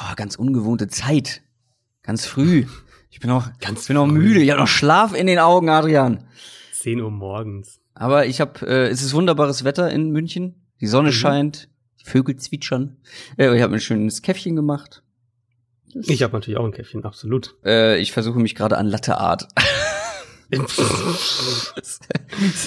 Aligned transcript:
oh, 0.00 0.14
ganz 0.16 0.36
ungewohnte 0.36 0.88
Zeit. 0.88 1.42
Ganz 2.02 2.26
früh. 2.26 2.66
Ich 3.10 3.20
bin 3.20 3.30
noch, 3.30 3.50
ganz 3.58 3.86
bin 3.86 3.96
noch 3.96 4.06
müde. 4.06 4.40
Ich 4.40 4.50
habe 4.50 4.60
noch 4.60 4.68
Schlaf 4.68 5.14
in 5.14 5.26
den 5.26 5.38
Augen, 5.38 5.68
Adrian. 5.68 6.24
10 6.72 7.00
Uhr 7.00 7.10
morgens. 7.10 7.80
Aber 7.94 8.26
ich 8.26 8.40
habe, 8.40 8.66
äh, 8.66 8.88
es 8.88 9.02
ist 9.02 9.12
wunderbares 9.12 9.64
Wetter 9.64 9.90
in 9.90 10.10
München. 10.10 10.66
Die 10.80 10.86
Sonne 10.86 11.08
mhm. 11.08 11.14
scheint, 11.14 11.68
die 12.00 12.04
Vögel 12.04 12.36
zwitschern. 12.36 12.96
Äh, 13.36 13.54
ich 13.56 13.62
habe 13.62 13.74
ein 13.74 13.80
schönes 13.80 14.22
Käffchen 14.22 14.56
gemacht. 14.56 15.02
Ich 15.92 16.22
habe 16.22 16.32
natürlich 16.32 16.58
auch 16.58 16.64
ein 16.64 16.72
Käffchen, 16.72 17.04
absolut. 17.04 17.56
Äh, 17.64 17.98
ich 17.98 18.12
versuche 18.12 18.38
mich 18.38 18.54
gerade 18.54 18.78
an 18.78 18.86
Latte 18.86 19.18
Art. 19.18 19.48
so. 20.52 20.82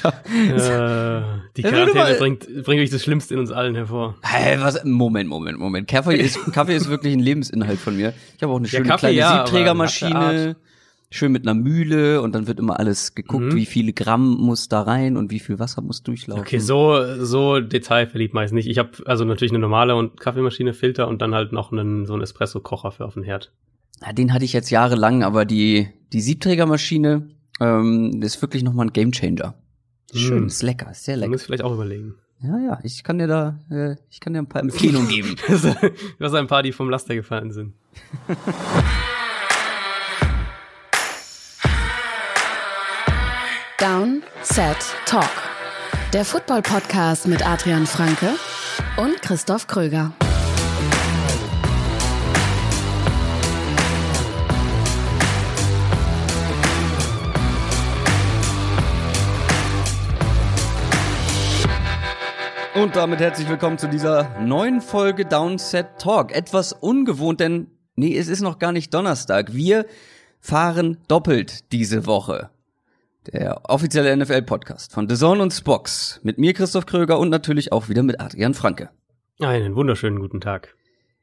äh, 0.07 1.21
die 1.57 1.63
Quarantäne 1.63 2.15
bringt, 2.17 2.63
bringt 2.63 2.81
euch 2.81 2.89
das 2.89 3.03
Schlimmste 3.03 3.33
in 3.33 3.39
uns 3.39 3.51
allen 3.51 3.75
hervor. 3.75 4.15
Hey, 4.21 4.59
was? 4.59 4.83
Moment, 4.85 5.29
Moment, 5.29 5.59
Moment. 5.59 5.87
Kaffee 5.87 6.15
ist, 6.15 6.39
Kaffee 6.53 6.75
ist 6.75 6.89
wirklich 6.89 7.13
ein 7.13 7.19
Lebensinhalt 7.19 7.79
von 7.79 7.97
mir. 7.97 8.13
Ich 8.37 8.43
habe 8.43 8.53
auch 8.53 8.57
eine 8.57 8.67
schöne 8.67 8.85
ja, 8.85 8.91
Kaffee, 8.91 9.13
kleine 9.13 9.17
ja, 9.17 9.45
Siebträgermaschine. 9.45 10.55
Schön 11.09 11.31
mit 11.31 11.43
einer 11.43 11.53
Mühle 11.53 12.23
und 12.23 12.33
dann 12.33 12.47
wird 12.47 12.57
immer 12.57 12.79
alles 12.79 13.13
geguckt, 13.13 13.43
mhm. 13.43 13.55
wie 13.55 13.67
viele 13.67 13.93
Gramm 13.93 14.35
muss 14.35 14.67
da 14.67 14.81
rein 14.81 15.15
und 15.15 15.29
wie 15.29 15.37
viel 15.37 15.59
Wasser 15.59 15.83
muss 15.83 16.01
durchlaufen. 16.01 16.41
Okay, 16.41 16.57
so 16.57 17.23
so 17.23 17.59
detailverliebt 17.59 18.33
meist 18.33 18.51
nicht. 18.51 18.67
Ich 18.67 18.79
habe 18.79 18.89
also 19.05 19.23
natürlich 19.23 19.51
eine 19.51 19.59
normale 19.59 19.95
und 19.95 20.19
Kaffeemaschine, 20.19 20.73
Filter 20.73 21.07
und 21.07 21.21
dann 21.21 21.35
halt 21.35 21.51
noch 21.51 21.71
einen 21.71 22.07
so 22.07 22.13
einen 22.13 22.23
Espresso 22.23 22.61
Kocher 22.61 22.91
für 22.91 23.05
auf 23.05 23.13
den 23.13 23.21
Herd. 23.21 23.51
Ja, 24.01 24.11
den 24.11 24.33
hatte 24.33 24.43
ich 24.43 24.53
jetzt 24.53 24.71
jahrelang, 24.71 25.21
aber 25.21 25.45
die 25.45 25.87
die 26.13 26.21
Siebträgermaschine 26.21 27.29
ähm, 27.59 28.19
das 28.21 28.35
ist 28.35 28.41
wirklich 28.41 28.63
nochmal 28.63 28.87
ein 28.87 28.93
Gamechanger. 28.93 29.55
Schön, 30.13 30.43
mm. 30.43 30.47
ist 30.47 30.63
lecker, 30.63 30.91
ist 30.91 31.05
sehr 31.05 31.17
lecker. 31.17 31.27
Du 31.27 31.31
musst 31.33 31.45
vielleicht 31.45 31.63
auch 31.63 31.73
überlegen. 31.73 32.15
Ja, 32.41 32.59
ja, 32.59 32.79
ich 32.83 33.03
kann 33.03 33.19
dir 33.19 33.27
da, 33.27 33.57
äh, 33.71 33.95
ich 34.09 34.19
kann 34.19 34.33
dir 34.33 34.39
ein 34.39 34.47
paar 34.47 34.61
Empfehlungen 34.61 35.07
geben. 35.07 35.35
Was 36.19 36.33
ein 36.33 36.47
paar, 36.47 36.61
die 36.61 36.73
vom 36.73 36.89
Laster 36.89 37.15
gefallen 37.15 37.51
sind. 37.53 37.73
Down, 43.79 44.23
Set, 44.41 44.77
Talk. 45.05 45.29
Der 46.13 46.25
Football-Podcast 46.25 47.27
mit 47.27 47.45
Adrian 47.45 47.85
Franke 47.85 48.35
und 48.97 49.21
Christoph 49.21 49.67
Kröger. 49.67 50.13
Und 62.75 62.95
damit 62.95 63.19
herzlich 63.19 63.47
willkommen 63.47 63.77
zu 63.77 63.87
dieser 63.87 64.39
neuen 64.39 64.81
Folge 64.81 65.25
Downset 65.25 65.99
Talk. 65.99 66.31
Etwas 66.35 66.73
ungewohnt, 66.73 67.39
denn 67.39 67.67
nee, 67.95 68.17
es 68.17 68.27
ist 68.27 68.41
noch 68.41 68.57
gar 68.57 68.71
nicht 68.71 68.91
Donnerstag. 68.91 69.53
Wir 69.53 69.85
fahren 70.39 70.97
doppelt 71.07 71.71
diese 71.71 72.07
Woche. 72.07 72.49
Der 73.31 73.69
offizielle 73.69 74.17
NFL-Podcast 74.17 74.91
von 74.91 75.07
The 75.07 75.15
Zone 75.15 75.43
und 75.43 75.53
Spox. 75.53 76.19
Mit 76.23 76.39
mir 76.39 76.53
Christoph 76.53 76.87
Kröger 76.87 77.19
und 77.19 77.29
natürlich 77.29 77.71
auch 77.71 77.89
wieder 77.89 78.01
mit 78.01 78.19
Adrian 78.19 78.55
Franke. 78.55 78.89
Einen 79.39 79.75
wunderschönen 79.75 80.19
guten 80.19 80.41
Tag. 80.41 80.75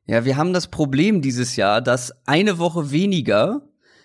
Ja, 0.07 0.25
wir 0.25 0.37
haben 0.37 0.53
das 0.53 0.69
Problem 0.69 1.21
dieses 1.21 1.57
Jahr, 1.57 1.81
dass 1.81 2.13
eine 2.27 2.59
Woche 2.59 2.93
weniger 2.93 3.63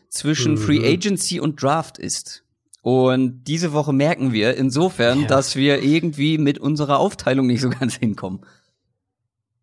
zwischen 0.10 0.54
mhm. 0.54 0.58
Free 0.58 0.94
Agency 0.94 1.40
und 1.40 1.62
Draft 1.62 2.00
ist. 2.00 2.45
Und 2.86 3.46
diese 3.46 3.74
Woche 3.74 3.94
merken 3.94 4.32
wir 4.32 4.56
insofern, 4.58 5.22
ja. 5.22 5.28
dass 5.28 5.56
wir 5.56 5.82
irgendwie 5.82 6.38
mit 6.38 6.60
unserer 6.60 7.00
Aufteilung 7.00 7.48
nicht 7.48 7.62
so 7.62 7.72
ganz 7.72 7.96
hinkommen. 7.96 8.42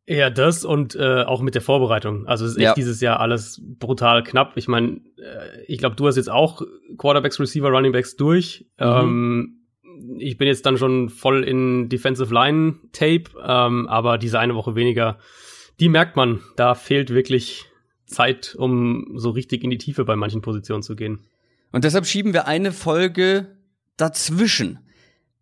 Ja, 0.09 0.29
das 0.29 0.65
und 0.65 0.97
äh, 0.97 1.23
auch 1.23 1.41
mit 1.41 1.55
der 1.55 1.63
Vorbereitung. 1.63 2.27
Also 2.27 2.45
es 2.45 2.53
ist 2.53 2.57
echt 2.57 2.65
ja. 2.65 2.75
dieses 2.75 3.01
Jahr 3.01 3.21
alles 3.21 3.63
brutal 3.79 4.25
knapp. 4.25 4.57
Ich 4.57 4.67
meine, 4.67 5.03
äh, 5.19 5.63
ich 5.69 5.79
glaube, 5.79 5.95
du 5.95 6.09
hast 6.09 6.17
jetzt 6.17 6.33
auch 6.33 6.63
Quarterbacks, 6.99 7.39
Receiver, 7.39 7.69
Runningbacks 7.69 8.17
durch. 8.17 8.67
Mhm. 8.81 8.87
Ähm, 8.87 9.59
ich 10.19 10.37
bin 10.37 10.49
jetzt 10.49 10.67
dann 10.67 10.77
schon 10.77 11.09
voll 11.09 11.45
in 11.45 11.89
Defensive 11.89 12.35
Line 12.35 12.81
Tape, 12.91 13.31
ähm, 13.41 13.87
aber 13.87 14.19
diese 14.19 14.41
eine 14.41 14.57
Woche 14.57 14.75
weniger, 14.75 15.19
die 15.79 15.89
merkt 15.89 16.17
man. 16.17 16.41
Da 16.57 16.75
fehlt 16.75 17.11
wirklich 17.11 17.67
Zeit, 18.05 18.57
um 18.59 19.13
so 19.15 19.31
richtig 19.31 19.63
in 19.63 19.71
die 19.71 19.79
Tiefe 19.79 20.05
bei 20.05 20.17
manchen 20.17 20.43
Positionen 20.43 20.83
zu 20.83 20.97
gehen. 20.97 21.21
Und 21.73 21.85
deshalb 21.85 22.07
schieben 22.07 22.33
wir 22.33 22.47
eine 22.47 22.73
Folge 22.73 23.57
dazwischen 23.97 24.79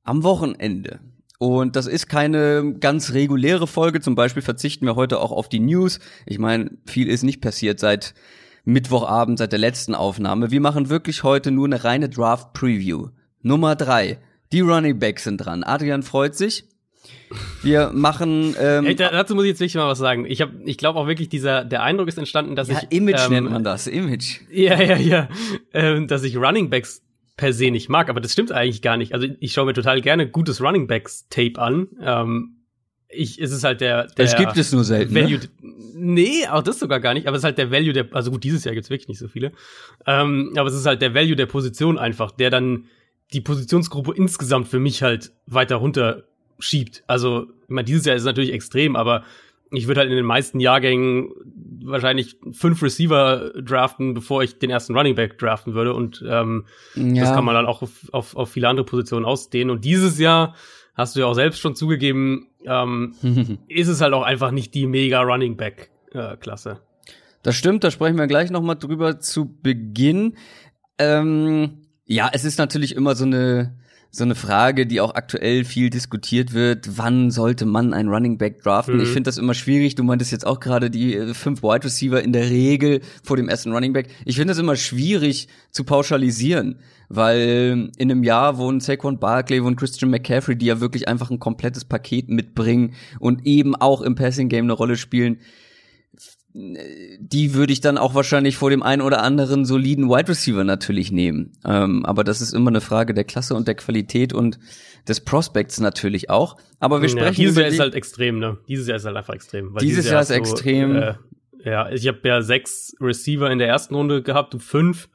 am 0.05 0.23
Wochenende. 0.23 1.01
Und 1.39 1.77
das 1.77 1.87
ist 1.87 2.09
keine 2.09 2.75
ganz 2.81 3.13
reguläre 3.13 3.67
Folge. 3.67 4.01
Zum 4.01 4.15
Beispiel 4.15 4.43
verzichten 4.43 4.87
wir 4.87 4.95
heute 4.95 5.21
auch 5.21 5.33
auf 5.33 5.49
die 5.49 5.61
News. 5.61 5.99
Ich 6.27 6.39
meine, 6.39 6.71
viel 6.87 7.09
ist 7.09 7.23
nicht 7.23 7.41
passiert 7.41 7.81
seit 7.81 8.15
Mittwochabend, 8.65 9.39
seit 9.39 9.53
der 9.53 9.59
letzten 9.59 9.95
Aufnahme. 9.95 10.51
Wir 10.51 10.61
machen 10.61 10.91
wirklich 10.91 11.23
heute 11.23 11.51
nur 11.51 11.67
eine 11.67 11.83
reine 11.83 12.09
Draft-Preview. 12.09 13.09
Nummer 13.43 13.75
drei. 13.75 14.19
Die 14.53 14.61
Running 14.61 14.99
Backs 14.99 15.25
sind 15.25 15.39
dran. 15.39 15.65
Adrian 15.65 16.03
freut 16.03 16.37
sich. 16.37 16.70
Wir 17.63 17.91
machen. 17.93 18.55
Ähm, 18.59 18.85
hey, 18.85 18.95
dazu 18.95 19.35
muss 19.35 19.45
ich 19.45 19.51
jetzt 19.51 19.61
wirklich 19.61 19.77
mal 19.77 19.89
was 19.89 19.99
sagen. 19.99 20.25
Ich 20.27 20.41
habe, 20.41 20.53
ich 20.65 20.79
glaube 20.79 20.99
auch 20.99 21.07
wirklich, 21.07 21.29
dieser 21.29 21.65
der 21.65 21.83
Eindruck 21.83 22.09
ist 22.09 22.19
entstanden, 22.19 22.57
dass 22.57 22.69
ja, 22.69 22.81
ich 22.83 22.97
Image 22.97 23.21
ähm, 23.27 23.33
nennt 23.33 23.51
man 23.51 23.65
das, 23.65 23.87
Image. 23.87 24.41
Ja, 24.51 24.81
ja, 24.81 24.97
ja, 24.97 25.29
ähm, 25.73 26.09
dass 26.09 26.25
ich 26.25 26.37
Running 26.37 26.71
Backs 26.71 27.03
per 27.37 27.53
se 27.53 27.71
nicht 27.71 27.89
mag, 27.89 28.09
aber 28.09 28.21
das 28.21 28.33
stimmt 28.33 28.53
eigentlich 28.53 28.83
gar 28.83 28.97
nicht. 28.97 29.15
Also 29.15 29.27
ich 29.39 29.53
schaue 29.53 29.67
mir 29.67 29.73
total 29.73 30.01
gerne 30.01 30.29
gutes 30.29 30.61
Running 30.61 30.87
Backs 30.87 31.29
Tape 31.29 31.59
an. 31.59 31.89
Ähm, 32.03 32.57
ich, 33.09 33.41
es 33.41 33.53
ist 33.53 33.65
halt 33.65 33.81
der, 33.81 34.07
der 34.07 34.25
Es 34.25 34.37
gibt 34.37 34.57
es 34.57 34.73
nur 34.73 34.85
selten. 34.85 35.15
Ne? 35.15 35.23
Value, 35.23 35.39
ne? 35.39 35.49
Nee, 35.95 36.47
auch 36.49 36.63
das 36.63 36.79
sogar 36.79 37.01
gar 37.01 37.15
nicht, 37.15 37.27
aber 37.27 37.37
es 37.37 37.43
ist 37.43 37.45
halt 37.45 37.59
der 37.59 37.71
Value 37.71 37.93
der, 37.93 38.09
also 38.13 38.31
gut, 38.31 38.43
dieses 38.43 38.65
Jahr 38.65 38.75
gibt's 38.75 38.89
wirklich 38.89 39.09
nicht 39.09 39.19
so 39.19 39.29
viele. 39.29 39.53
Ähm, 40.07 40.53
aber 40.57 40.69
es 40.69 40.75
ist 40.75 40.87
halt 40.87 41.03
der 41.03 41.15
Value 41.15 41.37
der 41.37 41.47
Position 41.47 41.99
einfach, 41.99 42.31
der 42.31 42.51
dann 42.51 42.87
die 43.33 43.41
Positionsgruppe 43.41 44.15
insgesamt 44.17 44.69
für 44.69 44.79
mich 44.79 45.03
halt 45.03 45.33
weiter 45.47 45.77
runter 45.77 46.25
schiebt. 46.61 47.03
Also, 47.07 47.47
ich 47.63 47.69
meine, 47.69 47.85
dieses 47.85 48.07
Jahr 48.07 48.17
ist 48.17 48.23
es 48.23 48.27
natürlich 48.27 48.53
extrem, 48.53 48.97
aber 48.97 49.25
ich 49.73 49.87
würde 49.87 50.01
halt 50.01 50.11
in 50.11 50.17
den 50.17 50.27
meisten 50.27 50.61
Jahrgängen 50.61 51.31
wahrscheinlich 51.85 52.37
fünf 52.51 52.83
Receiver 52.83 53.53
draften, 53.63 54.15
bevor 54.15 54.43
ich 54.43 54.59
den 54.59 54.71
ersten 54.71 54.97
Running 54.97 55.15
Back 55.15 55.39
draften 55.39 55.75
würde. 55.75 55.95
Und 55.95 56.25
ähm, 56.29 56.67
ja. 56.95 57.23
das 57.23 57.33
kann 57.33 57.45
man 57.45 57.55
dann 57.55 57.67
auch 57.67 57.83
auf, 57.83 57.91
auf, 58.13 58.37
auf 58.37 58.51
viele 58.51 58.69
andere 58.69 58.85
Positionen 58.85 59.25
ausdehnen. 59.25 59.71
Und 59.71 59.85
dieses 59.85 60.19
Jahr 60.19 60.55
hast 60.95 61.15
du 61.15 61.21
ja 61.21 61.27
auch 61.27 61.35
selbst 61.35 61.61
schon 61.61 61.77
zugegeben, 61.77 62.49
ähm, 62.67 63.15
ist 63.69 63.89
es 63.89 64.01
halt 64.01 64.13
auch 64.13 64.23
einfach 64.23 64.51
nicht 64.51 64.75
die 64.75 64.87
mega 64.87 65.23
Running 65.23 65.57
Back 65.57 65.91
äh, 66.13 66.37
Klasse. 66.37 66.81
Das 67.43 67.57
stimmt, 67.57 67.85
da 67.85 67.91
sprechen 67.91 68.19
wir 68.19 68.27
gleich 68.27 68.51
noch 68.51 68.63
mal 68.63 68.75
drüber 68.75 69.21
zu 69.21 69.57
Beginn. 69.63 70.37
Ähm, 70.99 71.87
ja, 72.05 72.29
es 72.33 72.45
ist 72.45 72.59
natürlich 72.59 72.95
immer 72.95 73.15
so 73.15 73.25
eine 73.25 73.79
so 74.13 74.25
eine 74.25 74.35
Frage, 74.35 74.87
die 74.87 75.01
auch 75.01 75.15
aktuell 75.15 75.65
viel 75.65 75.89
diskutiert 75.89 76.53
wird. 76.53 76.99
Wann 76.99 77.31
sollte 77.31 77.65
man 77.65 77.93
einen 77.93 78.09
Running 78.09 78.39
Back 78.39 78.63
draften? 78.63 78.97
Mhm. 78.97 79.03
Ich 79.03 79.09
finde 79.09 79.29
das 79.29 79.39
immer 79.39 79.55
schwierig. 79.55 79.95
Du 79.95 80.03
meintest 80.03 80.33
jetzt 80.33 80.47
auch 80.47 80.59
gerade 80.59 80.91
die 80.91 81.15
äh, 81.15 81.35
fünf 81.35 81.63
Wide 81.63 81.85
Receiver 81.85 82.21
in 82.21 82.33
der 82.33 82.51
Regel 82.51 83.01
vor 83.23 83.37
dem 83.37 83.49
ersten 83.49 83.73
Running 83.73 83.93
Back. 83.93 84.09
Ich 84.25 84.37
finde 84.37 84.51
das 84.51 84.59
immer 84.59 84.75
schwierig 84.75 85.47
zu 85.71 85.85
pauschalisieren, 85.85 86.81
weil 87.09 87.91
in 87.99 88.11
einem 88.11 88.25
Jahr, 88.25 88.59
wo 88.59 88.71
ein 88.71 88.81
Saquon 88.81 89.19
Barkley, 89.19 89.61
ein 89.61 89.77
Christian 89.77 90.11
McCaffrey, 90.11 90.57
die 90.57 90.67
ja 90.67 90.81
wirklich 90.81 91.07
einfach 91.07 91.31
ein 91.31 91.39
komplettes 91.39 91.85
Paket 91.85 92.29
mitbringen 92.29 92.95
und 93.21 93.47
eben 93.47 93.77
auch 93.77 94.03
im 94.03 94.17
Passing 94.17 94.49
Game 94.49 94.65
eine 94.65 94.73
Rolle 94.73 94.97
spielen, 94.97 95.39
die 96.53 97.55
würde 97.55 97.73
ich 97.73 97.81
dann 97.81 97.97
auch 97.97 98.15
wahrscheinlich 98.15 98.57
vor 98.57 98.71
dem 98.71 98.83
einen 98.83 99.03
oder 99.03 99.23
anderen 99.23 99.65
soliden 99.65 100.09
Wide 100.09 100.29
Receiver 100.29 100.65
natürlich 100.65 101.13
nehmen. 101.13 101.53
Ähm, 101.65 102.05
aber 102.05 102.25
das 102.25 102.41
ist 102.41 102.53
immer 102.53 102.71
eine 102.71 102.81
Frage 102.81 103.15
der 103.15 103.25
Klasse 103.25 103.55
und 103.55 103.69
der 103.69 103.77
Qualität 103.77 104.33
und 104.33 104.59
des 105.07 105.21
Prospects 105.21 105.79
natürlich 105.79 106.29
auch. 106.29 106.57
Aber 106.81 107.03
wir 107.03 107.09
sprechen 107.09 107.43
ja, 107.43 107.51
dieses 107.51 107.57
Jahr 107.57 107.69
ist 107.69 107.81
halt 107.81 107.95
extrem, 107.95 108.39
ne? 108.39 108.59
Dieses 108.69 108.89
Jahr 108.89 108.97
ist 108.97 109.05
halt 109.05 109.17
einfach 109.17 109.35
extrem. 109.35 109.75
dieses, 109.81 109.97
dieses, 109.97 110.11
Jahr 110.11 110.23
ist 110.23 110.29
so, 110.29 110.35
extrem. 110.35 110.97
Äh, 110.97 111.15
ja, 111.65 111.89
ich 111.91 112.09
habe 112.09 112.19
ja 112.25 112.43
sechs 112.43 112.95
Receiver 113.01 113.51
in 113.51 113.59
der 113.59 113.69
ersten 113.69 113.95
Runde 113.95 114.23
gehabt, 114.23 114.53
du 114.55 114.59
fünf. 114.59 115.09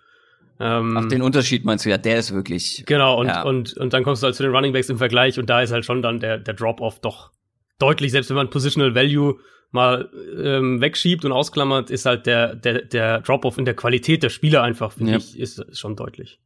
Ähm, 0.58 0.96
Ach, 0.98 1.06
den 1.10 1.22
Unterschied 1.22 1.66
meinst 1.66 1.86
du 1.86 1.90
ja, 1.90 1.98
der 1.98 2.18
ist 2.18 2.34
wirklich. 2.34 2.84
Genau, 2.86 3.20
und, 3.20 3.28
ja. 3.28 3.44
und, 3.44 3.74
und 3.74 3.92
dann 3.92 4.04
kommst 4.04 4.24
du 4.24 4.26
halt 4.26 4.36
zu 4.36 4.44
den 4.44 4.54
Running 4.54 4.72
Backs 4.72 4.90
im 4.90 4.98
Vergleich 4.98 5.38
und 5.38 5.50
da 5.50 5.62
ist 5.62 5.74
halt 5.74 5.84
schon 5.84 6.02
dann 6.02 6.22
der, 6.22 6.38
der 6.38 6.54
Drop-Off 6.54 7.00
doch 7.02 7.32
deutlich, 7.78 8.12
selbst 8.12 8.30
wenn 8.30 8.38
man 8.38 8.50
Positional 8.50 8.96
Value 8.96 9.38
mal 9.76 10.10
ähm, 10.38 10.82
wegschiebt 10.82 11.24
und 11.26 11.32
ausklammert, 11.32 11.92
ist 11.92 12.06
halt 12.06 12.26
der, 12.26 12.56
der, 12.56 12.82
der 12.82 13.22
Drop-off 13.22 13.60
in 13.60 13.66
der 13.66 13.76
Qualität 13.76 14.24
der 14.24 14.30
Spieler 14.30 14.64
einfach, 14.64 14.92
finde 14.92 15.12
ja. 15.12 15.18
ich, 15.20 15.40
ist, 15.40 15.60
ist 15.60 15.80
schon 15.80 15.96
deutlich. 15.96 16.40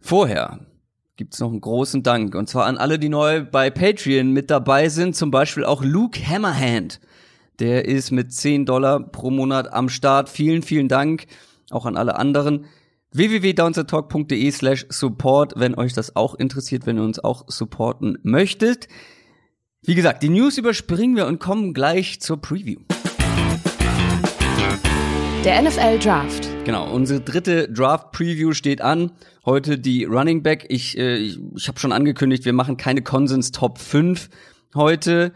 Vorher 0.00 0.60
gibt's 1.16 1.40
noch 1.40 1.50
einen 1.50 1.60
großen 1.60 2.02
Dank 2.02 2.34
und 2.34 2.48
zwar 2.48 2.64
an 2.64 2.78
alle, 2.78 2.98
die 2.98 3.08
neu 3.08 3.44
bei 3.44 3.68
Patreon 3.68 4.32
mit 4.32 4.50
dabei 4.50 4.88
sind, 4.88 5.16
zum 5.16 5.30
Beispiel 5.30 5.64
auch 5.64 5.84
Luke 5.84 6.18
Hammerhand. 6.26 7.00
Der 7.58 7.86
ist 7.86 8.12
mit 8.12 8.32
10 8.32 8.66
Dollar 8.66 9.00
pro 9.00 9.30
Monat 9.30 9.72
am 9.72 9.88
Start. 9.88 10.28
Vielen, 10.28 10.62
vielen 10.62 10.88
Dank 10.88 11.26
auch 11.70 11.86
an 11.86 11.96
alle 11.96 12.16
anderen 12.16 12.66
www.downsettalk.de 13.12 14.50
slash 14.50 14.86
support, 14.90 15.54
wenn 15.56 15.74
euch 15.74 15.92
das 15.92 16.14
auch 16.14 16.34
interessiert, 16.34 16.86
wenn 16.86 16.98
ihr 16.98 17.02
uns 17.02 17.18
auch 17.18 17.44
supporten 17.48 18.18
möchtet. 18.22 18.88
Wie 19.82 19.94
gesagt, 19.94 20.24
die 20.24 20.28
News 20.28 20.58
überspringen 20.58 21.14
wir 21.14 21.26
und 21.28 21.38
kommen 21.38 21.72
gleich 21.72 22.20
zur 22.20 22.40
Preview. 22.40 22.80
Der 25.44 25.62
NFL 25.62 26.00
Draft. 26.00 26.48
Genau, 26.64 26.92
unsere 26.92 27.20
dritte 27.20 27.68
Draft-Preview 27.68 28.54
steht 28.54 28.80
an. 28.80 29.12
Heute 29.46 29.78
die 29.78 30.02
Running 30.02 30.42
Back. 30.42 30.66
Ich, 30.68 30.98
äh, 30.98 31.16
ich, 31.18 31.38
ich 31.54 31.68
habe 31.68 31.78
schon 31.78 31.92
angekündigt, 31.92 32.44
wir 32.44 32.52
machen 32.52 32.76
keine 32.76 33.02
Konsens 33.02 33.52
Top 33.52 33.78
5 33.78 34.28
heute. 34.74 35.32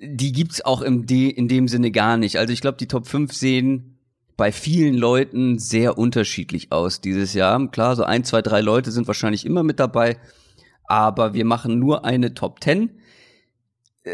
Die 0.00 0.32
gibt's 0.32 0.60
auch 0.64 0.82
im 0.82 1.06
De 1.06 1.28
in 1.28 1.46
dem 1.46 1.68
Sinne 1.68 1.92
gar 1.92 2.16
nicht. 2.16 2.36
Also 2.36 2.52
ich 2.52 2.60
glaube, 2.60 2.78
die 2.78 2.88
Top 2.88 3.06
5 3.06 3.32
sehen 3.32 3.96
bei 4.36 4.50
vielen 4.50 4.94
Leuten 4.94 5.60
sehr 5.60 5.98
unterschiedlich 5.98 6.72
aus 6.72 7.00
dieses 7.00 7.32
Jahr. 7.32 7.64
Klar, 7.70 7.94
so 7.94 8.02
ein, 8.02 8.24
zwei, 8.24 8.42
drei 8.42 8.60
Leute 8.60 8.90
sind 8.90 9.06
wahrscheinlich 9.06 9.46
immer 9.46 9.62
mit 9.62 9.78
dabei, 9.78 10.16
aber 10.84 11.32
wir 11.32 11.44
machen 11.44 11.78
nur 11.78 12.04
eine 12.04 12.34
Top 12.34 12.62
10. 12.62 12.90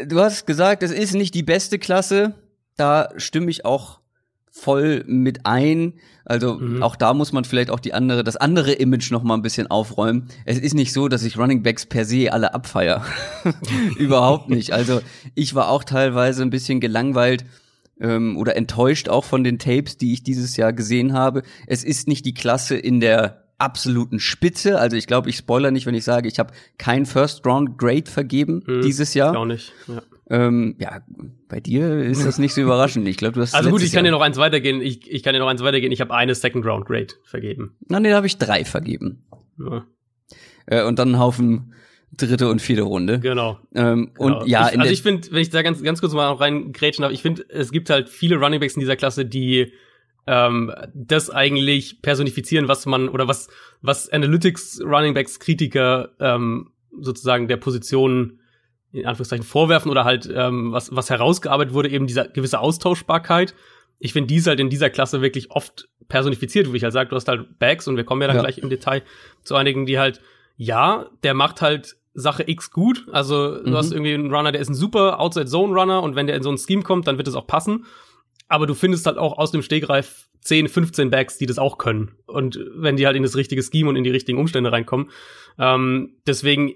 Du 0.06 0.20
hast 0.20 0.46
gesagt, 0.46 0.82
es 0.82 0.91
ist 0.91 1.14
nicht 1.14 1.35
die 1.35 1.43
beste 1.43 1.79
Klasse. 1.79 2.35
Da 2.76 3.08
stimme 3.17 3.50
ich 3.50 3.64
auch 3.64 4.00
voll 4.50 5.02
mit 5.06 5.46
ein. 5.46 5.94
Also 6.25 6.55
mhm. 6.55 6.82
auch 6.82 6.96
da 6.96 7.12
muss 7.12 7.32
man 7.32 7.44
vielleicht 7.44 7.70
auch 7.70 7.81
die 7.81 7.93
andere, 7.93 8.23
das 8.23 8.37
andere 8.37 8.73
Image 8.73 9.11
noch 9.11 9.25
mal 9.25 9.35
ein 9.35 9.43
bisschen 9.43 9.67
aufräumen. 9.67 10.29
Es 10.44 10.58
ist 10.58 10.75
nicht 10.75 10.93
so, 10.93 11.08
dass 11.08 11.25
ich 11.25 11.37
Running 11.37 11.62
Backs 11.62 11.87
per 11.87 12.05
se 12.05 12.32
alle 12.32 12.55
abfeier. 12.55 13.05
Überhaupt 13.99 14.49
nicht. 14.49 14.73
Also 14.73 15.00
ich 15.35 15.55
war 15.55 15.69
auch 15.69 15.85
teilweise 15.85 16.43
ein 16.43 16.50
bisschen 16.50 16.81
gelangweilt 16.81 17.44
ähm, 18.00 18.37
oder 18.37 18.56
enttäuscht 18.56 19.08
auch 19.08 19.25
von 19.25 19.44
den 19.44 19.58
Tapes, 19.58 19.97
die 19.97 20.12
ich 20.12 20.23
dieses 20.23 20.56
Jahr 20.56 20.73
gesehen 20.73 21.12
habe. 21.12 21.43
Es 21.67 21.85
ist 21.85 22.06
nicht 22.06 22.25
die 22.25 22.35
Klasse 22.35 22.76
in 22.76 23.00
der 23.00 23.44
absoluten 23.64 24.20
Spitze. 24.20 24.78
Also 24.78 24.96
ich 24.96 25.06
glaube, 25.06 25.31
ich 25.31 25.37
spoiler 25.37 25.70
nicht, 25.70 25.87
wenn 25.87 25.94
ich 25.94 26.05
sage, 26.05 26.28
ich 26.28 26.38
habe 26.38 26.52
kein 26.78 27.06
First 27.06 27.46
Round 27.46 27.78
Grade 27.78 28.11
vergeben 28.11 28.62
mhm, 28.66 28.82
dieses 28.82 29.14
Jahr. 29.14 29.37
Auch 29.37 29.46
nicht. 29.46 29.72
Ja. 29.88 30.02
Ähm, 30.31 30.76
ja, 30.78 31.00
bei 31.49 31.61
dir 31.61 31.99
ist 31.99 32.25
das 32.25 32.38
nicht 32.38 32.55
so 32.55 32.61
überraschend. 32.62 33.08
Ich 33.08 33.16
glaube, 33.16 33.34
du 33.34 33.40
hast 33.40 33.55
Also 33.55 33.70
gut, 33.70 33.82
ich 33.82 33.93
kann 33.93 34.05
dir 34.05 34.11
noch 34.11 34.20
eins 34.20 34.37
weitergehen. 34.37 34.81
Ich, 34.81 35.11
ich 35.11 35.22
kann 35.22 35.34
dir 35.34 35.40
noch 35.40 35.49
eins 35.49 35.62
weitergehen. 35.62 35.93
Ich 35.93 36.00
habe 36.00 36.14
eine 36.14 36.34
Second 36.34 36.64
Round 36.66 36.87
Grade 36.87 37.14
vergeben. 37.25 37.76
Na, 37.88 38.00
nee, 38.00 38.11
da 38.11 38.16
habe 38.16 38.26
ich 38.26 38.38
drei 38.38 38.64
vergeben. 38.64 39.25
Ja. 39.58 39.87
Äh, 40.66 40.84
und 40.84 40.99
dann 40.99 41.08
einen 41.08 41.19
Haufen 41.19 41.75
dritte 42.16 42.49
und 42.49 42.62
vierte 42.62 42.82
Runde. 42.82 43.19
Genau. 43.20 43.58
Ähm, 43.75 44.12
genau. 44.14 44.40
Und 44.40 44.49
ja, 44.49 44.70
ich, 44.70 44.78
also 44.78 44.93
ich 44.93 45.02
finde, 45.02 45.31
wenn 45.32 45.43
ich 45.43 45.50
da 45.50 45.62
ganz 45.62 45.82
ganz 45.82 46.00
kurz 46.00 46.12
mal 46.12 46.32
rein 46.32 46.72
grätschen 46.72 47.02
darf, 47.02 47.12
ich 47.12 47.22
finde, 47.22 47.44
es 47.49 47.72
gibt 47.72 47.90
halt 47.90 48.08
viele 48.08 48.37
Running 48.37 48.61
Backs 48.61 48.75
in 48.75 48.81
dieser 48.81 48.96
Klasse, 48.96 49.26
die 49.26 49.72
ähm, 50.26 50.73
das 50.94 51.31
eigentlich 51.31 52.03
personifizieren, 52.03 52.69
was 52.69 52.87
man 52.87 53.09
oder 53.09 53.29
was 53.29 53.49
was 53.82 54.09
Analytics 54.09 54.81
Running 54.82 55.15
Backs 55.15 55.38
Kritiker 55.38 56.11
ähm, 56.21 56.71
sozusagen 56.99 57.49
der 57.49 57.56
Position 57.56 58.41
in 58.93 59.06
Anführungszeichen 59.06 59.44
vorwerfen 59.44 59.91
oder 59.91 60.05
halt 60.05 60.31
ähm, 60.32 60.73
was, 60.73 60.94
was 60.94 61.11
herausgearbeitet 61.11 61.75
wurde, 61.75 61.91
eben 61.91 62.06
diese 62.06 62.31
gewisse 62.32 62.61
Austauschbarkeit. 62.61 63.55
Ich 63.99 64.12
finde 64.12 64.29
die 64.29 64.37
ist 64.37 64.47
halt 64.47 64.61
in 64.61 64.71
dieser 64.71 64.88
Klasse 64.88 65.21
wirklich 65.21 65.50
oft 65.50 65.88
personifiziert, 66.09 66.73
wie 66.73 66.76
ich 66.76 66.85
halt 66.85 66.93
sage, 66.93 67.11
du 67.11 67.17
hast 67.17 67.26
halt 67.26 67.59
Bags 67.59 67.88
und 67.88 67.97
wir 67.97 68.05
kommen 68.05 68.23
ja 68.23 68.29
dann 68.29 68.37
ja. 68.37 68.43
gleich 68.43 68.59
im 68.59 68.71
Detail 68.71 69.03
zu 69.43 69.56
einigen, 69.56 69.87
die 69.87 69.99
halt, 69.99 70.21
ja, 70.56 71.06
der 71.25 71.35
macht 71.35 71.61
halt 71.61 71.97
Sache 72.15 72.44
X 72.47 72.71
gut. 72.71 73.06
Also 73.11 73.56
du 73.62 73.71
mhm. 73.71 73.75
hast 73.75 73.91
irgendwie 73.91 74.15
einen 74.15 74.32
Runner, 74.32 74.53
der 74.53 74.61
ist 74.61 74.69
ein 74.69 74.75
super 74.75 75.19
Outside-Zone-Runner 75.19 76.00
und 76.00 76.15
wenn 76.15 76.29
der 76.29 76.37
in 76.37 76.44
so 76.44 76.50
ein 76.50 76.59
Scheme 76.59 76.82
kommt, 76.82 77.09
dann 77.09 77.19
wird 77.19 77.26
es 77.26 77.35
auch 77.35 77.49
passen. 77.49 77.87
Aber 78.49 78.67
du 78.67 78.75
findest 78.75 79.06
halt 79.06 79.19
auch 79.19 79.38
aus 79.38 79.50
dem 79.50 79.62
Stegreif 79.62 80.29
10, 80.41 80.69
15 80.69 81.11
Bags, 81.11 81.38
die 81.38 81.46
das 81.46 81.58
auch 81.58 81.79
können. 81.79 82.17
Und 82.26 82.61
wenn 82.75 82.96
die 82.96 83.06
halt 83.06 83.17
in 83.17 83.23
das 83.23 83.37
richtige 83.37 83.62
Scheme 83.62 83.88
und 83.88 83.96
in 83.96 84.05
die 84.05 84.11
richtigen 84.11 84.38
Umstände 84.38 84.70
reinkommen. 84.70 85.11
Ähm, 85.58 86.17
deswegen 86.26 86.75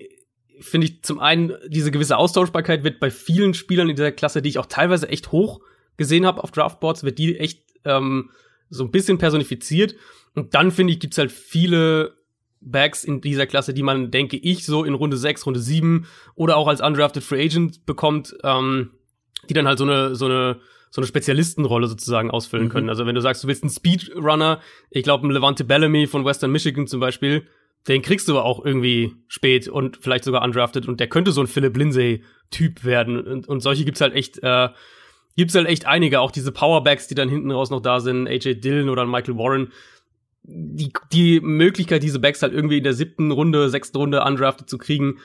finde 0.61 0.87
ich 0.87 1.03
zum 1.03 1.21
einen, 1.21 1.55
diese 1.69 1.91
gewisse 1.91 2.17
Austauschbarkeit 2.17 2.83
wird 2.83 2.99
bei 2.99 3.11
vielen 3.11 3.55
Spielern 3.55 3.89
in 3.89 3.97
dieser 3.97 4.13
Klasse, 4.13 4.43
die 4.43 4.49
ich 4.49 4.59
auch 4.59 4.67
teilweise 4.67 5.09
echt 5.09 5.33
hoch 5.33 5.61
gesehen 5.97 6.27
habe 6.27 6.43
auf 6.43 6.51
Draftboards, 6.51 7.05
wird 7.05 7.19
die 7.19 7.39
echt 7.39 7.63
ähm, 7.85 8.31
so 8.71 8.85
ein 8.85 8.91
bisschen 8.91 9.19
personifiziert. 9.19 9.95
Und 10.35 10.55
dann 10.55 10.71
finde 10.71 10.93
ich, 10.93 11.01
gibt's 11.01 11.19
halt 11.19 11.33
viele 11.33 12.17
Bags 12.61 13.05
in 13.05 13.21
dieser 13.21 13.47
Klasse, 13.47 13.75
die 13.75 13.83
man, 13.83 14.11
denke 14.11 14.37
ich, 14.37 14.65
so 14.65 14.85
in 14.85 14.95
Runde 14.95 15.17
6, 15.17 15.47
Runde 15.47 15.61
7 15.61 16.07
oder 16.35 16.57
auch 16.57 16.69
als 16.69 16.81
undrafted 16.81 17.23
Free 17.23 17.45
Agent 17.45 17.87
bekommt, 17.87 18.37
ähm, 18.43 18.91
die 19.49 19.55
dann 19.55 19.69
halt 19.69 19.79
so 19.79 19.85
eine, 19.85 20.17
so 20.17 20.25
eine, 20.25 20.61
so 20.91 21.01
eine 21.01 21.07
Spezialistenrolle 21.07 21.87
sozusagen 21.87 22.31
ausfüllen 22.31 22.67
mhm. 22.67 22.71
können. 22.71 22.89
Also 22.89 23.07
wenn 23.07 23.15
du 23.15 23.21
sagst, 23.21 23.45
du 23.45 23.49
willst 23.49 23.63
einen 23.63 23.71
Speedrunner, 23.71 24.61
ich 24.91 25.03
glaube, 25.03 25.27
ein 25.27 25.31
Levante 25.31 25.65
Bellamy 25.65 26.07
von 26.07 26.25
Western 26.25 26.51
Michigan 26.51 26.87
zum 26.87 27.01
Beispiel, 27.01 27.47
den 27.87 28.03
kriegst 28.03 28.29
du 28.29 28.39
auch 28.39 28.65
irgendwie 28.65 29.15
spät 29.29 29.69
und 29.69 29.99
vielleicht 29.99 30.25
sogar 30.25 30.43
undrafted 30.43 30.89
und 30.89 31.01
der 31.01 31.09
könnte 31.09 31.33
so 31.33 31.41
ein 31.41 31.47
Philip 31.47 31.77
Lindsay-Typ 31.77 32.85
werden. 32.85 33.21
Und, 33.21 33.49
und 33.49 33.61
solche 33.61 33.85
gibt's 33.85 34.01
halt 34.01 34.15
echt, 34.15 34.43
äh, 34.43 34.69
gibt's 35.37 35.55
halt 35.55 35.69
echt 35.69 35.87
einige, 35.87 36.21
auch 36.21 36.31
diese 36.31 36.53
Powerbacks, 36.53 37.09
die 37.09 37.15
dann 37.15 37.29
hinten 37.29 37.51
raus 37.51 37.71
noch 37.71 37.81
da 37.81 38.01
sind, 38.01 38.27
AJ 38.27 38.57
Dillon 38.57 38.89
oder 38.89 39.07
Michael 39.07 39.39
Warren. 39.39 39.73
Die, 40.43 40.93
die 41.13 41.41
Möglichkeit, 41.41 42.03
diese 42.03 42.19
Backs 42.19 42.43
halt 42.43 42.53
irgendwie 42.53 42.79
in 42.79 42.85
der 42.85 42.95
siebten 42.95 43.31
Runde, 43.31 43.69
sechsten 43.69 43.97
Runde 43.99 44.23
undrafted 44.23 44.69
zu 44.69 44.79
kriegen, 44.79 45.19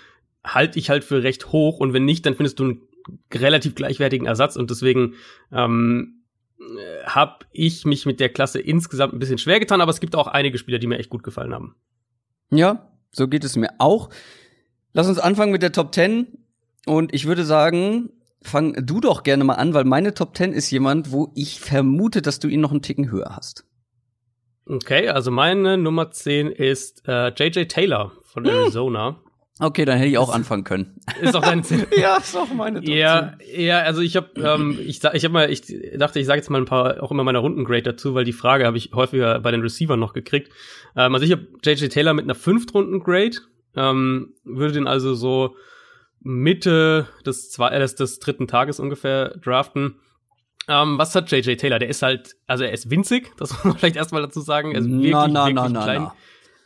halte 0.44 0.80
ich 0.80 0.90
halt 0.90 1.04
für 1.04 1.24
recht 1.24 1.52
hoch. 1.52 1.80
Und 1.80 1.94
wenn 1.94 2.06
nicht, 2.06 2.26
dann 2.26 2.36
findest 2.36 2.60
du 2.60 2.64
einen 2.64 2.82
relativ 3.34 3.76
gleichwertigen 3.76 4.28
Ersatz. 4.28 4.56
Und 4.56 4.70
deswegen 4.70 5.16
ähm, 5.52 6.24
habe 7.06 7.46
ich 7.52 7.86
mich 7.86 8.06
mit 8.06 8.20
der 8.20 8.30
Klasse 8.30 8.60
insgesamt 8.60 9.14
ein 9.14 9.20
bisschen 9.20 9.38
schwer 9.38 9.60
getan, 9.60 9.82
aber 9.82 9.92
es 9.92 10.00
gibt 10.00 10.16
auch 10.16 10.28
einige 10.28 10.58
Spieler, 10.58 10.80
die 10.80 10.88
mir 10.88 10.98
echt 10.98 11.10
gut 11.10 11.24
gefallen 11.24 11.54
haben. 11.54 11.76
Ja, 12.50 12.90
so 13.12 13.28
geht 13.28 13.44
es 13.44 13.56
mir 13.56 13.70
auch. 13.80 14.10
Lass 14.94 15.08
uns 15.08 15.20
anfangen 15.20 15.52
mit 15.52 15.62
der 15.62 15.72
Top 15.72 15.94
10. 15.94 16.28
Und 16.86 17.14
ich 17.14 17.26
würde 17.26 17.46
sagen, 17.46 18.10
fang 18.42 18.74
du 18.86 19.00
doch 19.00 19.24
gerne 19.24 19.44
mal 19.44 19.56
an, 19.56 19.74
weil 19.74 19.86
meine 19.86 20.14
Top 20.14 20.36
10 20.36 20.54
ist 20.54 20.70
jemand, 20.72 21.12
wo 21.12 21.32
ich 21.36 21.60
vermute, 21.60 22.22
dass 22.22 22.40
du 22.40 22.48
ihn 22.48 22.62
noch 22.62 22.72
einen 22.72 22.82
Ticken 22.82 23.10
höher 23.10 23.36
hast. 23.36 23.66
Okay, 24.66 25.10
also 25.10 25.32
meine 25.32 25.78
Nummer 25.78 26.12
10 26.12 26.48
ist 26.48 27.08
äh, 27.08 27.30
JJ 27.30 27.66
Taylor 27.66 28.14
von 28.24 28.46
hm. 28.46 28.72
Okay, 29.60 29.86
dann 29.86 29.98
hätte 29.98 30.10
ich 30.10 30.18
auch 30.18 30.34
anfangen 30.34 30.64
können. 30.64 31.00
Ist 31.22 31.36
auch 31.36 31.42
deine 31.42 31.62
10. 31.62 31.86
ja, 31.98 32.18
ist 32.18 32.36
auch 32.36 32.52
meine 32.52 32.80
Top 32.80 32.90
Ja, 32.90 33.34
ja, 33.56 33.82
also 33.82 34.02
ich 34.02 34.16
habe 34.16 34.30
ähm, 34.42 34.80
ich 34.80 35.04
ich 35.04 35.24
habe 35.24 35.30
mal 35.30 35.52
ich 35.52 35.62
dachte, 35.96 36.20
ich 36.20 36.26
sage 36.26 36.40
jetzt 36.40 36.50
mal 36.50 36.60
ein 36.60 36.66
paar 36.66 37.04
auch 37.04 37.12
immer 37.12 37.24
meiner 37.24 37.40
Rundengrade 37.40 37.84
dazu, 37.84 38.16
weil 38.16 38.26
die 38.26 38.34
Frage 38.34 38.66
habe 38.66 38.78
ich 38.78 38.92
häufiger 38.94 39.40
bei 39.42 39.52
den 39.52 39.62
Receivern 39.62 40.00
noch 40.00 40.14
gekriegt. 40.14 40.52
Ähm, 40.96 41.14
also 41.14 41.26
ich 41.26 41.32
habe 41.32 41.48
JJ 41.64 41.88
Taylor 41.90 42.16
mit 42.16 42.24
einer 42.24 42.36
Fünftrunden-Grade, 42.36 43.38
ähm, 43.76 44.34
würde 44.44 44.74
den 44.74 44.88
also 44.88 45.14
so 45.14 45.56
Mitte 46.20 47.08
des, 47.26 47.52
zwei, 47.52 47.70
äh, 47.70 47.80
des, 47.80 47.96
des 47.96 48.20
dritten 48.20 48.48
Tages 48.48 48.80
ungefähr 48.80 49.38
draften. 49.38 50.00
Ähm, 50.68 50.98
was 50.98 51.14
hat 51.14 51.30
JJ 51.32 51.56
Taylor? 51.58 51.78
Der 51.78 51.90
ist 51.90 52.02
halt, 52.02 52.36
also 52.48 52.64
er 52.64 52.72
ist 52.72 52.90
winzig, 52.90 53.32
das 53.38 53.52
muss 53.52 53.64
man 53.66 53.78
vielleicht 53.78 53.98
erstmal 53.98 54.22
dazu 54.22 54.40
sagen. 54.42 54.72
Er 54.72 54.80
ist 54.80 54.90
wirklich, 54.90 55.12
na, 55.12 55.28
na, 55.28 55.46
wirklich 55.46 55.72
na, 55.74 55.84
klein. 55.84 56.12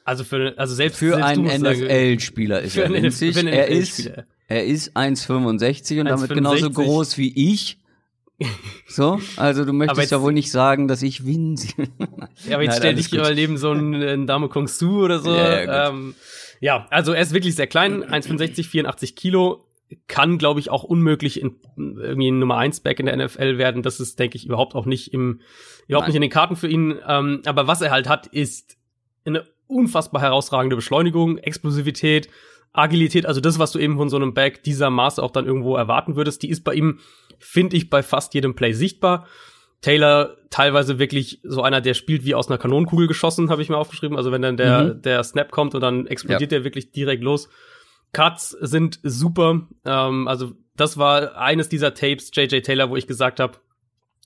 Also 0.08 0.24
für, 0.24 0.54
also 0.56 0.74
selbst 0.74 1.00
für 1.00 1.22
einen 1.22 1.44
NFL-Spieler 1.44 2.62
ist 2.62 2.78
er 2.78 2.90
winzig. 2.90 3.36
er 3.36 3.68
ist, 3.68 4.10
er 4.48 4.64
ist 4.64 4.96
1,65 4.96 6.00
und 6.00 6.06
damit 6.06 6.30
genauso 6.30 6.70
groß 6.70 7.18
wie 7.18 7.52
ich. 7.52 7.78
So, 8.88 9.20
also 9.36 9.66
du 9.66 9.74
möchtest 9.74 10.00
jetzt, 10.00 10.12
ja 10.12 10.22
wohl 10.22 10.32
nicht 10.32 10.52
sagen, 10.52 10.88
dass 10.88 11.02
ich 11.02 11.26
winzig 11.26 11.74
ja, 12.48 12.54
aber 12.54 12.64
jetzt 12.64 12.74
Nein, 12.74 12.78
stell 12.78 12.94
dich 12.94 13.12
mal 13.12 13.34
neben 13.34 13.58
so 13.58 13.72
einen, 13.72 13.96
einen 13.96 14.28
Dame 14.28 14.48
Kong 14.48 14.68
Su 14.68 15.04
oder 15.04 15.20
so. 15.20 15.36
Ja, 15.36 15.64
ja, 15.64 15.90
ähm, 15.90 16.14
ja, 16.62 16.86
also 16.92 17.14
er 17.14 17.22
ist 17.24 17.34
wirklich 17.34 17.56
sehr 17.56 17.66
klein, 17.66 18.04
1,65, 18.04 18.68
84 18.68 19.16
Kilo, 19.16 19.66
kann, 20.08 20.38
glaube 20.38 20.60
ich, 20.60 20.70
auch 20.70 20.84
unmöglich 20.84 21.42
in, 21.42 21.56
irgendwie 21.76 22.30
ein 22.30 22.38
Nummer 22.38 22.58
1 22.58 22.82
Back 22.82 23.00
in 23.00 23.08
der 23.08 23.18
NFL 23.18 23.58
werden. 23.58 23.82
Das 23.82 24.00
ist, 24.00 24.20
denke 24.20 24.38
ich, 24.38 24.46
überhaupt 24.46 24.76
auch 24.76 24.86
nicht 24.86 25.14
im, 25.14 25.42
überhaupt 25.88 26.04
Nein. 26.04 26.10
nicht 26.10 26.16
in 26.18 26.22
den 26.22 26.32
Karten 26.32 26.56
für 26.56 26.68
ihn. 26.68 27.00
Ähm, 27.08 27.42
aber 27.46 27.66
was 27.66 27.82
er 27.82 27.90
halt 27.90 28.08
hat, 28.08 28.28
ist 28.28 28.78
eine 29.26 29.46
unfassbar 29.68 30.22
herausragende 30.22 30.76
Beschleunigung, 30.76 31.38
Explosivität, 31.38 32.30
Agilität, 32.74 33.26
also 33.26 33.42
das, 33.42 33.60
was 33.60 33.72
du 33.72 33.80
eben 33.80 33.98
von 33.98 34.10
so 34.10 34.18
einem 34.18 34.34
Back 34.34 34.64
dieser 34.64 34.90
Maße 34.90 35.22
auch 35.22 35.32
dann 35.32 35.46
irgendwo 35.46 35.76
erwarten 35.76 36.16
würdest, 36.16 36.44
die 36.44 36.50
ist 36.50 36.64
bei 36.64 36.74
ihm, 36.74 37.00
finde 37.40 37.76
ich, 37.76 37.90
bei 37.90 38.04
fast 38.04 38.34
jedem 38.34 38.56
Play 38.56 38.74
sichtbar. 38.74 39.28
Taylor 39.82 40.38
teilweise 40.50 41.00
wirklich 41.00 41.40
so 41.44 41.62
einer, 41.62 41.82
der 41.82 41.94
spielt 41.94 42.26
wie 42.26 42.36
aus 42.36 42.48
einer 42.48 42.58
Kanonenkugel 42.58 43.08
geschossen, 43.08 43.50
habe 43.50 43.62
ich 43.62 43.70
mir 43.70 43.78
aufgeschrieben. 43.78 44.18
Also 44.18 44.32
wenn 44.32 44.42
dann 44.42 44.58
der, 44.58 44.84
mhm. 44.84 45.02
der 45.02 45.24
Snap 45.24 45.52
kommt 45.52 45.76
und 45.76 45.82
dann 45.82 46.08
explodiert 46.08 46.52
ja. 46.52 46.58
der 46.58 46.64
wirklich 46.64 46.92
direkt 46.92 47.24
los. 47.24 47.50
Cuts 48.12 48.52
sind 48.62 49.00
super. 49.04 49.68
Ähm, 49.86 50.28
also 50.28 50.54
das 50.76 50.98
war 50.98 51.38
eines 51.38 51.70
dieser 51.70 51.94
Tapes, 51.94 52.32
JJ 52.34 52.62
Taylor, 52.62 52.90
wo 52.90 52.96
ich 52.96 53.08
gesagt 53.08 53.40
habe, 53.40 53.58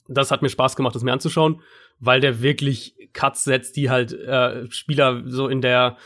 das 0.07 0.31
hat 0.31 0.41
mir 0.41 0.49
Spaß 0.49 0.75
gemacht, 0.75 0.95
das 0.95 1.03
mir 1.03 1.13
anzuschauen, 1.13 1.61
weil 1.99 2.19
der 2.19 2.41
wirklich 2.41 2.95
Cuts 3.13 3.43
setzt, 3.43 3.75
die 3.75 3.89
halt 3.89 4.13
äh, 4.13 4.69
Spieler 4.71 5.23
so 5.25 5.47
in 5.47 5.61
der 5.61 5.97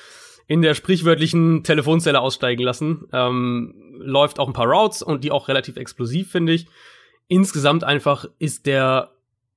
in 0.47 0.61
der 0.61 0.75
sprichwörtlichen 0.75 1.63
Telefonzelle 1.63 2.21
aussteigen 2.21 2.61
lassen. 2.61 3.07
Ähm, 3.11 3.73
läuft 3.97 4.39
auch 4.39 4.47
ein 4.47 4.53
paar 4.53 4.67
Routes 4.67 5.01
und 5.01 5.23
die 5.23 5.31
auch 5.31 5.47
relativ 5.47 5.75
explosiv, 5.75 6.31
finde 6.31 6.53
ich. 6.53 6.67
Insgesamt 7.27 7.83
einfach 7.83 8.25
ist 8.37 8.67
der 8.67 9.11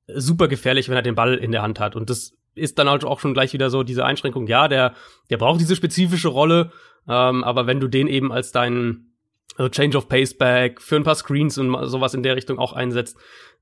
super 0.06 0.48
gefährlich, 0.48 0.88
wenn 0.88 0.96
er 0.96 1.02
den 1.02 1.14
Ball 1.14 1.34
in 1.34 1.52
der 1.52 1.60
Hand 1.60 1.78
hat. 1.80 1.94
Und 1.94 2.08
das 2.08 2.32
ist 2.54 2.78
dann 2.78 2.88
halt 2.88 3.04
auch 3.04 3.20
schon 3.20 3.34
gleich 3.34 3.52
wieder 3.52 3.68
so 3.68 3.82
diese 3.82 4.04
Einschränkung. 4.04 4.46
Ja, 4.46 4.68
der, 4.68 4.94
der 5.28 5.36
braucht 5.36 5.60
diese 5.60 5.76
spezifische 5.76 6.28
Rolle, 6.28 6.72
ähm, 7.06 7.44
aber 7.44 7.66
wenn 7.66 7.80
du 7.80 7.88
den 7.88 8.08
eben 8.08 8.32
als 8.32 8.52
deinen 8.52 9.12
also 9.56 9.68
Change 9.68 9.98
of 9.98 10.08
Pace 10.08 10.34
Back 10.34 10.80
für 10.80 10.96
ein 10.96 11.04
paar 11.04 11.16
Screens 11.16 11.58
und 11.58 11.88
sowas 11.88 12.14
in 12.14 12.22
der 12.22 12.36
Richtung 12.36 12.58
auch 12.58 12.72
einsetzt, 12.72 13.16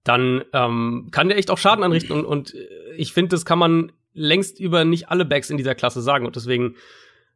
dann 0.06 0.44
ähm, 0.52 1.08
kann 1.10 1.28
der 1.28 1.38
echt 1.38 1.50
auch 1.50 1.58
Schaden 1.58 1.84
anrichten 1.84 2.12
und, 2.12 2.24
und 2.24 2.54
ich 2.96 3.12
finde, 3.12 3.30
das 3.30 3.44
kann 3.44 3.58
man 3.58 3.92
längst 4.16 4.58
über 4.58 4.84
nicht 4.84 5.10
alle 5.10 5.24
Backs 5.24 5.50
in 5.50 5.56
dieser 5.56 5.74
Klasse 5.74 6.00
sagen. 6.00 6.26
Und 6.26 6.36
deswegen 6.36 6.76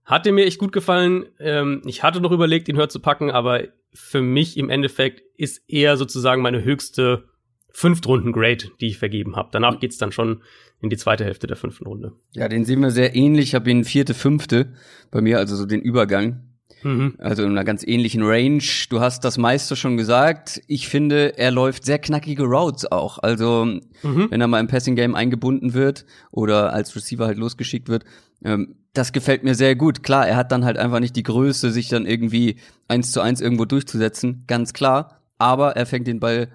hat 0.05 0.27
er 0.27 0.33
mir 0.33 0.47
echt 0.47 0.59
gut 0.59 0.73
gefallen. 0.73 1.27
Ähm, 1.39 1.83
ich 1.85 2.03
hatte 2.03 2.21
noch 2.21 2.33
überlegt, 2.33 2.69
ihn 2.69 2.77
höher 2.77 2.89
zu 2.89 3.01
packen, 3.01 3.31
aber 3.31 3.65
für 3.93 4.23
mich 4.23 4.57
im 4.57 4.71
Endeffekt 4.71 5.23
ist 5.37 5.63
er 5.69 5.97
sozusagen 5.97 6.43
meine 6.43 6.65
höchste 6.65 7.25
Fünftrunden-Grade, 7.73 8.71
die 8.81 8.89
ich 8.89 8.99
vergeben 8.99 9.37
habe. 9.37 9.51
Danach 9.53 9.79
geht's 9.79 9.99
dann 9.99 10.11
schon 10.11 10.43
in 10.81 10.91
die 10.91 10.97
zweite 10.97 11.25
Hälfte 11.25 11.47
der 11.47 11.57
fünften 11.57 11.87
Runde. 11.87 12.13
Ja, 12.33 12.49
den 12.49 12.65
sehen 12.65 12.81
wir 12.81 12.91
sehr 12.91 13.15
ähnlich. 13.15 13.49
Ich 13.49 13.55
habe 13.55 13.71
ihn 13.71 13.85
vierte, 13.85 14.15
fünfte 14.15 14.73
bei 15.11 15.21
mir, 15.21 15.39
also 15.39 15.55
so 15.55 15.67
den 15.67 15.83
Übergang. 15.83 16.50
Mhm. 16.83 17.15
Also 17.19 17.43
in 17.43 17.51
einer 17.51 17.65
ganz 17.65 17.87
ähnlichen 17.87 18.23
Range. 18.23 18.63
Du 18.89 19.01
hast 19.01 19.25
das 19.25 19.39
meiste 19.39 19.77
schon 19.77 19.97
gesagt. 19.97 20.61
Ich 20.67 20.89
finde, 20.89 21.39
er 21.39 21.51
läuft 21.51 21.85
sehr 21.85 21.99
knackige 21.99 22.45
Routes 22.45 22.91
auch. 22.91 23.19
Also 23.19 23.65
mhm. 23.65 24.31
wenn 24.31 24.41
er 24.41 24.49
mal 24.49 24.61
im 24.61 24.69
Passing 24.69 24.97
Game 24.97 25.15
eingebunden 25.15 25.75
wird 25.75 26.07
oder 26.31 26.73
als 26.73 26.95
Receiver 26.97 27.27
halt 27.27 27.39
losgeschickt 27.39 27.89
wird, 27.89 28.05
ähm, 28.45 28.77
das 28.93 29.13
gefällt 29.13 29.45
mir 29.45 29.55
sehr 29.55 29.77
gut. 29.77 30.03
Klar, 30.03 30.27
er 30.27 30.37
hat 30.37 30.53
dann 30.53 30.65
halt 30.65 30.79
einfach 30.79 31.01
nicht 31.01 31.15
die 31.17 31.23
Größe, 31.23 31.71
sich 31.71 31.89
dann 31.89 32.07
irgendwie 32.07 32.57
eins 32.89 33.13
zu 33.13 33.21
eins 33.21 33.41
irgendwo 33.41 33.65
durchzusetzen, 33.65 34.45
ganz 34.47 34.73
klar. 34.73 35.21
Aber 35.39 35.77
er 35.77 35.87
fängt 35.87 36.07
den 36.07 36.21
Ball 36.21 36.49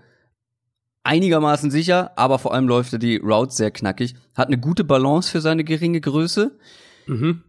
einigermaßen 1.04 1.72
sicher, 1.72 2.12
aber 2.18 2.40
vor 2.40 2.54
allem 2.54 2.68
läuft 2.68 2.94
er 2.94 3.00
die 3.00 3.18
Routes 3.18 3.58
sehr 3.58 3.72
knackig. 3.72 4.16
Hat 4.36 4.48
eine 4.48 4.58
gute 4.58 4.84
Balance 4.84 5.32
für 5.32 5.40
seine 5.40 5.64
geringe 5.64 6.02
Größe. 6.02 6.58
Mhm. 7.08 7.44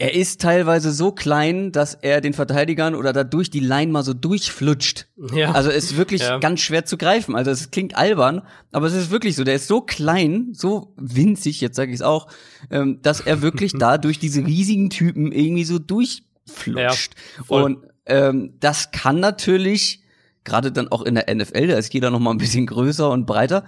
Er 0.00 0.14
ist 0.14 0.40
teilweise 0.40 0.92
so 0.92 1.12
klein, 1.12 1.72
dass 1.72 1.92
er 1.92 2.22
den 2.22 2.32
Verteidigern 2.32 2.94
oder 2.94 3.12
da 3.12 3.22
durch 3.22 3.50
die 3.50 3.60
Line 3.60 3.92
mal 3.92 4.02
so 4.02 4.14
durchflutscht. 4.14 5.08
Ja. 5.34 5.52
Also 5.52 5.68
ist 5.68 5.98
wirklich 5.98 6.22
ja. 6.22 6.38
ganz 6.38 6.60
schwer 6.60 6.86
zu 6.86 6.96
greifen. 6.96 7.36
Also 7.36 7.50
es 7.50 7.70
klingt 7.70 7.98
albern, 7.98 8.40
aber 8.72 8.86
es 8.86 8.94
ist 8.94 9.10
wirklich 9.10 9.36
so. 9.36 9.44
Der 9.44 9.56
ist 9.56 9.68
so 9.68 9.82
klein, 9.82 10.52
so 10.54 10.94
winzig, 10.96 11.60
jetzt 11.60 11.76
sage 11.76 11.90
ich 11.90 11.96
es 11.96 12.02
auch, 12.02 12.28
ähm, 12.70 13.00
dass 13.02 13.20
er 13.20 13.42
wirklich 13.42 13.72
da 13.78 13.98
durch 13.98 14.18
diese 14.18 14.46
riesigen 14.46 14.88
Typen 14.88 15.32
irgendwie 15.32 15.64
so 15.64 15.78
durchflutscht. 15.78 17.14
Ja, 17.36 17.44
Und 17.48 17.84
ähm, 18.06 18.54
das 18.58 18.92
kann 18.92 19.20
natürlich 19.20 20.02
gerade 20.44 20.72
dann 20.72 20.88
auch 20.88 21.02
in 21.02 21.14
der 21.14 21.26
NFL, 21.34 21.66
da 21.66 21.76
ist 21.76 21.92
jeder 21.92 22.10
noch 22.10 22.20
mal 22.20 22.30
ein 22.30 22.38
bisschen 22.38 22.66
größer 22.66 23.10
und 23.10 23.26
breiter, 23.26 23.66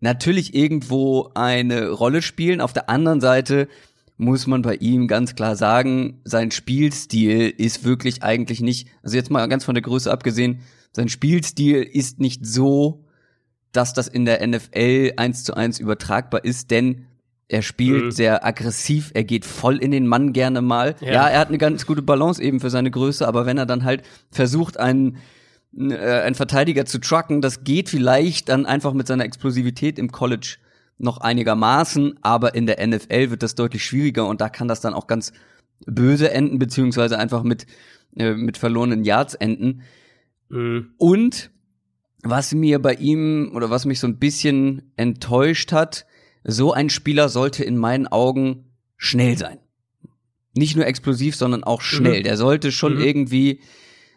natürlich 0.00 0.54
irgendwo 0.54 1.32
eine 1.34 1.90
Rolle 1.90 2.22
spielen. 2.22 2.62
Auf 2.62 2.72
der 2.72 2.88
anderen 2.88 3.20
Seite 3.20 3.68
muss 4.18 4.46
man 4.46 4.62
bei 4.62 4.76
ihm 4.76 5.08
ganz 5.08 5.34
klar 5.34 5.56
sagen, 5.56 6.20
sein 6.24 6.50
Spielstil 6.50 7.50
ist 7.50 7.84
wirklich 7.84 8.22
eigentlich 8.22 8.60
nicht, 8.60 8.88
also 9.02 9.16
jetzt 9.16 9.30
mal 9.30 9.46
ganz 9.46 9.64
von 9.64 9.74
der 9.74 9.82
Größe 9.82 10.10
abgesehen, 10.10 10.60
sein 10.92 11.08
Spielstil 11.08 11.82
ist 11.82 12.18
nicht 12.20 12.46
so, 12.46 13.04
dass 13.72 13.92
das 13.92 14.08
in 14.08 14.24
der 14.24 14.46
NFL 14.46 15.12
eins 15.16 15.44
zu 15.44 15.54
eins 15.54 15.78
übertragbar 15.78 16.44
ist, 16.44 16.70
denn 16.70 17.06
er 17.48 17.62
spielt 17.62 18.06
mhm. 18.06 18.10
sehr 18.10 18.44
aggressiv, 18.44 19.12
er 19.14 19.22
geht 19.22 19.44
voll 19.44 19.76
in 19.76 19.90
den 19.90 20.06
Mann 20.06 20.32
gerne 20.32 20.62
mal. 20.62 20.96
Ja. 21.00 21.12
ja. 21.12 21.28
er 21.28 21.38
hat 21.38 21.48
eine 21.48 21.58
ganz 21.58 21.86
gute 21.86 22.02
Balance 22.02 22.42
eben 22.42 22.58
für 22.60 22.70
seine 22.70 22.90
Größe, 22.90 23.26
aber 23.26 23.46
wenn 23.46 23.58
er 23.58 23.66
dann 23.66 23.84
halt 23.84 24.02
versucht, 24.30 24.80
einen, 24.80 25.18
äh, 25.78 25.96
einen 25.96 26.34
Verteidiger 26.34 26.86
zu 26.86 26.98
trucken, 26.98 27.42
das 27.42 27.62
geht 27.62 27.88
vielleicht 27.88 28.48
dann 28.48 28.66
einfach 28.66 28.94
mit 28.94 29.06
seiner 29.06 29.24
Explosivität 29.24 29.98
im 29.98 30.10
College 30.10 30.56
noch 30.98 31.18
einigermaßen, 31.18 32.18
aber 32.22 32.54
in 32.54 32.66
der 32.66 32.84
NFL 32.86 33.30
wird 33.30 33.42
das 33.42 33.54
deutlich 33.54 33.84
schwieriger 33.84 34.26
und 34.26 34.40
da 34.40 34.48
kann 34.48 34.68
das 34.68 34.80
dann 34.80 34.94
auch 34.94 35.06
ganz 35.06 35.32
böse 35.84 36.30
enden, 36.30 36.58
beziehungsweise 36.58 37.18
einfach 37.18 37.42
mit, 37.42 37.66
äh, 38.16 38.32
mit 38.32 38.56
verlorenen 38.56 39.04
Yards 39.04 39.34
enden. 39.34 39.82
Mhm. 40.48 40.92
Und 40.96 41.50
was 42.22 42.54
mir 42.54 42.80
bei 42.80 42.94
ihm 42.94 43.52
oder 43.54 43.70
was 43.70 43.84
mich 43.84 44.00
so 44.00 44.06
ein 44.06 44.18
bisschen 44.18 44.92
enttäuscht 44.96 45.72
hat, 45.72 46.06
so 46.44 46.72
ein 46.72 46.90
Spieler 46.90 47.28
sollte 47.28 47.64
in 47.64 47.76
meinen 47.76 48.06
Augen 48.06 48.66
schnell 48.96 49.36
sein. 49.36 49.58
Nicht 50.54 50.76
nur 50.76 50.86
explosiv, 50.86 51.36
sondern 51.36 51.64
auch 51.64 51.82
schnell. 51.82 52.20
Mhm. 52.20 52.24
Der 52.24 52.36
sollte 52.36 52.72
schon 52.72 52.94
mhm. 52.94 53.02
irgendwie 53.02 53.60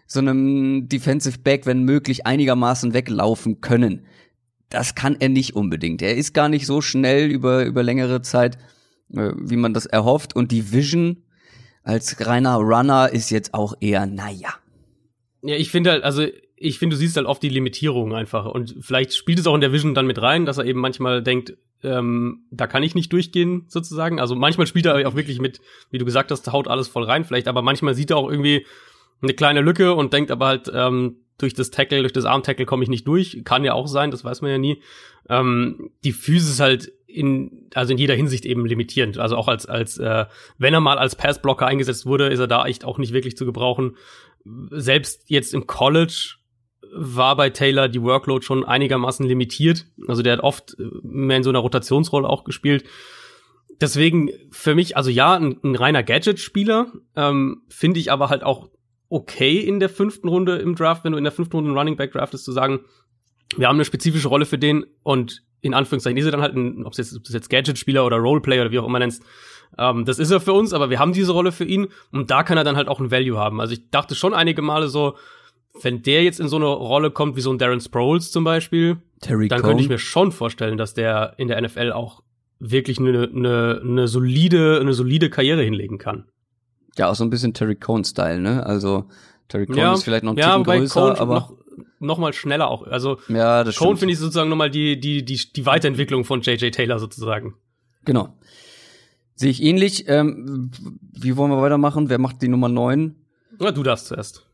so 0.05 0.19
einem 0.19 0.87
Defensive 0.87 1.39
Back, 1.39 1.65
wenn 1.65 1.83
möglich, 1.83 2.25
einigermaßen 2.25 2.93
weglaufen 2.93 3.61
können. 3.61 4.05
Das 4.69 4.95
kann 4.95 5.17
er 5.19 5.29
nicht 5.29 5.55
unbedingt. 5.55 6.01
Er 6.01 6.15
ist 6.15 6.33
gar 6.33 6.49
nicht 6.49 6.65
so 6.65 6.81
schnell 6.81 7.29
über, 7.29 7.65
über 7.65 7.83
längere 7.83 8.21
Zeit, 8.21 8.57
äh, 9.13 9.31
wie 9.35 9.57
man 9.57 9.73
das 9.73 9.85
erhofft. 9.85 10.35
Und 10.35 10.51
die 10.51 10.71
Vision 10.71 11.23
als 11.83 12.25
reiner 12.25 12.57
Runner 12.57 13.09
ist 13.11 13.31
jetzt 13.31 13.53
auch 13.53 13.73
eher, 13.79 14.05
naja. 14.05 14.53
Ja, 15.41 15.55
ich 15.55 15.71
finde 15.71 15.91
halt, 15.91 16.03
also 16.03 16.25
ich 16.55 16.77
finde, 16.77 16.95
du 16.95 16.99
siehst 16.99 17.15
halt 17.15 17.25
oft 17.25 17.41
die 17.41 17.49
Limitierung 17.49 18.13
einfach. 18.13 18.45
Und 18.45 18.75
vielleicht 18.81 19.13
spielt 19.13 19.39
es 19.39 19.47
auch 19.47 19.55
in 19.55 19.61
der 19.61 19.71
Vision 19.71 19.95
dann 19.95 20.05
mit 20.05 20.21
rein, 20.21 20.45
dass 20.45 20.57
er 20.57 20.65
eben 20.65 20.79
manchmal 20.79 21.23
denkt, 21.23 21.57
ähm, 21.83 22.43
da 22.51 22.67
kann 22.67 22.83
ich 22.83 22.95
nicht 22.95 23.13
durchgehen, 23.13 23.65
sozusagen. 23.67 24.19
Also 24.19 24.35
manchmal 24.35 24.67
spielt 24.67 24.85
er 24.85 25.07
auch 25.07 25.15
wirklich 25.15 25.39
mit, 25.39 25.61
wie 25.91 25.97
du 25.97 26.05
gesagt 26.05 26.31
hast, 26.31 26.51
haut 26.51 26.67
alles 26.67 26.89
voll 26.89 27.03
rein, 27.03 27.23
vielleicht, 27.23 27.47
aber 27.47 27.61
manchmal 27.61 27.95
sieht 27.95 28.11
er 28.11 28.17
auch 28.17 28.29
irgendwie 28.29 28.65
eine 29.21 29.33
kleine 29.33 29.61
Lücke 29.61 29.93
und 29.93 30.13
denkt 30.13 30.31
aber 30.31 30.47
halt, 30.47 30.71
ähm, 30.73 31.17
durch 31.39 31.53
das 31.53 31.71
Tackle, 31.71 32.01
durch 32.01 32.13
das 32.13 32.25
Arm-Tackle 32.25 32.65
komme 32.65 32.83
ich 32.83 32.89
nicht 32.89 33.07
durch. 33.07 33.41
Kann 33.43 33.63
ja 33.63 33.73
auch 33.73 33.87
sein, 33.87 34.11
das 34.11 34.23
weiß 34.23 34.41
man 34.41 34.51
ja 34.51 34.57
nie. 34.57 34.81
Ähm, 35.27 35.91
die 36.03 36.11
Physis 36.11 36.59
halt 36.59 36.91
in, 37.07 37.69
also 37.73 37.91
in 37.91 37.97
jeder 37.97 38.13
Hinsicht 38.13 38.45
eben 38.45 38.65
limitierend. 38.65 39.17
Also 39.17 39.35
auch 39.35 39.47
als, 39.47 39.65
als, 39.65 39.97
äh, 39.97 40.25
wenn 40.57 40.73
er 40.73 40.81
mal 40.81 40.99
als 40.99 41.15
Passblocker 41.15 41.65
eingesetzt 41.65 42.05
wurde, 42.05 42.27
ist 42.27 42.39
er 42.39 42.47
da 42.47 42.65
echt 42.65 42.85
auch 42.85 42.97
nicht 42.97 43.13
wirklich 43.13 43.35
zu 43.35 43.45
gebrauchen. 43.45 43.97
Selbst 44.71 45.29
jetzt 45.29 45.53
im 45.53 45.65
College 45.65 46.35
war 46.93 47.35
bei 47.35 47.49
Taylor 47.49 47.87
die 47.87 48.01
Workload 48.01 48.45
schon 48.45 48.63
einigermaßen 48.63 49.25
limitiert. 49.25 49.85
Also 50.07 50.21
der 50.21 50.33
hat 50.33 50.39
oft 50.41 50.77
äh, 50.79 50.83
mehr 51.03 51.37
in 51.37 51.43
so 51.43 51.49
einer 51.49 51.59
Rotationsrolle 51.59 52.29
auch 52.29 52.43
gespielt. 52.43 52.85
Deswegen 53.81 54.29
für 54.51 54.75
mich, 54.75 54.97
also 54.97 55.09
ja, 55.09 55.35
ein, 55.35 55.57
ein 55.63 55.75
reiner 55.75 56.03
Gadget-Spieler, 56.03 56.91
ähm, 57.15 57.61
finde 57.69 57.99
ich 57.99 58.11
aber 58.11 58.29
halt 58.29 58.43
auch 58.43 58.69
okay 59.09 59.59
in 59.59 59.79
der 59.79 59.89
fünften 59.89 60.27
Runde 60.27 60.57
im 60.57 60.75
Draft, 60.75 61.03
wenn 61.03 61.11
du 61.11 61.17
in 61.17 61.23
der 61.23 61.33
fünften 61.33 61.55
Runde 61.57 61.69
einen 61.69 61.77
Running 61.77 61.97
Back 61.97 62.11
draftest, 62.11 62.45
zu 62.45 62.51
sagen, 62.51 62.81
wir 63.57 63.67
haben 63.67 63.75
eine 63.75 63.85
spezifische 63.85 64.27
Rolle 64.27 64.45
für 64.45 64.57
den 64.57 64.85
und 65.03 65.43
in 65.61 65.73
Anführungszeichen 65.73 66.17
ist 66.17 66.25
er 66.25 66.31
dann 66.31 66.41
halt 66.41 66.55
ein, 66.55 66.85
ob 66.85 66.93
es 66.93 66.97
jetzt, 66.97 67.29
jetzt 67.29 67.49
Gadget-Spieler 67.49 68.05
oder 68.05 68.17
Roleplayer 68.17 68.61
oder 68.61 68.71
wie 68.71 68.79
auch 68.79 68.87
immer 68.87 68.99
nennst, 68.99 69.23
ähm, 69.77 70.05
das 70.05 70.19
ist 70.19 70.31
er 70.31 70.39
für 70.39 70.53
uns, 70.53 70.73
aber 70.73 70.89
wir 70.89 70.99
haben 70.99 71.13
diese 71.13 71.31
Rolle 71.31 71.51
für 71.51 71.65
ihn 71.65 71.87
und 72.11 72.31
da 72.31 72.43
kann 72.43 72.57
er 72.57 72.63
dann 72.63 72.77
halt 72.77 72.87
auch 72.87 72.99
ein 72.99 73.11
Value 73.11 73.37
haben. 73.37 73.59
Also 73.59 73.73
ich 73.73 73.89
dachte 73.89 74.15
schon 74.15 74.33
einige 74.33 74.61
Male 74.61 74.87
so, 74.87 75.17
wenn 75.81 76.01
der 76.01 76.23
jetzt 76.23 76.39
in 76.39 76.47
so 76.47 76.55
eine 76.55 76.67
Rolle 76.67 77.11
kommt 77.11 77.35
wie 77.35 77.41
so 77.41 77.51
ein 77.51 77.57
Darren 77.57 77.81
Sproles 77.81 78.31
zum 78.31 78.43
Beispiel, 78.43 78.97
Terry 79.21 79.47
dann 79.47 79.61
Cone. 79.61 79.71
könnte 79.71 79.83
ich 79.83 79.89
mir 79.89 79.99
schon 79.99 80.31
vorstellen, 80.31 80.77
dass 80.77 80.93
der 80.93 81.33
in 81.37 81.47
der 81.47 81.61
NFL 81.61 81.91
auch 81.91 82.23
wirklich 82.59 82.99
eine, 82.99 83.29
eine, 83.33 83.81
eine 83.83 84.07
solide, 84.07 84.79
eine 84.79 84.93
solide 84.93 85.29
Karriere 85.29 85.63
hinlegen 85.63 85.97
kann. 85.97 86.25
Ja, 86.99 87.09
auch 87.09 87.15
so 87.15 87.23
ein 87.23 87.29
bisschen 87.29 87.53
Terry 87.53 87.77
Cone-Style, 87.77 88.41
ne? 88.41 88.65
Also 88.65 89.05
Terry 89.47 89.67
Cone 89.67 89.79
ja, 89.79 89.93
ist 89.93 90.03
vielleicht 90.03 90.25
noch 90.25 90.33
ein 90.33 90.37
ja, 90.37 90.57
Ticken 90.57 90.81
größer, 90.81 90.99
Cone 90.99 91.17
aber 91.17 91.33
noch, 91.33 91.53
noch 91.99 92.17
mal 92.17 92.33
schneller 92.33 92.69
auch. 92.69 92.85
Also 92.85 93.19
ja, 93.29 93.63
das 93.63 93.77
Cone 93.77 93.95
finde 93.95 94.11
ich 94.11 94.19
sozusagen 94.19 94.49
nochmal 94.49 94.69
die, 94.69 94.99
die, 94.99 95.23
die, 95.23 95.39
die 95.55 95.65
Weiterentwicklung 95.65 96.25
von 96.25 96.41
J.J. 96.41 96.75
Taylor 96.75 96.99
sozusagen. 96.99 97.55
Genau. 98.03 98.37
Sehe 99.35 99.49
ich 99.49 99.63
ähnlich. 99.63 100.09
Ähm, 100.09 100.71
wie 101.13 101.37
wollen 101.37 101.51
wir 101.51 101.61
weitermachen? 101.61 102.09
Wer 102.09 102.17
macht 102.17 102.41
die 102.41 102.49
Nummer 102.49 102.67
9? 102.67 103.15
Ja, 103.61 103.71
du 103.71 103.81
darfst 103.81 104.07
zuerst. 104.07 104.45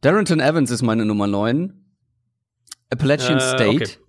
Darrington 0.00 0.40
Evans 0.40 0.70
ist 0.70 0.80
meine 0.80 1.04
Nummer 1.04 1.26
9. 1.26 1.74
Appalachian 2.88 3.36
äh, 3.36 3.40
State. 3.40 3.68
Okay 3.68 4.01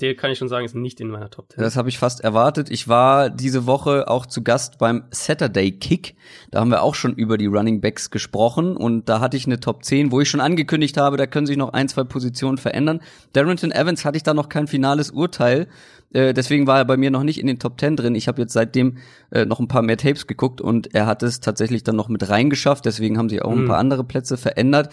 der 0.00 0.14
kann 0.14 0.30
ich 0.30 0.38
schon 0.38 0.48
sagen, 0.48 0.64
ist 0.64 0.74
nicht 0.74 1.00
in 1.00 1.08
meiner 1.08 1.30
Top 1.30 1.52
10. 1.52 1.62
Das 1.62 1.76
habe 1.76 1.88
ich 1.88 1.98
fast 1.98 2.20
erwartet. 2.20 2.70
Ich 2.70 2.88
war 2.88 3.30
diese 3.30 3.66
Woche 3.66 4.08
auch 4.08 4.26
zu 4.26 4.42
Gast 4.42 4.78
beim 4.78 5.04
Saturday 5.10 5.72
Kick. 5.72 6.14
Da 6.50 6.60
haben 6.60 6.70
wir 6.70 6.82
auch 6.82 6.94
schon 6.94 7.14
über 7.14 7.36
die 7.38 7.46
Running 7.46 7.80
Backs 7.80 8.10
gesprochen 8.10 8.76
und 8.76 9.08
da 9.08 9.20
hatte 9.20 9.36
ich 9.36 9.46
eine 9.46 9.60
Top 9.60 9.84
10, 9.84 10.10
wo 10.10 10.20
ich 10.20 10.28
schon 10.30 10.40
angekündigt 10.40 10.96
habe, 10.96 11.16
da 11.16 11.26
können 11.26 11.46
sich 11.46 11.56
noch 11.56 11.72
ein, 11.72 11.88
zwei 11.88 12.04
Positionen 12.04 12.58
verändern. 12.58 13.00
Darrington 13.32 13.72
Evans 13.72 14.04
hatte 14.04 14.16
ich 14.16 14.22
da 14.22 14.34
noch 14.34 14.48
kein 14.48 14.66
finales 14.66 15.10
Urteil. 15.10 15.68
Äh, 16.12 16.34
deswegen 16.34 16.66
war 16.66 16.78
er 16.78 16.84
bei 16.84 16.96
mir 16.96 17.10
noch 17.10 17.22
nicht 17.22 17.38
in 17.38 17.46
den 17.46 17.58
Top 17.58 17.78
10 17.78 17.96
drin. 17.96 18.14
Ich 18.14 18.28
habe 18.28 18.42
jetzt 18.42 18.52
seitdem 18.52 18.98
äh, 19.30 19.44
noch 19.44 19.60
ein 19.60 19.68
paar 19.68 19.82
mehr 19.82 19.96
Tapes 19.96 20.26
geguckt 20.26 20.60
und 20.60 20.94
er 20.94 21.06
hat 21.06 21.22
es 21.22 21.40
tatsächlich 21.40 21.84
dann 21.84 21.96
noch 21.96 22.08
mit 22.08 22.28
reingeschafft. 22.28 22.84
Deswegen 22.84 23.18
haben 23.18 23.28
sich 23.28 23.42
auch 23.42 23.54
mhm. 23.54 23.64
ein 23.64 23.68
paar 23.68 23.78
andere 23.78 24.04
Plätze 24.04 24.36
verändert. 24.36 24.92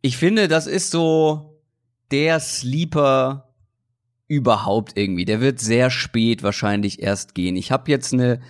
Ich 0.00 0.16
finde, 0.16 0.48
das 0.48 0.66
ist 0.66 0.90
so 0.90 1.60
der 2.10 2.40
Sleeper 2.40 3.51
überhaupt 4.32 4.96
irgendwie. 4.96 5.26
Der 5.26 5.42
wird 5.42 5.60
sehr 5.60 5.90
spät 5.90 6.42
wahrscheinlich 6.42 7.02
erst 7.02 7.34
gehen. 7.34 7.54
Ich 7.54 7.70
habe 7.70 7.90
jetzt 7.90 8.14
eine 8.14 8.40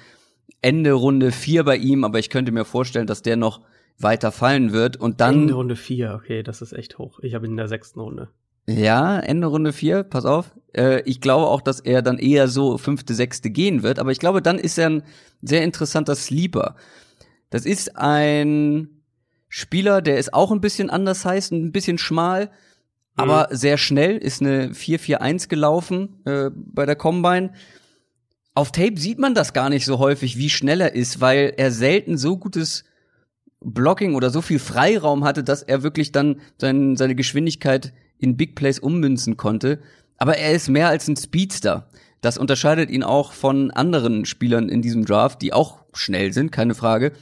Ende 0.60 0.92
Runde 0.92 1.32
4 1.32 1.64
bei 1.64 1.76
ihm, 1.76 2.04
aber 2.04 2.20
ich 2.20 2.30
könnte 2.30 2.52
mir 2.52 2.64
vorstellen, 2.64 3.08
dass 3.08 3.22
der 3.22 3.36
noch 3.36 3.62
weiter 3.98 4.30
fallen 4.30 4.72
wird 4.72 4.96
und 4.96 5.20
dann. 5.20 5.42
Ende 5.42 5.54
Runde 5.54 5.74
4, 5.74 6.14
okay, 6.14 6.44
das 6.44 6.62
ist 6.62 6.72
echt 6.72 6.98
hoch. 6.98 7.18
Ich 7.22 7.34
habe 7.34 7.46
ihn 7.46 7.52
in 7.52 7.56
der 7.56 7.66
sechsten 7.66 7.98
Runde. 7.98 8.28
Ja, 8.68 9.18
Ende 9.18 9.48
Runde 9.48 9.72
4, 9.72 10.04
pass 10.04 10.24
auf. 10.24 10.52
Äh, 10.72 11.02
ich 11.02 11.20
glaube 11.20 11.48
auch, 11.48 11.60
dass 11.60 11.80
er 11.80 12.00
dann 12.00 12.18
eher 12.18 12.46
so 12.46 12.78
fünfte, 12.78 13.12
sechste 13.12 13.50
gehen 13.50 13.82
wird, 13.82 13.98
aber 13.98 14.12
ich 14.12 14.20
glaube, 14.20 14.40
dann 14.40 14.58
ist 14.60 14.78
er 14.78 14.88
ein 14.88 15.02
sehr 15.40 15.64
interessanter 15.64 16.14
Sleeper. 16.14 16.76
Das 17.50 17.66
ist 17.66 17.96
ein 17.96 19.02
Spieler, 19.48 20.00
der 20.00 20.18
ist 20.18 20.32
auch 20.32 20.52
ein 20.52 20.60
bisschen 20.60 20.90
anders 20.90 21.24
heißt, 21.24 21.50
ein 21.50 21.72
bisschen 21.72 21.98
schmal, 21.98 22.52
aber 23.16 23.49
mhm. 23.50 23.57
sehr 23.57 23.78
schnell, 23.78 24.16
ist 24.16 24.40
eine 24.40 24.69
4-4-1 24.71 25.49
gelaufen 25.49 26.21
äh, 26.25 26.50
bei 26.54 26.87
der 26.87 26.97
Combine. 26.97 27.52
auf 28.54 28.73
Tape 28.73 28.99
sieht 28.99 29.19
man 29.19 29.35
das 29.35 29.52
gar 29.52 29.69
nicht 29.69 29.85
so 29.85 29.99
häufig, 29.99 30.38
wie 30.38 30.50
schnell 30.50 30.81
er 30.81 30.95
ist, 30.95 31.21
weil 31.21 31.54
er 31.57 31.71
selten 31.71 32.16
so 32.16 32.38
gutes 32.38 32.85
Blocking 33.61 34.14
oder 34.14 34.31
so 34.31 34.40
viel 34.40 34.59
Freiraum 34.59 35.25
hatte, 35.25 35.45
dass 35.45 35.62
er 35.62 35.83
wirklich 35.83 36.12
dann 36.12 36.40
sein, 36.59 36.97
seine 36.97 37.14
Geschwindigkeit 37.14 37.92
in 38.19 38.37
Big 38.37 38.54
Plays 38.54 38.78
ummünzen 38.78 39.37
konnte. 39.37 39.81
Aber 40.16 40.37
er 40.37 40.52
ist 40.52 40.69
mehr 40.69 40.88
als 40.88 41.09
ein 41.09 41.16
Speedster. 41.16 41.88
Das 42.21 42.38
unterscheidet 42.38 42.90
ihn 42.90 43.02
auch 43.02 43.33
von 43.33 43.71
anderen 43.71 44.25
Spielern 44.25 44.69
in 44.69 44.83
diesem 44.83 45.04
Draft, 45.04 45.42
die 45.42 45.52
auch 45.52 45.81
schnell 45.92 46.33
sind, 46.33 46.52
keine 46.52 46.75
Frage. 46.75 47.12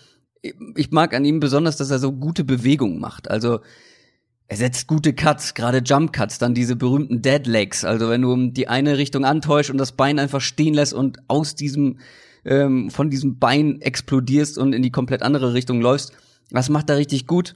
Ich 0.76 0.90
mag 0.90 1.14
an 1.14 1.24
ihm 1.24 1.40
besonders, 1.40 1.76
dass 1.76 1.90
er 1.90 1.98
so 1.98 2.12
gute 2.12 2.44
Bewegungen 2.44 2.98
macht. 2.98 3.30
Also 3.30 3.60
er 4.50 4.56
setzt 4.56 4.88
gute 4.88 5.12
Cuts, 5.12 5.54
gerade 5.54 5.78
Jump 5.78 6.12
Cuts, 6.12 6.38
dann 6.38 6.54
diese 6.54 6.74
berühmten 6.74 7.22
Dead 7.22 7.46
Legs. 7.46 7.84
Also 7.84 8.10
wenn 8.10 8.20
du 8.22 8.50
die 8.50 8.66
eine 8.66 8.98
Richtung 8.98 9.24
antäuscht 9.24 9.70
und 9.70 9.78
das 9.78 9.92
Bein 9.92 10.18
einfach 10.18 10.40
stehen 10.40 10.74
lässt 10.74 10.92
und 10.92 11.18
aus 11.28 11.54
diesem 11.54 12.00
ähm, 12.44 12.90
von 12.90 13.10
diesem 13.10 13.38
Bein 13.38 13.80
explodierst 13.80 14.58
und 14.58 14.72
in 14.72 14.82
die 14.82 14.90
komplett 14.90 15.22
andere 15.22 15.54
Richtung 15.54 15.80
läufst, 15.80 16.14
das 16.50 16.68
macht 16.68 16.90
er 16.90 16.96
richtig 16.96 17.28
gut. 17.28 17.54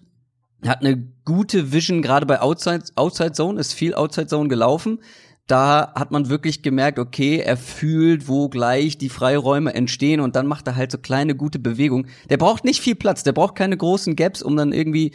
Er 0.62 0.70
hat 0.70 0.82
eine 0.82 1.04
gute 1.24 1.72
Vision, 1.72 2.00
gerade 2.00 2.26
bei 2.26 2.40
Outside, 2.40 2.84
Outside 2.94 3.32
Zone, 3.32 3.58
ist 3.58 3.72
viel 3.72 3.94
Outside 3.94 4.28
Zone 4.28 4.48
gelaufen. 4.48 5.00
Da 5.48 5.94
hat 5.96 6.12
man 6.12 6.28
wirklich 6.28 6.62
gemerkt, 6.62 7.00
okay, 7.00 7.38
er 7.38 7.56
fühlt, 7.56 8.28
wo 8.28 8.48
gleich 8.48 8.98
die 8.98 9.08
Freiräume 9.08 9.74
entstehen 9.74 10.20
und 10.20 10.36
dann 10.36 10.46
macht 10.46 10.68
er 10.68 10.76
halt 10.76 10.92
so 10.92 10.98
kleine 10.98 11.34
gute 11.34 11.58
Bewegungen. 11.58 12.06
Der 12.30 12.36
braucht 12.36 12.64
nicht 12.64 12.80
viel 12.80 12.94
Platz, 12.94 13.24
der 13.24 13.32
braucht 13.32 13.56
keine 13.56 13.76
großen 13.76 14.14
Gaps, 14.14 14.44
um 14.44 14.56
dann 14.56 14.72
irgendwie, 14.72 15.10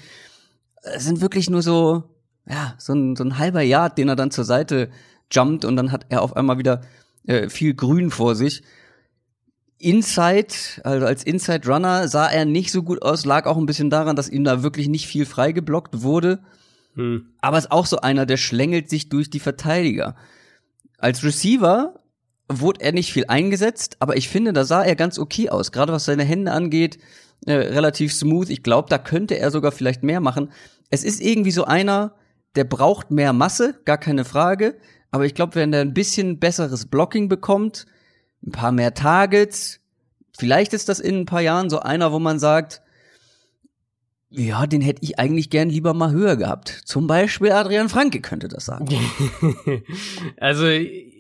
es 0.84 1.04
sind 1.06 1.22
wirklich 1.22 1.50
nur 1.50 1.62
so, 1.62 2.04
ja, 2.48 2.76
so 2.78 2.94
ein, 2.94 3.16
so 3.16 3.24
ein 3.24 3.38
halber 3.38 3.62
Yard, 3.62 3.98
den 3.98 4.10
er 4.10 4.16
dann 4.16 4.32
zur 4.32 4.46
Seite 4.46 4.90
jumpt 5.32 5.66
und 5.66 5.76
dann 5.76 5.92
hat 5.92 6.06
er 6.10 6.22
auf 6.22 6.36
einmal 6.36 6.58
wieder 6.58 6.82
äh, 7.26 7.50
viel 7.50 7.74
Grün 7.74 8.12
vor 8.12 8.36
sich. 8.36 8.64
Inside, 9.78 10.54
also 10.84 11.06
als 11.06 11.24
Inside 11.24 11.68
Runner 11.68 12.08
sah 12.08 12.28
er 12.28 12.46
nicht 12.46 12.72
so 12.72 12.84
gut 12.84 13.02
aus, 13.02 13.26
lag 13.26 13.46
auch 13.46 13.58
ein 13.58 13.66
bisschen 13.66 13.90
daran, 13.90 14.16
dass 14.16 14.30
ihm 14.30 14.44
da 14.44 14.62
wirklich 14.62 14.90
nicht 14.90 15.08
viel 15.08 15.26
freigeblockt 15.26 16.02
wurde. 16.02 16.40
Hm. 16.96 17.28
Aber 17.40 17.58
ist 17.58 17.72
auch 17.72 17.86
so 17.86 17.98
einer, 18.02 18.26
der 18.26 18.38
schlängelt 18.38 18.90
sich 18.90 19.08
durch 19.10 19.30
die 19.30 19.40
Verteidiger. 19.40 20.16
Als 20.98 21.24
Receiver 21.24 21.99
wurde 22.50 22.82
er 22.82 22.92
nicht 22.92 23.14
viel 23.14 23.26
eingesetzt, 23.28 23.98
aber 24.00 24.18
ich 24.18 24.28
finde, 24.28 24.54
da 24.54 24.66
sah 24.66 24.84
er 24.84 24.96
ganz 24.96 25.20
okay 25.20 25.50
aus. 25.50 25.72
Gerade 25.72 25.94
was 25.94 26.06
seine 26.06 26.24
Hände 26.24 26.52
angeht, 26.52 26.98
äh, 27.46 27.54
relativ 27.54 28.14
smooth. 28.14 28.50
Ich 28.50 28.64
glaube, 28.64 28.90
da 28.90 28.98
könnte 28.98 29.38
er 29.38 29.52
sogar 29.52 29.72
vielleicht 29.72 30.04
mehr 30.04 30.20
machen. 30.20 30.52
Es 30.90 31.04
ist 31.04 31.22
irgendwie 31.22 31.52
so 31.52 31.66
einer, 31.66 32.16
der 32.56 32.64
braucht 32.64 33.12
mehr 33.12 33.34
Masse, 33.34 33.80
gar 33.86 33.98
keine 33.98 34.26
Frage. 34.26 34.78
Aber 35.12 35.26
ich 35.26 35.36
glaube, 35.36 35.56
wenn 35.56 35.74
er 35.74 35.82
ein 35.82 35.94
bisschen 35.94 36.40
besseres 36.40 36.88
Blocking 36.88 37.30
bekommt, 37.30 37.86
ein 38.46 38.52
paar 38.52 38.72
mehr 38.72 38.94
Targets. 38.94 39.80
Vielleicht 40.38 40.74
ist 40.74 40.90
das 40.90 41.00
in 41.00 41.20
ein 41.20 41.26
paar 41.26 41.42
Jahren 41.42 41.70
so 41.70 41.80
einer, 41.80 42.12
wo 42.12 42.20
man 42.20 42.40
sagt, 42.40 42.82
ja, 44.32 44.68
den 44.68 44.82
hätte 44.82 45.04
ich 45.04 45.18
eigentlich 45.18 45.50
gern 45.50 45.70
lieber 45.70 45.94
mal 45.94 46.12
höher 46.12 46.36
gehabt. 46.36 46.70
Zum 46.86 47.08
Beispiel 47.08 47.52
Adrian 47.52 47.90
Franke 47.90 48.22
könnte 48.22 48.48
das 48.48 48.66
sagen. 48.66 48.88
also, 50.38 50.66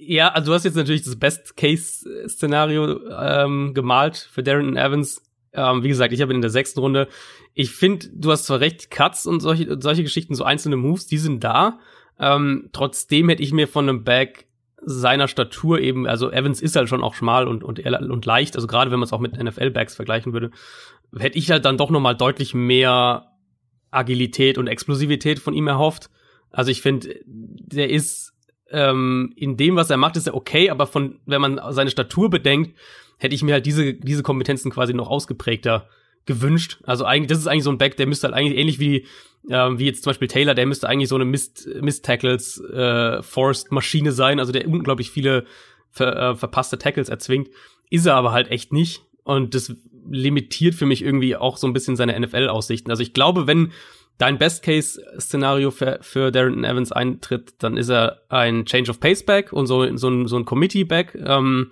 ja, 0.09 0.29
also 0.29 0.49
du 0.49 0.55
hast 0.55 0.63
jetzt 0.63 0.75
natürlich 0.75 1.03
das 1.03 1.17
Best-Case-Szenario 1.17 2.99
ähm, 3.11 3.75
gemalt 3.75 4.17
für 4.17 4.41
Darren 4.41 4.75
Evans. 4.75 5.21
Ähm, 5.53 5.83
wie 5.83 5.87
gesagt, 5.89 6.11
ich 6.13 6.21
habe 6.21 6.33
ihn 6.33 6.37
in 6.37 6.41
der 6.41 6.49
sechsten 6.49 6.79
Runde. 6.79 7.07
Ich 7.53 7.69
finde, 7.69 8.07
du 8.11 8.31
hast 8.31 8.45
zwar 8.45 8.59
recht, 8.59 8.89
Cuts 8.89 9.27
und 9.27 9.39
solche, 9.39 9.77
solche 9.79 10.01
Geschichten, 10.01 10.33
so 10.33 10.43
einzelne 10.43 10.77
Moves, 10.77 11.05
die 11.05 11.19
sind 11.19 11.43
da. 11.43 11.77
Ähm, 12.19 12.69
trotzdem 12.73 13.29
hätte 13.29 13.43
ich 13.43 13.53
mir 13.53 13.67
von 13.67 13.87
einem 13.87 14.03
Back 14.03 14.47
seiner 14.81 15.27
Statur 15.27 15.79
eben, 15.79 16.07
also 16.07 16.31
Evans 16.31 16.59
ist 16.59 16.75
halt 16.75 16.89
schon 16.89 17.03
auch 17.03 17.13
schmal 17.13 17.47
und, 17.47 17.63
und, 17.63 17.79
und 17.79 18.25
leicht, 18.25 18.55
also 18.55 18.65
gerade 18.65 18.89
wenn 18.89 18.97
man 18.97 19.05
es 19.05 19.13
auch 19.13 19.19
mit 19.19 19.37
NFL-Backs 19.37 19.93
vergleichen 19.93 20.33
würde, 20.33 20.49
hätte 21.15 21.37
ich 21.37 21.51
halt 21.51 21.65
dann 21.65 21.77
doch 21.77 21.91
noch 21.91 21.99
mal 21.99 22.15
deutlich 22.15 22.55
mehr 22.55 23.27
Agilität 23.91 24.57
und 24.57 24.65
Explosivität 24.65 25.37
von 25.37 25.53
ihm 25.53 25.67
erhofft. 25.67 26.09
Also 26.49 26.71
ich 26.71 26.81
finde, 26.81 27.15
der 27.27 27.91
ist 27.91 28.28
ähm, 28.71 29.33
in 29.35 29.57
dem, 29.57 29.75
was 29.75 29.89
er 29.89 29.97
macht, 29.97 30.17
ist 30.17 30.27
er 30.27 30.35
okay, 30.35 30.69
aber 30.69 30.87
von, 30.87 31.19
wenn 31.25 31.41
man 31.41 31.59
seine 31.69 31.89
Statur 31.89 32.29
bedenkt, 32.29 32.77
hätte 33.17 33.35
ich 33.35 33.43
mir 33.43 33.53
halt 33.53 33.65
diese, 33.65 33.93
diese 33.93 34.23
Kompetenzen 34.23 34.71
quasi 34.71 34.93
noch 34.93 35.09
ausgeprägter 35.09 35.87
gewünscht. 36.25 36.79
Also 36.83 37.05
eigentlich, 37.05 37.29
das 37.29 37.39
ist 37.39 37.47
eigentlich 37.47 37.63
so 37.63 37.71
ein 37.71 37.77
Back, 37.77 37.97
der 37.97 38.07
müsste 38.07 38.27
halt 38.27 38.35
eigentlich 38.35 38.57
ähnlich 38.57 38.79
wie 38.79 39.05
ähm, 39.49 39.79
wie 39.79 39.85
jetzt 39.85 40.03
zum 40.03 40.11
Beispiel 40.11 40.27
Taylor, 40.27 40.53
der 40.53 40.65
müsste 40.65 40.89
eigentlich 40.89 41.09
so 41.09 41.15
eine 41.15 41.25
Mist, 41.25 41.67
Mist 41.81 42.05
Tackles 42.05 42.59
äh, 42.59 43.21
Forced 43.21 43.71
Maschine 43.71 44.11
sein, 44.11 44.39
also 44.39 44.51
der 44.51 44.67
unglaublich 44.67 45.11
viele 45.11 45.45
ver, 45.91 46.31
äh, 46.31 46.35
verpasste 46.35 46.77
Tackles 46.77 47.09
erzwingt, 47.09 47.49
ist 47.89 48.05
er 48.05 48.15
aber 48.15 48.31
halt 48.31 48.51
echt 48.51 48.73
nicht 48.73 49.03
und 49.23 49.55
das 49.55 49.73
limitiert 50.09 50.75
für 50.75 50.85
mich 50.85 51.03
irgendwie 51.03 51.35
auch 51.35 51.57
so 51.57 51.67
ein 51.67 51.73
bisschen 51.73 51.95
seine 51.95 52.19
NFL-Aussichten. 52.19 52.89
Also 52.89 53.03
ich 53.03 53.13
glaube, 53.13 53.47
wenn 53.47 53.71
dein 54.19 54.37
Best-Case-Szenario 54.37 55.71
für, 55.71 55.97
für 56.01 56.31
Darren 56.31 56.63
Evans 56.63 56.91
eintritt, 56.91 57.55
dann 57.59 57.77
ist 57.77 57.89
er 57.89 58.21
ein 58.29 58.65
Change 58.65 58.91
of 58.91 58.99
Pace-Back 58.99 59.51
und 59.51 59.65
so, 59.65 59.95
so 59.97 60.09
ein, 60.09 60.27
so 60.27 60.37
ein 60.37 60.45
Committee-Back 60.45 61.15
ähm, 61.15 61.71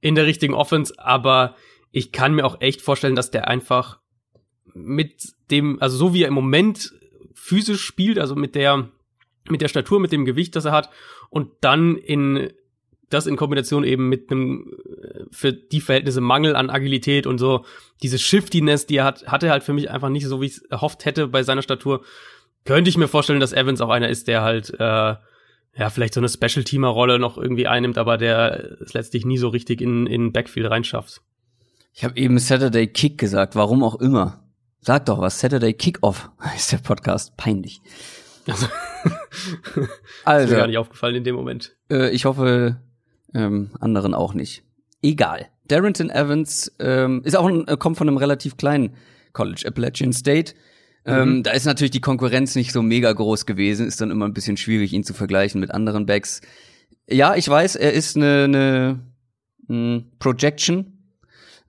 in 0.00 0.14
der 0.14 0.24
richtigen 0.24 0.54
Offense, 0.54 0.94
aber 0.96 1.56
ich 1.90 2.12
kann 2.12 2.34
mir 2.34 2.46
auch 2.46 2.60
echt 2.60 2.80
vorstellen, 2.80 3.16
dass 3.16 3.30
der 3.30 3.48
einfach 3.48 3.98
mit 4.72 5.34
dem, 5.50 5.82
also 5.82 5.96
so 5.96 6.14
wie 6.14 6.22
er 6.22 6.28
im 6.28 6.34
Moment 6.34 6.92
physisch 7.34 7.82
spielt, 7.82 8.18
also 8.18 8.36
mit 8.36 8.54
der, 8.54 8.88
mit 9.50 9.60
der 9.60 9.68
Statur, 9.68 9.98
mit 9.98 10.12
dem 10.12 10.24
Gewicht, 10.24 10.54
das 10.54 10.64
er 10.64 10.72
hat, 10.72 10.88
und 11.30 11.50
dann 11.60 11.96
in 11.96 12.52
das 13.12 13.26
in 13.26 13.36
Kombination 13.36 13.84
eben 13.84 14.08
mit 14.08 14.30
einem 14.30 14.72
äh, 15.02 15.24
für 15.30 15.52
die 15.52 15.80
Verhältnisse 15.80 16.20
Mangel 16.20 16.56
an 16.56 16.70
Agilität 16.70 17.26
und 17.26 17.38
so 17.38 17.64
diese 18.02 18.18
Shiftiness, 18.18 18.86
die 18.86 18.96
er 18.96 19.04
hat, 19.04 19.26
hatte 19.26 19.50
halt 19.50 19.62
für 19.62 19.72
mich 19.72 19.90
einfach 19.90 20.08
nicht 20.08 20.26
so, 20.26 20.40
wie 20.40 20.46
ich 20.46 20.52
es 20.52 20.62
erhofft 20.62 21.04
hätte 21.04 21.28
bei 21.28 21.42
seiner 21.42 21.62
Statur. 21.62 22.02
Könnte 22.64 22.90
ich 22.90 22.96
mir 22.96 23.08
vorstellen, 23.08 23.40
dass 23.40 23.52
Evans 23.52 23.80
auch 23.80 23.90
einer 23.90 24.08
ist, 24.08 24.28
der 24.28 24.42
halt 24.42 24.72
äh, 24.78 25.14
ja 25.74 25.90
vielleicht 25.90 26.14
so 26.14 26.20
eine 26.20 26.28
Special-Teamer-Rolle 26.28 27.18
noch 27.18 27.38
irgendwie 27.38 27.66
einnimmt, 27.66 27.98
aber 27.98 28.18
der 28.18 28.78
es 28.80 28.94
letztlich 28.94 29.24
nie 29.24 29.38
so 29.38 29.48
richtig 29.48 29.80
in 29.80 30.06
in 30.06 30.32
Backfield 30.32 30.70
reinschafft. 30.70 31.22
Ich 31.94 32.04
habe 32.04 32.16
eben 32.16 32.38
Saturday 32.38 32.86
Kick 32.86 33.18
gesagt, 33.18 33.54
warum 33.54 33.82
auch 33.82 34.00
immer. 34.00 34.42
Sag 34.80 35.06
doch 35.06 35.20
was, 35.20 35.38
Saturday 35.38 35.74
Kickoff 35.74 36.30
ist 36.56 36.72
der 36.72 36.78
Podcast. 36.78 37.36
Peinlich. 37.36 37.80
Also, 38.48 38.66
also 40.24 40.44
ist 40.44 40.50
mir 40.50 40.56
gar 40.56 40.66
nicht 40.66 40.78
aufgefallen 40.78 41.14
in 41.14 41.24
dem 41.24 41.36
Moment. 41.36 41.76
Äh, 41.90 42.10
ich 42.10 42.24
hoffe, 42.24 42.80
ähm, 43.34 43.70
anderen 43.80 44.14
auch 44.14 44.34
nicht. 44.34 44.62
Egal. 45.02 45.46
Darrington 45.68 46.10
Evans 46.10 46.72
ähm, 46.78 47.22
ist 47.24 47.36
auch 47.36 47.46
ein, 47.46 47.66
äh, 47.66 47.76
kommt 47.76 47.96
von 47.96 48.08
einem 48.08 48.16
relativ 48.16 48.56
kleinen 48.56 48.94
College, 49.32 49.64
Appalachian 49.66 50.12
State. 50.12 50.54
Ähm, 51.04 51.36
mhm. 51.36 51.42
Da 51.42 51.52
ist 51.52 51.64
natürlich 51.64 51.90
die 51.90 52.00
Konkurrenz 52.00 52.54
nicht 52.54 52.72
so 52.72 52.82
mega 52.82 53.12
groß 53.12 53.46
gewesen, 53.46 53.86
ist 53.86 54.00
dann 54.00 54.10
immer 54.10 54.26
ein 54.26 54.34
bisschen 54.34 54.56
schwierig, 54.56 54.92
ihn 54.92 55.04
zu 55.04 55.14
vergleichen 55.14 55.60
mit 55.60 55.72
anderen 55.72 56.06
Backs. 56.06 56.40
Ja, 57.10 57.34
ich 57.34 57.48
weiß, 57.48 57.76
er 57.76 57.92
ist 57.92 58.16
eine, 58.16 58.44
eine, 58.44 59.00
eine 59.68 59.78
hm, 59.96 60.04
Projection, 60.18 60.98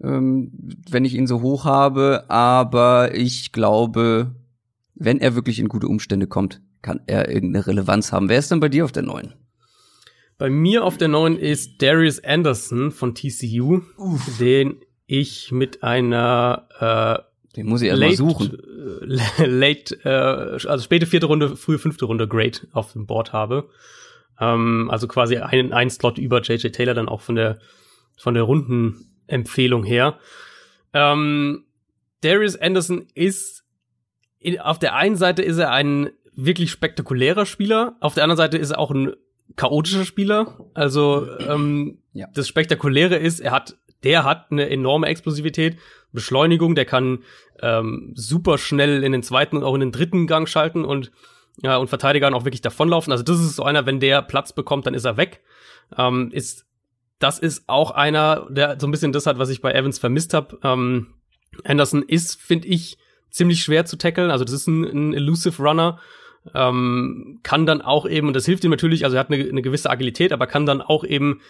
ähm, 0.04 0.52
wenn 0.90 1.06
ich 1.06 1.16
ihn 1.16 1.28
so 1.28 1.42
hoch 1.42 1.66
habe. 1.66 2.26
Aber 2.30 3.16
ich 3.16 3.52
glaube, 3.52 4.36
wenn 4.94 5.20
er 5.20 5.36
wirklich 5.36 5.60
in 5.60 5.68
gute 5.68 5.88
Umstände 5.88 6.28
kommt, 6.28 6.62
kann 6.82 7.02
er 7.08 7.30
irgendeine 7.30 7.66
Relevanz 7.66 8.12
haben. 8.12 8.30
Wer 8.30 8.40
ist 8.40 8.52
denn 8.52 8.60
bei 8.60 8.70
dir 8.70 8.86
auf 8.86 8.92
der 8.92 9.04
neuen? 9.04 9.34
Bei 10.44 10.50
mir 10.50 10.84
auf 10.84 10.98
der 10.98 11.08
neuen 11.08 11.38
ist 11.38 11.82
Darius 11.82 12.22
Anderson 12.22 12.92
von 12.92 13.16
TCU, 13.16 13.80
Uff. 13.96 14.38
den 14.40 14.82
ich 15.06 15.54
mit 15.54 15.84
einer 15.84 16.68
äh, 17.48 17.56
den 17.56 17.68
muss 17.68 17.82
ich 17.82 17.88
erst 17.88 18.02
mal 18.02 18.14
suchen. 18.14 18.60
Äh, 19.08 19.46
late, 19.46 20.04
äh, 20.04 20.68
also 20.68 20.84
späte 20.84 21.06
vierte 21.06 21.28
Runde, 21.28 21.56
frühe 21.56 21.80
fünfte 21.80 22.04
Runde 22.04 22.28
Grade 22.28 22.58
auf 22.74 22.92
dem 22.92 23.06
Board 23.06 23.32
habe. 23.32 23.70
Ähm, 24.38 24.90
also 24.92 25.08
quasi 25.08 25.38
einen, 25.38 25.72
einen 25.72 25.90
Slot 25.90 26.18
über 26.18 26.42
JJ 26.42 26.72
Taylor 26.72 26.94
dann 26.94 27.08
auch 27.08 27.22
von 27.22 27.36
der 27.36 27.60
von 28.18 28.34
der 28.34 28.44
Runden 28.44 29.16
Empfehlung 29.28 29.86
her. 29.86 30.20
Ähm, 30.92 31.64
Darius 32.20 32.58
Anderson 32.58 33.08
ist 33.16 33.64
in, 34.40 34.60
auf 34.60 34.78
der 34.78 34.94
einen 34.94 35.16
Seite 35.16 35.42
ist 35.42 35.58
er 35.58 35.72
ein 35.72 36.10
wirklich 36.36 36.70
spektakulärer 36.70 37.46
Spieler, 37.46 37.96
auf 38.02 38.14
der 38.14 38.26
anderen 38.26 38.36
Seite 38.36 38.58
ist 38.58 38.72
er 38.72 38.80
auch 38.80 38.92
ein 38.92 39.14
chaotischer 39.56 40.06
Spieler. 40.06 40.58
Also 40.74 41.28
ähm, 41.40 42.00
ja. 42.14 42.28
das 42.34 42.48
Spektakuläre 42.48 43.16
ist, 43.16 43.40
er 43.40 43.52
hat, 43.52 43.76
der 44.04 44.24
hat 44.24 44.52
eine 44.52 44.70
enorme 44.70 45.08
Explosivität, 45.08 45.78
Beschleunigung, 46.12 46.76
der 46.76 46.86
kann 46.86 47.20
ähm, 47.62 48.12
super 48.16 48.58
schnell 48.58 49.04
in 49.04 49.12
den 49.12 49.24
zweiten 49.24 49.58
und 49.58 49.64
auch 49.64 49.74
in 49.74 49.80
den 49.80 49.92
dritten 49.92 50.28
Gang 50.28 50.48
schalten 50.48 50.86
und 50.86 51.12
ja, 51.62 51.78
und 51.78 51.88
Verteidigern 51.88 52.34
auch 52.34 52.46
wirklich 52.46 52.62
davonlaufen. 52.62 53.12
Also 53.12 53.24
das 53.24 53.40
ist 53.40 53.56
so 53.56 53.64
einer, 53.64 53.86
wenn 53.86 54.00
der 54.00 54.22
Platz 54.22 54.54
bekommt, 54.54 54.88
dann 54.88 54.96
ist 54.96 55.06
er 55.06 55.18
weg. 55.18 55.42
Ähm, 55.98 56.32
ist 56.32 56.66
das 57.20 57.40
ist 57.40 57.64
auch 57.68 57.92
einer, 57.92 58.48
der 58.50 58.80
so 58.80 58.88
ein 58.88 58.92
bisschen 58.92 59.14
das 59.14 59.26
hat, 59.26 59.38
was 59.38 59.50
ich 59.50 59.62
bei 59.62 59.72
Evans 59.72 59.98
vermisst 59.98 60.34
habe. 60.34 60.58
Ähm, 60.64 61.14
Anderson 61.64 62.04
ist, 62.04 62.42
finde 62.42 62.68
ich, 62.68 62.98
ziemlich 63.30 63.64
schwer 63.64 63.86
zu 63.86 63.98
tackeln. 63.98 64.30
Also 64.30 64.44
das 64.44 64.54
ist 64.54 64.68
ein, 64.68 64.84
ein 64.84 65.14
elusive 65.14 65.62
Runner. 65.62 66.00
Ähm, 66.54 67.40
kann 67.44 67.66
dann 67.66 67.82
auch 67.82 68.08
eben, 68.08 68.28
und 68.28 68.36
das 68.36 68.46
hilft 68.46 68.64
ihm 68.64 68.72
natürlich, 68.72 69.06
also 69.06 69.16
er 69.16 69.22
hat 69.22 69.32
eine, 69.32 69.44
eine 69.44 69.62
gewisse 69.62 69.90
Agilität, 69.90 70.34
aber 70.34 70.48
kann 70.48 70.66
dann 70.66 70.82
auch 70.82 71.04
eben 71.04 71.42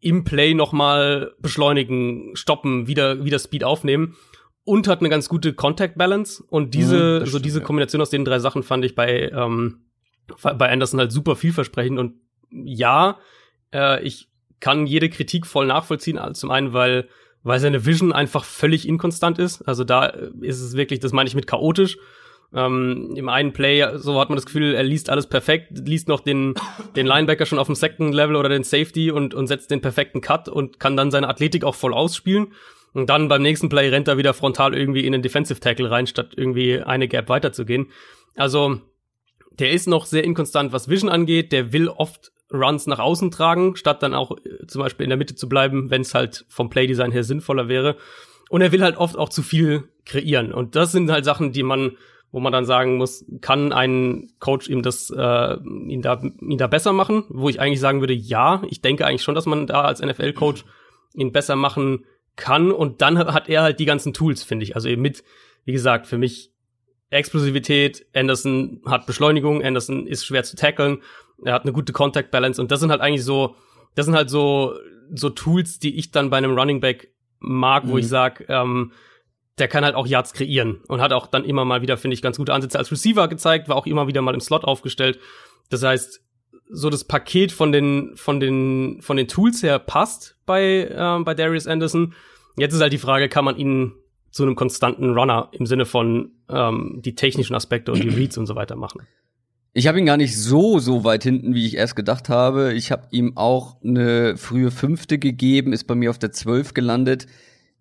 im 0.00 0.24
Play 0.24 0.54
nochmal 0.54 1.32
beschleunigen, 1.40 2.34
stoppen, 2.34 2.86
wieder, 2.86 3.24
wieder 3.24 3.38
Speed 3.38 3.64
aufnehmen 3.64 4.16
und 4.64 4.88
hat 4.88 5.00
eine 5.00 5.08
ganz 5.08 5.28
gute 5.28 5.52
Contact 5.52 5.98
Balance. 5.98 6.42
Und 6.48 6.74
diese, 6.74 7.20
Mhm, 7.20 7.20
so 7.20 7.26
stimmt, 7.26 7.44
diese. 7.44 7.60
Kombination 7.60 8.00
aus 8.00 8.10
den 8.10 8.24
drei 8.24 8.38
Sachen 8.38 8.62
fand 8.62 8.84
ich 8.84 8.94
bei, 8.94 9.30
ähm, 9.30 9.80
bei 10.42 10.70
Anderson 10.70 11.00
halt 11.00 11.12
super 11.12 11.36
vielversprechend. 11.36 11.98
Und 11.98 12.14
ja, 12.50 13.18
äh, 13.74 14.02
ich 14.02 14.28
kann 14.60 14.86
jede 14.86 15.08
Kritik 15.08 15.46
voll 15.46 15.66
nachvollziehen. 15.66 16.18
Also 16.18 16.34
zum 16.40 16.50
einen, 16.50 16.72
weil, 16.72 17.08
weil 17.42 17.60
seine 17.60 17.84
Vision 17.84 18.12
einfach 18.12 18.44
völlig 18.44 18.86
inkonstant 18.86 19.38
ist. 19.38 19.62
Also 19.62 19.84
da 19.84 20.06
äh, 20.06 20.30
ist 20.42 20.60
es 20.60 20.76
wirklich, 20.76 21.00
das 21.00 21.12
meine 21.12 21.28
ich 21.28 21.34
mit 21.34 21.46
chaotisch. 21.46 21.98
Ähm, 22.52 23.12
Im 23.14 23.28
einen 23.28 23.52
Play, 23.52 23.86
so 23.98 24.20
hat 24.20 24.28
man 24.28 24.36
das 24.36 24.46
Gefühl, 24.46 24.74
er 24.74 24.82
liest 24.82 25.08
alles 25.08 25.28
perfekt, 25.28 25.86
liest 25.86 26.08
noch 26.08 26.20
den, 26.20 26.54
den 26.96 27.06
Linebacker 27.06 27.46
schon 27.46 27.60
auf 27.60 27.68
dem 27.68 27.76
Second 27.76 28.12
Level 28.12 28.34
oder 28.34 28.48
den 28.48 28.64
Safety 28.64 29.12
und, 29.12 29.34
und 29.34 29.46
setzt 29.46 29.70
den 29.70 29.80
perfekten 29.80 30.20
Cut 30.20 30.48
und 30.48 30.80
kann 30.80 30.96
dann 30.96 31.10
seine 31.10 31.28
Athletik 31.28 31.64
auch 31.64 31.76
voll 31.76 31.94
ausspielen. 31.94 32.52
Und 32.92 33.08
dann 33.08 33.28
beim 33.28 33.42
nächsten 33.42 33.68
Play 33.68 33.88
rennt 33.88 34.08
er 34.08 34.18
wieder 34.18 34.34
frontal 34.34 34.74
irgendwie 34.74 35.06
in 35.06 35.12
den 35.12 35.22
Defensive 35.22 35.60
Tackle 35.60 35.90
rein, 35.90 36.08
statt 36.08 36.32
irgendwie 36.36 36.80
eine 36.80 37.06
Gap 37.06 37.28
weiterzugehen. 37.28 37.86
Also, 38.34 38.80
der 39.52 39.70
ist 39.70 39.86
noch 39.86 40.06
sehr 40.06 40.24
inkonstant, 40.24 40.72
was 40.72 40.88
Vision 40.88 41.10
angeht. 41.10 41.52
Der 41.52 41.72
will 41.72 41.88
oft 41.88 42.32
Runs 42.52 42.86
nach 42.86 42.98
außen 42.98 43.30
tragen, 43.30 43.76
statt 43.76 44.02
dann 44.02 44.14
auch 44.14 44.32
äh, 44.38 44.66
zum 44.66 44.82
Beispiel 44.82 45.04
in 45.04 45.10
der 45.10 45.18
Mitte 45.18 45.36
zu 45.36 45.48
bleiben, 45.48 45.90
wenn 45.90 46.02
es 46.02 46.14
halt 46.14 46.44
vom 46.48 46.68
Playdesign 46.68 47.12
her 47.12 47.22
sinnvoller 47.22 47.68
wäre. 47.68 47.96
Und 48.48 48.62
er 48.62 48.72
will 48.72 48.82
halt 48.82 48.96
oft 48.96 49.16
auch 49.16 49.28
zu 49.28 49.42
viel 49.42 49.84
kreieren. 50.04 50.52
Und 50.52 50.74
das 50.74 50.90
sind 50.90 51.10
halt 51.10 51.24
Sachen, 51.24 51.52
die 51.52 51.62
man, 51.62 51.96
wo 52.32 52.40
man 52.40 52.52
dann 52.52 52.64
sagen 52.64 52.96
muss, 52.96 53.24
kann 53.40 53.72
ein 53.72 54.28
Coach 54.38 54.68
ihm 54.68 54.82
das, 54.82 55.10
äh, 55.10 55.56
ihn 55.88 56.02
da, 56.02 56.20
ihn 56.22 56.58
da 56.58 56.66
besser 56.66 56.92
machen? 56.92 57.24
Wo 57.28 57.48
ich 57.48 57.60
eigentlich 57.60 57.80
sagen 57.80 58.00
würde, 58.00 58.14
ja, 58.14 58.62
ich 58.68 58.80
denke 58.82 59.06
eigentlich 59.06 59.22
schon, 59.22 59.34
dass 59.34 59.46
man 59.46 59.66
da 59.66 59.82
als 59.82 60.00
NFL-Coach 60.00 60.64
ihn 61.14 61.32
besser 61.32 61.56
machen 61.56 62.04
kann. 62.36 62.70
Und 62.70 63.02
dann 63.02 63.18
hat 63.18 63.48
er 63.48 63.62
halt 63.62 63.80
die 63.80 63.84
ganzen 63.84 64.12
Tools, 64.12 64.44
finde 64.44 64.64
ich. 64.64 64.76
Also 64.76 64.88
eben 64.88 65.02
mit, 65.02 65.24
wie 65.64 65.72
gesagt, 65.72 66.06
für 66.06 66.18
mich 66.18 66.52
Explosivität, 67.10 68.06
Anderson 68.14 68.80
hat 68.86 69.06
Beschleunigung, 69.06 69.62
Anderson 69.64 70.06
ist 70.06 70.24
schwer 70.24 70.44
zu 70.44 70.56
tackeln, 70.56 71.02
er 71.44 71.54
hat 71.54 71.62
eine 71.62 71.72
gute 71.72 71.92
Contact 71.92 72.30
Balance 72.30 72.60
und 72.60 72.70
das 72.70 72.78
sind 72.80 72.90
halt 72.90 73.00
eigentlich 73.00 73.24
so, 73.24 73.56
das 73.96 74.06
sind 74.06 74.14
halt 74.14 74.30
so, 74.30 74.74
so 75.12 75.28
Tools, 75.30 75.80
die 75.80 75.98
ich 75.98 76.12
dann 76.12 76.30
bei 76.30 76.36
einem 76.38 76.56
Running 76.56 76.80
Back 76.80 77.12
mag, 77.40 77.88
wo 77.88 77.94
Mhm. 77.94 77.98
ich 77.98 78.08
sag, 78.08 78.44
ähm, 78.48 78.92
der 79.60 79.68
kann 79.68 79.84
halt 79.84 79.94
auch 79.94 80.06
Yards 80.06 80.32
kreieren 80.32 80.80
und 80.88 81.00
hat 81.00 81.12
auch 81.12 81.26
dann 81.26 81.44
immer 81.44 81.64
mal 81.64 81.82
wieder, 81.82 81.96
finde 81.96 82.14
ich, 82.14 82.22
ganz 82.22 82.38
gute 82.38 82.54
Ansätze 82.54 82.78
als 82.78 82.90
Receiver 82.90 83.28
gezeigt, 83.28 83.68
war 83.68 83.76
auch 83.76 83.86
immer 83.86 84.08
wieder 84.08 84.22
mal 84.22 84.34
im 84.34 84.40
Slot 84.40 84.64
aufgestellt. 84.64 85.18
Das 85.68 85.82
heißt, 85.82 86.22
so 86.70 86.90
das 86.90 87.04
Paket 87.04 87.52
von 87.52 87.72
den, 87.72 88.16
von 88.16 88.40
den, 88.40 89.00
von 89.02 89.16
den 89.16 89.28
Tools 89.28 89.62
her 89.62 89.78
passt 89.78 90.36
bei, 90.46 90.88
ähm, 90.90 91.24
bei 91.24 91.34
Darius 91.34 91.66
Anderson. 91.66 92.14
Jetzt 92.56 92.74
ist 92.74 92.80
halt 92.80 92.92
die 92.92 92.98
Frage, 92.98 93.28
kann 93.28 93.44
man 93.44 93.56
ihn 93.56 93.92
zu 94.30 94.44
einem 94.44 94.54
konstanten 94.54 95.10
Runner 95.10 95.48
im 95.52 95.66
Sinne 95.66 95.84
von 95.84 96.32
ähm, 96.48 97.00
die 97.04 97.14
technischen 97.14 97.54
Aspekte 97.54 97.92
und 97.92 98.02
die 98.02 98.08
Reads 98.08 98.38
und 98.38 98.46
so 98.46 98.54
weiter 98.54 98.76
machen. 98.76 99.02
Ich 99.72 99.86
habe 99.86 99.98
ihn 99.98 100.06
gar 100.06 100.16
nicht 100.16 100.36
so, 100.36 100.80
so 100.80 101.04
weit 101.04 101.22
hinten, 101.22 101.54
wie 101.54 101.66
ich 101.66 101.76
erst 101.76 101.94
gedacht 101.94 102.28
habe. 102.28 102.72
Ich 102.74 102.90
habe 102.90 103.06
ihm 103.12 103.36
auch 103.36 103.80
eine 103.82 104.36
frühe 104.36 104.70
Fünfte 104.70 105.18
gegeben, 105.18 105.72
ist 105.72 105.84
bei 105.84 105.94
mir 105.94 106.10
auf 106.10 106.18
der 106.18 106.32
Zwölf 106.32 106.74
gelandet. 106.74 107.26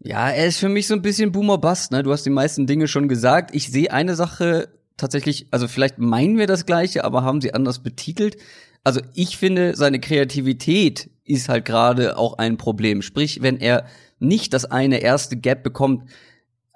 Ja, 0.01 0.29
er 0.29 0.47
ist 0.47 0.59
für 0.59 0.69
mich 0.69 0.87
so 0.87 0.93
ein 0.93 1.01
bisschen 1.01 1.31
Boomer-Bust, 1.31 1.91
ne? 1.91 2.03
Du 2.03 2.11
hast 2.11 2.25
die 2.25 2.29
meisten 2.29 2.67
Dinge 2.67 2.87
schon 2.87 3.07
gesagt. 3.09 3.53
Ich 3.53 3.69
sehe 3.69 3.91
eine 3.91 4.15
Sache 4.15 4.69
tatsächlich, 4.97 5.47
also 5.51 5.67
vielleicht 5.67 5.97
meinen 5.97 6.37
wir 6.37 6.47
das 6.47 6.65
Gleiche, 6.65 7.03
aber 7.03 7.23
haben 7.23 7.41
sie 7.41 7.53
anders 7.53 7.79
betitelt. 7.79 8.37
Also 8.83 9.01
ich 9.13 9.37
finde, 9.37 9.75
seine 9.75 9.99
Kreativität 9.99 11.09
ist 11.25 11.49
halt 11.49 11.65
gerade 11.65 12.17
auch 12.17 12.37
ein 12.37 12.57
Problem. 12.57 13.01
Sprich, 13.01 13.41
wenn 13.41 13.57
er 13.57 13.85
nicht 14.19 14.53
das 14.53 14.65
eine 14.65 14.99
erste 14.99 15.35
Gap 15.37 15.63
bekommt, 15.63 16.09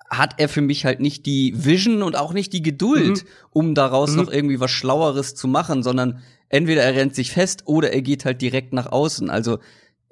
hat 0.09 0.36
er 0.38 0.47
für 0.49 0.62
mich 0.62 0.86
halt 0.86 0.99
nicht 0.99 1.25
die 1.25 1.53
Vision 1.55 2.03
und 2.03 2.15
auch 2.17 2.33
nicht 2.33 2.53
die 2.53 2.62
Geduld, 2.62 3.23
Mhm. 3.23 3.27
um 3.51 3.73
daraus 3.75 4.12
Mhm. 4.12 4.17
noch 4.17 4.31
irgendwie 4.31 4.59
was 4.59 4.69
Schlaueres 4.71 5.33
zu 5.33 5.47
machen, 5.47 5.81
sondern 5.81 6.19
entweder 6.49 6.83
er 6.83 6.93
rennt 6.95 7.15
sich 7.15 7.31
fest 7.31 7.63
oder 7.65 7.91
er 7.93 8.01
geht 8.01 8.25
halt 8.25 8.41
direkt 8.41 8.73
nach 8.73 8.91
außen. 8.91 9.29
Also 9.29 9.59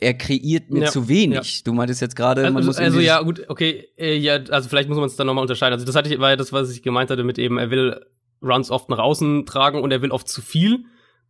er 0.01 0.15
kreiert 0.15 0.69
mir 0.71 0.83
Ja, 0.83 0.89
zu 0.89 1.07
wenig. 1.07 1.63
Du 1.63 1.73
meintest 1.73 2.01
jetzt 2.01 2.15
gerade, 2.15 2.41
man 2.43 2.57
Also, 2.57 2.67
muss 2.67 2.77
also 2.77 2.99
ja, 2.99 3.21
gut, 3.21 3.43
okay, 3.47 3.87
äh, 3.97 4.15
ja, 4.17 4.39
also 4.49 4.67
vielleicht 4.67 4.89
muss 4.89 4.97
man 4.97 5.05
es 5.07 5.15
dann 5.15 5.27
nochmal 5.27 5.43
unterscheiden. 5.43 5.73
Also 5.73 5.85
das 5.85 5.95
hatte 5.95 6.13
ich, 6.13 6.19
war 6.19 6.31
ja 6.31 6.35
das, 6.35 6.51
was 6.51 6.71
ich 6.71 6.81
gemeint 6.83 7.09
hatte 7.09 7.23
mit 7.23 7.37
eben, 7.39 7.57
er 7.57 7.69
will 7.71 8.01
Runs 8.41 8.71
oft 8.71 8.89
nach 8.89 8.97
außen 8.99 9.45
tragen 9.45 9.79
und 9.81 9.91
er 9.91 10.01
will 10.01 10.11
oft 10.11 10.27
zu 10.27 10.41
viel. 10.41 10.85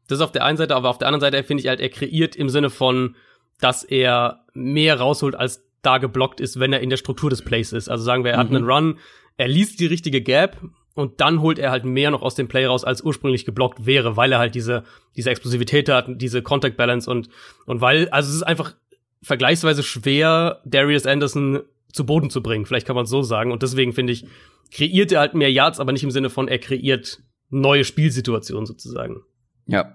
Das 0.08 0.20
ist 0.20 0.24
auf 0.24 0.32
der 0.32 0.46
einen 0.46 0.58
Seite, 0.58 0.76
aber 0.76 0.90
auf 0.90 0.98
der 0.98 1.08
anderen 1.10 1.22
Seite 1.22 1.44
finde 1.44 1.62
ich 1.62 1.68
halt, 1.68 1.80
er 1.82 1.90
kreiert 1.90 2.36
im 2.36 2.50
Sinne 2.50 2.70
von, 2.70 3.16
dass 3.60 3.84
er 3.84 4.46
mehr 4.54 5.00
rausholt, 5.00 5.36
als 5.36 5.62
da 5.82 5.98
geblockt 5.98 6.40
ist, 6.40 6.60
wenn 6.60 6.74
er 6.74 6.80
in 6.80 6.90
der 6.90 6.98
Struktur 6.98 7.30
des 7.30 7.42
Plays 7.44 7.74
ist. 7.74 7.90
Also 7.90 8.04
sagen 8.04 8.24
wir, 8.24 8.32
er 8.32 8.38
hat 8.38 8.50
Mhm. 8.50 8.56
einen 8.58 8.66
Run, 8.70 9.00
er 9.38 9.48
liest 9.48 9.80
die 9.80 9.86
richtige 9.88 10.22
Gap 10.22 10.58
und 10.94 11.22
dann 11.22 11.42
holt 11.42 11.60
er 11.60 11.72
halt 11.72 11.86
mehr 11.86 12.12
noch 12.12 12.22
aus 12.22 12.36
dem 12.36 12.48
Play 12.48 12.66
raus, 12.66 12.84
als 12.84 13.02
ursprünglich 13.02 13.46
geblockt 13.46 13.86
wäre, 13.86 14.18
weil 14.18 14.32
er 14.32 14.40
halt 14.40 14.56
diese, 14.56 14.84
diese 15.16 15.30
Explosivität 15.30 15.90
hat, 15.90 16.08
diese 16.10 16.42
Contact 16.42 16.78
Balance 16.78 17.10
und, 17.10 17.30
und 17.66 17.82
weil, 17.82 18.10
also 18.10 18.30
es 18.30 18.36
ist 18.36 18.44
einfach 18.44 18.76
vergleichsweise 19.22 19.84
schwer, 19.84 20.62
Darius 20.66 21.06
Anderson 21.06 21.62
zu 21.94 22.06
Boden 22.06 22.30
zu 22.30 22.42
bringen. 22.42 22.66
Vielleicht 22.66 22.88
kann 22.88 22.96
man 22.96 23.06
es 23.06 23.12
so 23.12 23.22
sagen. 23.22 23.52
Und 23.52 23.64
deswegen 23.64 23.94
finde 23.94 24.14
ich, 24.14 24.26
kreiert 24.72 25.12
er 25.12 25.20
halt 25.20 25.34
mehr 25.34 25.52
Yards, 25.52 25.80
aber 25.80 25.92
nicht 25.92 26.04
im 26.04 26.12
Sinne 26.12 26.30
von, 26.30 26.48
er 26.48 26.60
kreiert 26.60 27.22
neue 27.50 27.84
Spielsituationen 27.84 28.66
sozusagen. 28.66 29.22
Ja. 29.68 29.94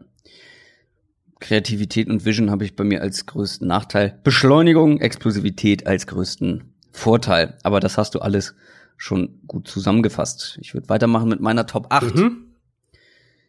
Kreativität 1.41 2.09
und 2.09 2.25
Vision 2.25 2.51
habe 2.51 2.65
ich 2.65 2.77
bei 2.77 2.85
mir 2.85 3.03
als 3.03 3.27
größten 3.27 3.67
Nachteil. 3.67 4.19
Beschleunigung, 4.25 5.01
Explosivität 5.01 5.87
als 5.87 6.07
größten 6.07 6.73
Vorteil. 6.93 7.59
Aber 7.63 7.81
das 7.81 7.99
hast 7.99 8.15
du 8.15 8.21
alles 8.21 8.55
schon 8.97 9.41
gut 9.47 9.69
zusammengefasst. 9.69 10.59
Ich 10.61 10.75
würde 10.75 10.89
weitermachen 10.89 11.29
mit 11.29 11.41
meiner 11.41 11.67
Top 11.67 11.87
8. 11.91 12.15
Mhm. 12.15 12.47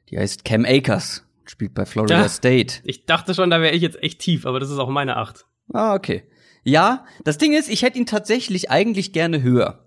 Die 0.10 0.18
heißt 0.18 0.46
Cam 0.46 0.66
Akers, 0.66 1.24
spielt 1.46 1.74
bei 1.74 1.86
Florida 1.86 2.22
Ja. 2.22 2.30
State. 2.30 2.76
Ich 2.84 3.06
dachte 3.06 3.34
schon, 3.34 3.50
da 3.50 3.62
wäre 3.62 3.76
ich 3.76 3.82
jetzt 3.82 4.02
echt 4.02 4.20
tief, 4.20 4.46
aber 4.46 4.60
das 4.60 4.70
ist 4.70 4.78
auch 4.80 4.90
meine 4.90 5.18
Acht. 5.18 5.46
Ah, 5.74 5.96
okay. 5.96 6.24
Ja, 6.64 7.06
das 7.24 7.38
Ding 7.38 7.54
ist, 7.54 7.70
ich 7.70 7.82
hätte 7.82 7.98
ihn 7.98 8.06
tatsächlich 8.06 8.70
eigentlich 8.70 9.14
gerne 9.14 9.42
höher. 9.42 9.86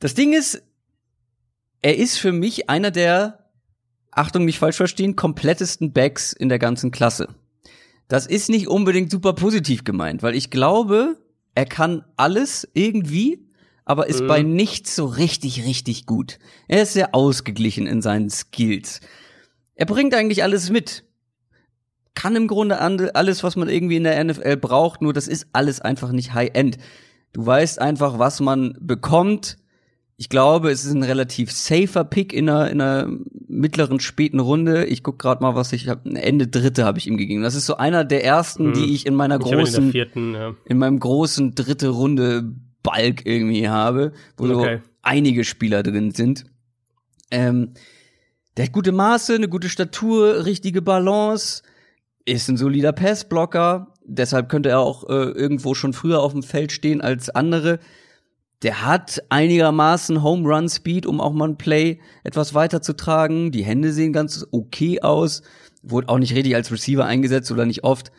Das 0.00 0.14
Ding 0.14 0.32
ist, 0.32 0.62
er 1.82 1.96
ist 1.96 2.18
für 2.18 2.32
mich 2.32 2.68
einer 2.68 2.90
der, 2.90 3.50
Achtung, 4.10 4.44
nicht 4.44 4.58
falsch 4.58 4.76
verstehen, 4.76 5.16
komplettesten 5.16 5.92
Backs 5.92 6.32
in 6.32 6.48
der 6.48 6.58
ganzen 6.58 6.90
Klasse. 6.90 7.28
Das 8.08 8.26
ist 8.26 8.48
nicht 8.48 8.68
unbedingt 8.68 9.10
super 9.10 9.32
positiv 9.34 9.84
gemeint, 9.84 10.22
weil 10.22 10.34
ich 10.34 10.50
glaube, 10.50 11.16
er 11.54 11.66
kann 11.66 12.04
alles 12.16 12.68
irgendwie, 12.72 13.47
aber 13.88 14.06
ist 14.08 14.22
Mhm. 14.22 14.26
bei 14.28 14.42
nichts 14.42 14.94
so 14.94 15.06
richtig, 15.06 15.64
richtig 15.64 16.06
gut. 16.06 16.38
Er 16.68 16.82
ist 16.82 16.92
sehr 16.92 17.14
ausgeglichen 17.14 17.86
in 17.86 18.02
seinen 18.02 18.30
Skills. 18.30 19.00
Er 19.74 19.86
bringt 19.86 20.14
eigentlich 20.14 20.42
alles 20.42 20.70
mit 20.70 21.04
kann 22.14 22.34
im 22.34 22.48
Grunde 22.48 22.80
alles, 22.80 23.44
was 23.44 23.54
man 23.54 23.68
irgendwie 23.68 23.94
in 23.96 24.02
der 24.02 24.18
NFL 24.24 24.56
braucht, 24.56 25.02
nur 25.02 25.12
das 25.12 25.28
ist 25.28 25.46
alles 25.52 25.80
einfach 25.80 26.10
nicht 26.10 26.34
High-End. 26.34 26.76
Du 27.32 27.46
weißt 27.46 27.80
einfach, 27.80 28.18
was 28.18 28.40
man 28.40 28.74
bekommt. 28.80 29.56
Ich 30.16 30.28
glaube, 30.28 30.72
es 30.72 30.84
ist 30.84 30.94
ein 30.94 31.04
relativ 31.04 31.52
safer 31.52 32.02
Pick 32.02 32.32
in 32.32 32.48
einer, 32.50 32.70
in 32.72 32.80
einer 32.80 33.08
mittleren, 33.46 34.00
späten 34.00 34.40
Runde. 34.40 34.84
Ich 34.86 35.04
guck 35.04 35.20
gerade 35.20 35.44
mal, 35.44 35.54
was 35.54 35.72
ich 35.72 35.86
habe. 35.86 36.10
Ende 36.16 36.48
dritte 36.48 36.84
habe 36.84 36.98
ich 36.98 37.06
ihm 37.06 37.18
gegeben. 37.18 37.42
Das 37.44 37.54
ist 37.54 37.66
so 37.66 37.76
einer 37.76 38.04
der 38.04 38.24
ersten, 38.24 38.70
Mhm. 38.70 38.72
die 38.72 38.94
ich 38.96 39.06
in 39.06 39.14
meiner 39.14 39.38
Ich 39.38 39.46
ihn 39.46 39.52
in 39.52 39.58
großen, 39.58 39.92
vierten, 39.92 40.34
ja. 40.34 40.54
in 40.64 40.78
meinem 40.78 40.98
großen 40.98 41.54
dritte 41.54 41.90
Runde 41.90 42.52
Balk 42.90 43.26
irgendwie 43.26 43.68
habe, 43.68 44.12
wo 44.36 44.44
Okay. 44.44 44.76
so 44.76 44.82
einige 45.02 45.44
Spieler 45.44 45.82
drin 45.82 46.12
sind. 46.12 46.44
Ähm, 47.30 47.74
der 48.56 48.66
hat 48.66 48.72
gute 48.72 48.92
Maße, 48.92 49.34
eine 49.34 49.48
gute 49.48 49.68
Statur, 49.68 50.44
richtige 50.44 50.82
Balance, 50.82 51.62
ist 52.24 52.48
ein 52.48 52.56
solider 52.56 52.92
Passblocker, 52.92 53.94
deshalb 54.04 54.48
könnte 54.48 54.68
er 54.70 54.80
auch 54.80 55.08
äh, 55.08 55.12
irgendwo 55.30 55.74
schon 55.74 55.92
früher 55.92 56.20
auf 56.20 56.32
dem 56.32 56.42
Feld 56.42 56.72
stehen 56.72 57.00
als 57.00 57.30
andere. 57.30 57.78
Der 58.62 58.84
hat 58.84 59.22
einigermaßen 59.28 60.22
Home 60.22 60.48
Run 60.48 60.68
Speed, 60.68 61.06
um 61.06 61.20
auch 61.20 61.32
mal 61.32 61.48
ein 61.48 61.58
Play 61.58 62.00
etwas 62.24 62.54
weiterzutragen. 62.54 63.52
Die 63.52 63.64
Hände 63.64 63.92
sehen 63.92 64.12
ganz 64.12 64.44
okay 64.50 65.00
aus. 65.00 65.42
Wurde 65.82 66.08
auch 66.08 66.18
nicht 66.18 66.34
richtig 66.34 66.56
als 66.56 66.72
Receiver 66.72 67.04
eingesetzt 67.04 67.52
oder 67.52 67.64
nicht 67.66 67.84
oft. 67.84 68.10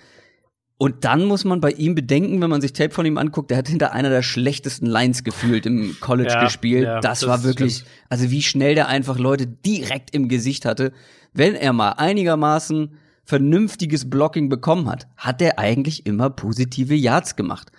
Und 0.81 1.03
dann 1.03 1.25
muss 1.25 1.43
man 1.43 1.59
bei 1.59 1.71
ihm 1.71 1.93
bedenken, 1.93 2.41
wenn 2.41 2.49
man 2.49 2.61
sich 2.61 2.71
Tape 2.71 2.91
von 2.91 3.05
ihm 3.05 3.17
anguckt, 3.17 3.51
der 3.51 3.57
hat 3.57 3.67
hinter 3.67 3.91
einer 3.91 4.09
der 4.09 4.21
schlechtesten 4.23 4.85
Lines 4.85 5.25
gefühlt 5.25 5.65
im 5.65 5.97
College 5.99 6.29
Ja, 6.31 6.43
gespielt. 6.45 6.85
ja, 6.85 7.01
das, 7.01 7.19
das 7.19 7.29
war 7.29 7.43
wirklich, 7.43 7.75
stimmt. 7.79 7.89
also 8.07 8.31
wie 8.31 8.41
schnell 8.41 8.75
der 8.75 8.87
einfach 8.87 9.19
Leute 9.19 9.45
direkt 9.45 10.15
im 10.15 10.29
Gesicht 10.29 10.63
hatte. 10.63 10.93
Wenn 11.33 11.53
er 11.55 11.73
mal 11.73 11.91
einigermaßen 11.91 12.93
vernünftiges 13.25 14.09
Blocking 14.09 14.47
bekommen 14.47 14.89
hat, 14.89 15.07
hat 15.17 15.41
er 15.41 15.59
eigentlich 15.59 16.05
immer 16.05 16.29
positive 16.29 16.95
Yards 16.95 17.35
gemacht. 17.35 17.71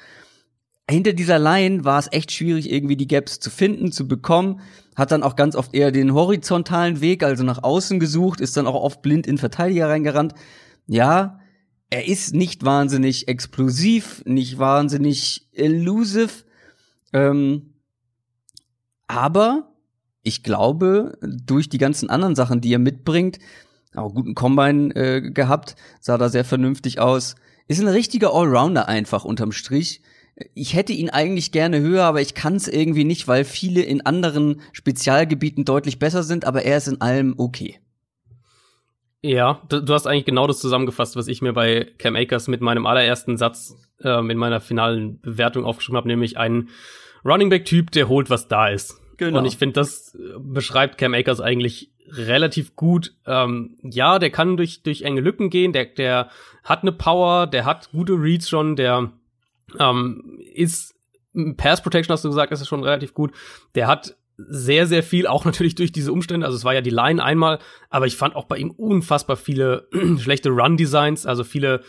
Hinter 0.91 1.15
dieser 1.15 1.39
Line 1.39 1.85
war 1.87 1.99
es 2.01 2.09
echt 2.13 2.33
schwierig, 2.33 2.71
irgendwie 2.71 2.97
die 2.99 3.09
Gaps 3.09 3.41
zu 3.41 3.49
finden, 3.49 3.93
zu 3.93 4.09
bekommen. 4.09 4.61
Hat 4.95 5.11
dann 5.11 5.23
auch 5.23 5.37
ganz 5.37 5.57
oft 5.57 5.73
eher 5.75 5.91
den 5.91 6.13
horizontalen 6.13 7.01
Weg, 7.01 7.23
also 7.23 7.45
nach 7.45 7.63
außen 7.63 7.99
gesucht, 7.99 8.43
ist 8.43 8.59
dann 8.59 8.67
auch 8.67 8.75
oft 8.75 9.01
blind 9.01 9.27
in 9.27 9.39
Verteidiger 9.39 9.89
reingerannt. 9.89 10.35
Ja, 10.87 11.39
er 11.91 12.07
ist 12.07 12.35
nicht 12.35 12.65
wahnsinnig 12.65 13.29
explosiv, 13.29 14.23
nicht 14.25 14.59
wahnsinnig 14.59 15.49
elusive, 15.53 16.45
ähm, 17.13 17.75
aber 19.09 19.73
ich 20.23 20.45
glaube, 20.45 21.19
durch 21.21 21.69
die 21.69 21.79
ganzen 21.79 22.11
anderen 22.11 22.37
Sachen, 22.37 22.61
die 22.61 22.73
er 22.73 22.79
mitbringt, 22.79 23.41
auch 23.95 24.15
guten 24.15 24.37
Combine 24.37 24.95
äh, 24.95 25.21
gehabt, 25.33 25.75
sah 26.01 26.17
da 26.17 26.29
sehr 26.29 26.45
vernünftig 26.45 27.01
aus. 27.01 27.35
Ist 27.67 27.81
ein 27.81 27.89
richtiger 27.89 28.33
Allrounder 28.33 28.89
einfach 28.89 29.25
unterm 29.25 29.51
Strich. 29.51 30.03
Ich 30.55 30.75
hätte 30.75 30.93
ihn 30.93 31.11
eigentlich 31.11 31.51
gerne 31.51 31.81
höher, 31.81 32.05
aber 32.05 32.21
ich 32.21 32.35
kann 32.35 32.55
es 32.55 32.69
irgendwie 32.69 33.05
nicht, 33.05 33.27
weil 33.27 33.45
viele 33.45 33.83
in 33.83 34.07
anderen 34.07 34.61
Spezialgebieten 34.73 35.65
deutlich 35.65 35.99
besser 35.99 36.23
sind, 36.23 36.45
aber 36.45 36.63
er 36.63 36.77
ist 36.77 36.89
in 36.89 37.01
allem 37.01 37.35
okay. 37.37 37.81
Ja, 39.23 39.61
du, 39.69 39.83
du 39.83 39.93
hast 39.93 40.07
eigentlich 40.07 40.25
genau 40.25 40.47
das 40.47 40.61
zusammengefasst, 40.61 41.17
was 41.17 41.29
ich 41.29 41.43
mir 41.43 41.53
bei 41.53 41.93
Cam 41.99 42.17
Akers 42.17 42.49
mit 42.49 42.61
meinem 42.61 42.87
allerersten 42.87 43.37
Satz 43.37 43.77
ähm, 44.03 44.31
in 44.31 44.39
meiner 44.39 44.61
finalen 44.61 45.21
Bewertung 45.21 45.65
aufgeschrieben 45.65 45.99
habe, 45.99 46.09
nämlich 46.09 46.39
ein 46.39 46.71
Running 47.25 47.51
Back 47.51 47.67
Typ, 47.67 47.91
der 47.91 48.09
holt, 48.09 48.31
was 48.31 48.49
da 48.49 48.69
ist. 48.69 48.99
Genau. 49.19 49.39
Und 49.39 49.45
ich 49.45 49.59
finde, 49.59 49.75
das 49.75 50.17
beschreibt 50.39 50.97
Cam 50.97 51.13
Akers 51.13 51.43
eigentlich 51.43 51.93
relativ 52.09 52.75
gut. 52.77 53.15
Ähm, 53.27 53.77
ja, 53.83 54.19
der 54.19 54.31
kann 54.31 54.57
durch, 54.57 54.83
durch 54.83 55.03
enge 55.03 55.21
Lücken 55.21 55.51
gehen, 55.51 55.73
der, 55.73 55.85
der 55.85 56.31
hat 56.65 56.83
eine 56.83 56.93
Power, 56.93 57.47
der 57.47 57.67
hat 57.67 57.91
gute 57.93 58.15
Reads 58.15 58.49
schon, 58.49 58.77
der 58.77 59.13
ähm, 59.79 60.39
ist 60.55 60.95
Pass 61.57 61.83
Protection, 61.83 62.13
hast 62.13 62.25
du 62.25 62.29
gesagt, 62.29 62.53
ist 62.53 62.67
schon 62.67 62.83
relativ 62.83 63.15
gut. 63.15 63.33
Der 63.75 63.87
hat 63.87 64.17
sehr, 64.49 64.87
sehr 64.87 65.03
viel, 65.03 65.27
auch 65.27 65.45
natürlich 65.45 65.75
durch 65.75 65.93
diese 65.93 66.13
Umstände. 66.13 66.47
Also 66.47 66.57
es 66.57 66.65
war 66.65 66.75
ja 66.75 66.81
die 66.81 66.91
Line 66.91 67.23
einmal, 67.23 67.59
aber 67.89 68.07
ich 68.07 68.17
fand 68.17 68.37
auch 68.37 68.45
bei 68.45 68.59
ihm 68.59 68.71
unfassbar 68.71 69.37
viele 69.37 69.89
schlechte 70.19 70.51
Run-Designs, 70.51 71.27
also 71.27 71.45
viele 71.45 71.83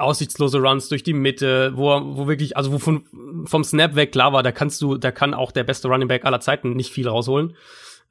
aussichtslose 0.00 0.58
Runs 0.58 0.88
durch 0.88 1.02
die 1.02 1.12
Mitte, 1.12 1.72
wo 1.74 1.88
wo 2.16 2.26
wirklich, 2.26 2.56
also 2.56 2.72
wo 2.72 2.78
von, 2.78 3.04
vom 3.44 3.64
Snap 3.64 3.96
weg 3.96 4.12
klar 4.12 4.32
war, 4.32 4.42
da 4.42 4.50
kannst 4.50 4.80
du, 4.80 4.96
da 4.96 5.10
kann 5.10 5.34
auch 5.34 5.52
der 5.52 5.64
beste 5.64 5.88
Running 5.88 6.08
Back 6.08 6.24
aller 6.24 6.40
Zeiten 6.40 6.72
nicht 6.72 6.90
viel 6.90 7.06
rausholen. 7.06 7.54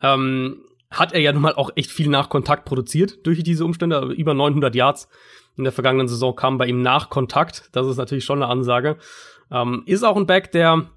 Ähm, 0.02 0.62
hat 0.92 1.14
er 1.14 1.20
ja 1.20 1.32
nun 1.34 1.42
mal 1.42 1.56
auch 1.56 1.72
echt 1.76 1.92
viel 1.92 2.10
nach 2.10 2.30
Kontakt 2.30 2.66
produziert 2.66 3.26
durch 3.26 3.44
diese 3.44 3.66
Umstände, 3.66 3.98
also 3.98 4.12
über 4.14 4.34
900 4.34 4.74
Yards 4.76 5.10
in 5.58 5.64
der 5.64 5.74
vergangenen 5.74 6.08
Saison 6.08 6.36
kamen 6.36 6.58
bei 6.58 6.68
ihm 6.68 6.82
nach 6.82 7.10
Kontakt. 7.10 7.70
Das 7.74 7.86
ist 7.86 7.98
natürlich 7.98 8.24
schon 8.24 8.42
eine 8.42 8.52
Ansage. 8.52 8.98
Ähm, 9.52 9.84
ist 9.86 10.04
auch 10.04 10.16
ein 10.16 10.26
Back, 10.26 10.52
der 10.52 10.90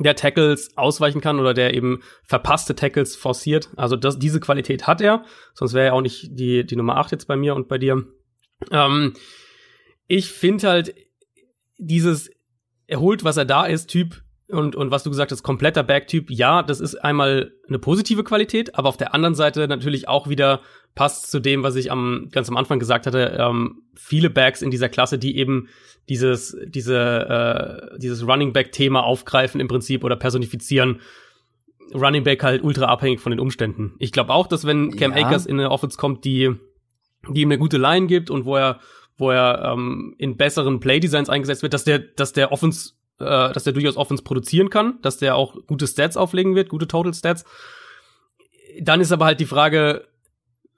der 0.00 0.16
Tackles 0.16 0.76
ausweichen 0.76 1.20
kann 1.20 1.38
oder 1.38 1.54
der 1.54 1.74
eben 1.74 2.02
verpasste 2.24 2.74
Tackles 2.74 3.14
forciert. 3.14 3.70
Also 3.76 3.96
das, 3.96 4.18
diese 4.18 4.40
Qualität 4.40 4.86
hat 4.86 5.00
er, 5.00 5.24
sonst 5.54 5.74
wäre 5.74 5.88
er 5.88 5.94
auch 5.94 6.00
nicht 6.00 6.28
die, 6.30 6.64
die 6.64 6.76
Nummer 6.76 6.96
8 6.96 7.12
jetzt 7.12 7.26
bei 7.26 7.36
mir 7.36 7.54
und 7.54 7.68
bei 7.68 7.78
dir. 7.78 8.04
Ähm, 8.70 9.14
ich 10.06 10.30
finde 10.30 10.68
halt 10.68 10.94
dieses 11.78 12.30
er 12.86 13.00
holt, 13.00 13.24
was 13.24 13.36
er 13.38 13.44
da 13.46 13.64
ist, 13.64 13.88
Typ 13.88 14.22
und, 14.52 14.76
und 14.76 14.90
was 14.90 15.02
du 15.02 15.10
gesagt 15.10 15.32
hast, 15.32 15.42
kompletter 15.42 15.82
Back-Typ, 15.82 16.30
ja, 16.30 16.62
das 16.62 16.80
ist 16.80 16.96
einmal 16.96 17.52
eine 17.68 17.78
positive 17.78 18.24
Qualität, 18.24 18.76
aber 18.76 18.88
auf 18.88 18.96
der 18.96 19.14
anderen 19.14 19.34
Seite 19.34 19.66
natürlich 19.68 20.08
auch 20.08 20.28
wieder 20.28 20.60
passt 20.94 21.30
zu 21.30 21.40
dem, 21.40 21.62
was 21.62 21.76
ich 21.76 21.90
am 21.90 22.28
ganz 22.32 22.48
am 22.48 22.56
Anfang 22.56 22.78
gesagt 22.78 23.06
hatte, 23.06 23.36
ähm, 23.38 23.82
viele 23.94 24.30
Backs 24.30 24.62
in 24.62 24.70
dieser 24.70 24.88
Klasse, 24.88 25.18
die 25.18 25.36
eben 25.36 25.68
dieses, 26.08 26.56
diese, 26.66 27.90
äh, 27.94 27.98
dieses 27.98 28.26
Running 28.26 28.52
Back-Thema 28.52 29.04
aufgreifen 29.04 29.60
im 29.60 29.68
Prinzip 29.68 30.04
oder 30.04 30.16
personifizieren. 30.16 31.00
Running 31.94 32.24
Back 32.24 32.42
halt 32.42 32.62
ultra 32.62 32.86
abhängig 32.86 33.20
von 33.20 33.30
den 33.30 33.40
Umständen. 33.40 33.94
Ich 33.98 34.12
glaube 34.12 34.32
auch, 34.32 34.46
dass 34.46 34.66
wenn 34.66 34.96
Cam 34.96 35.16
ja. 35.16 35.26
Akers 35.26 35.46
in 35.46 35.58
eine 35.58 35.70
Offense 35.70 35.96
kommt, 35.98 36.24
die, 36.24 36.50
die 37.28 37.42
ihm 37.42 37.48
eine 37.48 37.58
gute 37.58 37.78
Line 37.78 38.06
gibt 38.06 38.30
und 38.30 38.44
wo 38.44 38.56
er, 38.56 38.80
wo 39.16 39.30
er 39.30 39.72
ähm, 39.72 40.14
in 40.18 40.36
besseren 40.36 40.80
Play-Designs 40.80 41.28
eingesetzt 41.28 41.62
wird, 41.62 41.74
dass 41.74 41.84
der, 41.84 41.98
dass 41.98 42.32
der 42.32 42.50
Offense, 42.50 42.92
äh, 43.22 43.52
dass 43.52 43.64
der 43.64 43.72
durchaus 43.72 43.96
Offense 43.96 44.22
produzieren 44.22 44.70
kann, 44.70 44.98
dass 45.02 45.18
der 45.18 45.36
auch 45.36 45.56
gute 45.66 45.86
Stats 45.86 46.16
auflegen 46.16 46.54
wird, 46.54 46.68
gute 46.68 46.88
Total 46.88 47.14
Stats. 47.14 47.44
Dann 48.80 49.00
ist 49.00 49.12
aber 49.12 49.26
halt 49.26 49.40
die 49.40 49.46
Frage, 49.46 50.06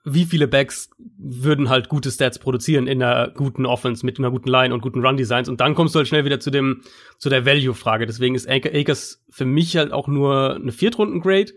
wie 0.05 0.25
viele 0.25 0.47
Backs 0.47 0.91
würden 1.17 1.69
halt 1.69 1.89
gute 1.89 2.11
Stats 2.11 2.37
produzieren 2.37 2.85
in 2.85 3.01
einer 3.01 3.29
guten 3.29 3.65
Offense 3.65 4.05
mit 4.05 4.19
einer 4.19 4.29
guten 4.29 4.49
Line 4.49 4.73
und 4.73 4.81
guten 4.81 5.03
Run-Designs. 5.03 5.49
Und 5.49 5.61
dann 5.61 5.73
kommst 5.73 5.95
du 5.95 5.97
halt 5.97 6.07
schnell 6.07 6.25
wieder 6.25 6.39
zu 6.39 6.51
dem, 6.51 6.83
zu 7.17 7.29
der 7.29 7.45
Value-Frage. 7.45 8.05
Deswegen 8.05 8.35
ist 8.35 8.47
Akers 8.47 9.25
für 9.29 9.45
mich 9.45 9.75
halt 9.77 9.91
auch 9.91 10.07
nur 10.07 10.55
eine 10.55 10.71
Viertrunden-Grade. 10.71 11.53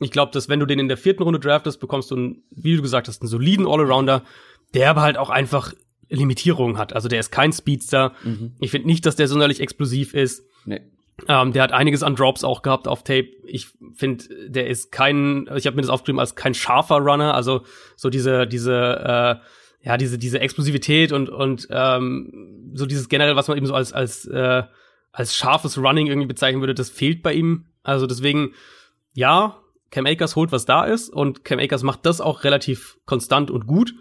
Ich 0.00 0.10
glaube, 0.10 0.32
dass 0.32 0.48
wenn 0.48 0.58
du 0.58 0.66
den 0.66 0.80
in 0.80 0.88
der 0.88 0.96
vierten 0.96 1.22
Runde 1.22 1.38
draftest, 1.38 1.80
bekommst 1.80 2.10
du, 2.10 2.16
einen, 2.16 2.42
wie 2.50 2.74
du 2.74 2.82
gesagt 2.82 3.06
hast, 3.06 3.22
einen 3.22 3.28
soliden 3.28 3.66
All-Arounder, 3.66 4.24
der 4.74 4.90
aber 4.90 5.02
halt 5.02 5.16
auch 5.16 5.30
einfach 5.30 5.72
Limitierungen 6.08 6.78
hat. 6.78 6.92
Also 6.92 7.08
der 7.08 7.20
ist 7.20 7.30
kein 7.30 7.52
Speedster. 7.52 8.12
Mhm. 8.22 8.52
Ich 8.60 8.70
finde 8.70 8.86
nicht, 8.86 9.06
dass 9.06 9.16
der 9.16 9.28
sonderlich 9.28 9.60
explosiv 9.60 10.14
ist. 10.14 10.44
Nee. 10.64 10.80
Ähm, 11.28 11.52
der 11.52 11.62
hat 11.62 11.72
einiges 11.72 12.02
an 12.02 12.14
Drops 12.14 12.44
auch 12.44 12.62
gehabt 12.62 12.86
auf 12.88 13.02
Tape. 13.02 13.28
Ich 13.44 13.68
finde, 13.94 14.24
der 14.48 14.66
ist 14.66 14.92
kein, 14.92 15.48
ich 15.56 15.66
habe 15.66 15.76
mir 15.76 15.82
das 15.82 15.90
aufgeschrieben 15.90 16.20
als 16.20 16.36
kein 16.36 16.52
scharfer 16.54 16.96
Runner, 16.98 17.34
also 17.34 17.62
so 17.96 18.10
diese, 18.10 18.46
diese, 18.46 18.74
äh, 18.74 19.86
ja, 19.86 19.96
diese, 19.96 20.18
diese 20.18 20.40
Explosivität 20.40 21.12
und, 21.12 21.30
und 21.30 21.68
ähm, 21.70 22.72
so 22.74 22.86
dieses 22.86 23.08
generell, 23.08 23.36
was 23.36 23.48
man 23.48 23.56
eben 23.56 23.66
so 23.66 23.74
als, 23.74 23.92
als, 23.92 24.26
äh, 24.26 24.64
als 25.12 25.34
scharfes 25.34 25.78
Running 25.78 26.06
irgendwie 26.06 26.26
bezeichnen 26.26 26.60
würde, 26.60 26.74
das 26.74 26.90
fehlt 26.90 27.22
bei 27.22 27.32
ihm. 27.32 27.66
Also 27.82 28.06
deswegen, 28.06 28.52
ja, 29.14 29.62
Cam 29.90 30.06
Akers 30.06 30.36
holt, 30.36 30.52
was 30.52 30.66
da 30.66 30.84
ist, 30.84 31.08
und 31.08 31.44
Cam 31.44 31.60
Akers 31.60 31.82
macht 31.82 32.04
das 32.04 32.20
auch 32.20 32.44
relativ 32.44 32.98
konstant 33.06 33.50
und 33.50 33.66
gut. 33.66 33.94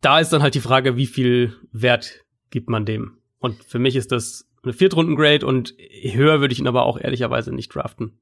Da 0.00 0.20
ist 0.20 0.32
dann 0.32 0.42
halt 0.42 0.54
die 0.54 0.60
Frage, 0.60 0.96
wie 0.96 1.06
viel 1.06 1.54
Wert 1.72 2.24
gibt 2.50 2.68
man 2.68 2.84
dem? 2.84 3.18
Und 3.38 3.62
für 3.64 3.78
mich 3.78 3.96
ist 3.96 4.12
das 4.12 4.46
eine 4.62 4.72
Viertrunden-Grade 4.72 5.46
und 5.46 5.74
höher 5.78 6.40
würde 6.40 6.52
ich 6.52 6.58
ihn 6.58 6.68
aber 6.68 6.84
auch 6.84 6.98
ehrlicherweise 6.98 7.52
nicht 7.52 7.74
draften. 7.74 8.18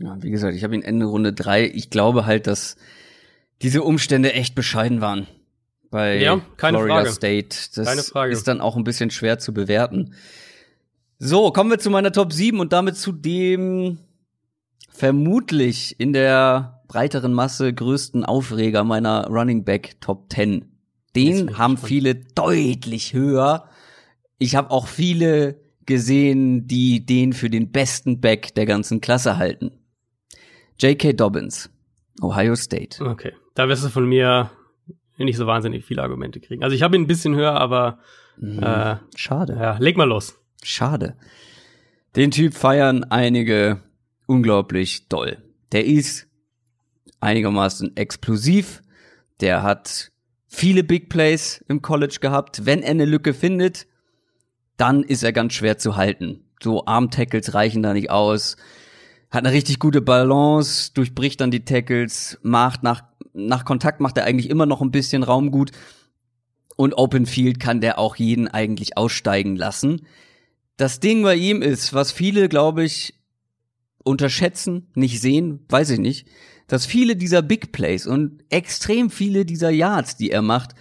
Ja, 0.00 0.16
wie 0.22 0.30
gesagt, 0.30 0.56
ich 0.56 0.64
habe 0.64 0.74
ihn 0.74 0.82
Ende 0.82 1.06
Runde 1.06 1.32
drei. 1.32 1.66
Ich 1.66 1.90
glaube 1.90 2.26
halt, 2.26 2.46
dass 2.46 2.76
diese 3.62 3.82
Umstände 3.82 4.32
echt 4.32 4.54
bescheiden 4.54 5.00
waren 5.00 5.26
bei 5.90 6.18
ja, 6.18 6.40
Florida 6.56 6.94
Frage. 6.94 7.12
State. 7.12 7.56
Das 7.76 7.86
keine 7.86 8.02
Frage. 8.02 8.32
ist 8.32 8.48
dann 8.48 8.60
auch 8.60 8.76
ein 8.76 8.84
bisschen 8.84 9.10
schwer 9.10 9.38
zu 9.38 9.54
bewerten. 9.54 10.14
So, 11.18 11.52
kommen 11.52 11.70
wir 11.70 11.78
zu 11.78 11.90
meiner 11.90 12.10
Top 12.10 12.32
7 12.32 12.58
und 12.58 12.72
damit 12.72 12.96
zu 12.96 13.12
dem 13.12 13.98
vermutlich 14.90 15.98
in 16.00 16.12
der 16.12 16.82
breiteren 16.88 17.32
Masse 17.32 17.72
größten 17.72 18.24
Aufreger 18.24 18.82
meiner 18.84 19.28
Running 19.28 19.64
Back 19.64 20.00
Top 20.00 20.32
10. 20.32 20.73
Den 21.16 21.58
haben 21.58 21.76
viele 21.76 22.14
deutlich 22.14 23.12
höher. 23.12 23.68
Ich 24.38 24.56
habe 24.56 24.70
auch 24.70 24.88
viele 24.88 25.60
gesehen, 25.86 26.66
die 26.66 27.04
den 27.06 27.32
für 27.32 27.50
den 27.50 27.70
besten 27.70 28.20
Back 28.20 28.54
der 28.54 28.66
ganzen 28.66 29.00
Klasse 29.00 29.36
halten. 29.36 29.70
J.K. 30.80 31.12
Dobbins, 31.12 31.70
Ohio 32.20 32.56
State. 32.56 33.04
Okay, 33.04 33.32
da 33.54 33.68
wirst 33.68 33.84
du 33.84 33.88
von 33.88 34.08
mir 34.08 34.50
nicht 35.18 35.36
so 35.36 35.46
wahnsinnig 35.46 35.84
viele 35.84 36.02
Argumente 36.02 36.40
kriegen. 36.40 36.64
Also 36.64 36.74
ich 36.74 36.82
habe 36.82 36.96
ihn 36.96 37.02
ein 37.02 37.06
bisschen 37.06 37.34
höher, 37.34 37.52
aber 37.52 37.98
mhm. 38.36 38.62
äh, 38.62 38.96
schade. 39.14 39.56
Ja, 39.60 39.76
leg 39.78 39.96
mal 39.96 40.08
los. 40.08 40.36
Schade. 40.62 41.16
Den 42.16 42.30
Typ 42.30 42.54
feiern 42.54 43.04
einige 43.04 43.82
unglaublich 44.26 45.08
doll. 45.08 45.38
Der 45.72 45.84
ist 45.84 46.26
einigermaßen 47.20 47.96
explosiv. 47.96 48.82
Der 49.40 49.62
hat 49.62 50.12
viele 50.54 50.84
Big 50.84 51.08
Plays 51.08 51.64
im 51.68 51.82
College 51.82 52.18
gehabt. 52.20 52.64
Wenn 52.64 52.82
er 52.82 52.92
eine 52.92 53.04
Lücke 53.04 53.34
findet, 53.34 53.86
dann 54.76 55.02
ist 55.02 55.22
er 55.22 55.32
ganz 55.32 55.52
schwer 55.52 55.78
zu 55.78 55.96
halten. 55.96 56.44
So 56.62 56.86
Arm-Tackles 56.86 57.54
reichen 57.54 57.82
da 57.82 57.92
nicht 57.92 58.10
aus. 58.10 58.56
Hat 59.30 59.44
eine 59.44 59.52
richtig 59.52 59.78
gute 59.80 60.00
Balance, 60.00 60.92
durchbricht 60.94 61.40
dann 61.40 61.50
die 61.50 61.64
Tackles, 61.64 62.38
macht 62.42 62.82
nach, 62.82 63.02
nach 63.32 63.64
Kontakt 63.64 64.00
macht 64.00 64.16
er 64.16 64.24
eigentlich 64.24 64.48
immer 64.48 64.66
noch 64.66 64.80
ein 64.80 64.92
bisschen 64.92 65.24
Raum 65.24 65.50
gut. 65.50 65.72
Und 66.76 66.94
Open 66.94 67.26
Field 67.26 67.60
kann 67.60 67.80
der 67.80 67.98
auch 67.98 68.16
jeden 68.16 68.48
eigentlich 68.48 68.96
aussteigen 68.96 69.56
lassen. 69.56 70.06
Das 70.76 71.00
Ding 71.00 71.22
bei 71.22 71.36
ihm 71.36 71.62
ist, 71.62 71.94
was 71.94 72.10
viele, 72.10 72.48
glaube 72.48 72.84
ich, 72.84 73.14
unterschätzen, 74.02 74.90
nicht 74.94 75.20
sehen, 75.20 75.64
weiß 75.68 75.90
ich 75.90 75.98
nicht, 75.98 76.26
dass 76.66 76.86
viele 76.86 77.16
dieser 77.16 77.42
Big 77.42 77.72
Plays 77.72 78.06
und 78.06 78.42
extrem 78.50 79.10
viele 79.10 79.44
dieser 79.44 79.70
Yards, 79.70 80.16
die 80.16 80.30
er 80.30 80.42
macht, 80.42 80.74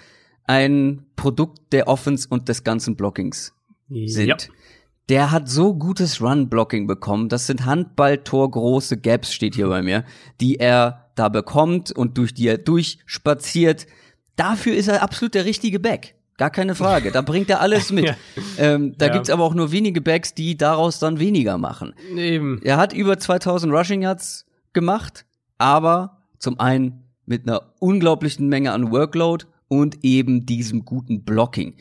ein 0.45 1.05
Produkt 1.15 1.73
der 1.73 1.87
Offense 1.87 2.27
und 2.29 2.49
des 2.49 2.63
ganzen 2.63 2.95
Blockings 2.95 3.53
sind. 3.89 4.27
Ja. 4.27 4.37
Der 5.09 5.31
hat 5.31 5.49
so 5.49 5.73
gutes 5.73 6.21
Run-Blocking 6.21 6.87
bekommen. 6.87 7.27
Das 7.27 7.45
sind 7.45 7.65
Handballtor-große 7.65 8.97
Gaps, 8.97 9.33
steht 9.33 9.55
hier 9.55 9.67
bei 9.67 9.81
mir, 9.81 10.05
die 10.39 10.55
er 10.55 11.11
da 11.15 11.29
bekommt 11.29 11.91
und 11.91 12.17
durch 12.17 12.33
die 12.33 12.47
er 12.47 12.57
durchspaziert. 12.57 13.85
Dafür 14.35 14.75
ist 14.75 14.87
er 14.87 15.03
absolut 15.03 15.35
der 15.35 15.45
richtige 15.45 15.79
Back. 15.79 16.15
Gar 16.37 16.49
keine 16.49 16.73
Frage. 16.73 17.11
Da 17.11 17.21
bringt 17.21 17.49
er 17.49 17.59
alles 17.59 17.91
mit. 17.91 18.05
ja. 18.05 18.15
ähm, 18.57 18.95
da 18.97 19.07
ja. 19.07 19.13
gibt's 19.13 19.29
aber 19.29 19.43
auch 19.43 19.53
nur 19.53 19.71
wenige 19.71 20.01
Backs, 20.01 20.33
die 20.33 20.57
daraus 20.57 20.99
dann 20.99 21.19
weniger 21.19 21.57
machen. 21.57 21.93
Eben. 22.15 22.59
Er 22.63 22.77
hat 22.77 22.93
über 22.93 23.19
2000 23.19 23.71
Rushing 23.73 24.01
Yards 24.01 24.45
gemacht, 24.71 25.25
aber 25.63 26.17
zum 26.39 26.59
einen 26.59 27.05
mit 27.25 27.47
einer 27.47 27.73
unglaublichen 27.79 28.49
Menge 28.49 28.73
an 28.73 28.91
Workload 28.91 29.45
und 29.69 30.03
eben 30.03 30.45
diesem 30.45 30.83
guten 30.83 31.23
Blocking. 31.23 31.75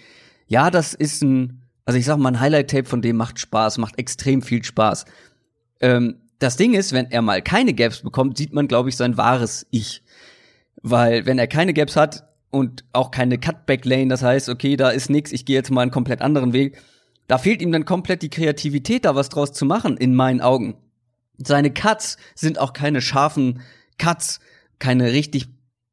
Ja, 0.46 0.70
das 0.70 0.94
ist 0.94 1.22
ein, 1.22 1.62
also 1.84 1.98
ich 1.98 2.04
sag 2.04 2.16
mal, 2.18 2.28
ein 2.28 2.40
Highlight-Tape 2.40 2.88
von 2.88 3.02
dem 3.02 3.16
macht 3.16 3.40
Spaß, 3.40 3.78
macht 3.78 3.98
extrem 3.98 4.40
viel 4.40 4.64
Spaß. 4.64 5.04
Ähm, 5.80 6.16
das 6.38 6.56
Ding 6.56 6.74
ist, 6.74 6.92
wenn 6.92 7.10
er 7.10 7.22
mal 7.22 7.42
keine 7.42 7.74
Gaps 7.74 8.02
bekommt, 8.02 8.38
sieht 8.38 8.52
man, 8.52 8.68
glaube 8.68 8.88
ich, 8.88 8.96
sein 8.96 9.16
wahres 9.16 9.66
Ich. 9.70 10.02
Weil 10.80 11.26
wenn 11.26 11.40
er 11.40 11.48
keine 11.48 11.74
Gaps 11.74 11.96
hat 11.96 12.24
und 12.50 12.84
auch 12.92 13.10
keine 13.10 13.38
Cutback-Lane, 13.38 14.08
das 14.08 14.22
heißt, 14.22 14.48
okay, 14.48 14.76
da 14.76 14.90
ist 14.90 15.10
nix, 15.10 15.32
ich 15.32 15.44
gehe 15.44 15.56
jetzt 15.56 15.72
mal 15.72 15.82
einen 15.82 15.90
komplett 15.90 16.22
anderen 16.22 16.52
Weg, 16.52 16.78
da 17.26 17.36
fehlt 17.36 17.60
ihm 17.62 17.72
dann 17.72 17.84
komplett 17.84 18.22
die 18.22 18.30
Kreativität, 18.30 19.04
da 19.04 19.16
was 19.16 19.28
draus 19.28 19.52
zu 19.52 19.64
machen, 19.64 19.96
in 19.96 20.14
meinen 20.14 20.40
Augen. 20.40 20.76
Seine 21.44 21.72
Cuts 21.72 22.16
sind 22.34 22.58
auch 22.58 22.72
keine 22.72 23.00
scharfen 23.00 23.60
Cuts, 23.98 24.40
keine 24.78 25.12
richtig 25.12 25.48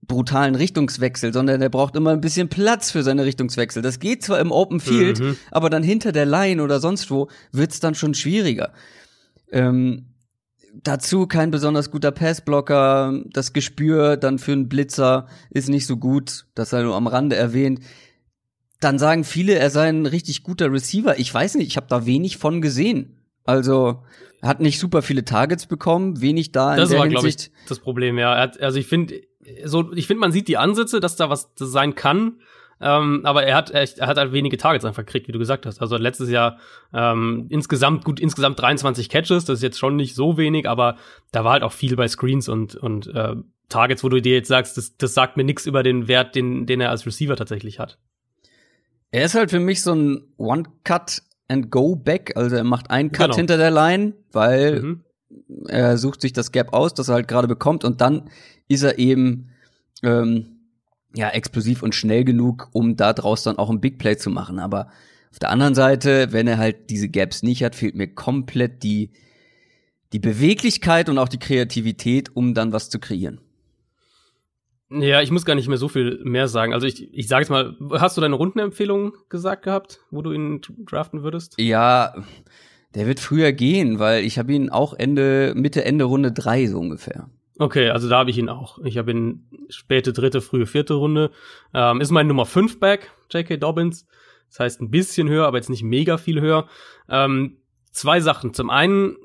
brutalen 0.10 0.56
Richtungswechsel, 0.56 1.32
sondern 1.32 1.62
er 1.62 1.70
braucht 1.70 1.96
immer 1.96 2.12
ein 2.12 2.20
bisschen 2.20 2.50
Platz 2.50 2.92
für 2.92 3.04
seine 3.04 3.24
Richtungswechsel. 3.24 3.82
Das 3.82 4.00
geht 4.00 4.24
zwar 4.24 4.40
im 4.40 4.52
Open 4.52 4.82
Field, 4.82 5.20
mhm. 5.20 5.38
aber 5.52 5.70
dann 5.70 5.84
hinter 5.84 6.12
der 6.12 6.26
Line 6.26 6.62
oder 6.62 6.80
sonst 6.80 7.10
wo 7.12 7.30
wird's 7.52 7.80
dann 7.80 7.96
schon 7.96 8.16
schwieriger. 8.16 8.74
Ähm, 9.52 10.08
dazu 10.84 11.28
kein 11.28 11.52
besonders 11.52 11.92
guter 11.92 12.12
Passblocker, 12.12 13.22
das 13.32 13.54
Gespür 13.54 14.18
dann 14.18 14.40
für 14.40 14.52
einen 14.52 14.68
Blitzer 14.68 15.28
ist 15.50 15.70
nicht 15.70 15.86
so 15.86 15.98
gut, 15.98 16.48
das 16.56 16.72
sei 16.72 16.82
nur 16.82 16.96
am 16.96 17.08
Rande 17.08 17.36
erwähnt. 17.36 17.80
Dann 18.82 18.98
sagen 18.98 19.24
viele, 19.24 19.56
er 19.56 19.70
sei 19.70 19.90
ein 19.90 20.06
richtig 20.06 20.44
guter 20.44 20.72
Receiver. 20.72 21.20
Ich 21.20 21.34
weiß 21.34 21.56
nicht, 21.56 21.68
ich 21.68 21.78
habe 21.78 21.88
da 21.90 22.06
wenig 22.06 22.38
von 22.38 22.62
gesehen. 22.62 23.18
Also 23.44 24.04
hat 24.42 24.60
nicht 24.60 24.80
super 24.80 25.02
viele 25.02 25.26
Targets 25.26 25.66
bekommen, 25.66 26.22
wenig 26.22 26.52
da 26.52 26.74
in 26.74 26.80
das 26.80 26.90
der 26.90 27.00
war, 27.00 27.08
glaube 27.08 27.28
ich, 27.28 27.52
das 27.68 27.80
Problem. 27.80 28.18
Ja, 28.18 28.38
hat, 28.38 28.60
also 28.62 28.80
ich 28.80 28.88
finde, 28.88 29.22
so 29.66 29.92
ich 29.94 30.08
finde, 30.08 30.22
man 30.22 30.32
sieht 30.32 30.48
die 30.48 30.58
Ansätze, 30.58 31.00
dass 31.00 31.16
da 31.16 31.30
was 31.30 31.52
sein 31.56 31.96
kann. 31.96 32.40
Ähm, 32.82 33.22
aber 33.26 33.44
er 33.44 33.58
hat, 33.58 33.72
er, 33.72 33.82
er 33.82 34.08
hat 34.08 34.18
halt 34.18 34.32
wenige 34.32 34.56
Targets 34.56 34.86
einfach 34.86 35.06
gekriegt, 35.06 35.28
wie 35.28 35.34
du 35.34 35.40
gesagt 35.40 35.66
hast. 35.66 35.82
Also 35.82 35.98
letztes 35.98 36.30
Jahr 36.30 36.60
ähm, 36.94 37.48
insgesamt 37.50 38.06
gut, 38.06 38.22
insgesamt 38.22 38.58
23 38.62 39.10
Catches, 39.10 39.44
das 39.44 39.60
ist 39.60 39.64
jetzt 39.64 39.80
schon 39.80 39.98
nicht 39.98 40.16
so 40.16 40.38
wenig, 40.38 40.68
aber 40.68 40.96
da 41.34 41.44
war 41.44 41.52
halt 41.54 41.64
auch 41.64 41.74
viel 41.74 41.98
bei 41.98 42.08
Screens 42.08 42.48
und 42.48 42.76
und 42.76 43.08
äh, 43.08 43.36
Targets, 43.70 44.04
wo 44.04 44.10
du 44.10 44.22
dir 44.22 44.34
jetzt 44.34 44.48
sagst, 44.48 44.78
das, 44.78 44.98
das 44.98 45.14
sagt 45.14 45.38
mir 45.38 45.44
nichts 45.44 45.66
über 45.66 45.84
den 45.84 46.08
Wert, 46.08 46.36
den, 46.36 46.66
den 46.66 46.82
er 46.82 46.90
als 46.90 47.06
Receiver 47.06 47.36
tatsächlich 47.36 47.80
hat. 47.80 48.00
Er 49.12 49.26
ist 49.26 49.36
halt 49.36 49.52
für 49.52 49.60
mich 49.60 49.82
so 49.82 49.94
ein 49.94 50.34
One-Cut 50.38 51.22
and 51.50 51.70
Go 51.70 51.96
Back, 51.96 52.34
also 52.36 52.56
er 52.56 52.64
macht 52.64 52.90
einen 52.90 53.12
Cut 53.12 53.28
genau. 53.28 53.38
hinter 53.38 53.58
der 53.58 53.72
Line, 53.72 54.14
weil 54.32 54.82
mhm. 54.82 55.04
er 55.68 55.98
sucht 55.98 56.22
sich 56.22 56.32
das 56.32 56.52
Gap 56.52 56.74
aus, 56.74 56.94
das 56.94 57.10
er 57.10 57.16
halt 57.16 57.28
gerade 57.28 57.48
bekommt 57.48 57.84
und 57.84 58.00
dann 58.02 58.30
ist 58.68 58.84
er 58.84 58.98
eben 58.98 59.50
ähm, 60.04 60.60
ja, 61.16 61.30
explosiv 61.30 61.84
und 61.84 61.96
schnell 61.96 62.24
genug, 62.24 62.70
um 62.72 62.96
da 62.96 63.14
draus 63.14 63.44
dann 63.44 63.58
auch 63.58 63.70
ein 63.70 63.82
Big 63.82 63.98
Play 63.98 64.18
zu 64.18 64.30
machen. 64.30 64.60
Aber 64.60 64.90
auf 65.32 65.40
der 65.40 65.50
anderen 65.50 65.76
Seite, 65.76 66.32
wenn 66.32 66.48
er 66.48 66.58
halt 66.58 66.90
diese 66.90 67.10
Gaps 67.10 67.44
nicht 67.44 67.64
hat, 67.64 67.76
fehlt 67.76 67.96
mir 67.96 68.08
komplett 68.08 68.84
die, 68.84 69.12
die 70.14 70.20
Beweglichkeit 70.20 71.10
und 71.10 71.18
auch 71.18 71.30
die 71.30 71.40
Kreativität, 71.40 72.36
um 72.36 72.54
dann 72.54 72.74
was 72.74 72.90
zu 72.90 73.00
kreieren. 73.00 73.42
Ja, 74.92 75.22
ich 75.22 75.30
muss 75.30 75.46
gar 75.46 75.56
nicht 75.56 75.68
mehr 75.68 75.78
so 75.78 75.88
viel 75.88 76.20
mehr 76.24 76.48
sagen. 76.48 76.74
Also 76.74 76.88
ich, 76.88 77.14
ich 77.14 77.28
sage 77.28 77.44
jetzt 77.44 77.50
mal, 77.50 77.76
hast 78.00 78.18
du 78.18 78.22
deine 78.22 78.36
Rundenempfehlung 78.36 79.14
gesagt 79.30 79.64
gehabt, 79.64 80.00
wo 80.10 80.22
du 80.22 80.32
ihn 80.32 80.62
draften 80.86 81.22
würdest? 81.22 81.56
Ja, 81.60 82.16
der 82.96 83.06
wird 83.06 83.20
früher 83.20 83.52
gehen, 83.52 84.00
weil 84.00 84.24
ich 84.24 84.40
habe 84.40 84.52
ihn 84.52 84.70
auch 84.70 84.94
Ende, 84.94 85.54
Mitte, 85.56 85.86
Ende 85.86 86.06
Runde 86.06 86.32
drei 86.32 86.66
so 86.66 86.80
ungefähr. 86.80 87.30
Okay, 87.60 87.90
also 87.90 88.10
da 88.10 88.20
habe 88.20 88.32
ich 88.32 88.38
ihn 88.38 88.50
auch. 88.50 88.80
Ich 88.84 88.98
habe 88.98 89.12
ihn 89.12 89.48
späte 89.70 90.12
dritte, 90.12 90.42
frühe 90.42 90.66
vierte 90.66 90.96
Runde. 90.96 91.30
Ähm, 91.74 92.02
ist 92.02 92.10
mein 92.10 92.26
Nummer 92.26 92.46
5 92.46 92.80
Back, 92.80 93.12
J.K. 93.32 93.58
Dobbins. 93.58 94.08
Das 94.50 94.62
heißt 94.62 94.82
ein 94.82 94.90
bisschen 94.90 95.30
höher, 95.30 95.46
aber 95.46 95.58
jetzt 95.58 95.70
nicht 95.70 95.84
mega 95.84 96.18
viel 96.18 96.42
höher. 96.42 96.68
Ähm, 97.10 97.58
zwei 97.92 98.22
Sachen. 98.22 98.54
Zum 98.54 98.70
einen, 98.70 99.18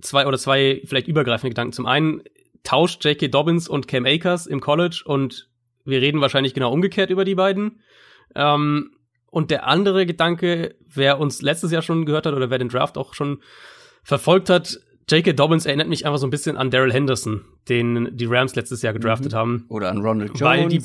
zwei 0.00 0.26
oder 0.26 0.38
zwei 0.38 0.80
vielleicht 0.84 1.08
übergreifende 1.08 1.50
Gedanken. 1.50 1.72
Zum 1.72 1.84
einen 1.84 2.22
tauscht 2.62 3.04
J.K. 3.04 3.28
Dobbins 3.28 3.68
und 3.68 3.88
Cam 3.88 4.06
Akers 4.06 4.46
im 4.46 4.60
College 4.60 5.02
und 5.04 5.48
wir 5.84 6.00
reden 6.00 6.20
wahrscheinlich 6.20 6.54
genau 6.54 6.72
umgekehrt 6.72 7.10
über 7.10 7.24
die 7.24 7.34
beiden. 7.34 7.80
Ähm, 8.34 8.92
und 9.30 9.50
der 9.50 9.66
andere 9.66 10.06
Gedanke, 10.06 10.74
wer 10.86 11.20
uns 11.20 11.40
letztes 11.40 11.70
Jahr 11.70 11.82
schon 11.82 12.04
gehört 12.04 12.26
hat 12.26 12.34
oder 12.34 12.50
wer 12.50 12.58
den 12.58 12.68
Draft 12.68 12.98
auch 12.98 13.14
schon 13.14 13.42
verfolgt 14.02 14.50
hat, 14.50 14.80
J.K. 15.08 15.32
Dobbins 15.32 15.66
erinnert 15.66 15.88
mich 15.88 16.06
einfach 16.06 16.18
so 16.18 16.26
ein 16.26 16.30
bisschen 16.30 16.56
an 16.56 16.70
Daryl 16.70 16.92
Henderson, 16.92 17.44
den 17.68 18.16
die 18.16 18.26
Rams 18.26 18.54
letztes 18.54 18.82
Jahr 18.82 18.92
gedraftet 18.92 19.32
mhm. 19.32 19.36
haben. 19.36 19.66
Oder 19.68 19.90
an 19.90 19.98
Ronald 19.98 20.30
Jones. 20.30 20.42
Weil 20.42 20.68
die, 20.68 20.82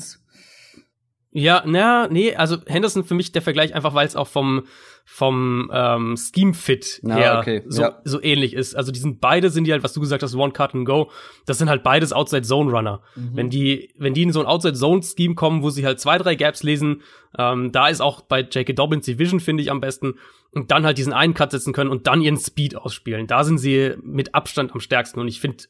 ja, 1.32 1.62
na, 1.66 2.08
nee, 2.08 2.34
also 2.34 2.56
Henderson 2.66 3.04
für 3.04 3.14
mich 3.14 3.32
der 3.32 3.42
Vergleich 3.42 3.74
einfach, 3.74 3.94
weil 3.94 4.06
es 4.06 4.16
auch 4.16 4.28
vom 4.28 4.66
vom 5.08 5.70
ähm, 5.72 6.16
Scheme 6.16 6.52
Fit 6.52 7.00
ah, 7.06 7.14
her 7.14 7.38
okay. 7.38 7.62
so, 7.68 7.82
ja. 7.82 8.00
so 8.02 8.20
ähnlich 8.20 8.54
ist. 8.54 8.74
Also 8.74 8.90
die 8.90 8.98
sind 8.98 9.20
beide 9.20 9.50
sind 9.50 9.64
die 9.64 9.72
halt, 9.72 9.84
was 9.84 9.92
du 9.92 10.00
gesagt 10.00 10.24
hast, 10.24 10.34
One 10.34 10.52
Cut 10.52 10.74
and 10.74 10.84
Go. 10.84 11.12
Das 11.46 11.58
sind 11.58 11.68
halt 11.68 11.84
beides 11.84 12.12
Outside 12.12 12.42
Zone 12.42 12.72
Runner. 12.72 13.02
Mhm. 13.14 13.30
Wenn 13.34 13.50
die 13.50 13.94
wenn 13.96 14.14
die 14.14 14.22
in 14.22 14.32
so 14.32 14.40
ein 14.40 14.46
Outside 14.46 14.74
Zone 14.74 15.02
Scheme 15.02 15.36
kommen, 15.36 15.62
wo 15.62 15.70
sie 15.70 15.86
halt 15.86 16.00
zwei 16.00 16.18
drei 16.18 16.34
Gaps 16.34 16.64
lesen, 16.64 17.02
ähm, 17.38 17.70
da 17.70 17.86
ist 17.86 18.00
auch 18.00 18.22
bei 18.22 18.40
J.K. 18.40 18.72
Dobbins 18.72 19.04
die 19.04 19.18
Vision 19.18 19.38
finde 19.38 19.62
ich 19.62 19.70
am 19.70 19.80
besten 19.80 20.14
und 20.50 20.72
dann 20.72 20.84
halt 20.84 20.98
diesen 20.98 21.12
einen 21.12 21.34
Cut 21.34 21.52
setzen 21.52 21.72
können 21.72 21.90
und 21.90 22.08
dann 22.08 22.20
ihren 22.20 22.38
Speed 22.38 22.76
ausspielen. 22.76 23.28
Da 23.28 23.44
sind 23.44 23.58
sie 23.58 23.94
mit 24.02 24.34
Abstand 24.34 24.72
am 24.72 24.80
stärksten 24.80 25.20
und 25.20 25.28
ich 25.28 25.40
finde 25.40 25.64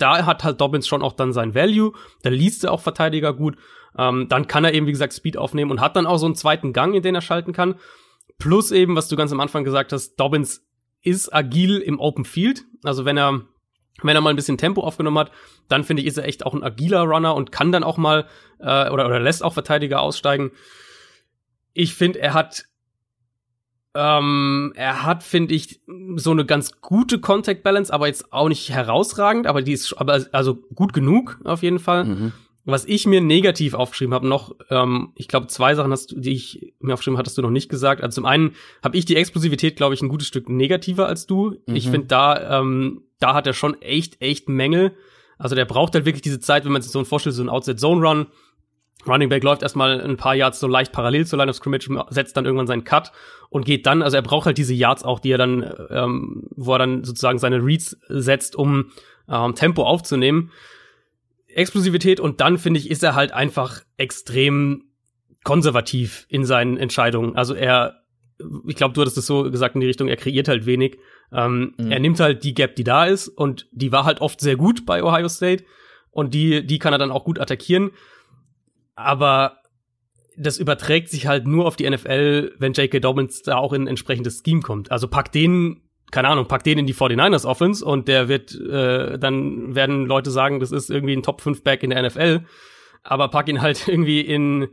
da 0.00 0.26
hat 0.26 0.44
halt 0.44 0.60
Dobbins 0.60 0.86
schon 0.86 1.02
auch 1.02 1.12
dann 1.12 1.32
sein 1.32 1.54
Value. 1.54 1.92
Da 2.22 2.30
liest 2.30 2.64
er 2.64 2.72
auch 2.72 2.80
Verteidiger 2.80 3.34
gut. 3.34 3.56
Ähm, 3.96 4.28
dann 4.28 4.46
kann 4.46 4.64
er 4.64 4.72
eben, 4.72 4.86
wie 4.86 4.92
gesagt, 4.92 5.12
Speed 5.12 5.36
aufnehmen 5.36 5.70
und 5.70 5.80
hat 5.80 5.96
dann 5.96 6.06
auch 6.06 6.18
so 6.18 6.26
einen 6.26 6.34
zweiten 6.34 6.72
Gang, 6.72 6.94
in 6.94 7.02
den 7.02 7.14
er 7.14 7.20
schalten 7.20 7.52
kann. 7.52 7.74
Plus 8.38 8.70
eben, 8.70 8.96
was 8.96 9.08
du 9.08 9.16
ganz 9.16 9.32
am 9.32 9.40
Anfang 9.40 9.64
gesagt 9.64 9.92
hast, 9.92 10.16
Dobbins 10.16 10.64
ist 11.02 11.34
agil 11.34 11.78
im 11.78 11.98
Open 11.98 12.24
Field. 12.24 12.64
Also 12.84 13.04
wenn 13.04 13.16
er, 13.16 13.42
wenn 14.02 14.16
er 14.16 14.22
mal 14.22 14.30
ein 14.30 14.36
bisschen 14.36 14.58
Tempo 14.58 14.82
aufgenommen 14.82 15.18
hat, 15.18 15.32
dann 15.68 15.84
finde 15.84 16.02
ich, 16.02 16.08
ist 16.08 16.18
er 16.18 16.24
echt 16.24 16.46
auch 16.46 16.54
ein 16.54 16.62
agiler 16.62 17.02
Runner 17.02 17.34
und 17.34 17.52
kann 17.52 17.72
dann 17.72 17.84
auch 17.84 17.96
mal 17.96 18.26
äh, 18.58 18.90
oder, 18.90 19.06
oder 19.06 19.20
lässt 19.20 19.42
auch 19.42 19.52
Verteidiger 19.52 20.00
aussteigen. 20.00 20.52
Ich 21.72 21.94
finde, 21.94 22.20
er 22.20 22.34
hat 22.34 22.64
ähm, 23.94 24.72
er 24.76 25.04
hat, 25.04 25.22
finde 25.22 25.54
ich, 25.54 25.80
so 26.16 26.30
eine 26.30 26.46
ganz 26.46 26.80
gute 26.80 27.20
Contact 27.20 27.62
Balance, 27.62 27.92
aber 27.92 28.06
jetzt 28.06 28.32
auch 28.32 28.48
nicht 28.48 28.70
herausragend, 28.70 29.46
aber 29.46 29.62
die 29.62 29.72
ist 29.72 29.94
aber 29.94 30.24
also 30.32 30.56
gut 30.74 30.92
genug 30.92 31.38
auf 31.44 31.62
jeden 31.62 31.78
Fall. 31.78 32.04
Mhm. 32.04 32.32
Was 32.66 32.84
ich 32.84 33.06
mir 33.06 33.20
negativ 33.20 33.74
aufgeschrieben 33.74 34.14
habe, 34.14 34.28
noch, 34.28 34.54
ähm, 34.68 35.12
ich 35.16 35.28
glaube, 35.28 35.48
zwei 35.48 35.74
Sachen 35.74 35.90
hast 35.90 36.12
du, 36.12 36.20
die 36.20 36.32
ich 36.32 36.74
mir 36.78 36.92
aufgeschrieben 36.92 37.18
hattest 37.18 37.36
du 37.38 37.42
noch 37.42 37.50
nicht 37.50 37.68
gesagt. 37.68 38.02
Also 38.02 38.16
zum 38.16 38.26
einen 38.26 38.54
habe 38.84 38.96
ich 38.96 39.06
die 39.06 39.16
Explosivität, 39.16 39.76
glaube 39.76 39.94
ich, 39.94 40.02
ein 40.02 40.08
gutes 40.08 40.28
Stück 40.28 40.48
negativer 40.48 41.06
als 41.06 41.26
du. 41.26 41.56
Mhm. 41.66 41.74
Ich 41.74 41.88
finde, 41.88 42.06
da, 42.06 42.60
ähm, 42.60 43.02
da 43.18 43.34
hat 43.34 43.46
er 43.46 43.54
schon 43.54 43.80
echt, 43.80 44.20
echt 44.20 44.48
Mängel. 44.48 44.92
Also 45.38 45.56
der 45.56 45.64
braucht 45.64 45.94
halt 45.94 46.04
wirklich 46.04 46.22
diese 46.22 46.38
Zeit, 46.38 46.64
wenn 46.64 46.72
man 46.72 46.82
sich 46.82 46.92
so 46.92 47.02
vorstellt, 47.02 47.34
so 47.34 47.42
ein 47.42 47.48
Outside-Zone-Run. 47.48 48.26
Running 49.06 49.28
Back 49.28 49.42
läuft 49.42 49.62
erstmal 49.62 50.00
ein 50.00 50.16
paar 50.16 50.34
Yards 50.34 50.60
so 50.60 50.66
leicht 50.66 50.92
parallel 50.92 51.26
zur 51.26 51.38
Line 51.38 51.50
of 51.50 51.56
Scrimmage, 51.56 51.88
setzt 52.10 52.36
dann 52.36 52.44
irgendwann 52.44 52.66
seinen 52.66 52.84
Cut 52.84 53.12
und 53.48 53.64
geht 53.64 53.86
dann, 53.86 54.02
also 54.02 54.16
er 54.16 54.22
braucht 54.22 54.46
halt 54.46 54.58
diese 54.58 54.74
Yards 54.74 55.04
auch, 55.04 55.20
die 55.20 55.30
er 55.30 55.38
dann, 55.38 55.72
ähm, 55.90 56.48
wo 56.56 56.74
er 56.74 56.78
dann 56.78 57.04
sozusagen 57.04 57.38
seine 57.38 57.64
Reads 57.64 57.98
setzt, 58.08 58.56
um 58.56 58.92
ähm, 59.28 59.54
Tempo 59.54 59.84
aufzunehmen. 59.84 60.50
Explosivität 61.48 62.20
und 62.20 62.40
dann 62.40 62.58
finde 62.58 62.78
ich, 62.78 62.90
ist 62.90 63.02
er 63.02 63.14
halt 63.14 63.32
einfach 63.32 63.80
extrem 63.96 64.84
konservativ 65.42 66.26
in 66.28 66.44
seinen 66.44 66.76
Entscheidungen. 66.76 67.36
Also 67.36 67.54
er, 67.54 68.02
ich 68.66 68.76
glaube, 68.76 68.94
du 68.94 69.00
hattest 69.00 69.18
es 69.18 69.26
so 69.26 69.50
gesagt 69.50 69.74
in 69.74 69.80
die 69.80 69.86
Richtung, 69.86 70.08
er 70.08 70.16
kreiert 70.16 70.48
halt 70.48 70.66
wenig. 70.66 70.98
Ähm, 71.32 71.74
mhm. 71.76 71.90
Er 71.90 72.00
nimmt 72.00 72.20
halt 72.20 72.44
die 72.44 72.54
Gap, 72.54 72.76
die 72.76 72.84
da 72.84 73.06
ist 73.06 73.28
und 73.28 73.66
die 73.72 73.92
war 73.92 74.04
halt 74.04 74.20
oft 74.20 74.40
sehr 74.40 74.56
gut 74.56 74.86
bei 74.86 75.02
Ohio 75.02 75.28
State 75.28 75.64
und 76.10 76.34
die, 76.34 76.66
die 76.66 76.78
kann 76.78 76.92
er 76.92 76.98
dann 76.98 77.10
auch 77.10 77.24
gut 77.24 77.38
attackieren. 77.38 77.90
Aber 79.00 79.58
das 80.36 80.58
überträgt 80.58 81.08
sich 81.08 81.26
halt 81.26 81.46
nur 81.46 81.66
auf 81.66 81.76
die 81.76 81.88
NFL, 81.88 82.54
wenn 82.58 82.72
J.K. 82.72 83.00
Dobbins 83.00 83.42
da 83.42 83.56
auch 83.56 83.72
in 83.72 83.82
ein 83.82 83.88
entsprechendes 83.88 84.42
Scheme 84.44 84.62
kommt. 84.62 84.90
Also 84.90 85.08
pack 85.08 85.32
den 85.32 85.82
keine 86.10 86.28
Ahnung, 86.28 86.46
pack 86.46 86.64
den 86.64 86.78
in 86.78 86.86
die 86.86 86.94
49ers 86.94 87.46
Offense 87.46 87.84
und 87.84 88.08
der 88.08 88.28
wird, 88.28 88.54
äh, 88.54 89.18
dann 89.18 89.74
werden 89.74 90.06
Leute 90.06 90.30
sagen, 90.30 90.60
das 90.60 90.72
ist 90.72 90.90
irgendwie 90.90 91.14
ein 91.14 91.22
Top 91.22 91.40
5 91.40 91.62
Back 91.62 91.82
in 91.82 91.90
der 91.90 92.02
NFL. 92.02 92.44
Aber 93.02 93.28
pack 93.28 93.48
ihn 93.48 93.62
halt 93.62 93.86
irgendwie 93.88 94.20
in 94.20 94.68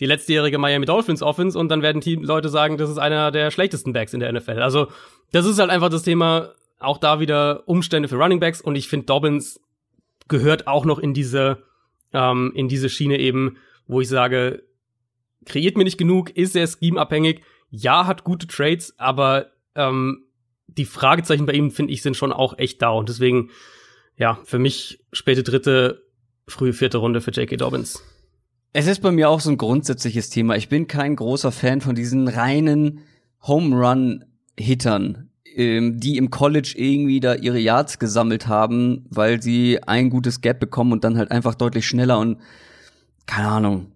die 0.00 0.06
letztjährige 0.06 0.58
Miami 0.58 0.86
Dolphins 0.86 1.22
Offense 1.22 1.58
und 1.58 1.68
dann 1.68 1.82
werden 1.82 2.00
die 2.00 2.16
Leute 2.16 2.48
sagen, 2.48 2.78
das 2.78 2.90
ist 2.90 2.98
einer 2.98 3.30
der 3.30 3.50
schlechtesten 3.50 3.92
Backs 3.92 4.14
in 4.14 4.20
der 4.20 4.32
NFL. 4.32 4.60
Also, 4.60 4.88
das 5.32 5.46
ist 5.46 5.58
halt 5.58 5.70
einfach 5.70 5.90
das 5.90 6.02
Thema, 6.02 6.52
auch 6.78 6.98
da 6.98 7.20
wieder 7.20 7.68
Umstände 7.68 8.08
für 8.08 8.16
Running 8.16 8.40
Backs 8.40 8.60
und 8.60 8.76
ich 8.76 8.88
finde 8.88 9.06
Dobbins 9.06 9.60
gehört 10.28 10.66
auch 10.66 10.84
noch 10.84 10.98
in 10.98 11.12
diese, 11.12 11.62
ähm, 12.12 12.52
in 12.54 12.68
diese 12.68 12.88
Schiene 12.88 13.18
eben, 13.18 13.58
wo 13.90 14.00
ich 14.00 14.08
sage, 14.08 14.62
kreiert 15.46 15.76
mir 15.76 15.84
nicht 15.84 15.98
genug, 15.98 16.30
ist 16.36 16.52
sehr 16.52 16.66
schemeabhängig, 16.66 17.42
ja, 17.70 18.06
hat 18.06 18.24
gute 18.24 18.46
Trades, 18.46 18.94
aber 18.98 19.46
ähm, 19.74 20.24
die 20.66 20.84
Fragezeichen 20.84 21.46
bei 21.46 21.52
ihm, 21.52 21.70
finde 21.70 21.92
ich, 21.92 22.02
sind 22.02 22.16
schon 22.16 22.32
auch 22.32 22.58
echt 22.58 22.82
da. 22.82 22.90
Und 22.90 23.08
deswegen, 23.08 23.50
ja, 24.16 24.38
für 24.44 24.58
mich 24.58 25.04
späte 25.12 25.42
dritte, 25.42 26.02
frühe 26.46 26.72
vierte 26.72 26.98
Runde 26.98 27.20
für 27.20 27.30
J.K. 27.30 27.56
Dobbins. 27.56 28.02
Es 28.72 28.86
ist 28.86 29.02
bei 29.02 29.10
mir 29.10 29.28
auch 29.28 29.40
so 29.40 29.50
ein 29.50 29.56
grundsätzliches 29.56 30.30
Thema. 30.30 30.56
Ich 30.56 30.68
bin 30.68 30.86
kein 30.86 31.16
großer 31.16 31.50
Fan 31.50 31.80
von 31.80 31.94
diesen 31.94 32.28
reinen 32.28 33.00
Home 33.42 33.74
Run 33.74 34.24
Hittern, 34.58 35.30
ähm, 35.56 35.98
die 35.98 36.16
im 36.16 36.30
College 36.30 36.74
irgendwie 36.76 37.18
da 37.18 37.34
ihre 37.34 37.58
Yards 37.58 37.98
gesammelt 37.98 38.46
haben, 38.46 39.06
weil 39.10 39.42
sie 39.42 39.82
ein 39.82 40.10
gutes 40.10 40.40
Gap 40.40 40.60
bekommen 40.60 40.92
und 40.92 41.02
dann 41.02 41.18
halt 41.18 41.30
einfach 41.32 41.54
deutlich 41.54 41.86
schneller 41.86 42.18
und 42.18 42.38
keine 43.26 43.48
Ahnung 43.48 43.86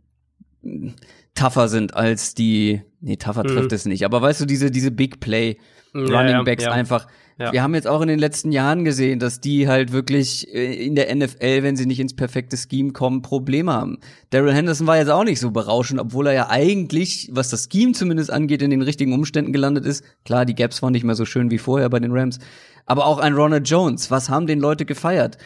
tougher 1.34 1.68
sind 1.68 1.94
als 1.94 2.34
die 2.34 2.82
nee 3.00 3.16
tougher 3.16 3.44
trifft 3.44 3.70
Mhm. 3.70 3.74
es 3.74 3.84
nicht, 3.86 4.04
aber 4.04 4.22
weißt 4.22 4.40
du 4.40 4.46
diese 4.46 4.70
diese 4.70 4.90
Big 4.90 5.20
Play 5.20 5.58
Ja, 5.94 6.00
Running 6.00 6.36
ja, 6.36 6.42
Backs 6.42 6.64
ja. 6.64 6.72
einfach. 6.72 7.06
Ja. 7.38 7.52
Wir 7.52 7.62
haben 7.64 7.74
jetzt 7.74 7.88
auch 7.88 8.00
in 8.00 8.06
den 8.08 8.18
letzten 8.20 8.52
Jahren 8.52 8.84
gesehen, 8.84 9.18
dass 9.18 9.40
die 9.40 9.66
halt 9.68 9.90
wirklich 9.92 10.46
äh, 10.54 10.86
in 10.86 10.94
der 10.94 11.12
NFL, 11.14 11.64
wenn 11.64 11.74
sie 11.76 11.84
nicht 11.86 11.98
ins 11.98 12.14
perfekte 12.14 12.56
Scheme 12.56 12.92
kommen, 12.92 13.22
Probleme 13.22 13.72
haben. 13.72 13.98
Daryl 14.30 14.52
Henderson 14.52 14.86
war 14.86 14.96
jetzt 14.98 15.08
auch 15.10 15.24
nicht 15.24 15.40
so 15.40 15.50
berauschend, 15.50 16.00
obwohl 16.00 16.28
er 16.28 16.32
ja 16.32 16.48
eigentlich, 16.50 17.30
was 17.32 17.48
das 17.48 17.68
Scheme 17.70 17.92
zumindest 17.92 18.30
angeht, 18.30 18.62
in 18.62 18.70
den 18.70 18.82
richtigen 18.82 19.12
Umständen 19.12 19.52
gelandet 19.52 19.84
ist. 19.84 20.04
Klar, 20.24 20.44
die 20.46 20.54
Gaps 20.54 20.80
waren 20.80 20.92
nicht 20.92 21.02
mehr 21.04 21.16
so 21.16 21.24
schön 21.24 21.50
wie 21.50 21.58
vorher 21.58 21.88
bei 21.90 21.98
den 21.98 22.12
Rams. 22.12 22.38
Aber 22.86 23.04
auch 23.06 23.18
ein 23.18 23.34
Ronald 23.34 23.68
Jones, 23.68 24.12
was 24.12 24.28
haben 24.30 24.46
den 24.46 24.60
Leute 24.60 24.84
gefeiert? 24.84 25.36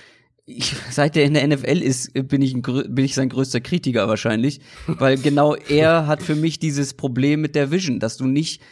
Ich, 0.50 0.74
seit 0.90 1.14
er 1.16 1.24
in 1.24 1.34
der 1.34 1.46
NFL 1.46 1.82
ist, 1.82 2.12
bin 2.14 2.40
ich, 2.40 2.54
ein, 2.54 2.62
bin 2.62 3.04
ich 3.04 3.14
sein 3.14 3.28
größter 3.28 3.60
Kritiker 3.60 4.08
wahrscheinlich, 4.08 4.60
weil 4.86 5.18
genau 5.18 5.54
er 5.54 6.06
hat 6.06 6.22
für 6.22 6.34
mich 6.34 6.58
dieses 6.58 6.94
Problem 6.94 7.42
mit 7.42 7.54
der 7.54 7.70
Vision, 7.70 8.00
dass 8.00 8.16
du 8.16 8.26
nicht 8.26 8.62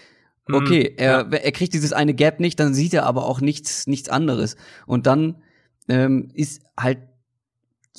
Okay, 0.52 0.94
er, 0.96 1.26
er 1.32 1.52
kriegt 1.52 1.74
dieses 1.74 1.92
eine 1.92 2.14
Gap 2.14 2.38
nicht, 2.38 2.60
dann 2.60 2.72
sieht 2.72 2.94
er 2.94 3.04
aber 3.04 3.26
auch 3.26 3.40
nichts, 3.40 3.88
nichts 3.88 4.08
anderes. 4.08 4.56
Und 4.86 5.06
dann 5.06 5.42
ähm, 5.88 6.30
ist 6.34 6.62
halt 6.78 6.98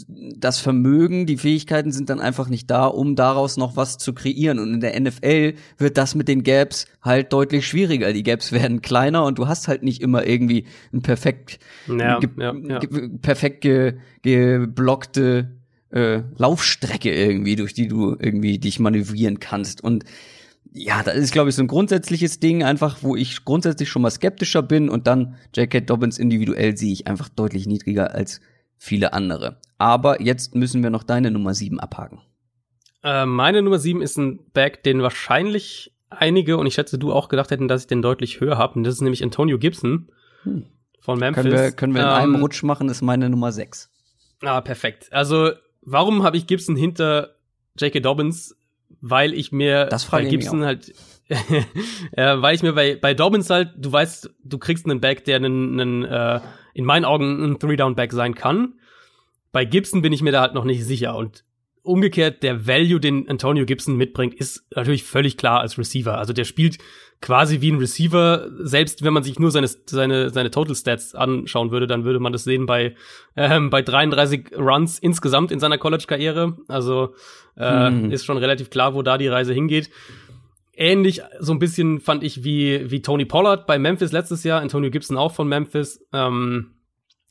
das 0.08 0.60
Vermögen, 0.60 1.26
die 1.26 1.38
Fähigkeiten 1.38 1.92
sind 1.92 2.10
dann 2.10 2.20
einfach 2.20 2.50
nicht 2.50 2.70
da, 2.70 2.86
um 2.86 3.16
daraus 3.16 3.58
noch 3.58 3.76
was 3.76 3.98
zu 3.98 4.14
kreieren. 4.14 4.60
Und 4.60 4.74
in 4.74 4.80
der 4.80 5.00
NFL 5.00 5.56
wird 5.78 5.98
das 5.98 6.16
mit 6.16 6.28
den 6.28 6.44
Gaps 6.44 6.88
halt 7.02 7.34
deutlich 7.34 7.68
schwieriger. 7.68 8.14
Die 8.14 8.24
Gaps 8.24 8.52
werden 8.52 8.82
kleiner 8.82 9.26
und 9.26 9.38
du 9.38 9.48
hast 9.48 9.68
halt 9.68 9.84
nicht 9.84 10.02
immer 10.02 10.26
irgendwie 10.26 10.66
ein 10.94 11.02
perfekt, 11.02 11.60
Ja, 11.88 12.20
ge 12.20 12.30
ja, 12.38 12.54
ja. 12.54 12.80
ge 12.80 13.10
perfekt 13.22 13.62
ge 13.62 13.94
geblockte 14.22 15.58
äh, 15.92 16.22
Laufstrecke 16.38 17.14
irgendwie, 17.14 17.56
durch 17.56 17.74
die 17.74 17.88
du 17.88 18.16
irgendwie 18.20 18.60
dich 18.60 18.80
manövrieren 18.80 19.40
kannst. 19.40 19.84
Und 19.84 20.04
ja, 20.74 21.02
das 21.02 21.16
ist, 21.16 21.32
glaube 21.32 21.50
ich, 21.50 21.56
so 21.56 21.64
ein 21.64 21.68
grundsätzliches 21.68 22.40
Ding, 22.40 22.64
einfach, 22.64 22.98
wo 23.02 23.16
ich 23.16 23.46
grundsätzlich 23.46 23.90
schon 23.90 24.02
mal 24.02 24.12
skeptischer 24.12 24.62
bin 24.62 24.90
und 24.90 25.08
dann 25.08 25.36
J.K. 25.56 25.82
Dobbins 25.82 26.20
individuell 26.20 26.78
sehe 26.78 26.94
ich 26.94 27.08
einfach 27.08 27.30
deutlich 27.30 27.68
niedriger 27.68 28.14
als 28.14 28.42
viele 28.78 29.14
andere. 29.14 29.58
Aber 29.78 30.22
jetzt 30.22 30.56
müssen 30.56 30.84
wir 30.84 30.90
noch 30.90 31.04
deine 31.04 31.32
Nummer 31.32 31.54
7 31.54 31.80
abhaken. 31.80 32.22
Äh, 33.04 33.26
meine 33.26 33.62
Nummer 33.62 33.80
7 33.80 34.02
ist 34.02 34.18
ein 34.18 34.40
Back, 34.54 34.84
den 34.84 35.02
wahrscheinlich 35.02 35.94
einige 36.10 36.58
und 36.58 36.66
ich 36.68 36.74
schätze 36.76 36.98
du 36.98 37.12
auch 37.14 37.30
gedacht 37.30 37.52
hätten, 37.52 37.68
dass 37.68 37.82
ich 37.82 37.88
den 37.88 38.02
deutlich 38.02 38.40
höher 38.40 38.58
habe. 38.58 38.76
Und 38.76 38.84
das 38.84 38.96
ist 38.96 39.02
nämlich 39.02 39.24
Antonio 39.24 39.58
Gibson 39.60 40.10
Hm. 40.44 40.66
von 41.00 41.20
Memphis. 41.20 41.44
Können 41.44 41.56
wir, 41.56 41.72
können 41.72 41.94
wir 41.96 42.02
in 42.02 42.08
einem 42.08 42.36
Ähm, 42.36 42.42
Rutsch 42.42 42.64
machen, 42.64 42.90
ist 42.90 43.02
meine 43.02 43.30
Nummer 43.30 43.52
6. 43.52 43.90
Ah, 44.42 44.62
perfekt. 44.62 45.08
Also, 45.12 45.52
warum 45.82 46.24
habe 46.24 46.38
ich 46.38 46.48
Gibson 46.48 46.76
hinter 46.76 47.36
J.K. 47.80 48.00
Dobbins? 48.00 48.56
Weil 49.02 49.34
ich 49.34 49.52
mir 49.52 49.86
Das 49.86 50.06
bei 50.06 50.24
Gibson 50.26 50.64
halt, 50.64 50.94
äh, 51.30 52.42
weil 52.42 52.56
ich 52.56 52.64
mir 52.64 52.74
bei, 52.74 52.96
bei 52.96 53.14
Dobbins 53.14 53.50
halt, 53.50 53.72
du 53.78 53.92
weißt, 53.92 54.30
du 54.44 54.58
kriegst 54.58 54.86
einen 54.86 55.02
Back, 55.02 55.26
der 55.26 55.36
einen, 55.36 55.80
einen 55.80 56.04
äh, 56.06 56.40
in 56.78 56.86
meinen 56.86 57.06
Augen 57.06 57.44
ein 57.44 57.60
Three-Down-Back 57.60 58.14
sein 58.14 58.36
kann. 58.36 58.74
Bei 59.52 59.66
Gibson 59.66 60.02
bin 60.02 60.14
ich 60.14 60.22
mir 60.22 60.32
da 60.32 60.42
halt 60.42 60.54
noch 60.54 60.64
nicht 60.66 60.86
sicher. 60.86 61.16
Und 61.16 61.44
umgekehrt, 61.82 62.44
der 62.44 62.68
Value, 62.68 63.00
den 63.00 63.28
Antonio 63.30 63.66
Gibson 63.66 63.96
mitbringt, 63.96 64.36
ist 64.36 64.64
natürlich 64.76 65.04
völlig 65.04 65.38
klar 65.38 65.62
als 65.62 65.78
Receiver. 65.78 66.18
Also 66.18 66.34
der 66.34 66.44
spielt 66.44 66.78
quasi 67.22 67.62
wie 67.62 67.72
ein 67.72 67.80
Receiver. 67.80 68.48
Selbst 68.60 69.04
wenn 69.04 69.14
man 69.14 69.24
sich 69.24 69.40
nur 69.40 69.50
seine, 69.50 69.68
seine, 69.68 70.30
seine 70.30 70.52
Total 70.52 70.76
Stats 70.76 71.16
anschauen 71.16 71.72
würde, 71.72 71.88
dann 71.88 72.04
würde 72.04 72.20
man 72.20 72.34
das 72.34 72.44
sehen 72.44 72.66
bei, 72.68 72.96
ähm, 73.36 73.70
bei 73.72 73.82
33 73.82 74.52
Runs 74.56 75.00
insgesamt 75.00 75.52
in 75.52 75.60
seiner 75.60 75.78
College-Karriere. 75.80 76.58
Also 76.68 77.16
äh, 77.56 77.88
Hm. 77.88 78.12
ist 78.12 78.26
schon 78.26 78.38
relativ 78.38 78.70
klar, 78.70 78.94
wo 78.94 79.02
da 79.02 79.18
die 79.18 79.28
Reise 79.30 79.54
hingeht. 79.54 79.90
Ähnlich 80.80 81.22
so 81.40 81.54
ein 81.54 81.60
bisschen 81.60 82.00
fand 82.00 82.24
ich 82.24 82.44
wie, 82.44 82.92
wie 82.92 83.02
Tony 83.02 83.26
Pollard 83.26 83.66
bei 83.66 83.80
Memphis 83.80 84.12
letztes 84.12 84.44
Jahr, 84.44 84.62
Antonio 84.62 84.92
Gibson 84.92 85.18
auch 85.18 85.34
von 85.34 85.48
Memphis. 85.48 86.06
Ähm, 86.14 86.76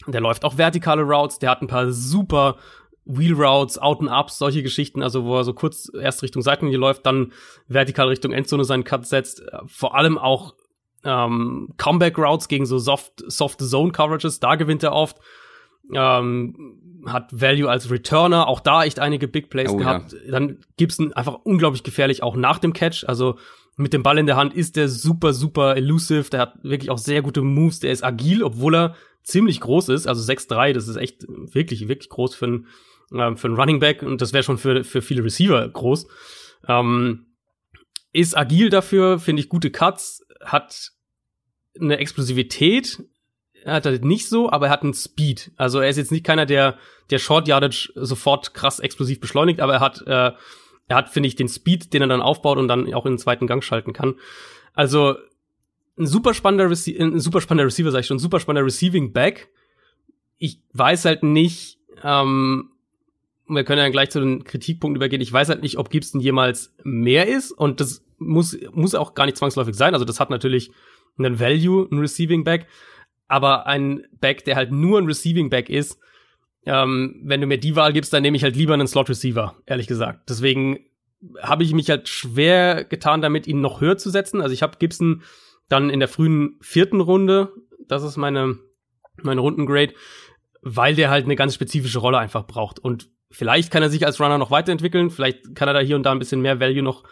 der 0.08 0.20
läuft 0.20 0.44
auch 0.44 0.58
vertikale 0.58 1.02
Routes, 1.02 1.38
der 1.38 1.50
hat 1.50 1.62
ein 1.62 1.68
paar 1.68 1.92
super 1.92 2.56
Wheel 3.04 3.34
Routes, 3.34 3.78
Out 3.78 4.00
and 4.00 4.10
Ups, 4.10 4.38
solche 4.38 4.64
Geschichten, 4.64 5.00
also 5.00 5.24
wo 5.24 5.36
er 5.36 5.44
so 5.44 5.54
kurz 5.54 5.90
erst 5.94 6.24
Richtung 6.24 6.42
Seitenlinie 6.42 6.78
läuft, 6.78 7.06
dann 7.06 7.32
vertikal 7.68 8.08
Richtung 8.08 8.32
Endzone 8.32 8.64
seinen 8.64 8.82
Cut 8.82 9.06
setzt. 9.06 9.42
Vor 9.66 9.94
allem 9.94 10.18
auch 10.18 10.56
ähm, 11.04 11.72
Comeback 11.76 12.18
Routes 12.18 12.48
gegen 12.48 12.66
so 12.66 12.78
soft, 12.78 13.22
soft 13.28 13.60
Zone 13.60 13.92
Coverages, 13.92 14.40
da 14.40 14.56
gewinnt 14.56 14.82
er 14.82 14.92
oft. 14.92 15.18
Ähm, 15.94 16.80
hat 17.12 17.40
Value 17.40 17.68
als 17.68 17.90
Returner, 17.90 18.48
auch 18.48 18.60
da 18.60 18.84
echt 18.84 18.98
einige 18.98 19.28
Big 19.28 19.50
Plays 19.50 19.70
Oh, 19.70 19.76
gehabt. 19.76 20.16
Dann 20.28 20.58
Gibson 20.76 21.12
einfach 21.12 21.34
unglaublich 21.44 21.82
gefährlich, 21.82 22.22
auch 22.22 22.36
nach 22.36 22.58
dem 22.58 22.72
Catch. 22.72 23.04
Also 23.06 23.38
mit 23.76 23.92
dem 23.92 24.02
Ball 24.02 24.18
in 24.18 24.26
der 24.26 24.36
Hand 24.36 24.54
ist 24.54 24.76
der 24.76 24.88
super, 24.88 25.32
super 25.32 25.76
elusive. 25.76 26.30
Der 26.30 26.40
hat 26.40 26.54
wirklich 26.62 26.90
auch 26.90 26.98
sehr 26.98 27.22
gute 27.22 27.42
Moves. 27.42 27.80
Der 27.80 27.92
ist 27.92 28.04
agil, 28.04 28.42
obwohl 28.42 28.74
er 28.74 28.94
ziemlich 29.22 29.60
groß 29.60 29.90
ist. 29.90 30.06
Also 30.06 30.22
6'3, 30.22 30.72
das 30.72 30.88
ist 30.88 30.96
echt 30.96 31.24
wirklich, 31.28 31.88
wirklich 31.88 32.08
groß 32.08 32.34
für 32.34 32.46
einen, 32.46 32.66
ähm, 33.12 33.36
für 33.36 33.48
einen 33.48 33.56
Running 33.56 33.80
Back. 33.80 34.02
Und 34.02 34.22
das 34.22 34.32
wäre 34.32 34.42
schon 34.42 34.58
für, 34.58 34.84
für 34.84 35.02
viele 35.02 35.24
Receiver 35.24 35.68
groß. 35.68 36.06
Ähm, 36.68 37.26
ist 38.12 38.36
agil 38.36 38.70
dafür, 38.70 39.18
finde 39.18 39.40
ich 39.40 39.48
gute 39.48 39.70
Cuts, 39.70 40.24
hat 40.42 40.92
eine 41.78 41.98
Explosivität, 41.98 43.02
hat 43.74 43.86
er 43.86 43.98
nicht 43.98 44.28
so, 44.28 44.50
aber 44.50 44.66
er 44.66 44.72
hat 44.72 44.82
einen 44.82 44.94
Speed. 44.94 45.50
Also 45.56 45.80
er 45.80 45.88
ist 45.88 45.96
jetzt 45.96 46.12
nicht 46.12 46.24
keiner, 46.24 46.46
der 46.46 46.78
der 47.10 47.18
Short 47.18 47.48
Yardage 47.48 47.92
sofort 47.94 48.54
krass 48.54 48.80
explosiv 48.80 49.20
beschleunigt, 49.20 49.60
aber 49.60 49.74
er 49.74 49.80
hat 49.80 50.02
äh, 50.06 50.32
er 50.88 50.96
hat 50.96 51.08
finde 51.10 51.28
ich 51.28 51.36
den 51.36 51.48
Speed, 51.48 51.92
den 51.92 52.02
er 52.02 52.08
dann 52.08 52.22
aufbaut 52.22 52.58
und 52.58 52.68
dann 52.68 52.92
auch 52.94 53.06
in 53.06 53.14
den 53.14 53.18
zweiten 53.18 53.46
Gang 53.46 53.62
schalten 53.62 53.92
kann. 53.92 54.14
Also 54.74 55.16
ein 55.98 56.06
super 56.06 56.34
spannender 56.34 56.70
Rece 56.70 56.98
ein 56.98 57.18
super 57.18 57.40
spannender 57.40 57.66
Receiver, 57.66 57.90
sag 57.90 58.00
ich 58.00 58.06
schon, 58.06 58.16
ein 58.16 58.20
super 58.20 58.40
spannender 58.40 58.66
Receiving 58.66 59.12
Back. 59.12 59.48
Ich 60.38 60.60
weiß 60.72 61.04
halt 61.06 61.22
nicht, 61.22 61.78
ähm, 62.04 62.70
wir 63.48 63.64
können 63.64 63.80
ja 63.80 63.88
gleich 63.88 64.10
zu 64.10 64.20
den 64.20 64.44
Kritikpunkten 64.44 64.96
übergehen. 64.96 65.22
Ich 65.22 65.32
weiß 65.32 65.48
halt 65.48 65.62
nicht, 65.62 65.78
ob 65.78 65.90
Gibson 65.90 66.20
jemals 66.20 66.74
mehr 66.84 67.28
ist 67.28 67.52
und 67.52 67.80
das 67.80 68.04
muss 68.18 68.56
muss 68.72 68.94
auch 68.94 69.14
gar 69.14 69.26
nicht 69.26 69.36
zwangsläufig 69.36 69.74
sein. 69.74 69.94
Also 69.94 70.04
das 70.04 70.20
hat 70.20 70.30
natürlich 70.30 70.70
einen 71.18 71.40
Value, 71.40 71.88
ein 71.90 71.98
Receiving 71.98 72.44
Back, 72.44 72.66
aber 73.28 73.66
ein 73.66 74.06
Back, 74.12 74.44
der 74.44 74.56
halt 74.56 74.72
nur 74.72 74.98
ein 75.00 75.06
Receiving 75.06 75.50
Back 75.50 75.68
ist, 75.68 75.98
ähm, 76.64 77.20
wenn 77.24 77.40
du 77.40 77.46
mir 77.46 77.58
die 77.58 77.76
Wahl 77.76 77.92
gibst, 77.92 78.12
dann 78.12 78.22
nehme 78.22 78.36
ich 78.36 78.42
halt 78.42 78.56
lieber 78.56 78.74
einen 78.74 78.88
Slot 78.88 79.08
Receiver, 79.08 79.54
ehrlich 79.66 79.86
gesagt. 79.86 80.28
Deswegen 80.28 80.80
habe 81.40 81.64
ich 81.64 81.72
mich 81.72 81.88
halt 81.88 82.08
schwer 82.08 82.84
getan, 82.84 83.22
damit 83.22 83.46
ihn 83.46 83.60
noch 83.60 83.80
höher 83.80 83.96
zu 83.96 84.10
setzen. 84.10 84.40
Also 84.40 84.52
ich 84.52 84.62
habe 84.62 84.78
Gibson 84.78 85.22
dann 85.68 85.90
in 85.90 86.00
der 86.00 86.08
frühen 86.08 86.58
vierten 86.60 87.00
Runde, 87.00 87.52
das 87.88 88.02
ist 88.02 88.16
meine 88.16 88.58
meine 89.22 89.40
Rundengrade, 89.40 89.94
weil 90.60 90.94
der 90.94 91.10
halt 91.10 91.24
eine 91.24 91.36
ganz 91.36 91.54
spezifische 91.54 92.00
Rolle 92.00 92.18
einfach 92.18 92.46
braucht 92.46 92.78
und 92.78 93.08
vielleicht 93.30 93.70
kann 93.70 93.82
er 93.82 93.90
sich 93.90 94.04
als 94.04 94.20
Runner 94.20 94.38
noch 94.38 94.50
weiterentwickeln, 94.50 95.10
vielleicht 95.10 95.54
kann 95.54 95.68
er 95.68 95.74
da 95.74 95.80
hier 95.80 95.96
und 95.96 96.02
da 96.02 96.12
ein 96.12 96.18
bisschen 96.18 96.42
mehr 96.42 96.60
Value 96.60 96.82
noch 96.82 97.04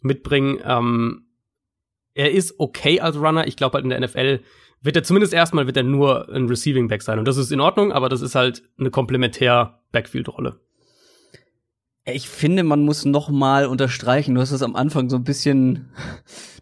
mitbringen. 0.00 0.60
Ähm, 0.64 1.26
er 2.14 2.32
ist 2.32 2.58
okay 2.58 3.00
als 3.00 3.16
Runner. 3.16 3.46
Ich 3.46 3.56
glaube 3.56 3.74
halt 3.74 3.84
in 3.84 3.90
der 3.90 4.00
NFL 4.00 4.40
wird 4.82 4.96
er 4.96 5.02
zumindest 5.04 5.32
erstmal 5.32 5.66
wird 5.66 5.76
er 5.76 5.82
nur 5.84 6.28
ein 6.34 6.46
Receiving 6.48 6.88
Back 6.88 7.02
sein 7.02 7.18
und 7.18 7.26
das 7.26 7.36
ist 7.36 7.52
in 7.52 7.60
Ordnung, 7.60 7.92
aber 7.92 8.08
das 8.08 8.20
ist 8.20 8.34
halt 8.34 8.62
eine 8.78 8.90
komplementär 8.90 9.80
Backfield 9.92 10.28
Rolle. 10.28 10.60
Ich 12.04 12.28
finde, 12.28 12.64
man 12.64 12.84
muss 12.84 13.04
noch 13.04 13.28
mal 13.30 13.66
unterstreichen, 13.66 14.34
du 14.34 14.40
hast 14.40 14.50
es 14.50 14.62
am 14.62 14.74
Anfang 14.74 15.08
so 15.08 15.14
ein 15.16 15.22
bisschen, 15.22 15.90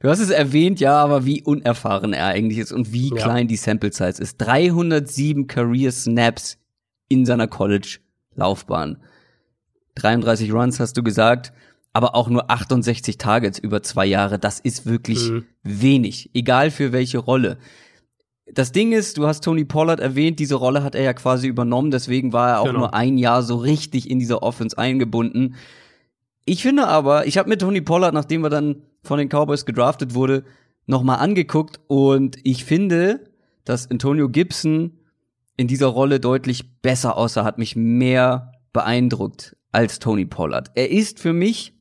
du 0.01 0.11
hast 0.11 0.21
es 0.21 0.29
erwähnt, 0.29 0.81
ja, 0.81 1.03
aber 1.03 1.25
wie 1.25 1.43
unerfahren 1.43 2.13
er 2.13 2.27
eigentlich 2.27 2.59
ist 2.59 2.73
und 2.73 2.93
wie 2.93 3.09
Ja. 3.09 3.17
klein 3.17 3.49
die 3.49 3.57
Sample 3.57 3.91
Size 3.91 4.21
ist. 4.21 4.37
307 4.37 5.47
Career 5.47 5.93
Snaps 5.93 6.59
in 7.09 7.25
seiner 7.25 7.49
College-Laufbahn. 7.49 8.99
33 9.95 10.53
Runs 10.53 10.79
hast 10.79 10.99
du 10.99 11.03
gesagt, 11.03 11.53
aber 11.95 12.15
auch 12.15 12.29
nur 12.29 12.51
68 12.51 13.17
Targets 13.17 13.59
über 13.59 13.83
zwei 13.83 14.05
Jahre. 14.05 14.39
Das 14.39 14.61
ist 14.61 14.85
wirklich 14.85 15.31
Mhm. 15.31 15.45
wenig, 15.63 16.31
egal 16.35 16.71
für 16.71 16.93
welche 16.93 17.17
Rolle. 17.19 17.57
Das 18.55 18.73
Ding 18.73 18.93
ist, 18.93 19.17
du 19.19 19.27
hast 19.27 19.45
Tony 19.45 19.65
Pollard 19.65 20.01
erwähnt, 20.01 20.39
diese 20.39 20.57
Rolle 20.57 20.83
hat 20.83 20.95
er 20.95 21.03
ja 21.03 21.13
quasi 21.13 21.47
übernommen, 21.47 21.91
deswegen 21.91 22.33
war 22.33 22.51
er 22.51 22.61
auch 22.61 22.65
Genau. 22.67 22.79
nur 22.81 22.95
ein 22.95 23.17
Jahr 23.19 23.43
so 23.43 23.57
richtig 23.57 24.11
in 24.11 24.19
dieser 24.19 24.43
Offense 24.43 24.77
eingebunden. 24.77 25.55
Ich 26.45 26.63
finde 26.63 26.89
aber, 26.89 27.27
ich 27.27 27.39
habe 27.39 27.49
mir 27.49 27.59
Tony 27.59 27.81
Pollard, 27.81 28.13
nachdem 28.15 28.43
er 28.45 28.51
dann 28.51 28.83
von 29.03 29.19
den 29.19 29.29
Cowboys 29.29 29.67
gedraftet 29.67 30.15
wurde, 30.15 30.45
nochmal 30.87 31.19
angeguckt 31.19 31.79
und 31.87 32.39
ich 32.43 32.65
finde, 32.65 33.31
dass 33.65 33.91
Antonio 33.91 34.29
Gibson 34.29 34.99
in 35.57 35.69
dieser 35.69 35.87
Rolle 35.89 36.19
deutlich 36.19 36.81
besser 36.81 37.17
aussah, 37.17 37.45
hat 37.45 37.59
mich 37.59 37.77
mehr 37.77 38.53
beeindruckt 38.73 39.57
als 39.73 39.99
Tony 40.01 40.25
Pollard. 40.25 40.71
Er 40.75 40.91
ist 40.91 41.21
für 41.21 41.33
mich 41.33 41.75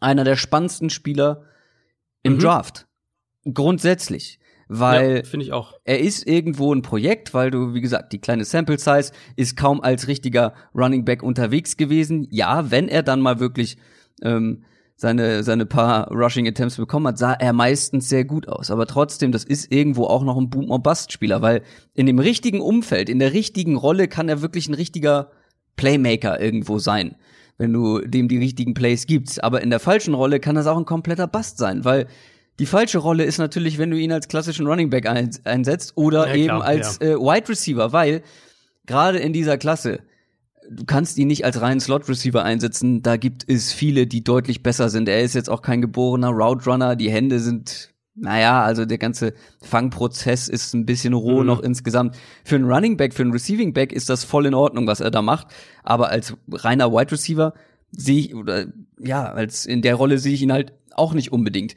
einer 0.00 0.24
der 0.24 0.36
spannendsten 0.36 0.90
Spieler 0.90 1.42
im 2.22 2.34
Mhm. 2.34 2.38
Draft. 2.40 2.86
Grundsätzlich. 3.54 4.38
Weil 4.68 5.16
ja, 5.16 5.24
finde 5.24 5.46
ich 5.46 5.52
auch. 5.52 5.74
er 5.84 6.00
ist 6.00 6.26
irgendwo 6.26 6.72
ein 6.72 6.82
Projekt, 6.82 7.34
weil 7.34 7.50
du, 7.50 7.74
wie 7.74 7.80
gesagt, 7.80 8.12
die 8.12 8.20
kleine 8.20 8.44
Sample 8.44 8.78
Size 8.78 9.12
ist 9.36 9.56
kaum 9.56 9.80
als 9.80 10.08
richtiger 10.08 10.54
Running 10.74 11.04
Back 11.04 11.22
unterwegs 11.22 11.76
gewesen. 11.76 12.26
Ja, 12.30 12.70
wenn 12.70 12.88
er 12.88 13.02
dann 13.02 13.20
mal 13.20 13.40
wirklich 13.40 13.76
ähm, 14.22 14.64
seine, 14.96 15.42
seine 15.42 15.66
paar 15.66 16.10
Rushing 16.10 16.46
Attempts 16.46 16.76
bekommen 16.76 17.08
hat, 17.08 17.18
sah 17.18 17.32
er 17.32 17.52
meistens 17.52 18.08
sehr 18.08 18.24
gut 18.24 18.48
aus. 18.48 18.70
Aber 18.70 18.86
trotzdem, 18.86 19.32
das 19.32 19.44
ist 19.44 19.70
irgendwo 19.72 20.04
auch 20.04 20.22
noch 20.22 20.36
ein 20.36 20.50
Boom- 20.50 20.70
or 20.70 20.82
Bust-Spieler, 20.82 21.42
weil 21.42 21.62
in 21.94 22.06
dem 22.06 22.18
richtigen 22.18 22.60
Umfeld, 22.60 23.08
in 23.08 23.18
der 23.18 23.32
richtigen 23.32 23.76
Rolle 23.76 24.08
kann 24.08 24.28
er 24.28 24.40
wirklich 24.40 24.68
ein 24.68 24.74
richtiger 24.74 25.30
Playmaker 25.76 26.40
irgendwo 26.40 26.78
sein, 26.78 27.16
wenn 27.58 27.72
du 27.72 28.00
dem 28.00 28.28
die 28.28 28.38
richtigen 28.38 28.74
Plays 28.74 29.06
gibst. 29.06 29.42
Aber 29.42 29.62
in 29.62 29.70
der 29.70 29.80
falschen 29.80 30.14
Rolle 30.14 30.38
kann 30.38 30.54
das 30.54 30.66
auch 30.66 30.78
ein 30.78 30.84
kompletter 30.84 31.26
Bust 31.26 31.58
sein, 31.58 31.84
weil 31.84 32.06
die 32.58 32.66
falsche 32.66 32.98
Rolle 32.98 33.24
ist 33.24 33.38
natürlich, 33.38 33.78
wenn 33.78 33.90
du 33.90 33.98
ihn 33.98 34.12
als 34.12 34.28
klassischen 34.28 34.66
Running 34.66 34.90
Back 34.90 35.06
ein, 35.08 35.30
einsetzt 35.44 35.96
oder 35.96 36.28
Ja, 36.28 36.34
eben 36.34 36.44
klar, 36.46 36.64
als 36.64 37.00
äh, 37.00 37.16
Wide 37.16 37.48
Receiver, 37.48 37.92
weil 37.92 38.22
gerade 38.86 39.18
in 39.18 39.32
dieser 39.32 39.58
Klasse 39.58 40.00
du 40.70 40.84
kannst 40.86 41.18
ihn 41.18 41.28
nicht 41.28 41.44
als 41.44 41.60
reinen 41.60 41.80
Slot 41.80 42.08
Receiver 42.08 42.42
einsetzen. 42.42 43.02
Da 43.02 43.18
gibt 43.18 43.44
es 43.46 43.70
viele, 43.72 44.06
die 44.06 44.24
deutlich 44.24 44.62
besser 44.62 44.88
sind. 44.88 45.10
Er 45.10 45.20
ist 45.20 45.34
jetzt 45.34 45.50
auch 45.50 45.60
kein 45.60 45.82
geborener 45.82 46.30
Route 46.30 46.70
Runner. 46.70 46.96
Die 46.96 47.10
Hände 47.10 47.38
sind 47.40 47.90
naja, 48.16 48.62
also 48.62 48.84
der 48.84 48.98
ganze 48.98 49.34
Fangprozess 49.60 50.48
ist 50.48 50.72
ein 50.72 50.86
bisschen 50.86 51.14
roh 51.14 51.40
Mhm. 51.40 51.46
noch 51.46 51.60
insgesamt. 51.60 52.16
Für 52.44 52.54
einen 52.54 52.70
Running 52.70 52.96
Back, 52.96 53.12
für 53.12 53.22
einen 53.22 53.32
Receiving 53.32 53.72
Back 53.72 53.92
ist 53.92 54.08
das 54.08 54.22
voll 54.24 54.46
in 54.46 54.54
Ordnung, 54.54 54.86
was 54.86 55.00
er 55.00 55.10
da 55.10 55.20
macht. 55.20 55.48
Aber 55.82 56.10
als 56.10 56.34
reiner 56.50 56.92
Wide 56.92 57.10
Receiver 57.12 57.54
sehe 57.90 58.20
ich, 58.20 58.34
oder 58.34 58.66
ja, 59.00 59.24
als 59.32 59.66
in 59.66 59.82
der 59.82 59.96
Rolle 59.96 60.18
sehe 60.18 60.32
ich 60.32 60.42
ihn 60.42 60.52
halt 60.52 60.72
auch 60.94 61.12
nicht 61.12 61.32
unbedingt. 61.32 61.74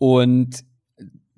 Und 0.00 0.64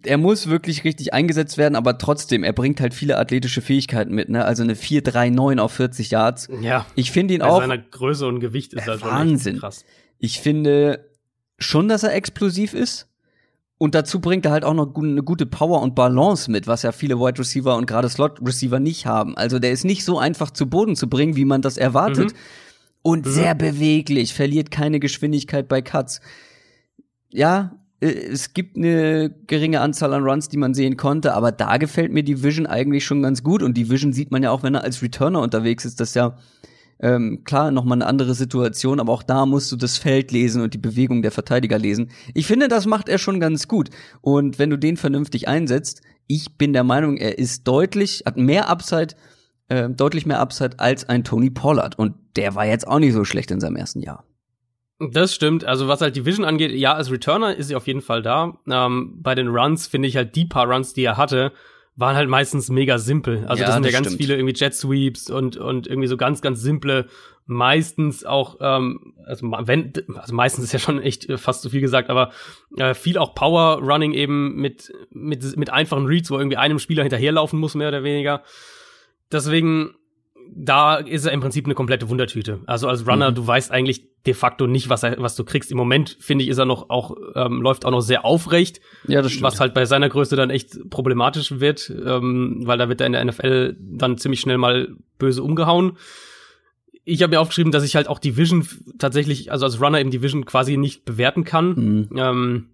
er 0.04 0.18
muss 0.18 0.46
wirklich 0.48 0.84
richtig 0.84 1.12
eingesetzt 1.12 1.58
werden, 1.58 1.74
aber 1.74 1.98
trotzdem, 1.98 2.44
er 2.44 2.52
bringt 2.52 2.80
halt 2.80 2.94
viele 2.94 3.18
athletische 3.18 3.60
Fähigkeiten 3.60 4.14
mit, 4.14 4.28
ne? 4.28 4.44
Also 4.44 4.62
eine 4.62 4.74
4-3-9 4.74 5.58
auf 5.58 5.72
40 5.72 6.12
Yards. 6.12 6.48
Ja. 6.60 6.86
Ich 6.94 7.10
finde 7.10 7.34
ihn 7.34 7.40
Bei 7.40 7.46
auch, 7.48 7.60
seiner 7.60 7.78
Größe 7.78 8.24
und 8.24 8.38
Gewicht 8.38 8.72
ist 8.72 8.86
halt 8.86 9.02
Wahnsinn. 9.02 9.58
krass. 9.58 9.84
ich 10.20 10.40
finde 10.40 11.10
schon, 11.58 11.88
dass 11.88 12.04
er 12.04 12.14
explosiv 12.14 12.72
ist. 12.72 13.08
Und 13.78 13.96
dazu 13.96 14.20
bringt 14.20 14.46
er 14.46 14.52
halt 14.52 14.64
auch 14.64 14.74
noch 14.74 14.94
eine 14.94 15.24
gute 15.24 15.44
Power 15.44 15.82
und 15.82 15.96
Balance 15.96 16.48
mit, 16.48 16.68
was 16.68 16.84
ja 16.84 16.92
viele 16.92 17.18
Wide 17.18 17.40
Receiver 17.40 17.74
und 17.74 17.86
gerade 17.86 18.08
Slot 18.08 18.40
Receiver 18.40 18.78
nicht 18.78 19.06
haben. 19.06 19.36
Also 19.36 19.58
der 19.58 19.72
ist 19.72 19.84
nicht 19.84 20.04
so 20.04 20.20
einfach 20.20 20.52
zu 20.52 20.66
Boden 20.70 20.94
zu 20.94 21.08
bringen, 21.08 21.34
wie 21.34 21.44
man 21.44 21.62
das 21.62 21.78
erwartet. 21.78 22.30
Mhm. 22.30 22.36
Und 23.02 23.26
sehr 23.26 23.56
beweglich, 23.56 24.34
verliert 24.34 24.70
keine 24.70 25.00
Geschwindigkeit 25.00 25.66
bei 25.66 25.82
Cuts. 25.82 26.20
Ja, 27.30 27.76
es 28.02 28.52
gibt 28.52 28.76
eine 28.76 29.32
geringe 29.46 29.80
Anzahl 29.80 30.12
an 30.12 30.24
Runs, 30.24 30.48
die 30.48 30.56
man 30.56 30.74
sehen 30.74 30.96
konnte, 30.96 31.34
aber 31.34 31.52
da 31.52 31.76
gefällt 31.76 32.12
mir 32.12 32.24
die 32.24 32.42
Vision 32.42 32.66
eigentlich 32.66 33.04
schon 33.04 33.22
ganz 33.22 33.44
gut. 33.44 33.62
Und 33.62 33.76
die 33.76 33.88
Vision 33.88 34.12
sieht 34.12 34.32
man 34.32 34.42
ja 34.42 34.50
auch, 34.50 34.64
wenn 34.64 34.74
er 34.74 34.82
als 34.82 35.02
Returner 35.02 35.40
unterwegs 35.40 35.84
ist, 35.84 36.00
das 36.00 36.08
ist 36.08 36.14
ja 36.16 36.36
ähm, 36.98 37.44
klar 37.44 37.70
noch 37.70 37.84
mal 37.84 37.94
eine 37.94 38.06
andere 38.06 38.34
Situation, 38.34 38.98
aber 38.98 39.12
auch 39.12 39.22
da 39.22 39.46
musst 39.46 39.70
du 39.70 39.76
das 39.76 39.98
Feld 39.98 40.32
lesen 40.32 40.62
und 40.62 40.74
die 40.74 40.78
Bewegung 40.78 41.22
der 41.22 41.30
Verteidiger 41.30 41.78
lesen. 41.78 42.10
Ich 42.34 42.46
finde, 42.46 42.66
das 42.66 42.86
macht 42.86 43.08
er 43.08 43.18
schon 43.18 43.38
ganz 43.38 43.68
gut. 43.68 43.90
Und 44.20 44.58
wenn 44.58 44.70
du 44.70 44.76
den 44.76 44.96
vernünftig 44.96 45.46
einsetzt, 45.46 46.02
ich 46.26 46.56
bin 46.58 46.72
der 46.72 46.84
Meinung, 46.84 47.16
er 47.16 47.38
ist 47.38 47.68
deutlich, 47.68 48.24
hat 48.26 48.36
mehr 48.36 48.68
Upside, 48.68 49.14
äh, 49.68 49.88
deutlich 49.90 50.26
mehr 50.26 50.40
Upside 50.40 50.80
als 50.80 51.08
ein 51.08 51.22
Tony 51.22 51.50
Pollard. 51.50 51.98
Und 51.98 52.14
der 52.34 52.56
war 52.56 52.66
jetzt 52.66 52.88
auch 52.88 52.98
nicht 52.98 53.12
so 53.12 53.24
schlecht 53.24 53.52
in 53.52 53.60
seinem 53.60 53.76
ersten 53.76 54.00
Jahr. 54.00 54.24
Das 55.10 55.34
stimmt. 55.34 55.64
Also 55.64 55.88
was 55.88 56.00
halt 56.00 56.14
die 56.16 56.24
Vision 56.24 56.44
angeht, 56.44 56.72
ja, 56.72 56.94
als 56.94 57.10
Returner 57.10 57.56
ist 57.56 57.68
sie 57.68 57.74
auf 57.76 57.86
jeden 57.86 58.02
Fall 58.02 58.22
da. 58.22 58.58
Ähm, 58.70 59.18
bei 59.22 59.34
den 59.34 59.48
Runs 59.48 59.86
finde 59.86 60.08
ich 60.08 60.16
halt 60.16 60.36
die 60.36 60.44
paar 60.44 60.66
Runs, 60.70 60.92
die 60.94 61.04
er 61.04 61.16
hatte, 61.16 61.52
waren 61.96 62.14
halt 62.16 62.28
meistens 62.28 62.70
mega 62.70 62.98
simpel. 62.98 63.44
Also 63.46 63.62
Ja, 63.62 63.66
das 63.66 63.74
sind 63.74 63.84
ja 63.84 63.90
das 63.90 63.94
ganz 63.94 64.06
stimmt. 64.08 64.20
viele 64.22 64.36
irgendwie 64.36 64.54
Jet 64.54 64.74
Sweeps 64.74 65.30
und 65.30 65.56
und 65.56 65.86
irgendwie 65.86 66.08
so 66.08 66.16
ganz 66.16 66.40
ganz 66.40 66.60
simple. 66.60 67.06
Meistens 67.46 68.24
auch, 68.24 68.58
ähm, 68.60 69.14
also 69.26 69.50
wenn, 69.50 69.92
also 70.14 70.32
meistens 70.32 70.64
ist 70.64 70.72
ja 70.72 70.78
schon 70.78 71.02
echt 71.02 71.28
äh, 71.28 71.36
fast 71.36 71.62
zu 71.62 71.70
viel 71.70 71.80
gesagt, 71.80 72.08
aber 72.08 72.30
äh, 72.76 72.94
viel 72.94 73.18
auch 73.18 73.34
Power 73.34 73.78
Running 73.82 74.12
eben 74.12 74.54
mit 74.54 74.92
mit 75.10 75.56
mit 75.56 75.70
einfachen 75.70 76.06
Reads, 76.06 76.30
wo 76.30 76.38
irgendwie 76.38 76.56
einem 76.56 76.78
Spieler 76.78 77.02
hinterherlaufen 77.02 77.58
muss 77.58 77.74
mehr 77.74 77.88
oder 77.88 78.04
weniger. 78.04 78.42
Deswegen 79.32 79.94
da 80.54 80.96
ist 80.96 81.24
er 81.24 81.32
im 81.32 81.40
Prinzip 81.40 81.64
eine 81.64 81.74
komplette 81.74 82.08
Wundertüte. 82.08 82.60
Also 82.66 82.88
als 82.88 83.06
Runner, 83.06 83.30
Mhm. 83.30 83.34
du 83.34 83.46
weißt 83.46 83.70
eigentlich 83.70 84.04
de 84.26 84.34
facto 84.34 84.66
nicht, 84.66 84.88
was, 84.88 85.02
er, 85.02 85.16
was 85.18 85.34
du 85.34 85.44
kriegst. 85.44 85.70
Im 85.70 85.76
Moment, 85.76 86.16
finde 86.20 86.44
ich, 86.44 86.50
ist 86.50 86.58
er 86.58 86.64
noch 86.66 86.90
auch, 86.90 87.16
ähm, 87.34 87.60
läuft 87.62 87.84
auch 87.84 87.90
noch 87.90 88.00
sehr 88.02 88.24
aufrecht, 88.24 88.80
Ja, 89.08 89.22
das 89.22 89.40
was 89.42 89.58
halt 89.60 89.74
bei 89.74 89.84
seiner 89.84 90.08
Größe 90.08 90.36
dann 90.36 90.50
echt 90.50 90.78
problematisch 90.90 91.58
wird, 91.60 91.90
ähm, 91.90 92.60
weil 92.64 92.78
da 92.78 92.88
wird 92.88 93.00
er 93.00 93.06
in 93.08 93.12
der 93.14 93.24
NFL 93.24 93.76
dann 93.80 94.18
ziemlich 94.18 94.40
schnell 94.40 94.58
mal 94.58 94.94
böse 95.18 95.42
umgehauen. 95.42 95.96
Ich 97.04 97.22
habe 97.22 97.32
mir 97.34 97.40
aufgeschrieben, 97.40 97.72
dass 97.72 97.82
ich 97.84 97.96
halt 97.96 98.06
auch 98.06 98.20
die 98.20 98.36
Vision 98.36 98.66
tatsächlich, 98.98 99.50
also 99.50 99.64
als 99.64 99.80
Runner 99.80 99.98
eben 100.00 100.10
die 100.12 100.22
Vision 100.22 100.44
quasi 100.44 100.76
nicht 100.76 101.04
bewerten 101.04 101.42
kann. 101.42 101.68
Mhm. 101.74 102.08
Ähm, 102.16 102.68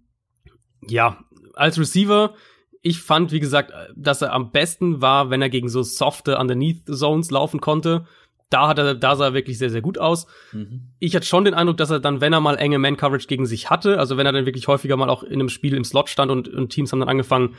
ja, 0.86 1.18
als 1.54 1.78
Receiver, 1.78 2.34
ich 2.82 3.00
fand, 3.00 3.32
wie 3.32 3.40
gesagt, 3.40 3.72
dass 3.96 4.22
er 4.22 4.32
am 4.32 4.50
besten 4.50 5.00
war, 5.00 5.30
wenn 5.30 5.42
er 5.42 5.50
gegen 5.50 5.68
so 5.68 5.82
softe 5.82 6.38
Underneath 6.38 6.86
Zones 6.86 7.30
laufen 7.30 7.60
konnte. 7.60 8.06
Da 8.50 8.68
hat 8.68 8.78
er, 8.78 8.94
da 8.94 9.14
sah 9.14 9.26
er 9.26 9.34
wirklich 9.34 9.58
sehr, 9.58 9.68
sehr 9.68 9.82
gut 9.82 9.98
aus. 9.98 10.26
Mhm. 10.52 10.88
Ich 10.98 11.14
hatte 11.14 11.26
schon 11.26 11.44
den 11.44 11.52
Eindruck, 11.52 11.76
dass 11.76 11.90
er 11.90 12.00
dann, 12.00 12.22
wenn 12.22 12.32
er 12.32 12.40
mal 12.40 12.56
enge 12.56 12.78
Man-Coverage 12.78 13.26
gegen 13.26 13.44
sich 13.44 13.68
hatte, 13.68 13.98
also 13.98 14.16
wenn 14.16 14.24
er 14.24 14.32
dann 14.32 14.46
wirklich 14.46 14.68
häufiger 14.68 14.96
mal 14.96 15.10
auch 15.10 15.22
in 15.22 15.34
einem 15.34 15.50
Spiel 15.50 15.74
im 15.74 15.84
Slot 15.84 16.08
stand 16.08 16.30
und, 16.30 16.48
und 16.48 16.70
Teams 16.70 16.90
haben 16.90 17.00
dann 17.00 17.10
angefangen, 17.10 17.56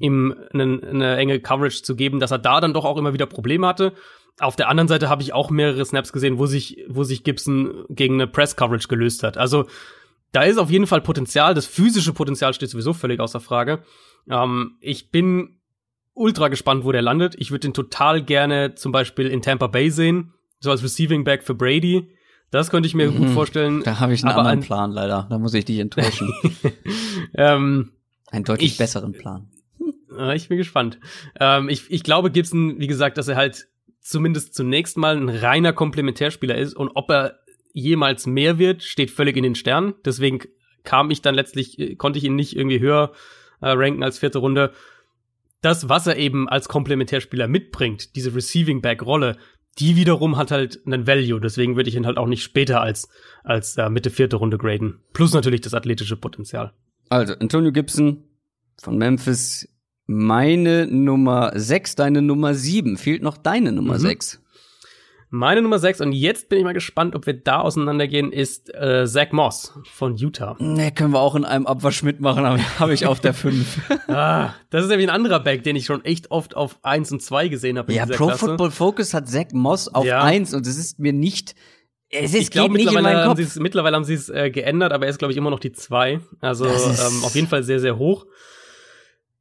ihm 0.00 0.34
eine, 0.52 0.80
eine 0.82 1.16
enge 1.16 1.38
Coverage 1.38 1.82
zu 1.82 1.94
geben, 1.94 2.18
dass 2.18 2.32
er 2.32 2.38
da 2.38 2.60
dann 2.60 2.74
doch 2.74 2.84
auch 2.84 2.96
immer 2.96 3.12
wieder 3.12 3.26
Probleme 3.26 3.66
hatte. 3.68 3.92
Auf 4.40 4.56
der 4.56 4.68
anderen 4.68 4.88
Seite 4.88 5.08
habe 5.08 5.22
ich 5.22 5.32
auch 5.32 5.50
mehrere 5.50 5.84
Snaps 5.84 6.12
gesehen, 6.12 6.38
wo 6.38 6.46
sich, 6.46 6.84
wo 6.88 7.04
sich 7.04 7.22
Gibson 7.22 7.84
gegen 7.88 8.14
eine 8.14 8.26
Press-Coverage 8.26 8.88
gelöst 8.88 9.22
hat. 9.22 9.38
Also 9.38 9.66
da 10.32 10.42
ist 10.42 10.58
auf 10.58 10.70
jeden 10.70 10.86
Fall 10.86 11.00
Potenzial. 11.00 11.54
Das 11.54 11.66
physische 11.66 12.12
Potenzial 12.12 12.52
steht 12.54 12.70
sowieso 12.70 12.92
völlig 12.92 13.20
außer 13.20 13.40
Frage. 13.40 13.82
Ähm, 14.28 14.76
ich 14.80 15.10
bin 15.10 15.58
ultra 16.14 16.48
gespannt, 16.48 16.84
wo 16.84 16.92
der 16.92 17.02
landet. 17.02 17.34
Ich 17.38 17.50
würde 17.50 17.60
den 17.68 17.74
total 17.74 18.22
gerne 18.22 18.74
zum 18.74 18.92
Beispiel 18.92 19.26
in 19.28 19.42
Tampa 19.42 19.66
Bay 19.66 19.90
sehen, 19.90 20.32
so 20.60 20.70
als 20.70 20.82
Receiving 20.82 21.24
Back 21.24 21.42
für 21.42 21.54
Brady. 21.54 22.10
Das 22.50 22.70
könnte 22.70 22.86
ich 22.86 22.94
mir 22.94 23.08
gut 23.10 23.28
Mhm. 23.28 23.32
vorstellen. 23.32 23.82
Da 23.82 23.98
habe 24.00 24.12
ich 24.12 24.22
einen 24.22 24.32
Aber 24.32 24.40
anderen 24.40 24.60
Plan 24.60 24.90
leider. 24.92 25.26
Da 25.30 25.38
muss 25.38 25.54
ich 25.54 25.64
dich 25.64 25.78
enttäuschen. 25.78 26.30
ähm, 27.34 27.92
einen 28.30 28.44
deutlich 28.44 28.72
Ich- 28.72 28.78
besseren 28.78 29.12
Plan. 29.12 29.48
Ja, 30.16 30.34
ich 30.34 30.48
bin 30.48 30.58
gespannt. 30.58 30.98
Ähm, 31.40 31.68
ich, 31.70 31.90
ich 31.90 32.02
glaube, 32.02 32.30
Gibson, 32.30 32.78
wie 32.78 32.86
gesagt, 32.86 33.16
dass 33.16 33.28
er 33.28 33.36
halt 33.36 33.68
zumindest 34.00 34.54
zunächst 34.54 34.98
mal 34.98 35.16
ein 35.16 35.30
reiner 35.30 35.72
Komplementärspieler 35.72 36.56
ist 36.56 36.74
und 36.74 36.90
ob 36.94 37.10
er 37.10 37.38
jemals 37.72 38.26
mehr 38.26 38.58
wird, 38.58 38.82
steht 38.82 39.10
völlig 39.10 39.36
in 39.36 39.42
den 39.42 39.54
Sternen. 39.54 39.94
Deswegen 40.04 40.40
kam 40.84 41.10
ich 41.10 41.22
dann 41.22 41.34
letztlich, 41.34 41.78
äh, 41.78 41.94
konnte 41.96 42.18
ich 42.18 42.24
ihn 42.24 42.34
nicht 42.36 42.56
irgendwie 42.56 42.80
höher 42.80 43.12
äh, 43.60 43.68
ranken 43.70 44.02
als 44.02 44.18
vierte 44.18 44.38
Runde. 44.38 44.72
Das, 45.60 45.88
was 45.88 46.06
er 46.06 46.16
eben 46.16 46.48
als 46.48 46.68
Komplementärspieler 46.68 47.46
mitbringt, 47.48 48.16
diese 48.16 48.34
Receiving 48.34 48.80
Back 48.82 49.02
Rolle, 49.02 49.36
die 49.78 49.96
wiederum 49.96 50.36
hat 50.36 50.50
halt 50.50 50.80
einen 50.86 51.06
Value. 51.06 51.40
Deswegen 51.40 51.76
würde 51.76 51.88
ich 51.88 51.94
ihn 51.96 52.04
halt 52.06 52.18
auch 52.18 52.26
nicht 52.26 52.42
später 52.42 52.80
als, 52.80 53.08
als 53.44 53.76
äh, 53.78 53.88
Mitte 53.88 54.10
vierte 54.10 54.36
Runde 54.36 54.58
graden. 54.58 55.00
Plus 55.12 55.32
natürlich 55.32 55.60
das 55.60 55.72
athletische 55.74 56.16
Potenzial. 56.16 56.72
Also, 57.08 57.34
Antonio 57.34 57.72
Gibson 57.72 58.24
von 58.82 58.98
Memphis, 58.98 59.68
meine 60.06 60.86
Nummer 60.88 61.52
6, 61.54 61.94
deine 61.94 62.20
Nummer 62.22 62.54
7. 62.54 62.96
Fehlt 62.96 63.22
noch 63.22 63.36
deine 63.38 63.70
Nummer 63.72 63.94
Mhm. 63.94 63.98
6. 64.00 64.41
Meine 65.34 65.62
Nummer 65.62 65.78
6, 65.78 66.02
und 66.02 66.12
jetzt 66.12 66.50
bin 66.50 66.58
ich 66.58 66.64
mal 66.64 66.74
gespannt, 66.74 67.14
ob 67.16 67.24
wir 67.24 67.32
da 67.32 67.60
auseinandergehen, 67.60 68.32
ist 68.32 68.72
äh, 68.74 69.06
Zach 69.06 69.32
Moss 69.32 69.72
von 69.90 70.14
Utah. 70.14 70.56
Ne, 70.58 70.92
können 70.92 71.12
wir 71.14 71.20
auch 71.20 71.34
in 71.34 71.46
einem 71.46 71.66
Abwasch 71.66 72.02
mitmachen, 72.02 72.44
aber 72.44 72.58
habe 72.78 72.92
ich 72.92 73.06
auf 73.06 73.18
der 73.18 73.32
5. 73.32 73.90
ah, 74.08 74.52
das 74.68 74.82
ist 74.84 74.90
nämlich 74.90 75.08
ein 75.08 75.14
anderer 75.14 75.40
Back, 75.40 75.62
den 75.64 75.74
ich 75.74 75.86
schon 75.86 76.04
echt 76.04 76.30
oft 76.30 76.54
auf 76.54 76.78
1 76.82 77.12
und 77.12 77.22
2 77.22 77.48
gesehen 77.48 77.78
habe 77.78 77.94
ja, 77.94 78.04
Pro 78.04 78.26
Klasse. 78.26 78.40
Football 78.46 78.70
Focus 78.72 79.14
hat 79.14 79.26
Zach 79.26 79.46
Moss 79.54 79.88
auf 79.88 80.04
Ja. 80.04 80.22
1 80.22 80.52
und 80.52 80.66
es 80.66 80.76
ist 80.76 80.98
mir 80.98 81.14
nicht, 81.14 81.54
es 82.10 82.34
ist, 82.34 82.40
Ich 82.42 82.50
glaube, 82.50 82.74
mittlerweile, 82.74 83.24
haben 83.24 83.38
sie's- 83.40 83.58
mittlerweile 83.58 83.96
haben 83.96 84.04
sie 84.04 84.12
es 84.12 84.28
äh, 84.28 84.50
geändert, 84.50 84.92
aber 84.92 85.06
er 85.06 85.10
ist, 85.12 85.18
glaube 85.18 85.32
ich, 85.32 85.38
immer 85.38 85.48
noch 85.48 85.60
die 85.60 85.72
2. 85.72 86.20
Also 86.40 86.66
ähm, 86.66 87.24
auf 87.24 87.34
jeden 87.34 87.48
Fall 87.48 87.62
sehr, 87.62 87.80
sehr 87.80 87.96
hoch. 87.96 88.26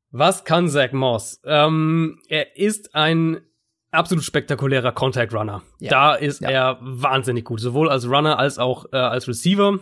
Was 0.10 0.46
kann 0.46 0.70
Zach 0.70 0.94
Moss? 0.94 1.42
Ähm, 1.44 2.20
er 2.30 2.56
ist 2.56 2.96
ein 2.96 3.42
absolut 3.92 4.24
spektakulärer 4.24 4.92
Contact 4.92 5.34
Runner. 5.34 5.62
Ja. 5.80 5.90
Da 5.90 6.16
ist 6.16 6.42
Ja. 6.42 6.50
er 6.50 6.78
wahnsinnig 6.82 7.46
gut, 7.46 7.60
sowohl 7.60 7.90
als 7.90 8.08
Runner 8.08 8.40
als 8.40 8.58
auch 8.58 8.86
äh, 8.92 8.98
als 8.98 9.28
Receiver. 9.28 9.80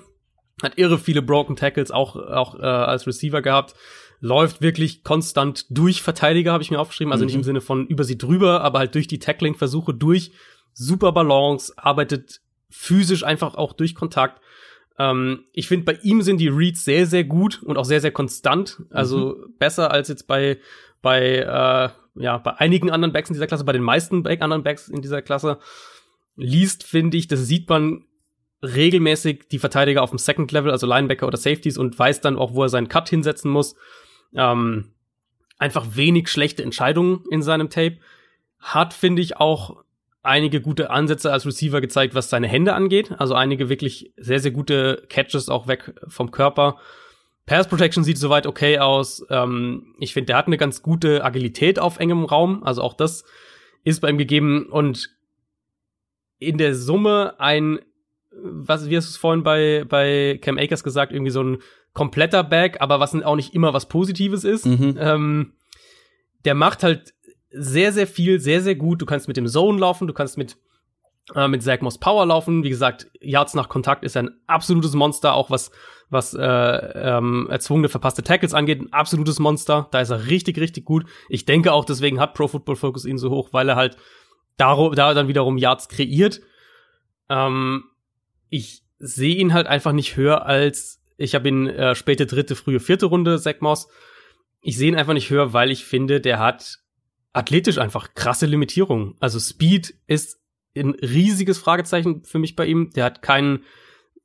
Hat 0.62 0.78
irre 0.78 0.97
viele 0.97 1.22
Broken 1.22 1.55
Tackles 1.55 1.89
auch, 1.91 2.16
auch 2.18 2.60
äh, 2.60 2.64
als 2.64 3.07
Receiver 3.07 3.41
gehabt. 3.41 3.76
Läuft 4.20 4.62
wirklich 4.62 5.03
konstant 5.03 5.66
durch 5.70 6.01
Verteidiger, 6.01 6.51
habe 6.51 6.62
ich 6.64 6.72
mir 6.72 6.80
aufgeschrieben. 6.80 7.14
Also 7.14 7.24
nicht 7.24 7.36
Mhm. 7.36 7.39
im 7.39 7.43
Sinne 7.45 7.62
von 7.62 7.88
über 7.88 8.03
sie 8.03 8.18
drüber, 8.18 8.62
aber 8.62 8.80
halt 8.80 8.93
durch 8.95 9.07
die 9.07 9.20
Tackling-Versuche 9.20 9.93
durch. 9.93 10.32
Super 10.74 11.14
Balance, 11.14 11.74
arbeitet 11.78 12.41
physisch 12.70 13.24
einfach 13.24 13.55
auch 13.55 13.72
durch 13.74 13.95
Kontakt. 13.95 14.41
Ähm, 14.97 15.45
ich 15.53 15.70
finde, 15.70 15.86
bei 15.86 15.99
ihm 16.03 16.22
sind 16.22 16.38
die 16.39 16.49
Reads 16.49 16.84
sehr, 16.84 17.05
sehr 17.05 17.24
gut 17.24 17.64
und 17.64 17.78
auch 17.78 17.86
sehr, 17.86 18.01
sehr 18.01 18.12
konstant. 18.12 18.82
Also 18.89 19.36
mhm. 19.38 19.55
besser 19.57 19.91
als 19.91 20.10
jetzt 20.10 20.28
bei, 20.28 20.57
bei, 21.01 21.38
äh, 21.38 21.89
ja, 22.16 22.38
bei 22.38 22.57
einigen 22.57 22.91
anderen 22.91 23.14
Backs 23.14 23.30
in 23.30 23.34
dieser 23.34 23.47
Klasse, 23.47 23.64
bei 23.64 23.74
den 23.74 23.84
meisten 23.84 24.24
Back 24.24 24.41
anderen 24.41 24.64
Backs 24.64 24.88
in 24.88 25.01
dieser 25.01 25.22
Klasse. 25.22 25.60
Liest, 26.36 26.84
finde 26.84 27.18
ich, 27.18 27.28
das 27.28 27.45
sieht 27.45 27.70
man 27.70 28.05
regelmäßig 28.62 29.47
die 29.49 29.60
Verteidiger 29.60 30.01
auf 30.03 30.10
dem 30.10 30.20
Second 30.20 30.51
Level, 30.51 30.72
also 30.72 30.86
Linebacker 30.88 31.28
oder 31.28 31.38
Safeties 31.38 31.78
und 31.78 31.97
weiß 31.97 32.22
dann 32.22 32.38
auch, 32.38 32.53
wo 32.53 32.64
er 32.64 32.70
seinen 32.70 32.89
Cut 32.89 33.10
hinsetzen 33.10 33.51
muss. 33.51 33.76
Ähm, 34.36 34.91
einfach 35.57 35.86
wenig 35.95 36.30
schlechte 36.30 36.64
Entscheidungen 36.64 37.24
in 37.32 37.41
seinem 37.41 37.70
Tape. 37.70 37.97
Hat, 38.60 38.93
finde 38.93 39.22
ich, 39.22 39.38
auch 39.38 39.84
einige 40.24 40.62
gute 40.62 40.89
Ansätze 40.89 41.32
als 41.32 41.45
Receiver 41.45 41.82
gezeigt, 41.82 42.16
was 42.16 42.30
seine 42.30 42.47
Hände 42.47 42.74
angeht. 42.74 43.14
Also 43.18 43.34
einige 43.34 43.70
wirklich 43.70 44.14
sehr, 44.18 44.39
sehr 44.39 44.51
gute 44.51 45.05
Catches 45.10 45.49
auch 45.49 45.68
weg 45.68 45.93
vom 46.07 46.32
Körper. 46.32 46.78
Pass 47.50 47.68
Protection 47.68 48.04
sieht 48.04 48.20
soweit 48.20 48.45
okay 48.45 48.78
aus. 48.78 49.26
Ähm, 49.32 49.95
ich 49.97 50.14
finde, 50.14 50.28
der 50.28 50.38
hat 50.38 50.45
eine 50.45 50.58
ganz 50.58 50.84
gute 50.84 51.26
Agilität 51.26 51.80
auf 51.80 51.97
engem 51.97 52.24
Raum. 52.24 52.64
Also 52.64 52.84
auch 52.84 52.93
das 52.93 53.24
ist 53.84 54.02
bei 54.02 54.10
ihm 54.12 54.20
gegeben. 54.20 54.68
Und 54.68 55.10
in 56.38 56.60
der 56.60 56.76
Summe 56.76 57.39
ein, 57.39 57.80
was, 58.32 58.88
wie 58.88 58.95
hast 58.95 59.08
du 59.08 59.10
es 59.10 59.18
vorhin 59.18 59.41
bei, 59.41 59.84
bei 59.89 60.38
Cam 60.43 60.60
Akers 60.60 60.84
gesagt, 60.84 61.12
irgendwie 61.12 61.32
so 61.32 61.41
ein 61.41 61.58
kompletter 61.93 62.43
Back, 62.43 62.82
aber 62.82 63.00
was 63.00 63.20
auch 63.20 63.36
nicht 63.36 63.56
immer 63.56 63.74
was 63.74 63.89
Positives 63.89 64.43
ist. 64.43 64.68
Mhm. 64.68 64.95
Ähm, 65.00 65.54
der 66.45 66.54
macht 66.54 66.84
halt 66.84 67.16
sehr, 67.50 67.91
sehr 67.91 68.06
viel, 68.06 68.39
sehr, 68.39 68.62
sehr 68.62 68.76
gut. 68.76 69.02
Du 69.02 69.08
kannst 69.08 69.28
mit 69.28 69.38
dem 69.38 69.47
Zone 69.47 69.80
laufen, 69.80 70.06
du 70.06 70.14
kannst 70.14 70.38
mit, 70.38 70.56
äh, 71.36 71.48
mit 71.48 71.64
Zach 71.64 71.82
Moss 71.82 71.98
Power 71.98 72.26
laufen. 72.26 72.64
Wie 72.64 72.70
gesagt, 72.70 73.08
Yards 73.20 73.54
nach 73.54 73.70
Kontakt 73.70 74.04
ist 74.04 74.18
ein 74.18 74.32
absolutes 74.48 74.94
Monster, 74.94 75.34
auch 75.34 75.50
was, 75.50 75.72
was 76.10 76.34
äh, 76.34 76.42
ähm, 76.42 77.48
erzwungene 77.50 77.90
verpasste 77.90 78.24
Tackles 78.24 78.54
angeht. 78.54 78.82
Ein 78.82 78.94
absolutes 78.94 79.40
Monster. 79.40 79.88
Da 79.92 80.02
ist 80.02 80.10
er 80.10 80.28
richtig, 80.28 80.60
richtig 80.60 80.86
gut. 80.86 81.06
Ich 81.28 81.46
denke 81.46 81.74
auch, 81.74 81.86
deswegen 81.86 82.20
hat 82.20 82.34
Pro 82.34 82.48
Football 82.48 82.76
Focus 82.76 83.06
ihn 83.06 83.18
so 83.18 83.30
hoch, 83.30 83.50
weil 83.52 83.70
er 83.70 83.76
halt 83.76 83.98
darum, 84.58 84.94
da 84.96 85.14
dann 85.14 85.28
wiederum 85.28 85.58
Yards 85.58 85.90
kreiert. 85.90 86.42
Ähm, 87.30 87.84
ich 88.50 88.84
sehe 89.00 89.36
ihn 89.36 89.54
halt 89.54 89.68
einfach 89.68 89.92
nicht 89.92 90.18
höher 90.18 90.46
als, 90.46 91.02
ich 91.18 91.36
habe 91.36 91.48
ihn 91.48 91.68
äh, 91.68 91.96
späte 91.96 92.26
dritte, 92.26 92.56
frühe 92.56 92.80
vierte 92.80 93.06
Runde, 93.06 93.40
Zach 93.40 93.62
Moss. 93.62 93.88
Ich 94.62 94.78
sehe 94.78 94.90
ihn 94.90 94.96
einfach 94.96 95.14
nicht 95.14 95.30
höher, 95.30 95.54
weil 95.54 95.72
ich 95.72 95.86
finde, 95.86 96.20
der 96.20 96.40
hat 96.40 96.80
athletisch 97.34 97.78
einfach 97.78 98.14
krasse 98.14 98.46
Limitierungen. 98.46 99.16
Also 99.20 99.40
Speed 99.40 99.96
ist 100.08 100.39
ein 100.76 100.96
riesiges 100.96 101.58
Fragezeichen 101.58 102.24
für 102.24 102.40
mich 102.40 102.56
bei 102.56 102.66
ihm. 102.66 102.92
Der 102.92 103.06
hat 103.06 103.22
keinen, 103.22 103.64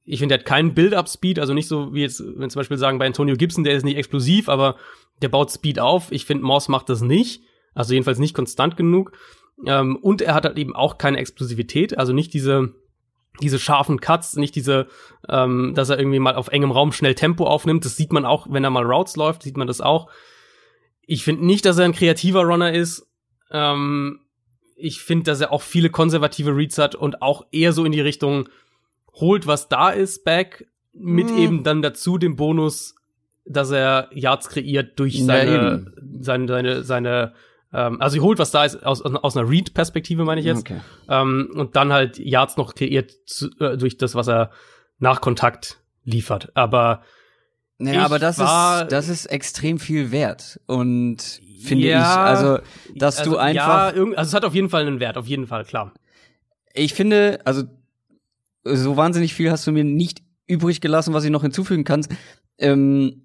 ich 0.04 0.18
finde, 0.18 0.34
der 0.34 0.40
hat 0.40 0.46
keinen 0.46 0.74
Build-up-Speed, 0.74 1.38
also 1.38 1.54
nicht 1.54 1.68
so 1.68 1.94
wie 1.94 2.02
jetzt, 2.02 2.22
wenn 2.36 2.50
zum 2.50 2.60
Beispiel 2.60 2.78
sagen 2.78 2.98
bei 2.98 3.06
Antonio 3.06 3.36
Gibson, 3.36 3.64
der 3.64 3.74
ist 3.74 3.84
nicht 3.84 3.96
explosiv, 3.96 4.48
aber 4.48 4.76
der 5.22 5.28
baut 5.28 5.50
Speed 5.50 5.78
auf. 5.78 6.12
Ich 6.12 6.24
finde, 6.24 6.44
Moss 6.44 6.68
macht 6.68 6.88
das 6.88 7.00
nicht. 7.00 7.42
Also 7.74 7.92
jedenfalls 7.92 8.18
nicht 8.18 8.34
konstant 8.34 8.76
genug. 8.76 9.12
Ähm, 9.66 9.96
und 9.96 10.22
er 10.22 10.34
hat 10.34 10.44
halt 10.44 10.58
eben 10.58 10.74
auch 10.74 10.98
keine 10.98 11.18
Explosivität, 11.18 11.96
also 11.98 12.12
nicht 12.12 12.34
diese, 12.34 12.74
diese 13.40 13.58
scharfen 13.58 14.00
Cuts, 14.00 14.36
nicht 14.36 14.54
diese, 14.54 14.88
ähm, 15.28 15.72
dass 15.74 15.90
er 15.90 15.98
irgendwie 15.98 16.18
mal 16.18 16.34
auf 16.34 16.48
engem 16.48 16.70
Raum 16.70 16.92
schnell 16.92 17.14
Tempo 17.14 17.46
aufnimmt. 17.46 17.84
Das 17.84 17.96
sieht 17.96 18.12
man 18.12 18.24
auch, 18.24 18.46
wenn 18.50 18.64
er 18.64 18.70
mal 18.70 18.84
Routes 18.84 19.16
läuft, 19.16 19.42
sieht 19.42 19.56
man 19.56 19.66
das 19.66 19.80
auch. 19.80 20.10
Ich 21.02 21.24
finde 21.24 21.44
nicht, 21.44 21.64
dass 21.64 21.78
er 21.78 21.84
ein 21.84 21.92
kreativer 21.92 22.42
Runner 22.42 22.72
ist. 22.72 23.06
Ähm, 23.50 24.20
ich 24.84 25.00
finde, 25.00 25.24
dass 25.24 25.40
er 25.40 25.50
auch 25.50 25.62
viele 25.62 25.88
konservative 25.88 26.54
Reads 26.54 26.78
hat 26.78 26.94
und 26.94 27.22
auch 27.22 27.46
eher 27.50 27.72
so 27.72 27.84
in 27.84 27.92
die 27.92 28.02
Richtung 28.02 28.48
holt, 29.14 29.46
was 29.46 29.68
da 29.68 29.90
ist, 29.90 30.24
back, 30.24 30.66
mit 30.92 31.30
mm. 31.30 31.38
eben 31.38 31.64
dann 31.64 31.80
dazu 31.80 32.18
dem 32.18 32.36
Bonus, 32.36 32.94
dass 33.46 33.70
er 33.70 34.08
Yards 34.12 34.48
kreiert 34.48 34.98
durch 34.98 35.24
seine, 35.24 35.52
ja, 35.52 36.02
seine, 36.20 36.48
seine, 36.48 36.82
seine, 36.82 37.34
ähm, 37.72 38.00
also 38.00 38.20
holt, 38.20 38.38
was 38.38 38.50
da 38.50 38.64
ist, 38.64 38.84
aus, 38.84 39.02
aus 39.02 39.36
einer 39.36 39.48
Read-Perspektive, 39.48 40.24
meine 40.24 40.40
ich 40.40 40.46
jetzt. 40.46 40.60
Okay. 40.60 40.80
Ähm, 41.08 41.50
und 41.54 41.76
dann 41.76 41.92
halt 41.92 42.18
Yards 42.18 42.56
noch 42.56 42.74
kreiert 42.74 43.10
zu, 43.26 43.50
äh, 43.60 43.76
durch 43.78 43.96
das, 43.96 44.14
was 44.14 44.28
er 44.28 44.50
nach 44.98 45.20
Kontakt 45.20 45.80
liefert. 46.04 46.52
Aber 46.54 47.02
naja, 47.78 48.04
aber 48.04 48.18
das 48.18 48.38
ist, 48.38 48.92
das 48.92 49.08
ist 49.08 49.26
extrem 49.26 49.78
viel 49.78 50.12
wert. 50.12 50.60
Und 50.66 51.40
finde 51.64 51.88
ja, 51.88 52.00
ich, 52.00 52.06
also, 52.06 52.58
dass 52.94 53.18
also, 53.18 53.32
du 53.32 53.36
einfach. 53.38 53.94
Ja, 53.94 54.02
also 54.02 54.14
es 54.16 54.34
hat 54.34 54.44
auf 54.44 54.54
jeden 54.54 54.68
Fall 54.68 54.86
einen 54.86 55.00
Wert, 55.00 55.16
auf 55.16 55.26
jeden 55.26 55.46
Fall, 55.46 55.64
klar. 55.64 55.92
Ich 56.72 56.94
finde, 56.94 57.40
also, 57.44 57.64
so 58.64 58.96
wahnsinnig 58.96 59.34
viel 59.34 59.50
hast 59.50 59.66
du 59.66 59.72
mir 59.72 59.84
nicht 59.84 60.22
übrig 60.46 60.80
gelassen, 60.80 61.14
was 61.14 61.24
ich 61.24 61.30
noch 61.30 61.42
hinzufügen 61.42 61.84
kann. 61.84 62.06
Ähm, 62.58 63.22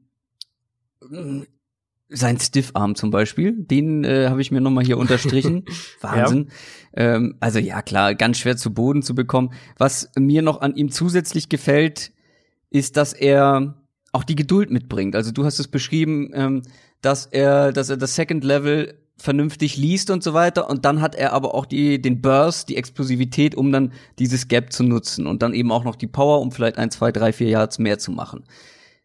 sein 2.09 2.39
Stiffarm 2.39 2.95
zum 2.95 3.11
Beispiel, 3.11 3.53
den 3.53 4.03
äh, 4.03 4.27
habe 4.29 4.41
ich 4.41 4.51
mir 4.51 4.61
nochmal 4.61 4.83
hier 4.83 4.97
unterstrichen. 4.97 5.65
Wahnsinn. 6.01 6.49
Ja. 6.95 7.15
Ähm, 7.15 7.35
also 7.39 7.59
ja, 7.59 7.81
klar, 7.81 8.15
ganz 8.15 8.39
schwer 8.39 8.57
zu 8.57 8.73
Boden 8.73 9.03
zu 9.03 9.13
bekommen. 9.13 9.53
Was 9.77 10.09
mir 10.17 10.41
noch 10.41 10.61
an 10.61 10.75
ihm 10.75 10.89
zusätzlich 10.91 11.49
gefällt, 11.49 12.11
ist, 12.71 12.97
dass 12.97 13.13
er 13.13 13.75
auch 14.11 14.23
die 14.23 14.35
Geduld 14.35 14.71
mitbringt. 14.71 15.15
Also 15.15 15.31
du 15.31 15.45
hast 15.45 15.59
es 15.59 15.67
beschrieben, 15.67 16.31
ähm, 16.33 16.63
dass 17.01 17.25
er, 17.25 17.71
dass 17.71 17.89
er 17.89 17.97
das 17.97 18.15
Second 18.15 18.43
Level 18.43 18.95
vernünftig 19.17 19.77
liest 19.77 20.09
und 20.09 20.23
so 20.23 20.33
weiter. 20.33 20.69
Und 20.69 20.85
dann 20.85 21.01
hat 21.01 21.15
er 21.15 21.33
aber 21.33 21.53
auch 21.53 21.65
die, 21.65 22.01
den 22.01 22.21
Burst, 22.21 22.69
die 22.69 22.77
Explosivität, 22.77 23.55
um 23.55 23.71
dann 23.71 23.91
dieses 24.17 24.47
Gap 24.47 24.71
zu 24.71 24.83
nutzen. 24.83 25.27
Und 25.27 25.41
dann 25.41 25.53
eben 25.53 25.71
auch 25.71 25.83
noch 25.83 25.95
die 25.95 26.07
Power, 26.07 26.41
um 26.41 26.51
vielleicht 26.51 26.77
ein, 26.77 26.91
zwei, 26.91 27.11
drei, 27.11 27.33
vier 27.33 27.49
Yards 27.49 27.79
mehr 27.79 27.99
zu 27.99 28.11
machen. 28.11 28.45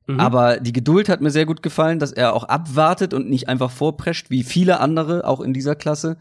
Mhm. 0.06 0.20
Aber 0.20 0.58
die 0.60 0.72
Geduld 0.72 1.08
hat 1.08 1.20
mir 1.20 1.30
sehr 1.30 1.46
gut 1.46 1.62
gefallen, 1.62 1.98
dass 1.98 2.12
er 2.12 2.34
auch 2.34 2.44
abwartet 2.44 3.14
und 3.14 3.28
nicht 3.28 3.48
einfach 3.48 3.70
vorprescht, 3.70 4.30
wie 4.30 4.42
viele 4.42 4.80
andere, 4.80 5.26
auch 5.26 5.40
in 5.40 5.52
dieser 5.52 5.74
Klasse. 5.74 6.16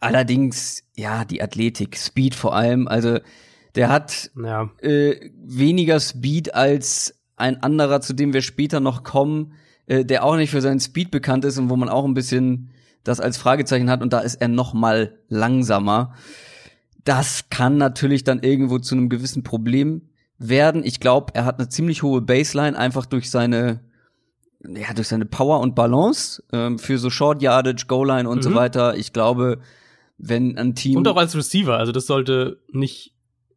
Allerdings, 0.00 0.84
ja, 0.96 1.24
die 1.24 1.42
Athletik, 1.42 1.96
Speed 1.96 2.34
vor 2.34 2.54
allem. 2.54 2.86
Also, 2.86 3.18
der 3.74 3.88
hat 3.88 4.30
ja. 4.40 4.70
äh, 4.80 5.30
weniger 5.44 5.98
Speed 6.00 6.54
als 6.54 7.14
ein 7.36 7.62
anderer, 7.62 8.00
zu 8.00 8.12
dem 8.12 8.32
wir 8.32 8.42
später 8.42 8.80
noch 8.80 9.02
kommen, 9.02 9.54
äh, 9.88 10.04
der 10.04 10.22
auch 10.24 10.36
nicht 10.36 10.50
für 10.50 10.60
seinen 10.60 10.80
Speed 10.80 11.10
bekannt 11.10 11.44
ist 11.44 11.58
und 11.58 11.70
wo 11.70 11.76
man 11.76 11.88
auch 11.88 12.04
ein 12.04 12.14
bisschen 12.14 12.70
das 13.04 13.20
als 13.20 13.38
Fragezeichen 13.38 13.90
hat 13.90 14.02
und 14.02 14.12
da 14.12 14.20
ist 14.20 14.36
er 14.36 14.48
noch 14.48 14.74
mal 14.74 15.18
langsamer. 15.28 16.14
Das 17.04 17.48
kann 17.48 17.78
natürlich 17.78 18.22
dann 18.22 18.42
irgendwo 18.42 18.78
zu 18.78 18.94
einem 18.94 19.08
gewissen 19.08 19.42
Problem 19.42 20.02
werden. 20.38 20.84
Ich 20.84 21.00
glaube, 21.00 21.34
er 21.34 21.46
hat 21.46 21.58
eine 21.58 21.70
ziemlich 21.70 22.02
hohe 22.02 22.20
Baseline 22.20 22.78
einfach 22.78 23.06
durch 23.06 23.30
seine 23.30 23.80
ja, 24.60 24.92
durch 24.92 25.08
seine 25.08 25.24
Power 25.24 25.60
und 25.60 25.74
Balance 25.74 26.42
ähm, 26.52 26.78
für 26.78 26.98
so 26.98 27.10
Short 27.10 27.40
Yardage, 27.40 27.86
Goal 27.86 28.08
Line 28.08 28.28
und 28.28 28.38
mhm. 28.38 28.42
so 28.42 28.54
weiter. 28.54 28.96
Ich 28.96 29.12
glaube, 29.12 29.60
wenn 30.18 30.58
ein 30.58 30.74
Team 30.74 30.98
und 30.98 31.08
auch 31.08 31.16
als 31.16 31.36
Receiver, 31.36 31.78
also 31.78 31.92
das 31.92 32.06
sollte 32.06 32.60
nicht 32.70 33.14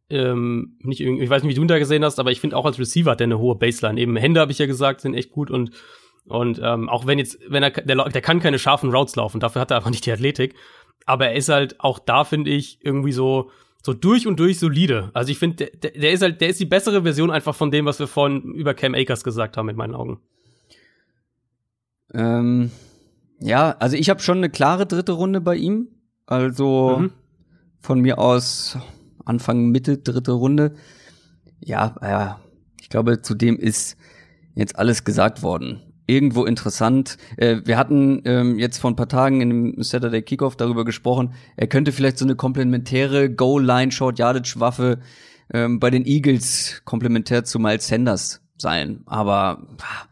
ähm, 0.08 0.76
nicht 0.80 1.00
irgendwie, 1.00 1.24
ich 1.24 1.30
weiß 1.30 1.42
nicht, 1.42 1.50
wie 1.50 1.56
du 1.56 1.62
ihn 1.62 1.68
da 1.68 1.78
gesehen 1.78 2.04
hast, 2.04 2.20
aber 2.20 2.30
ich 2.30 2.40
finde 2.40 2.56
auch 2.56 2.64
als 2.64 2.78
Receiver 2.78 3.10
hat 3.10 3.20
der 3.20 3.26
eine 3.26 3.38
hohe 3.38 3.56
Baseline. 3.56 4.00
Eben 4.00 4.16
Hände, 4.16 4.40
habe 4.40 4.52
ich 4.52 4.58
ja 4.58 4.66
gesagt, 4.66 5.00
sind 5.00 5.14
echt 5.14 5.32
gut 5.32 5.50
und 5.50 5.72
und 6.26 6.60
ähm, 6.62 6.88
auch 6.88 7.06
wenn 7.06 7.18
jetzt, 7.18 7.38
wenn 7.48 7.62
er 7.62 7.70
der, 7.70 8.08
der 8.08 8.22
kann 8.22 8.40
keine 8.40 8.58
scharfen 8.58 8.90
Routes 8.90 9.16
laufen, 9.16 9.40
dafür 9.40 9.60
hat 9.60 9.70
er 9.70 9.78
einfach 9.78 9.90
nicht 9.90 10.06
die 10.06 10.12
Athletik. 10.12 10.54
Aber 11.04 11.26
er 11.26 11.34
ist 11.34 11.48
halt 11.48 11.80
auch 11.80 11.98
da, 11.98 12.24
finde 12.24 12.50
ich, 12.50 12.78
irgendwie 12.82 13.12
so 13.12 13.50
so 13.84 13.92
durch 13.92 14.26
und 14.26 14.38
durch 14.38 14.60
solide. 14.60 15.10
Also 15.12 15.32
ich 15.32 15.38
finde, 15.38 15.66
der, 15.66 15.90
der 15.90 16.12
ist 16.12 16.22
halt, 16.22 16.40
der 16.40 16.48
ist 16.48 16.60
die 16.60 16.66
bessere 16.66 17.02
Version 17.02 17.30
einfach 17.30 17.54
von 17.54 17.70
dem, 17.70 17.84
was 17.84 17.98
wir 17.98 18.06
vorhin 18.06 18.42
über 18.54 18.74
Cam 18.74 18.94
Akers 18.94 19.24
gesagt 19.24 19.56
haben, 19.56 19.68
in 19.68 19.76
meinen 19.76 19.96
Augen. 19.96 20.20
Ähm, 22.14 22.70
ja, 23.40 23.72
also 23.80 23.96
ich 23.96 24.08
habe 24.08 24.20
schon 24.20 24.38
eine 24.38 24.50
klare 24.50 24.86
dritte 24.86 25.12
Runde 25.12 25.40
bei 25.40 25.56
ihm. 25.56 25.88
Also 26.26 26.98
mhm. 27.00 27.12
von 27.80 28.00
mir 28.00 28.18
aus 28.18 28.78
Anfang, 29.24 29.70
Mitte, 29.70 29.98
dritte 29.98 30.32
Runde. 30.32 30.74
Ja, 31.58 31.96
ja, 32.00 32.40
ich 32.80 32.88
glaube, 32.88 33.22
zudem 33.22 33.56
ist 33.56 33.96
jetzt 34.54 34.78
alles 34.78 35.02
gesagt 35.02 35.42
worden. 35.42 35.80
Irgendwo 36.06 36.44
interessant. 36.44 37.16
Äh, 37.36 37.58
wir 37.64 37.78
hatten 37.78 38.22
ähm, 38.24 38.58
jetzt 38.58 38.78
vor 38.78 38.90
ein 38.90 38.96
paar 38.96 39.08
Tagen 39.08 39.40
in 39.40 39.50
dem 39.50 39.82
Saturday 39.82 40.22
Kickoff 40.22 40.56
darüber 40.56 40.84
gesprochen, 40.84 41.34
er 41.56 41.68
könnte 41.68 41.92
vielleicht 41.92 42.18
so 42.18 42.24
eine 42.24 42.34
komplementäre 42.34 43.30
Goal-Line 43.30 43.92
Short 43.92 44.18
Yardage 44.18 44.54
Waffe 44.58 44.98
ähm, 45.52 45.78
bei 45.78 45.90
den 45.90 46.04
Eagles 46.04 46.82
komplementär 46.84 47.44
zu 47.44 47.58
Miles 47.58 47.86
Sanders 47.86 48.42
sein. 48.58 49.02
Aber 49.06 49.66
pah, 49.76 50.08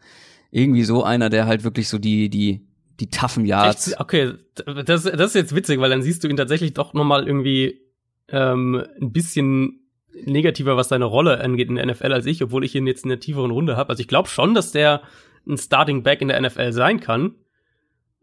irgendwie 0.51 0.83
so 0.83 1.03
einer, 1.03 1.29
der 1.29 1.45
halt 1.45 1.63
wirklich 1.63 1.87
so 1.87 1.97
die, 1.97 2.29
die, 2.29 2.67
die 2.99 3.09
toughen 3.09 3.45
Yards. 3.45 3.89
Echt? 3.89 3.99
Okay, 3.99 4.33
das, 4.55 5.03
das 5.03 5.03
ist 5.03 5.35
jetzt 5.35 5.55
witzig, 5.55 5.79
weil 5.79 5.89
dann 5.89 6.03
siehst 6.03 6.23
du 6.23 6.27
ihn 6.27 6.37
tatsächlich 6.37 6.73
doch 6.73 6.93
nochmal 6.93 7.27
irgendwie 7.27 7.81
ähm, 8.29 8.83
ein 9.01 9.11
bisschen 9.11 9.79
negativer, 10.25 10.77
was 10.77 10.89
seine 10.89 11.05
Rolle 11.05 11.39
angeht 11.41 11.69
in 11.69 11.75
der 11.75 11.85
NFL 11.85 12.13
als 12.13 12.25
ich, 12.25 12.43
obwohl 12.43 12.63
ich 12.63 12.75
ihn 12.75 12.85
jetzt 12.85 13.03
in 13.03 13.09
der 13.09 13.19
tieferen 13.19 13.51
Runde 13.51 13.77
habe. 13.77 13.89
Also 13.89 14.01
ich 14.01 14.07
glaube 14.07 14.29
schon, 14.29 14.53
dass 14.53 14.71
der 14.71 15.01
ein 15.47 15.57
Starting 15.57 16.03
Back 16.03 16.21
in 16.21 16.27
der 16.27 16.39
NFL 16.41 16.71
sein 16.71 16.99
kann. 16.99 17.35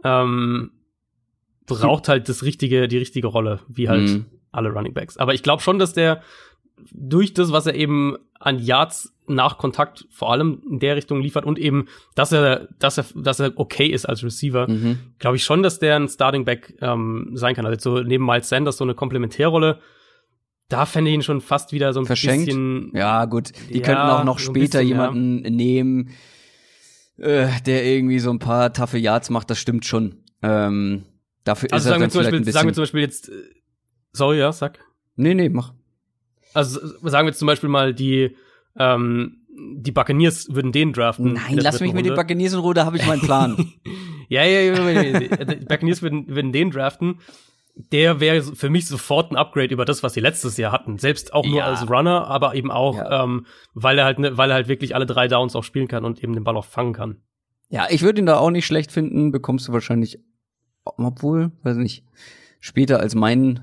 Ähm, 0.04 0.70
braucht 1.66 2.08
halt 2.08 2.28
das 2.28 2.42
richtige, 2.44 2.88
die 2.88 2.98
richtige 2.98 3.26
Rolle, 3.26 3.60
wie 3.68 3.88
halt 3.88 4.08
mhm. 4.08 4.26
alle 4.52 4.70
Running 4.70 4.94
Backs. 4.94 5.16
Aber 5.18 5.34
ich 5.34 5.42
glaube 5.42 5.62
schon, 5.62 5.78
dass 5.78 5.92
der 5.92 6.22
durch 6.92 7.34
das, 7.34 7.52
was 7.52 7.66
er 7.66 7.74
eben 7.74 8.16
an 8.38 8.58
Yards 8.58 9.12
nach 9.26 9.58
Kontakt 9.58 10.06
vor 10.10 10.30
allem 10.32 10.62
in 10.70 10.78
der 10.78 10.96
Richtung 10.96 11.20
liefert 11.20 11.44
und 11.44 11.58
eben, 11.58 11.86
dass 12.14 12.32
er, 12.32 12.68
dass 12.78 12.96
er, 12.98 13.04
dass 13.16 13.40
er 13.40 13.52
okay 13.56 13.86
ist 13.86 14.06
als 14.06 14.22
Receiver, 14.24 14.68
Mhm. 14.70 14.98
glaube 15.18 15.36
ich 15.36 15.44
schon, 15.44 15.62
dass 15.62 15.78
der 15.80 15.96
ein 15.96 16.08
Starting 16.08 16.44
Back 16.44 16.74
ähm, 16.80 17.30
sein 17.34 17.54
kann. 17.54 17.66
Also 17.66 17.96
so 17.96 18.02
neben 18.02 18.24
Miles 18.24 18.48
Sanders 18.48 18.76
so 18.78 18.84
eine 18.84 18.94
Komplementärrolle. 18.94 19.80
Da 20.68 20.86
fände 20.86 21.10
ich 21.10 21.14
ihn 21.14 21.22
schon 21.22 21.40
fast 21.40 21.72
wieder 21.72 21.92
so 21.92 22.00
ein 22.00 22.06
Verschenkt? 22.06 22.46
bisschen. 22.46 22.92
Ja, 22.94 23.24
gut. 23.24 23.50
Die 23.70 23.78
Ja, 23.78 23.84
könnten 23.84 24.02
auch 24.02 24.24
noch 24.24 24.38
so 24.38 24.46
später 24.52 24.78
bisschen, 24.78 24.88
ja. 24.96 25.04
jemanden 25.10 25.40
nehmen, 25.56 26.10
äh, 27.18 27.48
der 27.66 27.84
irgendwie 27.84 28.18
so 28.18 28.30
ein 28.30 28.38
paar 28.38 28.72
taffe 28.72 28.98
Yards 28.98 29.30
macht, 29.30 29.50
das 29.50 29.58
stimmt 29.58 29.84
schon. 29.84 30.16
Ähm, 30.42 31.04
dafür 31.44 31.72
Also 31.72 31.82
ist 31.82 31.86
er 31.86 31.90
sagen 31.90 32.00
wir 32.00 32.04
dann 32.04 32.10
zum 32.10 32.20
vielleicht 32.20 32.34
ein 32.34 32.40
Beispiel, 32.40 32.52
sagen 32.52 32.68
wir 32.68 32.74
zum 32.74 32.82
Beispiel 32.82 33.00
jetzt, 33.00 33.28
äh, 33.28 33.32
sorry, 34.12 34.38
ja, 34.38 34.52
sag. 34.52 34.78
Nee, 35.16 35.34
nee, 35.34 35.48
mach. 35.48 35.74
Also 36.54 36.80
sagen 37.08 37.26
wir 37.26 37.30
jetzt 37.30 37.38
zum 37.38 37.46
Beispiel 37.46 37.68
mal 37.68 37.92
die, 37.92 38.36
ähm, 38.76 39.38
die 39.50 39.90
Buccaneers 39.92 40.54
würden 40.54 40.72
den 40.72 40.92
draften. 40.92 41.26
in 41.26 41.32
Nein, 41.34 41.58
lass 41.58 41.80
mich 41.80 41.92
mit 41.92 42.06
den. 42.06 42.14
Buccaneers 42.14 42.52
in 42.52 42.60
Ruhe, 42.60 42.74
da 42.74 42.84
habe 42.84 42.96
ich 42.96 43.06
meinen 43.06 43.20
Plan. 43.20 43.72
Ja, 44.30 44.44
ja, 44.44 44.60
ja, 44.60 44.90
ja, 44.90 45.20
ja. 45.20 45.20
Die 45.44 45.64
Buccaneers 45.64 46.02
würden, 46.02 46.28
würden 46.28 46.52
den 46.52 46.70
draften. 46.70 47.20
Der 47.92 48.18
wäre 48.18 48.42
für 48.42 48.70
mich 48.70 48.86
sofort 48.88 49.30
ein 49.30 49.36
Upgrade 49.36 49.72
über 49.72 49.84
das, 49.84 50.02
was 50.02 50.14
sie 50.14 50.20
letztes 50.20 50.56
Jahr 50.56 50.72
hatten. 50.72 50.98
Selbst 50.98 51.32
auch 51.32 51.46
nur 51.46 51.58
Ja. 51.58 51.66
als 51.66 51.88
Runner, 51.88 52.26
aber 52.26 52.54
eben 52.56 52.70
auch, 52.72 52.96
Ja. 52.96 53.22
ähm, 53.24 53.46
weil 53.72 53.96
er 53.98 54.04
halt, 54.04 54.18
ne, 54.18 54.36
weil 54.36 54.50
er 54.50 54.54
halt 54.54 54.66
wirklich 54.68 54.94
alle 54.96 55.06
drei 55.06 55.28
Downs 55.28 55.54
auch 55.54 55.62
spielen 55.64 55.86
kann 55.86 56.04
und 56.04 56.22
eben 56.22 56.34
den 56.34 56.42
Ball 56.44 56.56
auch 56.56 56.64
fangen 56.64 56.92
kann. 56.92 57.18
ja, 57.70 57.86
ich 57.90 58.02
würde 58.02 58.20
ihn 58.20 58.26
da 58.26 58.38
auch 58.38 58.50
nicht 58.50 58.66
schlecht 58.66 58.90
finden, 58.90 59.30
bekommst 59.30 59.68
du 59.68 59.72
wahrscheinlich, 59.72 60.18
obwohl, 60.84 61.52
weiß 61.62 61.76
nicht, 61.76 62.04
später 62.60 62.98
als 63.00 63.14
mein, 63.14 63.60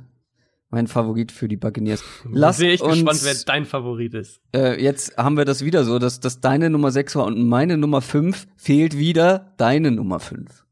mein 0.70 0.88
Favorit 0.88 1.32
für 1.32 1.48
die 1.48 1.58
Buccaneers. 1.58 2.04
Lass 2.32 2.60
Bin 2.60 2.70
echt 2.70 2.84
uns, 2.84 2.94
gespannt, 2.96 3.20
wer 3.24 3.34
dein 3.46 3.66
Favorit 3.66 4.14
ist. 4.14 4.42
äh, 4.56 4.82
jetzt 4.82 5.18
haben 5.18 5.38
wir 5.38 5.46
das 5.46 5.64
wieder 5.66 5.84
so, 5.84 6.00
dass, 6.00 6.20
dass 6.20 6.40
deine 6.40 6.70
Nummer 6.70 6.92
6 6.92 7.16
war 7.16 7.26
und 7.26 7.48
meine 7.48 7.78
Nummer 7.78 8.02
5 8.02 8.48
fehlt 8.56 8.98
wieder 8.98 9.54
deine 9.58 9.92
Nummer 9.92 10.20
5. 10.20 10.65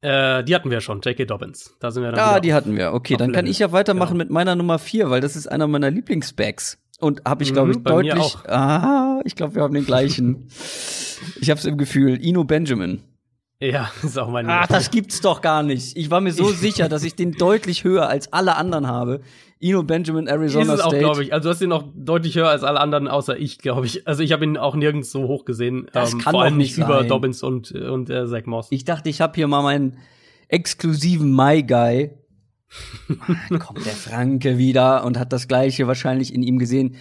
Äh, 0.00 0.44
die 0.44 0.54
hatten 0.54 0.70
wir 0.70 0.80
schon, 0.80 1.00
J.K. 1.00 1.24
Dobbins. 1.24 1.74
Da 1.80 1.90
sind 1.90 2.02
wir 2.04 2.12
dann 2.12 2.30
wieder 2.30 2.40
die 2.40 2.54
hatten 2.54 2.76
wir. 2.76 2.92
Okay, 2.92 3.16
dann 3.16 3.32
kann 3.32 3.46
ich 3.46 3.58
ja 3.58 3.72
weitermachen 3.72 4.12
Genau. 4.12 4.24
mit 4.24 4.30
meiner 4.30 4.54
Nummer 4.54 4.78
4, 4.78 5.10
weil 5.10 5.20
das 5.20 5.34
ist 5.34 5.46
einer 5.48 5.66
meiner 5.66 5.90
Lieblingsbacks. 5.90 6.78
Und 7.00 7.22
habe 7.24 7.42
ich, 7.44 7.52
glaube 7.52 7.68
Mhm, 7.68 7.72
ich, 7.72 7.78
mir 7.78 7.84
deutlich. 7.84 8.36
Ah, 8.46 9.20
ich 9.24 9.36
glaube, 9.36 9.54
wir 9.54 9.62
haben 9.62 9.74
den 9.74 9.86
gleichen. 9.86 10.48
ich 11.40 11.50
habe 11.50 11.58
es 11.58 11.64
im 11.64 11.78
Gefühl. 11.78 12.18
Ino 12.24 12.44
Benjamin. 12.44 13.02
Ja, 13.60 13.90
ist 14.02 14.18
auch 14.18 14.28
mein 14.30 14.48
Ah, 14.48 14.66
das 14.66 14.90
gibt's 14.90 15.20
doch 15.20 15.40
gar 15.40 15.62
nicht. 15.62 15.96
Ich 15.96 16.10
war 16.10 16.20
mir 16.20 16.32
so 16.32 16.48
sicher, 16.52 16.88
dass 16.88 17.02
ich 17.02 17.14
den 17.16 17.32
deutlich 17.32 17.84
höher 17.84 18.08
als 18.08 18.32
alle 18.32 18.56
anderen 18.56 18.86
habe. 18.86 19.20
Ino 19.60 19.82
Benjamin, 19.82 20.28
Arizona 20.28 20.74
ist 20.74 20.80
es 20.80 20.86
auch, 20.86 20.96
glaube 20.96 21.24
ich. 21.24 21.32
Also 21.32 21.48
du 21.48 21.54
hast 21.54 21.60
ihn 21.60 21.68
noch 21.70 21.84
deutlich 21.96 22.36
höher 22.36 22.48
als 22.48 22.62
alle 22.62 22.78
anderen, 22.78 23.08
außer 23.08 23.36
ich, 23.36 23.58
glaube 23.58 23.86
ich. 23.86 24.06
Also 24.06 24.22
ich 24.22 24.30
habe 24.30 24.44
ihn 24.44 24.56
auch 24.56 24.76
nirgends 24.76 25.10
so 25.10 25.26
hoch 25.26 25.44
gesehen. 25.44 25.78
ähm, 25.78 25.88
Das 25.92 26.12
kann 26.16 26.30
vor 26.30 26.42
allem 26.42 26.56
nicht 26.56 26.76
nicht 26.76 26.84
über 26.86 27.00
sein. 27.00 27.08
Dobbins 27.08 27.42
und, 27.42 27.72
und 27.72 28.08
äh, 28.08 28.26
Zach 28.28 28.46
Moss. 28.46 28.68
Ich 28.70 28.84
dachte, 28.84 29.08
ich 29.08 29.20
habe 29.20 29.34
hier 29.34 29.48
mal 29.48 29.62
meinen 29.62 29.98
exklusiven 30.46 31.34
My 31.34 31.64
Guy. 31.64 32.12
Mann, 33.08 33.58
kommt 33.58 33.84
der 33.84 33.94
Franke 33.94 34.58
wieder 34.58 35.04
und 35.04 35.18
hat 35.18 35.32
das 35.32 35.48
Gleiche 35.48 35.88
wahrscheinlich 35.88 36.32
in 36.32 36.42
ihm 36.44 36.58
gesehen. 36.60 36.96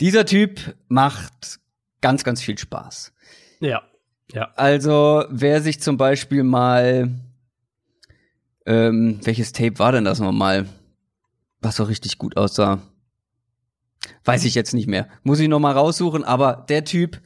Dieser 0.00 0.26
Typ 0.26 0.76
macht 0.86 1.58
ganz, 2.00 2.22
ganz 2.22 2.40
viel 2.42 2.58
Spaß. 2.58 3.12
Ja, 3.60 3.82
ja. 4.32 4.52
Also, 4.56 5.24
wer 5.30 5.60
sich 5.62 5.80
zum 5.80 5.96
Beispiel 5.96 6.42
mal, 6.42 7.10
ähm, 8.66 9.20
welches 9.22 9.52
Tape 9.52 9.78
war 9.78 9.92
denn 9.92 10.04
das 10.04 10.20
nochmal? 10.20 10.66
Was 11.60 11.76
so 11.76 11.84
richtig 11.84 12.18
gut 12.18 12.36
aussah. 12.36 12.82
Weiß 14.24 14.44
ich 14.44 14.54
jetzt 14.54 14.74
nicht 14.74 14.86
mehr. 14.86 15.08
Muss 15.22 15.40
ich 15.40 15.48
noch 15.48 15.60
mal 15.60 15.72
raussuchen, 15.72 16.24
aber 16.24 16.64
der 16.68 16.84
Typ 16.84 17.20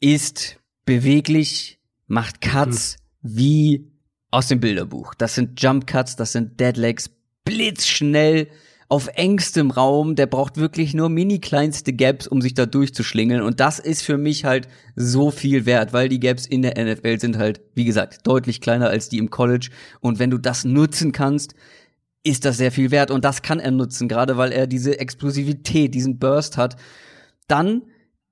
ist 0.00 0.58
beweglich, 0.84 1.78
macht 2.06 2.40
Cuts 2.40 2.96
wie 3.22 3.90
aus 4.30 4.48
dem 4.48 4.60
Bilderbuch. 4.60 5.14
Das 5.14 5.34
sind 5.34 5.60
Jump 5.62 5.86
Cuts, 5.86 6.16
das 6.16 6.32
sind 6.32 6.58
Deadlegs, 6.60 7.10
blitzschnell, 7.44 8.48
auf 8.88 9.08
engstem 9.14 9.70
Raum. 9.70 10.14
Der 10.14 10.26
braucht 10.26 10.56
wirklich 10.56 10.94
nur 10.94 11.08
mini 11.08 11.40
kleinste 11.40 11.92
Gaps, 11.92 12.26
um 12.26 12.40
sich 12.40 12.54
da 12.54 12.66
durchzuschlingeln. 12.66 13.42
Und 13.42 13.60
das 13.60 13.78
ist 13.78 14.02
für 14.02 14.18
mich 14.18 14.44
halt 14.44 14.68
so 14.96 15.30
viel 15.30 15.66
wert, 15.66 15.92
weil 15.92 16.08
die 16.08 16.20
Gaps 16.20 16.46
in 16.46 16.62
der 16.62 16.82
NFL 16.82 17.18
sind 17.20 17.38
halt, 17.38 17.60
wie 17.74 17.84
gesagt, 17.84 18.26
deutlich 18.26 18.60
kleiner 18.60 18.88
als 18.88 19.08
die 19.08 19.18
im 19.18 19.30
College. 19.30 19.70
Und 20.00 20.18
wenn 20.18 20.30
du 20.30 20.38
das 20.38 20.64
nutzen 20.64 21.12
kannst, 21.12 21.54
ist 22.24 22.44
das 22.44 22.56
sehr 22.56 22.72
viel 22.72 22.90
wert. 22.90 23.10
Und 23.10 23.24
das 23.24 23.42
kann 23.42 23.60
er 23.60 23.70
nutzen, 23.70 24.08
gerade 24.08 24.36
weil 24.36 24.52
er 24.52 24.66
diese 24.66 24.98
Explosivität, 24.98 25.94
diesen 25.94 26.18
Burst 26.18 26.56
hat. 26.56 26.76
Dann, 27.46 27.82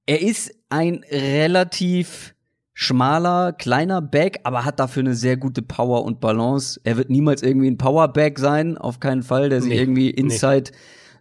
er 0.07 0.23
ist 0.23 0.53
ein 0.69 1.05
relativ 1.11 2.35
schmaler, 2.75 3.53
kleiner 3.53 4.01
Back, 4.01 4.41
aber 4.45 4.65
hat 4.65 4.81
dafür 4.81 5.01
eine 5.03 5.15
sehr 5.15 5.37
gute 5.37 5.63
Power 5.63 6.05
und 6.05 6.21
Balance. 6.21 6.81
Er 6.85 6.97
wird 6.97 7.11
niemals 7.11 7.43
irgendwie 7.43 7.69
ein 7.71 7.79
Powerback 7.79 8.39
sein, 8.39 8.79
auf 8.79 8.99
keinen 9.01 9.23
Fall, 9.23 9.49
der 9.51 9.61
sich 9.61 9.71
Nee, 9.73 9.81
irgendwie 9.81 10.07
nee. 10.07 10.21
inside 10.21 10.71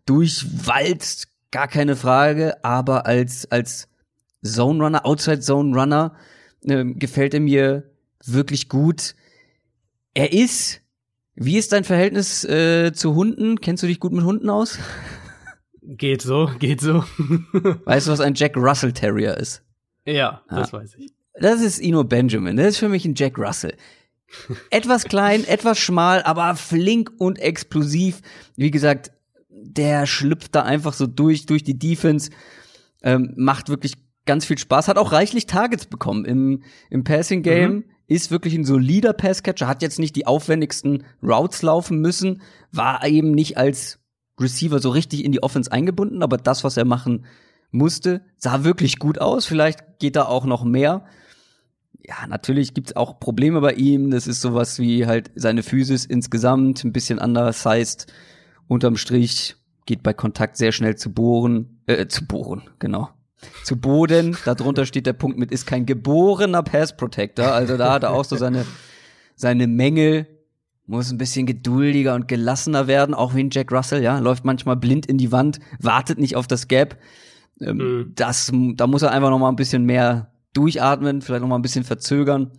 durchwalzt, 0.05 1.27
gar 1.51 1.67
keine 1.67 1.95
Frage, 1.95 2.63
aber 2.63 3.05
als, 3.05 3.49
als 3.51 3.87
Zone 4.45 4.83
Runner, 4.83 5.05
Outside 5.05 5.39
Zone 5.41 5.77
Runner, 5.77 6.13
ähm, 6.65 6.97
gefällt 6.99 7.33
er 7.33 7.39
mir 7.41 7.91
wirklich 8.25 8.69
gut. 8.69 9.15
Er 10.13 10.31
ist, 10.33 10.81
wie 11.35 11.57
ist 11.57 11.71
dein 11.73 11.83
Verhältnis 11.83 12.43
äh, 12.45 12.91
zu 12.93 13.15
Hunden? 13.15 13.59
Kennst 13.61 13.83
du 13.83 13.87
dich 13.87 13.99
gut 13.99 14.13
mit 14.13 14.23
Hunden 14.23 14.49
aus? 14.49 14.77
Geht 15.83 16.21
so, 16.21 16.49
geht 16.59 16.79
so. 16.79 17.03
Weißt 17.85 18.05
du, 18.07 18.11
was 18.11 18.19
ein 18.19 18.35
Jack 18.35 18.55
Russell 18.55 18.93
Terrier 18.93 19.35
ist? 19.37 19.63
ja, 20.05 20.41
das 20.47 20.71
Ah. 20.73 20.77
weiß 20.77 20.95
ich. 20.95 21.11
Das 21.33 21.61
ist 21.61 21.79
Ino 21.79 22.03
Benjamin. 22.03 22.57
Das 22.57 22.67
ist 22.67 22.77
für 22.77 22.89
mich 22.89 23.05
ein 23.05 23.15
Jack 23.15 23.37
Russell. 23.37 23.75
Etwas 24.69 25.05
klein, 25.05 25.43
etwas 25.47 25.79
schmal, 25.79 26.23
aber 26.23 26.55
flink 26.55 27.11
und 27.17 27.39
explosiv. 27.39 28.21
Wie 28.55 28.71
gesagt, 28.71 29.11
der 29.49 30.05
schlüpft 30.05 30.55
da 30.55 30.63
einfach 30.63 30.93
so 30.93 31.07
durch, 31.07 31.45
durch 31.45 31.63
die 31.63 31.77
Defense. 31.77 32.31
Ähm, 33.03 33.33
macht 33.35 33.69
wirklich 33.69 33.93
ganz 34.25 34.45
viel 34.45 34.57
Spaß. 34.57 34.87
Hat 34.87 34.97
auch 34.97 35.11
reichlich 35.11 35.47
Targets 35.47 35.85
bekommen 35.85 36.25
im, 36.25 36.63
im 36.89 37.03
Passing 37.03 37.43
Game. 37.43 37.73
Mhm. 37.73 37.83
Ist 38.07 38.29
wirklich 38.29 38.53
ein 38.55 38.65
solider 38.65 39.13
Passcatcher. 39.13 39.67
Hat 39.67 39.81
jetzt 39.81 39.99
nicht 39.99 40.15
die 40.15 40.27
aufwendigsten 40.27 41.03
Routes 41.23 41.61
laufen 41.61 41.99
müssen. 41.99 42.41
War 42.71 43.05
eben 43.07 43.31
nicht 43.31 43.57
als 43.57 43.99
Receiver 44.39 44.79
so 44.79 44.89
richtig 44.89 45.23
in 45.23 45.31
die 45.31 45.43
Offense 45.43 45.71
eingebunden, 45.71 46.23
aber 46.23 46.37
das, 46.37 46.63
was 46.63 46.77
er 46.77 46.85
machen 46.85 47.25
musste, 47.71 48.21
sah 48.37 48.63
wirklich 48.63 48.99
gut 48.99 49.19
aus. 49.19 49.45
Vielleicht 49.45 49.99
geht 49.99 50.15
da 50.15 50.25
auch 50.25 50.45
noch 50.45 50.63
mehr. 50.63 51.05
Ja, 52.07 52.25
natürlich 52.27 52.73
gibt's 52.73 52.95
auch 52.95 53.19
Probleme 53.19 53.61
bei 53.61 53.73
ihm. 53.73 54.09
Das 54.11 54.27
ist 54.27 54.41
sowas 54.41 54.79
wie 54.79 55.05
halt 55.05 55.31
seine 55.35 55.63
Physis 55.63 56.05
insgesamt, 56.05 56.83
ein 56.83 56.91
bisschen 56.93 57.19
undersized. 57.19 58.11
Unterm 58.67 58.97
Strich 58.97 59.55
geht 59.85 60.01
bei 60.03 60.13
Kontakt 60.13 60.57
sehr 60.57 60.71
schnell 60.71 60.95
zu 60.95 61.13
bohren, 61.13 61.81
äh, 61.85 62.07
zu 62.07 62.25
bohren, 62.25 62.63
genau. 62.79 63.09
Zu 63.63 63.75
Boden. 63.75 64.37
Darunter 64.45 64.85
steht 64.85 65.07
der 65.07 65.13
Punkt 65.13 65.37
mit, 65.37 65.51
ist 65.51 65.65
kein 65.65 65.85
geborener 65.87 66.61
Pass 66.61 66.95
Protector. 66.95 67.51
Also 67.51 67.75
da 67.75 67.93
hat 67.93 68.03
er 68.03 68.11
auch 68.11 68.23
so 68.25 68.35
seine, 68.35 68.65
seine 69.35 69.65
Mängel. 69.67 70.27
Muss 70.85 71.11
ein 71.11 71.17
bisschen 71.17 71.45
geduldiger 71.45 72.13
und 72.15 72.27
gelassener 72.27 72.85
werden, 72.87 73.15
auch 73.15 73.33
wie 73.33 73.43
ein 73.43 73.49
Jack 73.51 73.71
Russell, 73.71 74.03
ja. 74.03 74.19
Läuft 74.19 74.45
manchmal 74.45 74.75
blind 74.75 75.05
in 75.05 75.17
die 75.17 75.31
Wand, 75.31 75.59
wartet 75.79 76.19
nicht 76.19 76.35
auf 76.35 76.47
das 76.47 76.67
Gap. 76.67 76.97
Ähm, 77.61 77.77
Mhm. 77.77 78.11
das, 78.15 78.51
da 78.75 78.87
muss 78.87 79.01
er 79.03 79.11
einfach 79.11 79.29
noch 79.29 79.39
mal 79.39 79.49
ein 79.49 79.55
bisschen 79.55 79.85
mehr 79.85 80.30
durchatmen, 80.53 81.21
vielleicht 81.21 81.41
noch 81.41 81.49
mal 81.49 81.55
ein 81.55 81.61
bisschen 81.61 81.83
verzögern. 81.83 82.51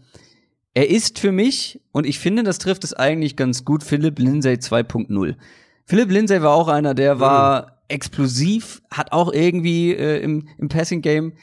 Er 0.75 0.89
ist 0.89 1.19
für 1.19 1.33
mich, 1.33 1.81
und 1.93 2.07
ich 2.07 2.19
finde, 2.19 2.43
das 2.43 2.59
trifft 2.59 2.85
es 2.85 2.95
eigentlich 2.95 3.37
ganz 3.37 3.65
gut, 3.65 3.83
Philipp 3.83 4.19
Lindsay 4.19 4.55
2.0. 4.55 5.37
Philipp 5.85 6.11
Lindsay 6.11 6.43
war 6.43 6.55
auch 6.55 6.69
einer, 6.69 6.95
der 6.95 7.21
war 7.21 7.83
explosiv, 7.89 8.83
hat 8.91 9.13
auch 9.13 9.33
irgendwie 9.33 9.93
äh, 9.93 10.23
im, 10.23 10.49
im 10.57 10.69
Passing-Game 10.69 11.35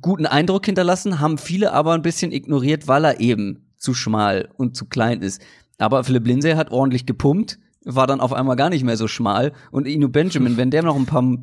guten 0.00 0.26
Eindruck 0.26 0.64
hinterlassen, 0.64 1.20
haben 1.20 1.36
viele 1.36 1.72
aber 1.72 1.92
ein 1.92 2.02
bisschen 2.02 2.32
ignoriert, 2.32 2.88
weil 2.88 3.04
er 3.04 3.20
eben 3.20 3.66
zu 3.76 3.92
schmal 3.92 4.48
und 4.56 4.76
zu 4.76 4.86
klein 4.86 5.20
ist. 5.20 5.42
Aber 5.78 6.04
Philipp 6.04 6.26
Lindsay 6.26 6.54
hat 6.54 6.70
ordentlich 6.70 7.04
gepumpt, 7.04 7.58
war 7.84 8.06
dann 8.06 8.20
auf 8.20 8.32
einmal 8.32 8.56
gar 8.56 8.70
nicht 8.70 8.84
mehr 8.84 8.96
so 8.96 9.08
schmal. 9.08 9.52
Und 9.70 9.86
Inu 9.86 10.08
Benjamin, 10.08 10.56
wenn 10.56 10.70
der 10.70 10.82
noch 10.82 10.96
ein 10.96 11.06
paar 11.06 11.36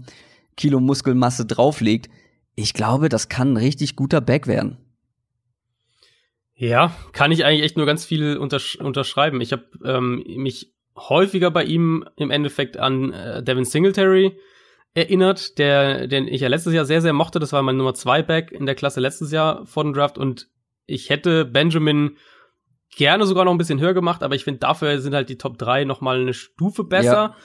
Kilo 0.58 0.80
Muskelmasse 0.80 1.46
drauflegt, 1.46 2.10
ich 2.56 2.74
glaube, 2.74 3.10
das 3.10 3.30
kann 3.30 3.54
ein 3.54 3.58
richtig 3.58 3.96
guter 3.96 4.22
Back 4.22 4.48
werden. 4.48 4.78
Ja, 6.56 6.96
kann 7.14 7.32
ich 7.32 7.44
eigentlich 7.44 7.64
echt 7.64 7.78
nur 7.78 7.86
ganz 7.86 8.06
viel 8.06 8.38
untersch 8.38 8.76
unterschreiben. 8.76 9.42
Ich 9.42 9.52
habe 9.52 9.66
ähm, 9.84 10.24
mich 10.36 10.74
häufiger 10.96 11.50
bei 11.50 11.64
ihm 11.64 12.06
im 12.18 12.30
Endeffekt 12.30 12.78
an 12.78 13.14
äh, 13.14 13.42
Devin 13.42 13.66
Singletary 13.66 14.38
erinnert, 14.94 15.58
der, 15.58 16.08
den 16.08 16.28
ich 16.28 16.42
ja 16.42 16.50
letztes 16.50 16.74
Jahr 16.74 16.86
sehr, 16.86 17.02
sehr 17.02 17.14
mochte. 17.14 17.40
Das 17.40 17.54
war 17.54 17.64
mein 17.64 17.78
Nummer 17.78 17.94
zwei 17.94 18.22
Back 18.22 18.52
in 18.52 18.66
der 18.66 18.76
Klasse 18.76 19.00
letztes 19.00 19.32
Jahr 19.32 19.66
vor 19.66 19.84
dem 19.84 19.94
Draft 19.94 20.18
und 20.18 20.50
ich 20.86 21.10
hätte 21.10 21.46
Benjamin 21.46 22.18
gerne 22.96 23.26
sogar 23.26 23.46
noch 23.46 23.54
ein 23.54 23.58
bisschen 23.58 23.80
höher 23.80 23.94
gemacht, 23.94 24.22
aber 24.22 24.36
ich 24.36 24.44
finde, 24.44 24.60
dafür 24.60 25.00
sind 25.00 25.16
halt 25.16 25.30
die 25.30 25.38
Top 25.38 25.58
3 25.58 25.86
noch 25.86 26.02
mal 26.02 26.20
eine 26.20 26.34
Stufe 26.34 26.84
besser. 26.84 27.36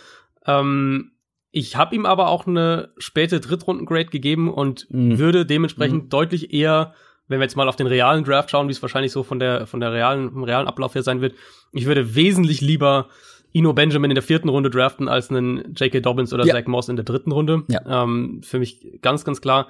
Ähm, 0.44 1.12
Ich 1.56 1.74
habe 1.74 1.94
ihm 1.94 2.04
aber 2.04 2.28
auch 2.28 2.46
eine 2.46 2.90
späte 2.98 3.40
Drittrunden-Grade 3.40 4.10
gegeben 4.10 4.52
und 4.52 4.86
mhm. 4.90 5.18
würde 5.18 5.46
dementsprechend 5.46 6.04
mhm. 6.04 6.08
deutlich 6.10 6.52
eher, 6.52 6.92
wenn 7.28 7.40
wir 7.40 7.44
jetzt 7.44 7.56
mal 7.56 7.66
auf 7.66 7.76
den 7.76 7.86
realen 7.86 8.24
Draft 8.24 8.50
schauen, 8.50 8.68
wie 8.68 8.72
es 8.72 8.82
wahrscheinlich 8.82 9.10
so 9.10 9.22
von 9.22 9.38
der, 9.38 9.66
von 9.66 9.80
der 9.80 9.90
realen, 9.90 10.32
vom 10.32 10.44
realen 10.44 10.66
Ablauf 10.68 10.94
her 10.94 11.02
sein 11.02 11.22
wird, 11.22 11.34
ich 11.72 11.86
würde 11.86 12.14
wesentlich 12.14 12.60
lieber 12.60 13.08
Ino 13.52 13.72
Benjamin 13.72 14.10
in 14.10 14.16
der 14.16 14.22
vierten 14.22 14.50
Runde 14.50 14.68
draften 14.68 15.08
als 15.08 15.30
einen 15.30 15.72
J.K. 15.72 16.00
Dobbins 16.00 16.34
oder 16.34 16.44
ja. 16.44 16.52
Zach 16.52 16.66
Moss 16.66 16.90
in 16.90 16.96
der 16.96 17.06
dritten 17.06 17.32
Runde. 17.32 17.62
Ja. 17.68 18.02
Ähm, 18.02 18.42
für 18.42 18.58
mich 18.58 19.00
ganz, 19.00 19.24
ganz 19.24 19.40
klar. 19.40 19.68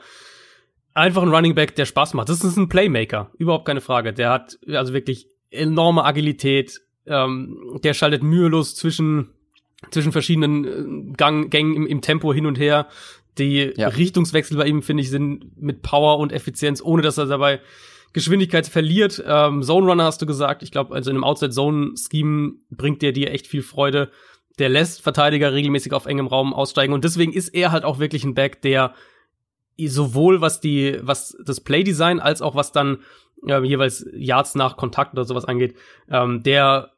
Einfach 0.92 1.22
ein 1.22 1.32
Running 1.32 1.54
Back, 1.54 1.76
der 1.76 1.86
Spaß 1.86 2.14
macht. 2.14 2.28
Das 2.28 2.42
ist 2.42 2.56
ein 2.56 2.68
Playmaker, 2.68 3.30
überhaupt 3.38 3.64
keine 3.64 3.80
Frage. 3.80 4.12
Der 4.12 4.30
hat 4.30 4.58
also 4.72 4.92
wirklich 4.92 5.28
enorme 5.50 6.04
Agilität. 6.04 6.80
Ähm, 7.06 7.78
der 7.84 7.94
schaltet 7.94 8.24
mühelos 8.24 8.74
zwischen 8.74 9.35
zwischen 9.90 10.12
verschiedenen 10.12 10.64
äh, 10.64 11.12
Gang, 11.16 11.50
Gängen 11.50 11.74
im, 11.74 11.86
im 11.86 12.00
Tempo 12.00 12.32
hin 12.32 12.46
und 12.46 12.58
her. 12.58 12.88
Die 13.38 13.72
ja. 13.76 13.88
Richtungswechsel 13.88 14.56
bei 14.56 14.66
ihm, 14.66 14.82
finde 14.82 15.02
ich, 15.02 15.10
sind 15.10 15.60
mit 15.60 15.82
Power 15.82 16.18
und 16.18 16.32
Effizienz, 16.32 16.80
ohne 16.82 17.02
dass 17.02 17.18
er 17.18 17.26
dabei 17.26 17.60
Geschwindigkeit 18.14 18.66
verliert. 18.66 19.22
Ähm, 19.26 19.62
Zone 19.62 19.86
Runner 19.86 20.04
hast 20.04 20.22
du 20.22 20.26
gesagt. 20.26 20.62
Ich 20.62 20.70
glaube, 20.70 20.94
also 20.94 21.10
in 21.10 21.16
einem 21.16 21.24
Outside-Zone-Scheme 21.24 22.54
bringt 22.70 23.02
der 23.02 23.12
dir 23.12 23.30
echt 23.30 23.46
viel 23.46 23.62
Freude. 23.62 24.10
Der 24.58 24.70
lässt 24.70 25.02
Verteidiger 25.02 25.52
regelmäßig 25.52 25.92
auf 25.92 26.06
engem 26.06 26.26
Raum 26.26 26.54
aussteigen 26.54 26.94
und 26.94 27.04
deswegen 27.04 27.34
ist 27.34 27.50
er 27.50 27.72
halt 27.72 27.84
auch 27.84 27.98
wirklich 27.98 28.24
ein 28.24 28.32
Back, 28.32 28.62
der 28.62 28.94
sowohl 29.78 30.40
was 30.40 30.60
die, 30.60 30.98
was 31.02 31.36
das 31.44 31.60
Playdesign 31.60 32.18
als 32.18 32.40
auch 32.40 32.54
was 32.54 32.72
dann 32.72 33.00
äh, 33.46 33.62
jeweils 33.62 34.06
Yards 34.14 34.54
nach 34.54 34.78
Kontakt 34.78 35.12
oder 35.12 35.24
sowas 35.24 35.44
angeht, 35.44 35.76
ähm, 36.08 36.42
der 36.42 36.95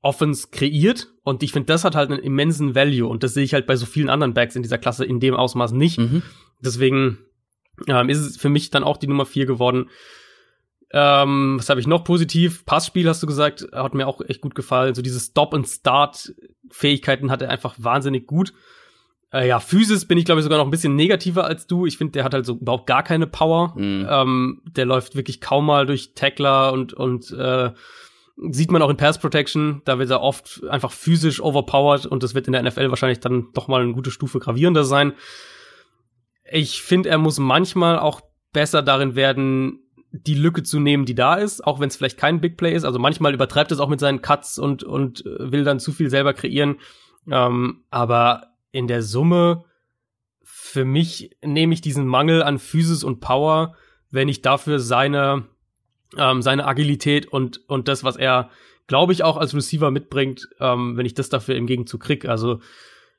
Offense 0.00 0.48
kreiert 0.50 1.08
und 1.22 1.42
ich 1.42 1.52
finde, 1.52 1.66
das 1.66 1.84
hat 1.84 1.94
halt 1.94 2.10
einen 2.10 2.22
immensen 2.22 2.74
Value 2.74 3.08
und 3.08 3.22
das 3.22 3.34
sehe 3.34 3.44
ich 3.44 3.54
halt 3.54 3.66
bei 3.66 3.76
so 3.76 3.86
vielen 3.86 4.10
anderen 4.10 4.34
Backs 4.34 4.56
in 4.56 4.62
dieser 4.62 4.78
Klasse 4.78 5.04
in 5.04 5.20
dem 5.20 5.34
Ausmaß 5.34 5.72
nicht. 5.72 5.98
Mhm. 5.98 6.22
Deswegen 6.60 7.18
ähm, 7.86 8.08
ist 8.08 8.18
es 8.18 8.36
für 8.36 8.48
mich 8.48 8.70
dann 8.70 8.82
auch 8.84 8.96
die 8.96 9.08
Nummer 9.08 9.26
vier 9.26 9.46
geworden. 9.46 9.90
Ähm, 10.90 11.58
was 11.58 11.68
habe 11.68 11.80
ich 11.80 11.86
noch 11.86 12.02
positiv? 12.04 12.64
Passspiel 12.64 13.06
hast 13.08 13.22
du 13.22 13.26
gesagt, 13.26 13.68
hat 13.72 13.92
mir 13.94 14.06
auch 14.06 14.22
echt 14.22 14.40
gut 14.40 14.54
gefallen. 14.54 14.94
So 14.94 15.02
diese 15.02 15.20
Stop-and-Start-Fähigkeiten 15.20 17.30
hat 17.30 17.42
er 17.42 17.50
einfach 17.50 17.74
wahnsinnig 17.76 18.26
gut. 18.26 18.54
Äh, 19.30 19.46
ja, 19.48 19.60
Physis 19.60 20.06
bin 20.06 20.16
ich, 20.16 20.24
glaube 20.24 20.40
ich, 20.40 20.44
sogar 20.44 20.56
noch 20.58 20.66
ein 20.66 20.70
bisschen 20.70 20.96
negativer 20.96 21.44
als 21.44 21.66
du. 21.66 21.84
Ich 21.84 21.98
finde, 21.98 22.12
der 22.12 22.24
hat 22.24 22.32
halt 22.32 22.46
so 22.46 22.54
überhaupt 22.54 22.86
gar 22.86 23.02
keine 23.02 23.26
Power. 23.26 23.74
Mhm. 23.76 24.06
Ähm, 24.08 24.62
der 24.64 24.86
läuft 24.86 25.16
wirklich 25.16 25.42
kaum 25.42 25.66
mal 25.66 25.84
durch 25.84 26.14
Tackler 26.14 26.72
und, 26.72 26.94
und 26.94 27.30
äh, 27.32 27.72
Sieht 28.50 28.70
man 28.70 28.82
auch 28.82 28.90
in 28.90 28.96
Pass 28.96 29.18
Protection, 29.18 29.82
da 29.84 29.98
wird 29.98 30.10
er 30.10 30.20
oft 30.20 30.62
einfach 30.70 30.92
physisch 30.92 31.40
overpowered 31.40 32.06
und 32.06 32.22
das 32.22 32.34
wird 32.34 32.46
in 32.46 32.52
der 32.52 32.62
NFL 32.62 32.90
wahrscheinlich 32.90 33.20
dann 33.20 33.48
doch 33.52 33.66
mal 33.66 33.82
eine 33.82 33.92
gute 33.92 34.12
Stufe 34.12 34.38
gravierender 34.38 34.84
sein. 34.84 35.12
Ich 36.50 36.82
finde, 36.82 37.08
er 37.08 37.18
muss 37.18 37.38
manchmal 37.38 37.98
auch 37.98 38.20
besser 38.52 38.82
darin 38.82 39.16
werden, 39.16 39.80
die 40.10 40.34
Lücke 40.34 40.62
zu 40.62 40.80
nehmen, 40.80 41.04
die 41.04 41.14
da 41.14 41.34
ist, 41.34 41.66
auch 41.66 41.80
wenn 41.80 41.88
es 41.88 41.96
vielleicht 41.96 42.18
kein 42.18 42.40
Big 42.40 42.56
Play 42.56 42.74
ist. 42.74 42.84
Also 42.84 42.98
manchmal 42.98 43.34
übertreibt 43.34 43.72
es 43.72 43.80
auch 43.80 43.88
mit 43.88 44.00
seinen 44.00 44.22
Cuts 44.22 44.58
und, 44.58 44.84
und 44.84 45.26
äh, 45.26 45.52
will 45.52 45.64
dann 45.64 45.80
zu 45.80 45.92
viel 45.92 46.08
selber 46.08 46.32
kreieren. 46.32 46.76
Ähm, 47.30 47.84
aber 47.90 48.54
in 48.70 48.86
der 48.86 49.02
Summe, 49.02 49.64
für 50.42 50.84
mich 50.84 51.36
nehme 51.44 51.74
ich 51.74 51.80
diesen 51.80 52.06
Mangel 52.06 52.42
an 52.42 52.58
Physis 52.58 53.04
und 53.04 53.20
Power, 53.20 53.74
wenn 54.10 54.28
ich 54.28 54.42
dafür 54.42 54.78
seine 54.78 55.46
ähm, 56.16 56.42
seine 56.42 56.66
Agilität 56.66 57.26
und, 57.26 57.68
und 57.68 57.88
das, 57.88 58.04
was 58.04 58.16
er, 58.16 58.50
glaube 58.86 59.12
ich, 59.12 59.24
auch 59.24 59.36
als 59.36 59.54
Receiver 59.54 59.90
mitbringt, 59.90 60.48
ähm, 60.60 60.96
wenn 60.96 61.06
ich 61.06 61.14
das 61.14 61.28
dafür 61.28 61.56
im 61.56 61.66
Gegenzug 61.66 62.00
krieg. 62.00 62.26
Also 62.26 62.60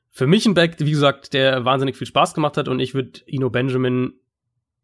für 0.10 0.28
mich 0.28 0.46
ein 0.46 0.56
Back, 0.56 0.78
wie 0.80 0.92
gesagt, 0.92 1.34
der 1.34 1.66
wahnsinnig 1.66 1.96
viel 1.96 2.08
Spaß 2.08 2.34
gemacht 2.34 2.58
hat 2.58 2.68
und 2.68 2.80
ich 2.80 2.94
würde 2.94 3.22
Ino 3.26 3.50
Benjamin 3.50 4.14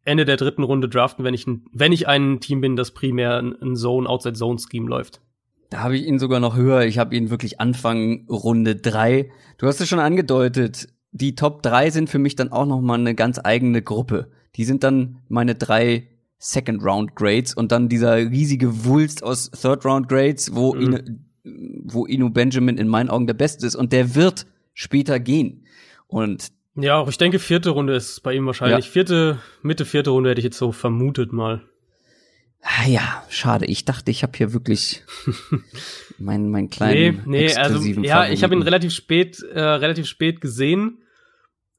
Ende 0.04 0.26
der 0.26 0.38
dritten 0.38 0.64
Runde 0.64 0.88
draften, 0.88 1.26
wenn 1.26 1.34
ich, 1.34 1.48
ein, 1.48 1.66
wenn 1.74 1.92
ich 1.92 2.08
ein 2.08 2.40
Team 2.40 2.62
bin, 2.62 2.76
das 2.76 2.92
primär 2.92 3.40
ein 3.40 3.76
Zone, 3.76 4.08
Outside 4.08 4.36
Zone 4.36 4.60
Scheme 4.60 4.88
läuft. 4.88 5.20
Da 5.72 5.80
habe 5.80 5.98
ich 5.98 6.06
ihn 6.06 6.20
sogar 6.20 6.40
noch 6.40 6.56
höher. 6.56 6.84
Ich 6.84 7.00
habe 7.00 7.16
ihn 7.16 7.32
wirklich 7.32 7.60
Anfang 7.60 8.28
Runde 8.30 8.76
drei. 8.76 9.32
Du 9.58 9.66
hast 9.66 9.82
es 9.82 9.90
schon 9.90 10.00
angedeutet. 10.00 10.90
Die 11.12 11.34
Top 11.34 11.64
drei 11.64 11.90
sind 11.90 12.10
für 12.10 12.20
mich 12.20 12.36
dann 12.36 12.52
auch 12.52 12.68
noch 12.68 12.82
mal 12.82 13.00
eine 13.00 13.16
ganz 13.16 13.40
eigene 13.44 13.82
Gruppe. 13.82 14.30
Die 14.58 14.64
sind 14.64 14.84
dann 14.84 15.24
meine 15.28 15.56
drei 15.56 16.08
Second 16.38 16.84
Round 16.84 17.16
Grades 17.16 17.54
und 17.54 17.72
dann 17.72 17.90
dieser 17.90 18.16
riesige 18.16 18.86
Wulst 18.86 19.24
aus 19.24 19.50
Third 19.52 19.86
Round 19.86 20.10
Grades, 20.10 20.54
wo 20.54 20.74
mhm. 20.74 20.82
Inu, 20.82 21.00
wo 21.86 22.06
Inu 22.06 22.30
Benjamin 22.30 22.78
in 22.78 22.88
meinen 22.88 23.10
Augen 23.10 23.28
der 23.28 23.34
Beste 23.34 23.66
ist 23.66 23.76
und 23.76 23.94
der 23.94 24.16
wird 24.16 24.46
später 24.74 25.20
gehen. 25.20 25.66
Und 26.08 26.52
ja, 26.76 26.98
auch 26.98 27.08
ich 27.08 27.18
denke, 27.18 27.40
vierte 27.40 27.70
Runde 27.70 27.96
ist 27.96 28.22
bei 28.22 28.34
ihm 28.34 28.46
wahrscheinlich. 28.46 28.86
Ja. 28.86 28.92
Vierte, 28.92 29.40
Mitte 29.62 29.86
vierte 29.86 30.10
Runde 30.10 30.30
hätte 30.30 30.40
ich 30.40 30.46
jetzt 30.46 30.58
so 30.58 30.72
vermutet 30.72 31.32
mal. 31.32 31.62
Ah, 32.62 32.88
ja, 32.88 33.24
schade. 33.30 33.66
Ich 33.66 33.86
dachte, 33.86 34.12
ich 34.12 34.24
habe 34.24 34.34
hier 34.36 34.52
wirklich 34.52 35.04
meinen 36.18 36.50
mein 36.50 36.70
kleinen 36.70 37.22
nee, 37.26 37.46
nee, 37.46 37.56
also 37.56 37.80
ja, 37.80 38.28
ich 38.28 38.44
habe 38.44 38.56
ihn 38.56 38.64
relativ 38.64 38.92
spät, 38.92 39.40
äh, 39.54 39.62
relativ 39.62 40.08
spät 40.08 40.42
gesehen. 40.42 40.98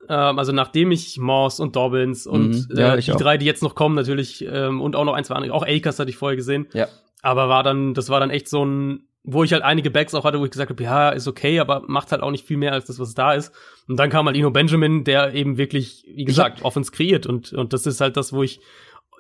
Ähm, 0.09 0.39
also 0.39 0.53
nachdem 0.53 0.93
ich 0.93 1.19
Morse 1.19 1.63
und 1.63 1.77
Dobbins 1.77 2.27
und 2.27 2.51
mhm. 2.51 2.77
ja, 2.77 2.95
äh, 2.95 3.01
die 3.01 3.13
auch. 3.13 3.17
drei, 3.17 3.37
die 3.37 3.47
jetzt 3.47 3.63
noch 3.63 3.75
kommen, 3.75 3.95
natürlich, 3.95 4.45
ähm, 4.49 4.81
und 4.81 4.97
auch 4.97 5.05
noch 5.05 5.15
ein, 5.15 5.25
zwei 5.25 5.35
andere, 5.35 5.55
auch 5.55 5.67
Akers 5.67 5.99
hatte 5.99 6.11
ich 6.11 6.17
vorher 6.17 6.37
gesehen. 6.37 6.67
Ja. 6.73 6.89
Aber 7.23 7.49
war 7.49 7.63
dann, 7.63 7.95
das 7.95 8.09
war 8.09 8.21
dann 8.21 8.31
echt 8.31 8.49
so 8.49 8.65
ein, 8.65 9.09
wo 9.25 9.43
ich 9.43 9.53
halt 9.53 9.65
einige 9.65 9.91
Backs 9.91 10.15
auch 10.15 10.25
hatte, 10.25 10.39
wo 10.39 10.45
ich 10.45 10.53
gesagt 10.53 10.71
habe, 10.71 10.83
ja, 10.83 11.11
ist 11.11 11.27
okay, 11.27 11.59
aber 11.59 11.83
macht 11.89 12.13
halt 12.13 12.23
auch 12.23 12.31
nicht 12.31 12.47
viel 12.47 12.57
mehr 12.57 12.73
als 12.73 12.85
das, 12.85 13.01
was 13.01 13.15
da 13.15 13.35
ist. 13.35 13.53
Und 13.89 13.99
dann 13.99 14.09
kam 14.09 14.27
halt 14.27 14.37
Ino 14.37 14.51
Benjamin, 14.51 15.03
der 15.03 15.35
eben 15.35 15.59
wirklich, 15.59 16.05
wie 16.15 16.25
gesagt, 16.25 16.63
Offense 16.63 16.93
kreiert. 16.93 17.27
Und, 17.27 17.53
und 17.53 17.73
das 17.73 17.87
ist 17.87 18.01
halt 18.01 18.17
das, 18.17 18.33
wo 18.33 18.45
ich 18.45 18.61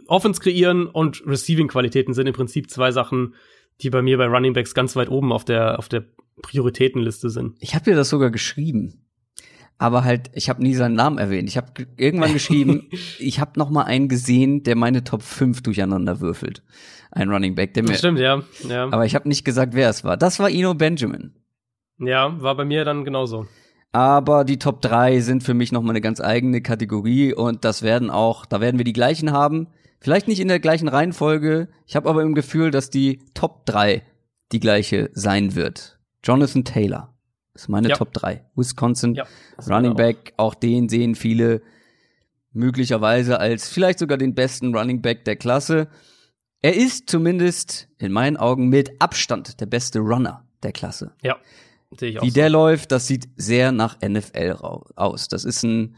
Offense 0.07 0.41
kreieren 0.41 0.87
und 0.87 1.27
Receiving-Qualitäten 1.27 2.15
sind 2.15 2.29
im 2.29 2.35
Prinzip 2.35 2.71
zwei 2.71 2.93
Sachen, 2.93 3.35
die 3.81 3.91
bei 3.91 4.03
mir 4.03 4.17
bei 4.19 4.27
Running 4.27 4.53
Backs 4.53 4.75
ganz 4.75 4.95
weit 4.95 5.11
oben 5.11 5.33
auf 5.33 5.45
der, 5.45 5.81
auf 5.81 5.89
der 5.89 6.05
Prioritätenliste 6.43 7.29
sind. 7.29 7.57
Ich 7.59 7.75
habe 7.75 7.87
dir 7.87 7.97
das 7.97 8.09
sogar 8.09 8.31
geschrieben 8.31 9.06
aber 9.79 10.05
halt, 10.05 10.31
ich 10.33 10.49
habe 10.49 10.63
nie 10.63 10.75
seinen 10.75 10.95
Namen 10.95 11.19
erwähnt. 11.19 11.49
Ich 11.49 11.57
habe 11.57 11.87
irgendwann 11.97 12.33
geschrieben, 12.33 12.89
ich 13.19 13.41
habe 13.41 13.53
noch 13.57 13.71
mal 13.71 13.85
einen 13.85 14.09
gesehen, 14.09 14.63
der 14.63 14.77
meine 14.77 15.05
Top 15.05 15.23
5 15.23 15.63
durcheinander 15.63 16.21
würfelt. 16.21 16.63
Ein 17.11 17.31
Running 17.31 17.55
Back, 17.55 17.75
der 17.75 17.83
mir. 17.83 17.95
Stimmt, 17.95 18.19
ja. 18.19 18.43
ja. 18.69 18.85
Aber 18.85 19.05
ich 19.05 19.15
habe 19.15 19.29
nicht 19.29 19.45
gesagt, 19.45 19.75
wer 19.75 19.89
es 19.89 20.05
war. 20.05 20.17
Das 20.17 20.39
war 20.39 20.51
Ino 20.51 20.75
Benjamin. 20.75 21.35
Ja, 21.99 22.41
war 22.41 22.57
bei 22.57 22.65
mir 22.65 22.85
dann 22.85 23.05
genauso. 23.05 23.47
Aber 23.93 24.45
die 24.45 24.59
Top 24.59 24.83
3 24.83 25.21
sind 25.21 25.43
für 25.43 25.55
mich 25.55 25.73
noch 25.73 25.83
mal 25.83 25.91
eine 25.91 26.03
ganz 26.03 26.21
eigene 26.21 26.61
Kategorie 26.61 27.33
und 27.33 27.65
das 27.65 27.83
werden 27.83 28.11
auch, 28.11 28.45
da 28.45 28.61
werden 28.61 28.77
wir 28.77 28.85
die 28.85 28.93
gleichen 28.93 29.33
haben. 29.33 29.69
Vielleicht 30.01 30.29
nicht 30.29 30.41
in 30.41 30.49
der 30.49 30.61
gleichen 30.61 30.89
Reihenfolge. 30.89 31.69
Ich 31.87 31.97
habe 31.97 32.09
aber 32.09 32.23
im 32.23 32.35
Gefühl, 32.35 32.71
dass 32.71 32.91
die 32.91 33.21
Top 33.33 33.65
3 33.65 34.03
die 34.53 34.61
gleiche 34.61 35.11
sein 35.15 35.55
wird. 35.55 35.99
Jonathan 36.23 36.65
Taylor. 36.65 37.16
Das 37.57 37.63
ist 37.63 37.69
meine 37.71 37.89
ja. 37.89 37.97
Top 37.97 38.13
3. 38.13 38.45
Wisconsin, 38.55 39.15
ja, 39.15 39.27
Running 39.67 39.97
Back, 39.97 40.35
auch 40.37 40.55
den 40.55 40.91
sehen 40.91 41.15
viele 41.15 41.63
möglicherweise 42.53 43.41
als 43.41 43.71
vielleicht 43.71 43.99
sogar 43.99 44.19
den 44.19 44.35
besten 44.35 44.77
Running 44.77 45.01
Back 45.01 45.25
der 45.25 45.37
Klasse. 45.37 45.89
Er 46.61 46.77
ist 46.77 47.09
zumindest 47.09 47.89
in 47.97 48.13
meinen 48.13 48.37
Augen 48.37 48.69
mit 48.69 49.01
Abstand 49.01 49.59
der 49.59 49.65
beste 49.65 50.01
Runner 50.01 50.45
der 50.63 50.73
Klasse. 50.73 51.15
Ja, 51.23 51.39
sehe 51.99 52.11
ich 52.11 52.19
auch. 52.19 52.25
Wie 52.25 52.29
so. 52.29 52.35
der 52.35 52.51
läuft, 52.51 52.93
das 52.93 53.07
sieht 53.07 53.27
sehr 53.37 53.73
nach 53.73 54.03
NFL 54.07 54.57
aus. 54.95 55.29
Das 55.29 55.47
ist 55.47 55.63
ein 55.63 55.97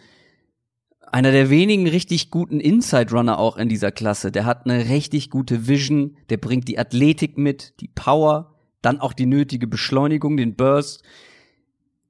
einer 1.11 1.33
der 1.33 1.51
wenigen 1.51 1.89
richtig 1.89 2.31
guten 2.31 2.61
Inside 2.61 3.11
Runner 3.11 3.41
auch 3.41 3.57
in 3.57 3.69
dieser 3.69 3.91
Klasse. 3.91 4.31
Der 4.31 4.45
hat 4.45 4.65
eine 4.65 4.91
richtig 4.91 5.31
gute 5.31 5.67
Vision, 5.67 6.17
der 6.31 6.37
bringt 6.37 6.69
die 6.69 6.79
Athletik 6.79 7.37
mit, 7.37 7.81
die 7.81 7.89
Power, 7.89 8.55
dann 8.81 9.01
auch 9.01 9.13
die 9.13 9.27
nötige 9.27 9.67
Beschleunigung, 9.67 10.37
den 10.37 10.55
Burst 10.55 11.03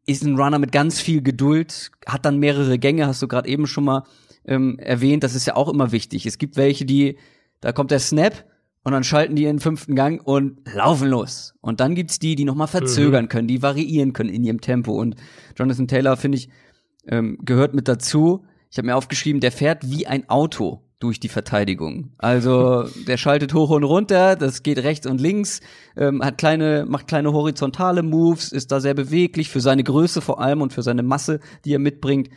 ist 0.09 0.25
ein 0.25 0.37
Runner 0.37 0.59
mit 0.59 0.73
ganz 0.73 1.01
viel 1.01 1.23
Geduld, 1.23 1.91
hat 2.07 2.25
dann 2.25 2.39
mehrere 2.39 2.79
Gänge, 2.79 3.07
hast 3.07 3.21
du 3.21 3.29
gerade 3.29 3.49
eben 3.49 3.67
schon 3.67 3.85
mal 3.85 4.05
ähm, 4.47 4.79
erwähnt. 4.79 5.23
Das 5.23 5.35
ist 5.35 5.47
ja 5.47 5.55
auch 5.55 5.69
immer 5.69 5.93
wichtig. 5.93 6.25
Es 6.25 6.39
gibt 6.39 6.57
welche, 6.57 6.87
die, 6.87 7.19
da 7.61 7.73
kommt 7.73 7.91
der 7.91 7.99
Snap 7.99 8.47
und 8.85 8.93
dann 8.93 9.05
schalten 9.05 9.37
die 9.37 9.43
in 9.43 9.57
den 9.57 9.61
fünften 9.61 9.95
Gang 9.95 10.27
und 10.27 10.61
laufen 10.75 11.09
los. 11.09 11.55
Und 11.61 11.81
dann 11.81 11.95
gibt's 11.95 12.19
die, 12.19 12.37
die 12.37 12.45
noch 12.45 12.55
mal 12.55 12.67
verzögern 12.67 13.27
mhm. 13.27 13.29
können, 13.29 13.49
die 13.49 13.61
variieren 13.61 14.15
können 14.15 14.31
in 14.31 14.45
ihrem 14.45 14.63
Tempo. 14.63 14.93
Und 14.93 15.17
Jonathan 15.57 15.89
Taylor, 15.89 16.17
finde 16.17 16.39
ich, 16.39 16.49
ähm, 17.07 17.39
gehört 17.45 17.75
mit 17.75 17.87
dazu. 17.87 18.47
Ich 18.71 18.79
habe 18.79 18.87
mir 18.87 18.97
aufgeschrieben, 18.97 19.41
der 19.41 19.53
fährt 19.53 19.91
wie 19.91 20.07
ein 20.07 20.29
Auto 20.31 20.88
durch 20.99 21.21
die 21.21 21.29
Verteidigung. 21.29 22.13
Also 22.19 22.85
der 23.07 23.17
schaltet 23.17 23.55
hoch 23.55 23.71
und 23.71 23.85
runter, 23.85 24.37
das 24.37 24.63
geht 24.63 24.79
rechts 24.79 25.07
und 25.07 25.21
links, 25.21 25.61
ähm, 25.97 26.23
hat 26.23 26.39
kleine, 26.39 26.87
macht 26.89 27.07
kleine 27.07 27.33
horizontale 27.33 28.03
Moves, 28.03 28.53
ist 28.53 28.73
da 28.73 28.81
sehr 28.81 28.95
beweglich 28.95 29.49
für 29.49 29.61
seine 29.61 29.85
Größe 29.85 30.21
vor 30.21 30.41
allem 30.41 30.63
und 30.63 30.73
für 30.73 30.83
seine 30.83 31.03
Masse, 31.03 31.41
die 31.65 31.75
er 31.75 31.79
mitbringt. 31.79 32.31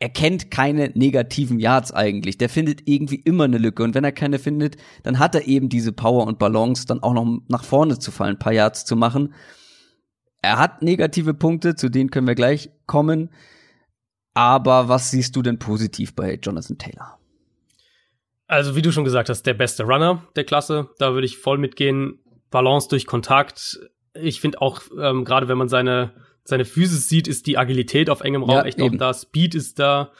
Er 0.00 0.10
kennt 0.10 0.52
keine 0.52 0.92
negativen 0.94 1.58
Yards 1.58 1.92
eigentlich. 1.92 2.38
Der 2.38 2.48
findet 2.48 2.82
irgendwie 2.84 3.16
immer 3.16 3.44
eine 3.44 3.58
Lücke. 3.58 3.82
Und 3.82 3.96
wenn 3.96 4.04
er 4.04 4.12
keine 4.12 4.38
findet, 4.38 4.76
dann 5.02 5.18
hat 5.18 5.34
er 5.34 5.48
eben 5.48 5.68
diese 5.68 5.92
Power 5.92 6.24
und 6.26 6.38
Balance, 6.38 6.86
dann 6.86 7.02
auch 7.02 7.14
noch 7.14 7.40
nach 7.48 7.64
vorne 7.64 7.98
zu 7.98 8.12
fallen, 8.12 8.36
ein 8.36 8.38
paar 8.38 8.52
Yards 8.52 8.84
zu 8.84 8.94
machen. 8.94 9.34
Er 10.40 10.58
hat 10.58 10.82
negative 10.82 11.34
Punkte, 11.34 11.74
zu 11.74 11.88
denen 11.88 12.10
können 12.10 12.28
wir 12.28 12.36
gleich 12.36 12.70
kommen. 12.86 13.30
Aber 14.34 14.88
was 14.88 15.10
siehst 15.10 15.34
du 15.34 15.42
denn 15.42 15.58
positiv 15.58 16.14
bei 16.14 16.38
Jonathan 16.40 16.78
Taylor? 16.78 17.17
Also, 18.48 18.74
wie 18.74 18.82
du 18.82 18.90
schon 18.90 19.04
gesagt 19.04 19.28
hast, 19.28 19.42
der 19.42 19.54
beste 19.54 19.84
Runner 19.84 20.26
der 20.34 20.44
Klasse. 20.44 20.88
Da 20.98 21.12
würde 21.12 21.26
ich 21.26 21.38
voll 21.38 21.58
mitgehen. 21.58 22.18
Balance 22.50 22.88
durch 22.88 23.06
Kontakt. 23.06 23.78
Ich 24.14 24.40
finde 24.40 24.60
auch, 24.62 24.80
ähm, 24.98 25.24
gerade 25.24 25.48
wenn 25.48 25.58
man 25.58 25.68
seine, 25.68 26.14
seine 26.44 26.64
Physis 26.64 27.08
sieht, 27.08 27.28
ist 27.28 27.46
die 27.46 27.58
Agilität 27.58 28.08
auf 28.08 28.22
engem 28.22 28.42
Raum 28.42 28.56
ja, 28.56 28.62
echt 28.62 28.80
eben. 28.80 28.94
auch 28.94 28.98
da. 28.98 29.14
Speed 29.14 29.54
ist 29.54 29.78
da. 29.78 30.12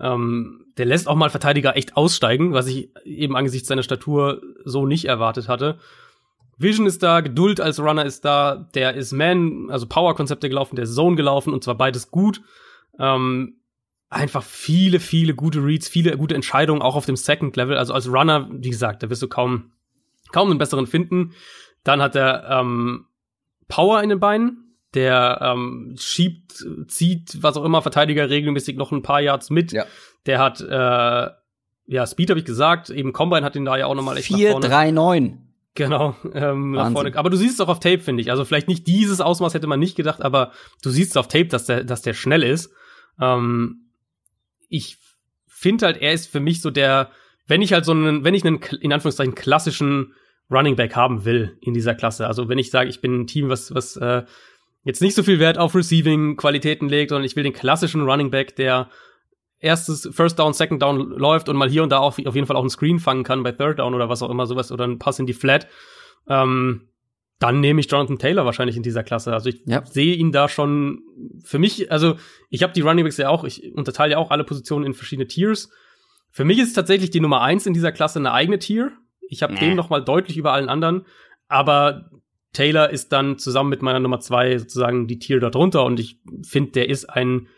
Ähm, 0.00 0.64
der 0.78 0.86
lässt 0.86 1.06
auch 1.06 1.14
mal 1.14 1.28
Verteidiger 1.28 1.76
echt 1.76 1.96
aussteigen, 1.96 2.52
was 2.54 2.66
ich 2.66 2.90
eben 3.04 3.36
angesichts 3.36 3.68
seiner 3.68 3.82
Statur 3.82 4.40
so 4.64 4.86
nicht 4.86 5.04
erwartet 5.04 5.48
hatte. 5.48 5.78
Vision 6.56 6.86
ist 6.86 7.02
da, 7.02 7.20
Geduld 7.20 7.60
als 7.60 7.80
Runner 7.80 8.04
ist 8.04 8.24
da, 8.24 8.68
der 8.74 8.94
ist 8.94 9.12
Man, 9.12 9.68
also 9.70 9.86
Power-Konzepte 9.86 10.48
gelaufen, 10.48 10.76
der 10.76 10.84
ist 10.84 10.94
Zone 10.94 11.16
gelaufen 11.16 11.52
und 11.52 11.62
zwar 11.62 11.76
beides 11.76 12.10
gut. 12.10 12.40
Ähm, 12.98 13.56
einfach 14.14 14.42
viele, 14.42 15.00
viele 15.00 15.34
gute 15.34 15.58
Reads, 15.64 15.88
viele 15.88 16.16
gute 16.16 16.34
Entscheidungen, 16.34 16.82
auch 16.82 16.96
auf 16.96 17.06
dem 17.06 17.16
Second 17.16 17.56
Level. 17.56 17.76
Also 17.76 17.92
als 17.92 18.08
Runner, 18.08 18.48
wie 18.50 18.70
gesagt, 18.70 19.02
da 19.02 19.10
wirst 19.10 19.22
du 19.22 19.28
kaum, 19.28 19.72
kaum 20.32 20.50
einen 20.50 20.58
besseren 20.58 20.86
finden. 20.86 21.32
Dann 21.82 22.00
hat 22.00 22.16
er 22.16 22.48
ähm, 22.48 23.06
Power 23.68 24.02
in 24.02 24.08
den 24.08 24.20
Beinen, 24.20 24.76
der 24.94 25.40
ähm, 25.42 25.96
schiebt, 25.98 26.64
zieht, 26.88 27.42
was 27.42 27.56
auch 27.56 27.64
immer, 27.64 27.82
Verteidiger 27.82 28.30
regelmäßig 28.30 28.76
noch 28.76 28.92
ein 28.92 29.02
paar 29.02 29.20
Yards 29.20 29.50
mit. 29.50 29.72
Ja. 29.72 29.84
Der 30.26 30.38
hat, 30.38 30.60
äh, 30.60 31.30
ja, 31.86 32.06
Speed 32.06 32.30
habe 32.30 32.40
ich 32.40 32.46
gesagt, 32.46 32.90
eben 32.90 33.12
Combine 33.12 33.44
hat 33.44 33.56
ihn 33.56 33.64
da 33.64 33.76
ja 33.76 33.86
auch 33.86 33.94
nochmal 33.94 34.16
echt 34.16 34.28
4, 34.28 34.46
nach 34.46 34.52
vorne. 34.52 34.68
3, 34.68 34.90
9. 34.92 35.40
Genau, 35.74 36.14
ähm, 36.32 36.72
nach 36.72 36.92
vorne. 36.92 37.16
Aber 37.16 37.30
du 37.30 37.36
siehst 37.36 37.54
es 37.54 37.60
auch 37.60 37.68
auf 37.68 37.80
Tape, 37.80 37.98
finde 37.98 38.22
ich. 38.22 38.30
Also 38.30 38.44
vielleicht 38.44 38.68
nicht 38.68 38.86
dieses 38.86 39.20
Ausmaß 39.20 39.54
hätte 39.54 39.66
man 39.66 39.80
nicht 39.80 39.96
gedacht, 39.96 40.22
aber 40.22 40.52
du 40.82 40.90
siehst 40.90 41.10
es 41.10 41.16
auf 41.16 41.26
Tape, 41.26 41.46
dass 41.46 41.66
der, 41.66 41.82
dass 41.82 42.02
der 42.02 42.14
schnell 42.14 42.44
ist. 42.44 42.72
Ähm, 43.20 43.83
ich 44.74 44.98
finde 45.46 45.86
halt, 45.86 46.02
er 46.02 46.12
ist 46.12 46.30
für 46.30 46.40
mich 46.40 46.60
so 46.60 46.70
der, 46.70 47.10
wenn 47.46 47.62
ich 47.62 47.72
halt 47.72 47.84
so 47.84 47.92
einen, 47.92 48.24
wenn 48.24 48.34
ich 48.34 48.44
einen, 48.44 48.60
in 48.80 48.92
Anführungszeichen, 48.92 49.34
klassischen 49.34 50.14
Running 50.50 50.76
Back 50.76 50.96
haben 50.96 51.24
will 51.24 51.56
in 51.60 51.74
dieser 51.74 51.94
Klasse. 51.94 52.26
Also 52.26 52.48
wenn 52.48 52.58
ich 52.58 52.70
sage, 52.70 52.90
ich 52.90 53.00
bin 53.00 53.20
ein 53.20 53.26
Team, 53.26 53.48
was, 53.48 53.74
was 53.74 53.96
äh, 53.96 54.24
jetzt 54.82 55.00
nicht 55.00 55.14
so 55.14 55.22
viel 55.22 55.38
Wert 55.38 55.58
auf 55.58 55.74
Receiving-Qualitäten 55.74 56.88
legt, 56.88 57.10
sondern 57.10 57.24
ich 57.24 57.36
will 57.36 57.44
den 57.44 57.52
klassischen 57.52 58.02
Running 58.02 58.30
Back, 58.30 58.56
der 58.56 58.90
erstes 59.60 60.08
First 60.12 60.38
Down, 60.38 60.52
Second 60.52 60.82
Down 60.82 61.10
läuft 61.10 61.48
und 61.48 61.56
mal 61.56 61.70
hier 61.70 61.82
und 61.82 61.90
da 61.90 61.98
auch 61.98 62.18
auf 62.18 62.34
jeden 62.34 62.46
Fall 62.46 62.56
auch 62.56 62.60
einen 62.60 62.70
Screen 62.70 62.98
fangen 62.98 63.24
kann 63.24 63.42
bei 63.42 63.52
Third 63.52 63.78
Down 63.78 63.94
oder 63.94 64.08
was 64.08 64.22
auch 64.22 64.30
immer 64.30 64.46
sowas 64.46 64.70
oder 64.70 64.84
einen 64.84 64.98
Pass 64.98 65.18
in 65.18 65.26
die 65.26 65.32
Flat, 65.32 65.66
ähm, 66.28 66.88
dann 67.38 67.60
nehme 67.60 67.80
ich 67.80 67.90
Jonathan 67.90 68.18
Taylor 68.18 68.44
wahrscheinlich 68.44 68.76
in 68.76 68.82
dieser 68.82 69.02
Klasse. 69.02 69.32
Also 69.32 69.48
ich 69.48 69.62
ja. 69.66 69.84
sehe 69.84 70.14
ihn 70.14 70.32
da 70.32 70.48
schon 70.48 71.02
für 71.44 71.58
mich, 71.58 71.90
also 71.90 72.16
ich 72.48 72.62
habe 72.62 72.72
die 72.72 72.80
Running 72.80 73.04
Backs 73.04 73.16
ja 73.16 73.28
auch, 73.28 73.44
ich 73.44 73.74
unterteile 73.74 74.12
ja 74.12 74.18
auch 74.18 74.30
alle 74.30 74.44
Positionen 74.44 74.86
in 74.86 74.94
verschiedene 74.94 75.26
Tiers. 75.26 75.70
Für 76.30 76.44
mich 76.44 76.58
ist 76.58 76.74
tatsächlich 76.74 77.10
die 77.10 77.20
Nummer 77.20 77.42
eins 77.42 77.66
in 77.66 77.74
dieser 77.74 77.92
Klasse 77.92 78.18
eine 78.18 78.32
eigene 78.32 78.58
Tier. 78.58 78.92
Ich 79.28 79.42
habe 79.42 79.54
nee. 79.54 79.60
den 79.60 79.76
noch 79.76 79.90
mal 79.90 80.00
deutlich 80.00 80.36
über 80.36 80.52
allen 80.52 80.68
anderen, 80.68 81.06
aber 81.48 82.10
Taylor 82.52 82.90
ist 82.90 83.12
dann 83.12 83.38
zusammen 83.38 83.70
mit 83.70 83.82
meiner 83.82 84.00
Nummer 84.00 84.20
zwei 84.20 84.56
sozusagen 84.58 85.08
die 85.08 85.18
Tier 85.18 85.40
darunter 85.40 85.84
und 85.84 85.98
ich 85.98 86.20
finde, 86.46 86.72
der 86.72 86.88
ist 86.88 87.06
ein 87.06 87.48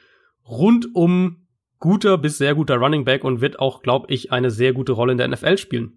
rundum 0.49 1.47
guter 1.79 2.19
bis 2.19 2.39
sehr 2.39 2.55
guter 2.55 2.77
Running 2.77 3.05
Back 3.05 3.25
und 3.25 3.41
wird 3.41 3.59
auch, 3.59 3.83
glaube 3.83 4.07
ich, 4.13 4.33
eine 4.33 4.51
sehr 4.51 4.73
gute 4.73 4.93
Rolle 4.93 5.13
in 5.13 5.19
der 5.19 5.29
NFL 5.29 5.59
spielen. 5.59 5.96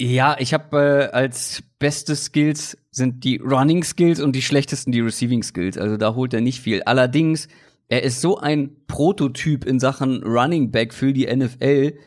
Ja, 0.00 0.36
ich 0.38 0.52
habe 0.52 1.10
äh, 1.10 1.14
als 1.14 1.62
beste 1.78 2.16
Skills 2.16 2.76
sind 2.90 3.24
die 3.24 3.38
Running 3.38 3.82
Skills 3.82 4.20
und 4.20 4.34
die 4.34 4.42
schlechtesten 4.42 4.92
die 4.92 5.00
Receiving 5.00 5.42
Skills. 5.42 5.78
Also 5.78 5.96
da 5.96 6.14
holt 6.14 6.34
er 6.34 6.40
nicht 6.40 6.60
viel. 6.60 6.82
Allerdings, 6.82 7.48
er 7.88 8.02
ist 8.02 8.20
so 8.20 8.38
ein 8.38 8.76
Prototyp 8.88 9.64
in 9.64 9.80
Sachen 9.80 10.22
Running 10.22 10.70
Back 10.70 10.92
für 10.92 11.12
die 11.12 11.26
NFL, 11.34 11.98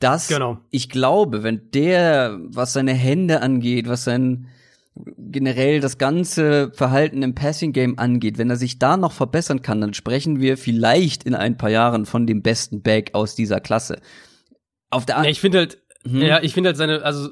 dass 0.00 0.28
genau. 0.28 0.58
ich 0.70 0.88
glaube, 0.88 1.42
wenn 1.42 1.70
der, 1.72 2.38
was 2.42 2.72
seine 2.72 2.94
Hände 2.94 3.42
angeht, 3.42 3.88
was 3.88 4.04
sein 4.04 4.48
generell 5.16 5.80
das 5.80 5.98
ganze 5.98 6.72
Verhalten 6.72 7.22
im 7.22 7.34
Passing 7.34 7.72
Game 7.72 7.98
angeht, 7.98 8.38
wenn 8.38 8.50
er 8.50 8.56
sich 8.56 8.78
da 8.78 8.96
noch 8.96 9.12
verbessern 9.12 9.62
kann, 9.62 9.80
dann 9.80 9.94
sprechen 9.94 10.40
wir 10.40 10.58
vielleicht 10.58 11.24
in 11.24 11.34
ein 11.34 11.56
paar 11.56 11.70
Jahren 11.70 12.06
von 12.06 12.26
dem 12.26 12.42
besten 12.42 12.82
Back 12.82 13.10
aus 13.14 13.34
dieser 13.34 13.60
Klasse. 13.60 14.00
Auf 14.90 15.06
der 15.06 15.22
ja, 15.22 15.30
ich 15.30 15.40
finde 15.40 15.58
halt, 15.58 15.78
hm. 16.04 16.22
ja, 16.22 16.42
ich 16.42 16.54
finde 16.54 16.68
halt 16.68 16.76
seine, 16.76 17.02
also 17.02 17.30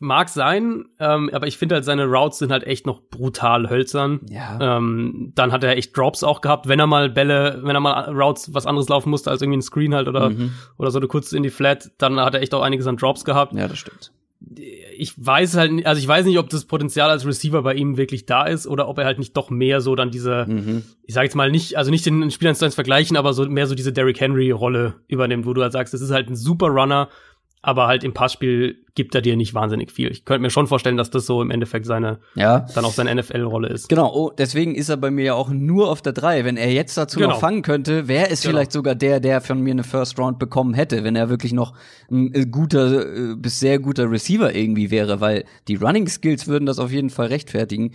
mag 0.00 0.28
sein, 0.28 0.84
ähm, 1.00 1.30
aber 1.32 1.46
ich 1.46 1.58
finde 1.58 1.74
halt 1.74 1.84
seine 1.84 2.04
Routes 2.04 2.38
sind 2.38 2.52
halt 2.52 2.64
echt 2.64 2.86
noch 2.86 3.00
brutal 3.02 3.68
hölzern. 3.68 4.20
Ja. 4.30 4.76
Ähm, 4.76 5.32
dann 5.34 5.50
hat 5.50 5.64
er 5.64 5.76
echt 5.76 5.96
Drops 5.96 6.22
auch 6.22 6.40
gehabt, 6.40 6.68
wenn 6.68 6.78
er 6.78 6.86
mal 6.86 7.10
Bälle, 7.10 7.60
wenn 7.64 7.74
er 7.74 7.80
mal 7.80 8.10
Routes 8.10 8.54
was 8.54 8.66
anderes 8.66 8.88
laufen 8.88 9.10
musste 9.10 9.30
als 9.30 9.42
irgendwie 9.42 9.58
ein 9.58 9.62
Screen 9.62 9.94
halt 9.94 10.06
oder 10.06 10.30
mhm. 10.30 10.52
oder 10.76 10.90
so 10.90 10.98
eine 10.98 11.08
kurz 11.08 11.32
in 11.32 11.42
die 11.42 11.50
Flat, 11.50 11.90
dann 11.98 12.20
hat 12.20 12.34
er 12.34 12.42
echt 12.42 12.54
auch 12.54 12.62
einiges 12.62 12.86
an 12.86 12.96
Drops 12.96 13.24
gehabt. 13.24 13.54
Ja, 13.54 13.66
das 13.66 13.78
stimmt 13.78 14.12
ich 14.96 15.14
weiß 15.16 15.56
halt, 15.56 15.84
also 15.86 16.00
ich 16.00 16.06
weiß 16.06 16.24
nicht, 16.24 16.38
ob 16.38 16.48
das 16.48 16.64
Potenzial 16.64 17.10
als 17.10 17.26
Receiver 17.26 17.62
bei 17.62 17.74
ihm 17.74 17.96
wirklich 17.96 18.26
da 18.26 18.44
ist 18.44 18.66
oder 18.66 18.88
ob 18.88 18.98
er 18.98 19.04
halt 19.04 19.18
nicht 19.18 19.36
doch 19.36 19.50
mehr 19.50 19.80
so 19.80 19.94
dann 19.94 20.10
diese, 20.10 20.46
mhm. 20.46 20.82
ich 21.04 21.14
sage 21.14 21.26
jetzt 21.26 21.34
mal 21.34 21.50
nicht, 21.50 21.76
also 21.76 21.90
nicht 21.90 22.06
den 22.06 22.30
Spieler 22.30 22.54
zu 22.54 22.70
vergleichen, 22.70 23.16
aber 23.16 23.32
so 23.32 23.46
mehr 23.46 23.66
so 23.66 23.74
diese 23.74 23.92
Derrick 23.92 24.20
Henry 24.20 24.50
Rolle 24.50 24.94
übernimmt, 25.08 25.46
wo 25.46 25.54
du 25.54 25.62
halt 25.62 25.72
sagst, 25.72 25.92
das 25.92 26.00
ist 26.00 26.10
halt 26.10 26.28
ein 26.28 26.36
super 26.36 26.68
Runner, 26.68 27.08
aber 27.68 27.86
halt 27.86 28.02
im 28.02 28.14
Passspiel 28.14 28.82
gibt 28.94 29.14
er 29.14 29.20
dir 29.20 29.36
nicht 29.36 29.52
wahnsinnig 29.52 29.92
viel. 29.92 30.10
Ich 30.10 30.24
könnte 30.24 30.40
mir 30.40 30.48
schon 30.48 30.66
vorstellen, 30.66 30.96
dass 30.96 31.10
das 31.10 31.26
so 31.26 31.42
im 31.42 31.50
Endeffekt 31.50 31.84
seine, 31.84 32.18
ja. 32.34 32.60
dann 32.74 32.86
auch 32.86 32.94
seine 32.94 33.14
NFL-Rolle 33.14 33.68
ist. 33.68 33.90
Genau, 33.90 34.10
oh, 34.10 34.32
deswegen 34.36 34.74
ist 34.74 34.88
er 34.88 34.96
bei 34.96 35.10
mir 35.10 35.24
ja 35.26 35.34
auch 35.34 35.50
nur 35.50 35.90
auf 35.90 36.00
der 36.00 36.14
3. 36.14 36.46
Wenn 36.46 36.56
er 36.56 36.72
jetzt 36.72 36.96
dazu 36.96 37.18
genau. 37.18 37.32
noch 37.32 37.40
fangen 37.40 37.60
könnte, 37.60 38.08
wäre 38.08 38.30
es 38.30 38.40
genau. 38.40 38.52
vielleicht 38.52 38.72
sogar 38.72 38.94
der, 38.94 39.20
der 39.20 39.42
von 39.42 39.60
mir 39.60 39.72
eine 39.72 39.84
First 39.84 40.18
Round 40.18 40.38
bekommen 40.38 40.72
hätte, 40.72 41.04
wenn 41.04 41.14
er 41.14 41.28
wirklich 41.28 41.52
noch 41.52 41.74
ein 42.10 42.32
äh, 42.34 42.46
guter 42.46 43.32
äh, 43.32 43.36
bis 43.36 43.60
sehr 43.60 43.78
guter 43.80 44.10
Receiver 44.10 44.54
irgendwie 44.54 44.90
wäre, 44.90 45.20
weil 45.20 45.44
die 45.68 45.74
Running 45.74 46.08
Skills 46.08 46.46
würden 46.46 46.64
das 46.64 46.78
auf 46.78 46.90
jeden 46.90 47.10
Fall 47.10 47.26
rechtfertigen. 47.26 47.92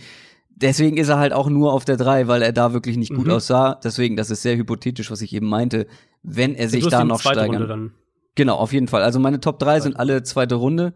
Deswegen 0.54 0.98
ist 0.98 1.08
er 1.08 1.18
halt 1.18 1.32
auch 1.32 1.48
nur 1.48 1.72
auf 1.72 1.84
der 1.84 1.96
3, 1.96 2.28
weil 2.28 2.42
er 2.42 2.52
da 2.52 2.72
wirklich 2.72 2.96
nicht 2.96 3.12
gut 3.12 3.26
mhm. 3.26 3.32
aussah. 3.32 3.74
Deswegen, 3.82 4.14
das 4.14 4.30
ist 4.30 4.42
sehr 4.42 4.56
hypothetisch, 4.56 5.10
was 5.10 5.20
ich 5.20 5.32
eben 5.34 5.48
meinte. 5.48 5.88
Wenn 6.22 6.54
er 6.54 6.68
sich 6.68 6.86
da 6.86 7.02
noch 7.02 7.20
steigern. 7.20 7.92
Genau, 8.34 8.56
auf 8.56 8.72
jeden 8.72 8.88
Fall. 8.88 9.02
Also 9.02 9.20
meine 9.20 9.40
Top 9.40 9.58
3 9.58 9.80
sind 9.80 9.96
alle 9.96 10.22
zweite 10.22 10.56
Runde. 10.56 10.94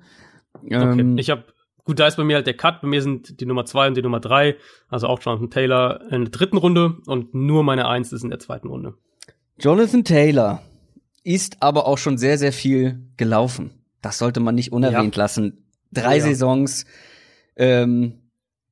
Ähm, 0.68 1.12
okay. 1.12 1.20
Ich 1.20 1.30
habe 1.30 1.44
gut, 1.84 2.00
da 2.00 2.06
ist 2.06 2.16
bei 2.16 2.24
mir 2.24 2.36
halt 2.36 2.46
der 2.46 2.56
Cut. 2.56 2.80
Bei 2.82 2.88
mir 2.88 3.00
sind 3.02 3.40
die 3.40 3.46
Nummer 3.46 3.64
2 3.64 3.88
und 3.88 3.96
die 3.96 4.02
Nummer 4.02 4.20
3, 4.20 4.56
also 4.88 5.06
auch 5.06 5.20
Jonathan 5.20 5.50
Taylor 5.50 6.02
in 6.10 6.22
der 6.22 6.30
dritten 6.30 6.56
Runde 6.56 6.96
und 7.06 7.34
nur 7.34 7.62
meine 7.62 7.88
1 7.88 8.12
ist 8.12 8.22
in 8.22 8.30
der 8.30 8.38
zweiten 8.38 8.68
Runde. 8.68 8.94
Jonathan 9.58 10.04
Taylor 10.04 10.62
ist 11.24 11.62
aber 11.62 11.86
auch 11.86 11.98
schon 11.98 12.18
sehr, 12.18 12.38
sehr 12.38 12.52
viel 12.52 13.00
gelaufen. 13.16 13.70
Das 14.02 14.18
sollte 14.18 14.40
man 14.40 14.54
nicht 14.54 14.72
unerwähnt 14.72 15.16
ja. 15.16 15.22
lassen. 15.22 15.64
Drei 15.92 16.18
ja. 16.18 16.24
Saisons 16.24 16.84
ähm, 17.56 18.20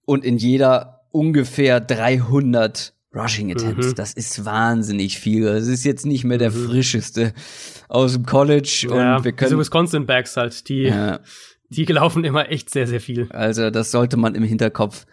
und 0.05 0.25
in 0.25 0.37
jeder 0.37 1.07
ungefähr 1.11 1.81
300 1.81 2.95
Rushing 3.17 3.51
Attempts. 3.51 3.89
Mhm. 3.89 3.95
Das 3.95 4.13
ist 4.13 4.45
wahnsinnig 4.45 5.19
viel. 5.19 5.45
Das 5.45 5.67
ist 5.67 5.85
jetzt 5.85 6.07
nicht 6.07 6.25
mehr 6.25 6.39
der 6.39 6.51
mhm. 6.51 6.67
frischeste 6.67 7.33
aus 7.89 8.13
dem 8.13 8.27
College. 8.27 8.89
Ja, 8.91 9.17
und 9.17 9.25
wir 9.25 9.33
können. 9.33 9.51
Diese 9.51 9.59
Wisconsin 9.59 10.07
Backs 10.07 10.37
halt, 10.37 10.69
die, 10.69 10.83
ja. 10.83 11.21
die 11.71 11.85
laufen 11.85 12.25
immer 12.25 12.51
echt 12.51 12.71
sehr, 12.71 12.87
sehr 12.87 13.01
viel. 13.01 13.29
Also, 13.31 13.71
das 13.71 13.91
sollte 13.91 14.17
man 14.17 14.35
im 14.35 14.43
Hinterkopf 14.43 15.07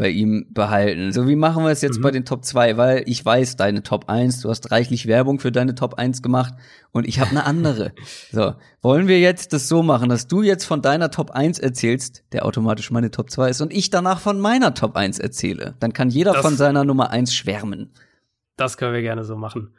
bei 0.00 0.08
ihm 0.08 0.46
behalten. 0.48 1.12
So, 1.12 1.28
wie 1.28 1.36
machen 1.36 1.62
wir 1.62 1.70
es 1.70 1.82
jetzt 1.82 1.98
mhm. 1.98 2.02
bei 2.02 2.10
den 2.10 2.24
Top 2.24 2.42
2? 2.42 2.78
Weil 2.78 3.02
ich 3.04 3.22
weiß, 3.22 3.56
deine 3.56 3.82
Top 3.82 4.08
1, 4.08 4.40
du 4.40 4.48
hast 4.48 4.70
reichlich 4.70 5.06
Werbung 5.06 5.38
für 5.38 5.52
deine 5.52 5.74
Top 5.74 5.94
1 5.98 6.22
gemacht 6.22 6.54
und 6.90 7.06
ich 7.06 7.20
habe 7.20 7.32
eine 7.32 7.44
andere. 7.44 7.92
so, 8.32 8.54
wollen 8.80 9.08
wir 9.08 9.20
jetzt 9.20 9.52
das 9.52 9.68
so 9.68 9.82
machen, 9.82 10.08
dass 10.08 10.26
du 10.26 10.40
jetzt 10.40 10.64
von 10.64 10.80
deiner 10.80 11.10
Top 11.10 11.32
1 11.32 11.58
erzählst, 11.58 12.24
der 12.32 12.46
automatisch 12.46 12.90
meine 12.90 13.10
Top 13.10 13.28
2 13.28 13.50
ist, 13.50 13.60
und 13.60 13.74
ich 13.74 13.90
danach 13.90 14.20
von 14.20 14.40
meiner 14.40 14.72
Top 14.72 14.96
1 14.96 15.18
erzähle? 15.18 15.74
Dann 15.80 15.92
kann 15.92 16.08
jeder 16.08 16.32
das, 16.32 16.40
von 16.40 16.56
seiner 16.56 16.84
Nummer 16.84 17.10
1 17.10 17.34
schwärmen. 17.34 17.92
Das 18.56 18.78
können 18.78 18.94
wir 18.94 19.02
gerne 19.02 19.24
so 19.24 19.36
machen. 19.36 19.74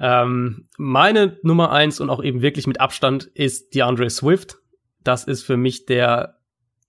Ähm, 0.00 0.68
meine 0.78 1.36
Nummer 1.42 1.70
1 1.70 2.00
und 2.00 2.08
auch 2.08 2.24
eben 2.24 2.40
wirklich 2.40 2.66
mit 2.66 2.80
Abstand 2.80 3.24
ist 3.24 3.74
DeAndre 3.74 4.08
Swift. 4.08 4.56
Das 5.04 5.24
ist 5.24 5.42
für 5.42 5.58
mich 5.58 5.84
der 5.84 6.35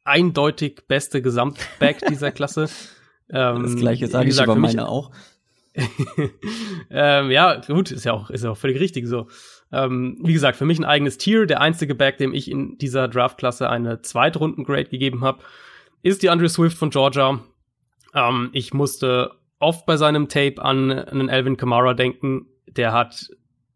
eindeutig 0.08 0.88
beste 0.88 1.22
Gesamtback 1.22 1.99
dieser 2.10 2.32
Klasse. 2.32 2.70
Ähm, 3.30 3.64
das 3.64 3.76
gleiche 3.76 4.08
sage 4.08 4.30
ich 4.30 4.39
über 4.39 4.55
meine 4.55 4.88
auch. 4.88 5.12
ähm, 6.89 7.30
ja, 7.30 7.62
gut, 7.68 7.91
ist 7.91 8.05
ja 8.05 8.14
auch, 8.14 8.30
ist 8.32 8.43
ja 8.43 8.51
auch 8.51 8.58
völlig 8.58 8.80
richtig 8.80 9.05
so. 9.08 9.28
Ähm, 9.72 10.18
wie 10.24 10.34
gesagt, 10.34 10.58
für 10.58 10.66
mich 10.66 10.80
ein 10.80 10.86
eigenes 10.86 11.18
Tier. 11.18 11.45
Der 11.45 11.62
einzige 11.62 11.93
Back, 11.93 12.18
dem 12.18 12.34
ich 12.34 12.49
in 12.49 12.78
dieser 12.78 13.08
Draftklasse 13.08 13.70
eine 13.70 14.01
Zweitrunden-Grade 14.01 14.86
gegeben 14.86 15.22
habe, 15.22 15.43
ist 16.01 16.24
die 16.24 16.30
Andrew 16.30 16.47
Swift 16.47 16.78
von 16.78 16.89
Georgia. 16.89 17.39
Ähm, 18.16 18.49
ich 18.53 18.74
musste 18.74 19.32
oft 19.60 19.86
bei 19.86 19.97
seinem 19.97 20.30
Tape 20.30 20.62
an 20.62 20.91
einen 20.91 21.30
Alvin 21.30 21.58
Kamara 21.58 21.93
denken. 21.93 22.47
Der 22.68 22.93
hat 22.93 23.30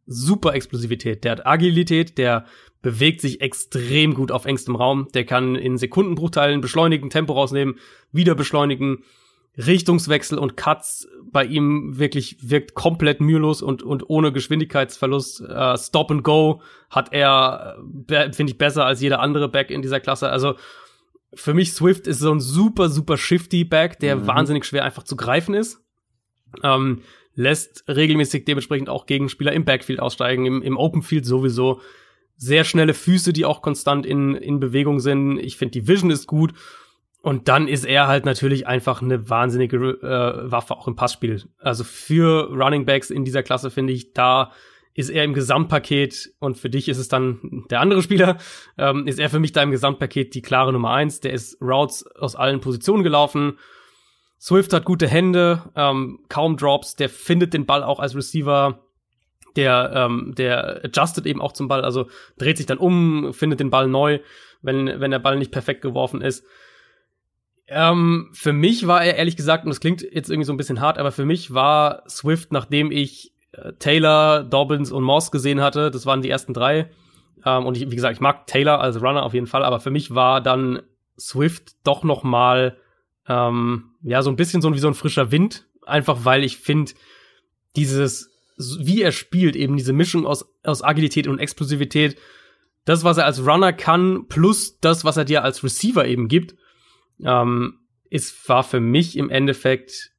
super 0.05 0.53
Explosivität, 0.53 1.23
der 1.23 1.33
hat 1.33 1.45
Agilität, 1.45 2.17
der 2.17 2.45
bewegt 2.81 3.21
sich 3.21 3.41
extrem 3.41 4.13
gut 4.13 4.31
auf 4.31 4.45
engstem 4.45 4.75
Raum. 4.75 5.07
Der 5.13 5.25
kann 5.25 5.55
in 5.55 5.77
Sekundenbruchteilen 5.77 6.61
beschleunigen, 6.61 7.09
Tempo 7.09 7.33
rausnehmen, 7.33 7.77
wieder 8.11 8.35
beschleunigen. 8.35 9.03
Richtungswechsel 9.57 10.37
und 10.37 10.55
Cuts 10.55 11.07
bei 11.29 11.43
ihm 11.43 11.97
wirklich 11.97 12.37
wirkt 12.41 12.73
komplett 12.73 13.19
mühelos 13.19 13.61
und, 13.61 13.83
und 13.83 14.09
ohne 14.09 14.31
Geschwindigkeitsverlust. 14.31 15.41
Äh, 15.41 15.77
Stop 15.77 16.09
and 16.09 16.23
Go 16.23 16.61
hat 16.89 17.11
er, 17.11 17.77
äh, 18.09 18.31
finde 18.31 18.53
ich, 18.53 18.57
besser 18.57 18.85
als 18.85 19.01
jeder 19.01 19.19
andere 19.19 19.49
Back 19.49 19.69
in 19.69 19.81
dieser 19.81 19.99
Klasse. 19.99 20.29
Also 20.29 20.55
für 21.33 21.53
mich 21.53 21.73
Swift 21.73 22.07
ist 22.07 22.19
so 22.19 22.31
ein 22.31 22.39
super, 22.39 22.89
super 22.89 23.17
shifty 23.17 23.63
Back, 23.65 23.99
der 23.99 24.15
mhm. 24.15 24.27
wahnsinnig 24.27 24.65
schwer 24.65 24.85
einfach 24.85 25.03
zu 25.03 25.15
greifen 25.15 25.53
ist. 25.53 25.83
Ähm, 26.63 27.01
lässt 27.35 27.83
regelmäßig 27.87 28.45
dementsprechend 28.45 28.89
auch 28.89 29.05
Gegenspieler 29.05 29.53
im 29.53 29.65
Backfield 29.65 29.99
aussteigen, 29.99 30.45
im, 30.45 30.61
im 30.61 30.77
Open 30.77 31.01
Field 31.01 31.25
sowieso. 31.25 31.81
Sehr 32.43 32.63
schnelle 32.63 32.95
Füße, 32.95 33.33
die 33.33 33.45
auch 33.45 33.61
konstant 33.61 34.03
in, 34.03 34.33
in 34.33 34.59
Bewegung 34.59 34.99
sind. 34.99 35.37
Ich 35.37 35.57
finde, 35.57 35.73
die 35.73 35.87
Vision 35.87 36.09
ist 36.09 36.25
gut. 36.25 36.53
Und 37.21 37.47
dann 37.47 37.67
ist 37.67 37.85
er 37.85 38.07
halt 38.07 38.25
natürlich 38.25 38.65
einfach 38.65 39.03
eine 39.03 39.29
wahnsinnige 39.29 39.77
äh, 39.77 40.51
Waffe 40.51 40.75
auch 40.75 40.87
im 40.87 40.95
Passspiel. 40.95 41.43
Also 41.59 41.83
für 41.83 42.49
Running 42.49 42.85
Backs 42.87 43.11
in 43.11 43.23
dieser 43.25 43.43
Klasse 43.43 43.69
finde 43.69 43.93
ich, 43.93 44.13
da 44.13 44.51
ist 44.95 45.11
er 45.11 45.23
im 45.23 45.35
Gesamtpaket 45.35 46.31
und 46.39 46.57
für 46.57 46.71
dich 46.71 46.89
ist 46.89 46.97
es 46.97 47.09
dann 47.09 47.65
der 47.69 47.79
andere 47.79 48.01
Spieler, 48.01 48.39
ähm, 48.79 49.05
ist 49.05 49.19
er 49.19 49.29
für 49.29 49.39
mich 49.39 49.51
da 49.51 49.61
im 49.61 49.69
Gesamtpaket 49.69 50.33
die 50.33 50.41
klare 50.41 50.73
Nummer 50.73 50.93
eins. 50.93 51.19
Der 51.19 51.31
ist 51.31 51.61
Routes 51.61 52.07
aus 52.15 52.35
allen 52.35 52.59
Positionen 52.59 53.03
gelaufen. 53.03 53.59
Swift 54.39 54.73
hat 54.73 54.85
gute 54.85 55.07
Hände, 55.07 55.71
ähm, 55.75 56.21
kaum 56.27 56.57
Drops, 56.57 56.95
der 56.95 57.09
findet 57.09 57.53
den 57.53 57.67
Ball 57.67 57.83
auch 57.83 57.99
als 57.99 58.15
Receiver, 58.15 58.79
der, 59.55 59.91
ähm, 59.95 60.33
der 60.35 60.83
adjustet 60.85 61.25
eben 61.25 61.41
auch 61.41 61.51
zum 61.53 61.67
Ball, 61.67 61.83
also 61.83 62.07
dreht 62.37 62.57
sich 62.57 62.65
dann 62.65 62.77
um, 62.77 63.33
findet 63.33 63.59
den 63.59 63.69
Ball 63.69 63.87
neu, 63.87 64.19
wenn, 64.61 64.99
wenn 64.99 65.11
der 65.11 65.19
Ball 65.19 65.37
nicht 65.37 65.51
perfekt 65.51 65.81
geworfen 65.81 66.21
ist. 66.21 66.45
Ähm, 67.67 68.29
für 68.33 68.53
mich 68.53 68.87
war 68.87 69.03
er 69.03 69.15
ehrlich 69.15 69.37
gesagt, 69.37 69.63
und 69.63 69.69
das 69.69 69.79
klingt 69.79 70.01
jetzt 70.01 70.29
irgendwie 70.29 70.45
so 70.45 70.53
ein 70.53 70.57
bisschen 70.57 70.81
hart, 70.81 70.97
aber 70.97 71.11
für 71.11 71.25
mich 71.25 71.53
war 71.53 72.03
Swift, 72.09 72.51
nachdem 72.51 72.91
ich 72.91 73.33
äh, 73.53 73.73
Taylor, 73.79 74.43
Dobbins 74.43 74.91
und 74.91 75.03
Moss 75.03 75.31
gesehen 75.31 75.61
hatte, 75.61 75.89
das 75.89 76.05
waren 76.05 76.21
die 76.21 76.29
ersten 76.29 76.53
drei. 76.53 76.89
Ähm, 77.45 77.65
und 77.65 77.77
ich, 77.77 77.89
wie 77.89 77.95
gesagt, 77.95 78.15
ich 78.15 78.21
mag 78.21 78.47
Taylor 78.47 78.81
als 78.81 79.01
Runner 79.01 79.23
auf 79.23 79.33
jeden 79.33 79.47
Fall, 79.47 79.63
aber 79.63 79.79
für 79.79 79.89
mich 79.89 80.13
war 80.13 80.41
dann 80.41 80.81
Swift 81.17 81.75
doch 81.83 82.03
noch 82.03 82.23
mal 82.23 82.77
ähm, 83.27 83.91
ja 84.01 84.21
so 84.21 84.29
ein 84.29 84.35
bisschen 84.35 84.61
so 84.61 84.73
wie 84.73 84.79
so 84.79 84.87
ein 84.87 84.93
frischer 84.93 85.31
Wind, 85.31 85.65
einfach 85.85 86.25
weil 86.25 86.43
ich 86.43 86.57
finde 86.57 86.91
dieses 87.75 88.30
wie 88.57 89.01
er 89.01 89.11
spielt, 89.11 89.55
eben 89.55 89.77
diese 89.77 89.93
Mischung 89.93 90.25
aus 90.25 90.45
aus 90.63 90.83
Agilität 90.83 91.27
und 91.27 91.39
Explosivität, 91.39 92.17
das 92.85 93.03
was 93.03 93.17
er 93.17 93.25
als 93.25 93.45
Runner 93.45 93.73
kann 93.73 94.27
plus 94.27 94.79
das 94.79 95.05
was 95.05 95.17
er 95.17 95.25
dir 95.25 95.43
als 95.43 95.63
Receiver 95.63 96.05
eben 96.05 96.27
gibt 96.27 96.55
ähm, 97.23 97.79
ist, 98.09 98.47
war 98.49 98.63
für 98.63 98.79
mich 98.79 99.17
im 99.17 99.29
Endeffekt 99.29 100.11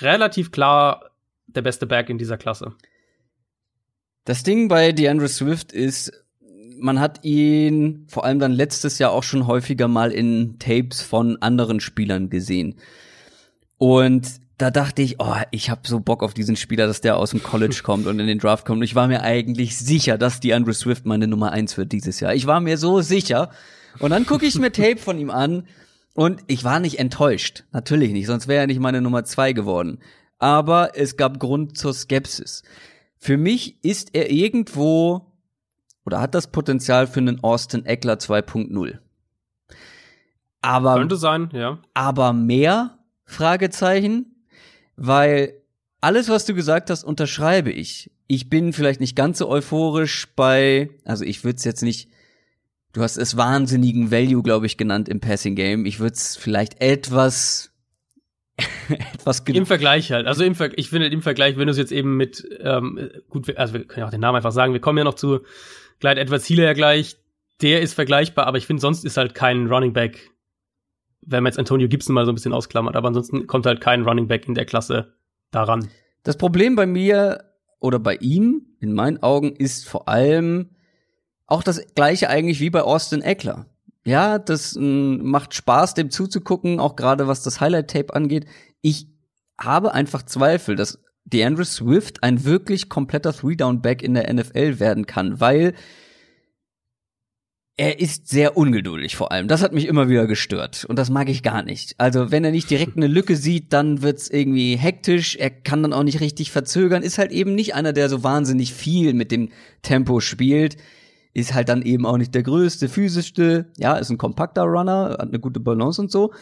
relativ 0.00 0.50
klar 0.50 1.10
der 1.46 1.62
beste 1.62 1.86
Back 1.86 2.08
in 2.08 2.18
dieser 2.18 2.38
Klasse. 2.38 2.74
Das 4.24 4.42
Ding 4.42 4.68
bei 4.68 4.92
DeAndre 4.92 5.28
Swift 5.28 5.72
ist, 5.72 6.12
man 6.78 7.00
hat 7.00 7.24
ihn 7.24 8.06
vor 8.08 8.24
allem 8.24 8.38
dann 8.38 8.52
letztes 8.52 8.98
Jahr 8.98 9.12
auch 9.12 9.22
schon 9.22 9.46
häufiger 9.46 9.88
mal 9.88 10.10
in 10.10 10.58
Tapes 10.58 11.02
von 11.02 11.36
anderen 11.42 11.80
Spielern 11.80 12.30
gesehen. 12.30 12.76
Und 13.76 14.40
da 14.58 14.70
dachte 14.70 15.02
ich, 15.02 15.20
oh, 15.20 15.34
ich 15.50 15.68
habe 15.70 15.80
so 15.84 16.00
Bock 16.00 16.22
auf 16.22 16.34
diesen 16.34 16.56
Spieler, 16.56 16.86
dass 16.86 17.00
der 17.00 17.16
aus 17.16 17.30
dem 17.30 17.42
College 17.42 17.80
kommt 17.82 18.06
und 18.06 18.18
in 18.20 18.26
den 18.26 18.38
Draft 18.38 18.64
kommt. 18.64 18.78
Und 18.78 18.84
ich 18.84 18.94
war 18.94 19.08
mir 19.08 19.22
eigentlich 19.22 19.76
sicher, 19.76 20.18
dass 20.18 20.40
DeAndre 20.40 20.74
Swift 20.74 21.06
meine 21.06 21.26
Nummer 21.26 21.52
eins 21.52 21.76
wird 21.76 21.92
dieses 21.92 22.20
Jahr. 22.20 22.34
Ich 22.34 22.46
war 22.46 22.60
mir 22.60 22.78
so 22.78 23.00
sicher. 23.00 23.50
Und 23.98 24.10
dann 24.10 24.26
gucke 24.26 24.46
ich 24.46 24.58
mir 24.58 24.72
Tape 24.72 24.98
von 24.98 25.18
ihm 25.18 25.30
an 25.30 25.66
und 26.14 26.42
ich 26.46 26.62
war 26.62 26.78
nicht 26.78 26.98
enttäuscht. 26.98 27.64
Natürlich 27.72 28.12
nicht, 28.12 28.26
sonst 28.26 28.46
wäre 28.46 28.62
er 28.62 28.66
nicht 28.66 28.80
meine 28.80 29.00
Nummer 29.00 29.24
zwei 29.24 29.52
geworden. 29.52 29.98
Aber 30.38 30.96
es 30.96 31.16
gab 31.16 31.40
Grund 31.40 31.76
zur 31.76 31.94
Skepsis. 31.94 32.62
Für 33.18 33.36
mich 33.36 33.82
ist 33.82 34.14
er 34.14 34.30
irgendwo 34.30 35.32
oder 36.04 36.20
hat 36.20 36.34
das 36.34 36.48
Potenzial 36.48 37.06
für 37.06 37.20
einen 37.20 37.42
Austin 37.42 37.86
Eckler 37.86 38.14
2.0. 38.14 38.98
Aber 40.60 40.94
könnte 40.96 41.16
sein, 41.16 41.50
ja. 41.52 41.78
Aber 41.94 42.32
mehr 42.32 42.98
Fragezeichen, 43.24 44.33
weil 44.96 45.54
alles, 46.00 46.28
was 46.28 46.44
du 46.44 46.54
gesagt 46.54 46.90
hast, 46.90 47.04
unterschreibe 47.04 47.70
ich. 47.70 48.10
Ich 48.26 48.48
bin 48.48 48.72
vielleicht 48.72 49.00
nicht 49.00 49.16
ganz 49.16 49.38
so 49.38 49.48
euphorisch 49.48 50.28
bei, 50.34 50.90
also 51.04 51.24
ich 51.24 51.44
würde 51.44 51.56
es 51.56 51.64
jetzt 51.64 51.82
nicht 51.82 52.08
Du 52.94 53.02
hast 53.02 53.16
es 53.16 53.36
wahnsinnigen 53.36 54.12
Value, 54.12 54.42
glaube 54.42 54.66
ich, 54.66 54.76
genannt 54.76 55.08
im 55.08 55.18
Passing 55.18 55.56
Game. 55.56 55.84
Ich 55.84 55.98
würde 55.98 56.14
es 56.14 56.36
vielleicht 56.36 56.80
etwas 56.80 57.72
etwas 58.88 59.40
im 59.40 59.66
Vergleich 59.66 60.12
halt. 60.12 60.28
Also 60.28 60.44
im 60.44 60.54
Ver 60.54 60.70
ich 60.78 60.90
finde 60.90 61.08
im 61.08 61.20
Vergleich, 61.20 61.56
wenn 61.56 61.66
du 61.66 61.72
es 61.72 61.76
jetzt 61.76 61.90
eben 61.90 62.16
mit 62.16 62.46
ähm, 62.60 63.10
gut, 63.28 63.56
also 63.56 63.74
wir 63.74 63.84
können 63.84 64.02
ja 64.02 64.06
auch 64.06 64.12
den 64.12 64.20
Namen 64.20 64.36
einfach 64.36 64.52
sagen. 64.52 64.72
Wir 64.72 64.80
kommen 64.80 64.98
ja 64.98 65.04
noch 65.04 65.14
zu 65.14 65.40
Gleit 65.98 66.18
Edwards 66.18 66.46
Hiele 66.46 66.62
ja 66.62 66.72
gleich. 66.72 67.16
Der 67.62 67.82
ist 67.82 67.94
vergleichbar, 67.94 68.46
aber 68.46 68.58
ich 68.58 68.66
finde 68.66 68.80
sonst 68.80 69.04
ist 69.04 69.16
halt 69.16 69.34
kein 69.34 69.66
Running 69.66 69.92
Back, 69.92 70.30
wenn 71.26 71.42
man 71.42 71.50
jetzt 71.50 71.58
Antonio 71.58 71.88
Gibson 71.88 72.14
mal 72.14 72.24
so 72.24 72.32
ein 72.32 72.34
bisschen 72.34 72.52
ausklammert, 72.52 72.96
aber 72.96 73.08
ansonsten 73.08 73.46
kommt 73.46 73.66
halt 73.66 73.80
kein 73.80 74.02
Running 74.02 74.28
Back 74.28 74.46
in 74.48 74.54
der 74.54 74.66
Klasse 74.66 75.14
daran. 75.50 75.88
Das 76.22 76.36
Problem 76.36 76.76
bei 76.76 76.86
mir 76.86 77.44
oder 77.80 77.98
bei 77.98 78.16
ihm 78.16 78.66
in 78.80 78.92
meinen 78.92 79.22
Augen 79.22 79.54
ist 79.54 79.86
vor 79.86 80.08
allem 80.08 80.70
auch 81.46 81.62
das 81.62 81.84
gleiche 81.94 82.28
eigentlich 82.30 82.60
wie 82.60 82.70
bei 82.70 82.82
Austin 82.82 83.20
Eckler. 83.20 83.66
Ja, 84.06 84.38
das 84.38 84.74
mh, 84.74 85.22
macht 85.22 85.54
Spaß, 85.54 85.94
dem 85.94 86.10
zuzugucken, 86.10 86.80
auch 86.80 86.96
gerade 86.96 87.26
was 87.26 87.42
das 87.42 87.60
Highlight-Tape 87.60 88.14
angeht. 88.14 88.46
Ich 88.80 89.08
habe 89.58 89.92
einfach 89.92 90.22
Zweifel, 90.22 90.76
dass 90.76 91.02
DeAndre 91.24 91.64
Swift 91.64 92.22
ein 92.22 92.44
wirklich 92.44 92.88
kompletter 92.88 93.32
Three-Down-Back 93.32 94.02
in 94.02 94.14
der 94.14 94.32
NFL 94.32 94.78
werden 94.78 95.06
kann, 95.06 95.40
weil 95.40 95.74
er 97.76 97.98
ist 97.98 98.28
sehr 98.28 98.56
ungeduldig 98.56 99.16
vor 99.16 99.32
allem. 99.32 99.48
Das 99.48 99.62
hat 99.62 99.72
mich 99.72 99.86
immer 99.86 100.08
wieder 100.08 100.26
gestört 100.26 100.84
und 100.84 100.98
das 100.98 101.10
mag 101.10 101.28
ich 101.28 101.42
gar 101.42 101.62
nicht. 101.62 101.94
Also 101.98 102.30
wenn 102.30 102.44
er 102.44 102.52
nicht 102.52 102.70
direkt 102.70 102.96
eine 102.96 103.08
Lücke 103.08 103.36
sieht, 103.36 103.72
dann 103.72 104.02
wird's 104.02 104.28
irgendwie 104.28 104.76
hektisch. 104.76 105.36
Er 105.36 105.50
kann 105.50 105.82
dann 105.82 105.92
auch 105.92 106.04
nicht 106.04 106.20
richtig 106.20 106.52
verzögern. 106.52 107.02
Ist 107.02 107.18
halt 107.18 107.32
eben 107.32 107.54
nicht 107.54 107.74
einer, 107.74 107.92
der 107.92 108.08
so 108.08 108.22
wahnsinnig 108.22 108.72
viel 108.72 109.12
mit 109.12 109.32
dem 109.32 109.50
Tempo 109.82 110.20
spielt 110.20 110.76
ist 111.34 111.52
halt 111.52 111.68
dann 111.68 111.82
eben 111.82 112.06
auch 112.06 112.16
nicht 112.16 112.34
der 112.34 112.44
größte, 112.44 112.88
physischste, 112.88 113.66
ja, 113.76 113.96
ist 113.96 114.08
ein 114.08 114.18
kompakter 114.18 114.62
Runner, 114.62 115.16
hat 115.18 115.28
eine 115.28 115.40
gute 115.40 115.60
Balance 115.60 116.00
und 116.00 116.10
so. 116.10 116.32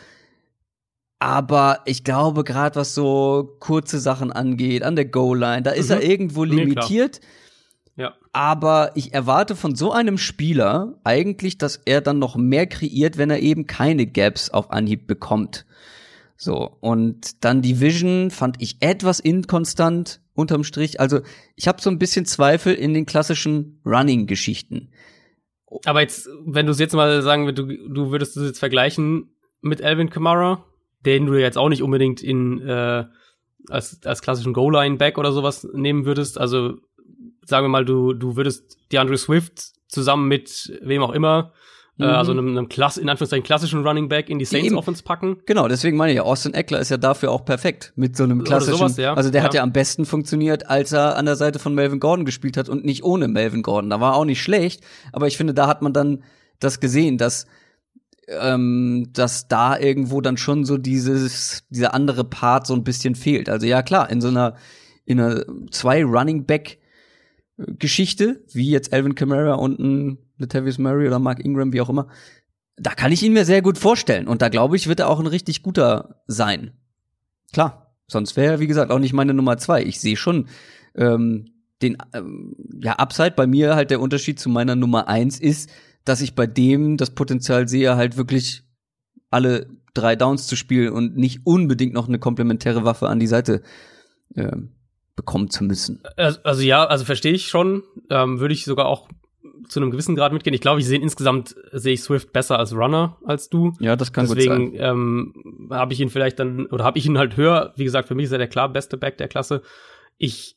Aber 1.18 1.80
ich 1.86 2.04
glaube, 2.04 2.44
gerade 2.44 2.76
was 2.76 2.94
so 2.94 3.56
kurze 3.59 3.98
Sachen 4.00 4.32
angeht, 4.32 4.82
an 4.82 4.96
der 4.96 5.06
Goal-Line, 5.06 5.62
da 5.62 5.70
ist 5.70 5.88
mhm. 5.88 5.96
er 5.96 6.02
irgendwo 6.02 6.44
limitiert. 6.44 7.20
Nee, 7.20 7.26
ja. 7.97 8.14
Aber 8.32 8.93
ich 8.94 9.12
erwarte 9.12 9.55
von 9.55 9.74
so 9.74 9.93
einem 9.93 10.19
Spieler 10.19 10.98
eigentlich, 11.05 11.59
dass 11.59 11.77
er 11.85 12.01
dann 12.01 12.19
noch 12.19 12.36
mehr 12.36 12.66
kreiert, 12.66 13.19
wenn 13.19 13.31
er 13.31 13.40
eben 13.40 13.66
keine 13.66 14.06
Gaps 14.06 14.51
auf 14.51 14.70
Anhieb 14.70 15.06
bekommt. 15.06 15.66
So, 16.36 16.77
und 16.81 17.44
dann 17.44 17.62
die 17.62 17.81
Vision 17.81 18.31
fand 18.31 18.56
ich 18.60 18.78
etwas 18.81 19.20
inkonstant 19.20 20.20
unterm 20.35 20.64
Strich. 20.64 20.98
Also 20.98 21.20
ich 21.55 21.69
habe 21.69 21.81
so 21.81 21.90
ein 21.90 21.98
bisschen 21.98 22.24
Zweifel 22.24 22.74
in 22.74 22.94
den 22.94 23.06
klassischen 23.06 23.81
Running-Geschichten. 23.85 24.89
Aber 25.85 26.01
jetzt, 26.01 26.28
wenn 26.44 26.66
du 26.66 26.73
es 26.73 26.78
jetzt 26.78 26.94
mal 26.94 27.23
sagen 27.23 27.47
würdest, 27.47 27.69
du, 27.69 27.89
du 27.89 28.10
würdest 28.10 28.36
es 28.36 28.47
jetzt 28.47 28.59
vergleichen 28.59 29.36
mit 29.60 29.82
Alvin 29.82 30.10
Kamara, 30.10 30.64
den 31.05 31.27
du 31.27 31.35
jetzt 31.35 31.59
auch 31.59 31.69
nicht 31.69 31.82
unbedingt 31.82 32.23
in 32.23 32.60
äh, 32.60 33.05
als, 33.69 34.01
als 34.05 34.23
klassischen 34.23 34.52
Goal-Line-Back 34.52 35.19
oder 35.19 35.32
sowas 35.32 35.66
nehmen 35.73 36.05
würdest. 36.05 36.39
Also 36.39 36.78
sagen 37.44 37.64
wir 37.64 37.69
mal, 37.69 37.85
du, 37.85 38.12
du 38.12 38.36
würdest 38.36 38.78
DeAndre 38.93 39.19
Swift 39.19 39.73
zusammen 39.89 40.28
mit 40.28 40.73
wem 40.82 41.02
auch 41.02 41.12
immer 41.12 41.52
äh, 41.98 42.05
mhm. 42.05 42.10
also 42.10 42.32
einem, 42.32 42.48
einem 42.48 42.69
Klass 42.69 42.97
in 42.97 43.09
Anführungszeichen 43.09 43.44
klassischen 43.44 43.86
Running 43.86 44.09
Back 44.09 44.31
in 44.31 44.39
die 44.39 44.44
Saints 44.44 44.66
Eben. 44.66 44.77
Offense 44.77 45.02
packen. 45.02 45.39
Genau, 45.47 45.69
deswegen 45.69 45.97
meine 45.97 46.12
ich 46.12 46.16
ja, 46.16 46.23
Austin 46.23 46.55
Eckler 46.55 46.81
ist 46.81 46.90
ja 46.90 46.97
dafür 46.97 47.31
auch 47.31 47.44
perfekt 47.44 47.93
mit 47.97 48.16
so 48.16 48.24
einem 48.24 48.44
klassischen. 48.44 48.78
Sowas, 48.78 48.97
ja. 48.97 49.14
Also 49.14 49.31
der 49.31 49.43
ja. 49.43 49.44
hat 49.44 49.55
ja 49.55 49.62
am 49.62 49.73
besten 49.73 50.06
funktioniert, 50.06 50.70
als 50.70 50.93
er 50.93 51.16
an 51.16 51.27
der 51.27 51.36
Seite 51.36 51.59
von 51.59 51.74
Melvin 51.74 52.01
Gordon 52.01 52.24
gespielt 52.24 52.56
hat 52.56 52.69
und 52.69 52.85
nicht 52.85 53.05
ohne 53.05 53.28
Melvin 53.28 53.62
Gordon. 53.62 53.90
Da 53.90 54.01
war 54.01 54.16
auch 54.16 54.24
nicht 54.24 54.43
schlecht, 54.43 54.82
aber 55.12 55.27
ich 55.27 55.36
finde, 55.36 55.52
da 55.52 55.66
hat 55.66 55.82
man 55.82 55.93
dann 55.93 56.23
das 56.60 56.81
gesehen, 56.81 57.19
dass 57.19 57.47
ähm, 58.28 59.10
dass 59.12 59.48
da 59.48 59.78
irgendwo 59.78 60.23
dann 60.23 60.39
schon 60.39 60.64
so 60.64 60.78
dieses 60.78 61.64
dieser 61.69 61.93
andere 61.93 62.24
Part 62.24 62.66
so 62.66 62.74
ein 62.74 62.85
bisschen 62.85 63.14
fehlt. 63.14 63.51
Also 63.51 63.66
ja 63.66 63.82
klar, 63.82 64.09
in 64.09 64.23
so 64.23 64.28
einer 64.28 64.56
in 65.05 65.20
einer 65.20 65.44
zwei 65.70 66.05
Running 66.05 66.47
Back 66.47 66.78
Geschichte, 67.56 68.44
wie 68.52 68.70
jetzt 68.70 68.92
Alvin 68.92 69.14
Kamara 69.14 69.54
und 69.54 69.78
ein 69.78 70.18
Latavius 70.38 70.78
Murray 70.78 71.06
oder 71.06 71.18
Mark 71.18 71.44
Ingram, 71.44 71.72
wie 71.72 71.80
auch 71.80 71.90
immer, 71.90 72.08
da 72.76 72.94
kann 72.94 73.12
ich 73.12 73.22
ihn 73.22 73.32
mir 73.32 73.44
sehr 73.44 73.62
gut 73.62 73.78
vorstellen. 73.78 74.26
Und 74.26 74.42
da 74.42 74.48
glaube 74.48 74.76
ich, 74.76 74.88
wird 74.88 75.00
er 75.00 75.08
auch 75.08 75.20
ein 75.20 75.26
richtig 75.26 75.62
guter 75.62 76.22
sein. 76.26 76.72
Klar, 77.52 77.94
sonst 78.08 78.36
wäre 78.36 78.54
er, 78.54 78.60
wie 78.60 78.66
gesagt, 78.66 78.90
auch 78.90 78.98
nicht 78.98 79.12
meine 79.12 79.34
Nummer 79.34 79.58
zwei. 79.58 79.82
Ich 79.84 80.00
sehe 80.00 80.16
schon 80.16 80.48
ähm, 80.94 81.52
den, 81.82 81.98
ähm, 82.14 82.56
ja, 82.82 82.94
Upside 82.94 83.32
bei 83.32 83.46
mir 83.46 83.74
halt 83.74 83.90
der 83.90 84.00
Unterschied 84.00 84.38
zu 84.38 84.48
meiner 84.48 84.76
Nummer 84.76 85.08
eins 85.08 85.38
ist, 85.38 85.70
dass 86.04 86.20
ich 86.20 86.34
bei 86.34 86.46
dem 86.46 86.96
das 86.96 87.10
Potenzial 87.10 87.68
sehe, 87.68 87.96
halt 87.96 88.16
wirklich 88.16 88.62
alle 89.30 89.68
drei 89.94 90.16
Downs 90.16 90.46
zu 90.46 90.56
spielen 90.56 90.92
und 90.92 91.16
nicht 91.16 91.40
unbedingt 91.44 91.92
noch 91.92 92.08
eine 92.08 92.18
komplementäre 92.18 92.84
Waffe 92.84 93.08
an 93.08 93.20
die 93.20 93.26
Seite 93.26 93.62
äh, 94.34 94.56
bekommen 95.24 95.51
zu 95.51 95.65
müssen. 95.65 96.03
Also, 96.16 96.40
also 96.43 96.62
ja, 96.62 96.85
also 96.85 97.05
verstehe 97.05 97.32
ich 97.32 97.49
schon. 97.49 97.82
Ähm, 98.11 98.40
Würde 98.40 98.55
ich 98.55 98.65
sogar 98.65 98.86
auch 98.86 99.09
zu 99.69 99.81
einem 99.81 99.90
gewissen 99.90 100.15
Grad 100.16 100.32
mitgehen. 100.32 100.55
Ich 100.55 100.61
glaube, 100.61 100.81
ich 100.81 100.86
sehe 100.86 101.01
insgesamt 101.01 101.55
sehe 101.73 101.94
ich 101.94 102.03
Swift 102.03 102.32
besser 102.32 102.59
als 102.59 102.74
Runner 102.74 103.16
als 103.24 103.49
du. 103.49 103.73
Ja, 103.81 103.97
das 103.97 104.12
kann 104.12 104.27
Deswegen, 104.27 104.70
gut 104.70 104.78
sein. 104.78 104.90
ähm, 104.90 105.69
habe 105.70 105.93
ich 105.93 106.01
ihn 106.01 106.11
vielleicht 106.11 106.39
dann 106.39 106.66
oder 106.66 106.85
habe 106.85 106.99
ich 106.99 107.07
ihn 107.07 107.19
halt 107.19 107.36
höher. 107.36 107.73
Wie 107.77 107.85
gesagt, 107.85 108.09
für 108.09 108.15
mich 108.15 108.24
ist 108.24 108.32
er 108.32 108.39
der 108.39 108.49
klar 108.49 108.69
beste 108.69 108.97
Back 108.97 109.19
der 109.19 109.28
Klasse. 109.28 109.62
Ich 110.19 110.57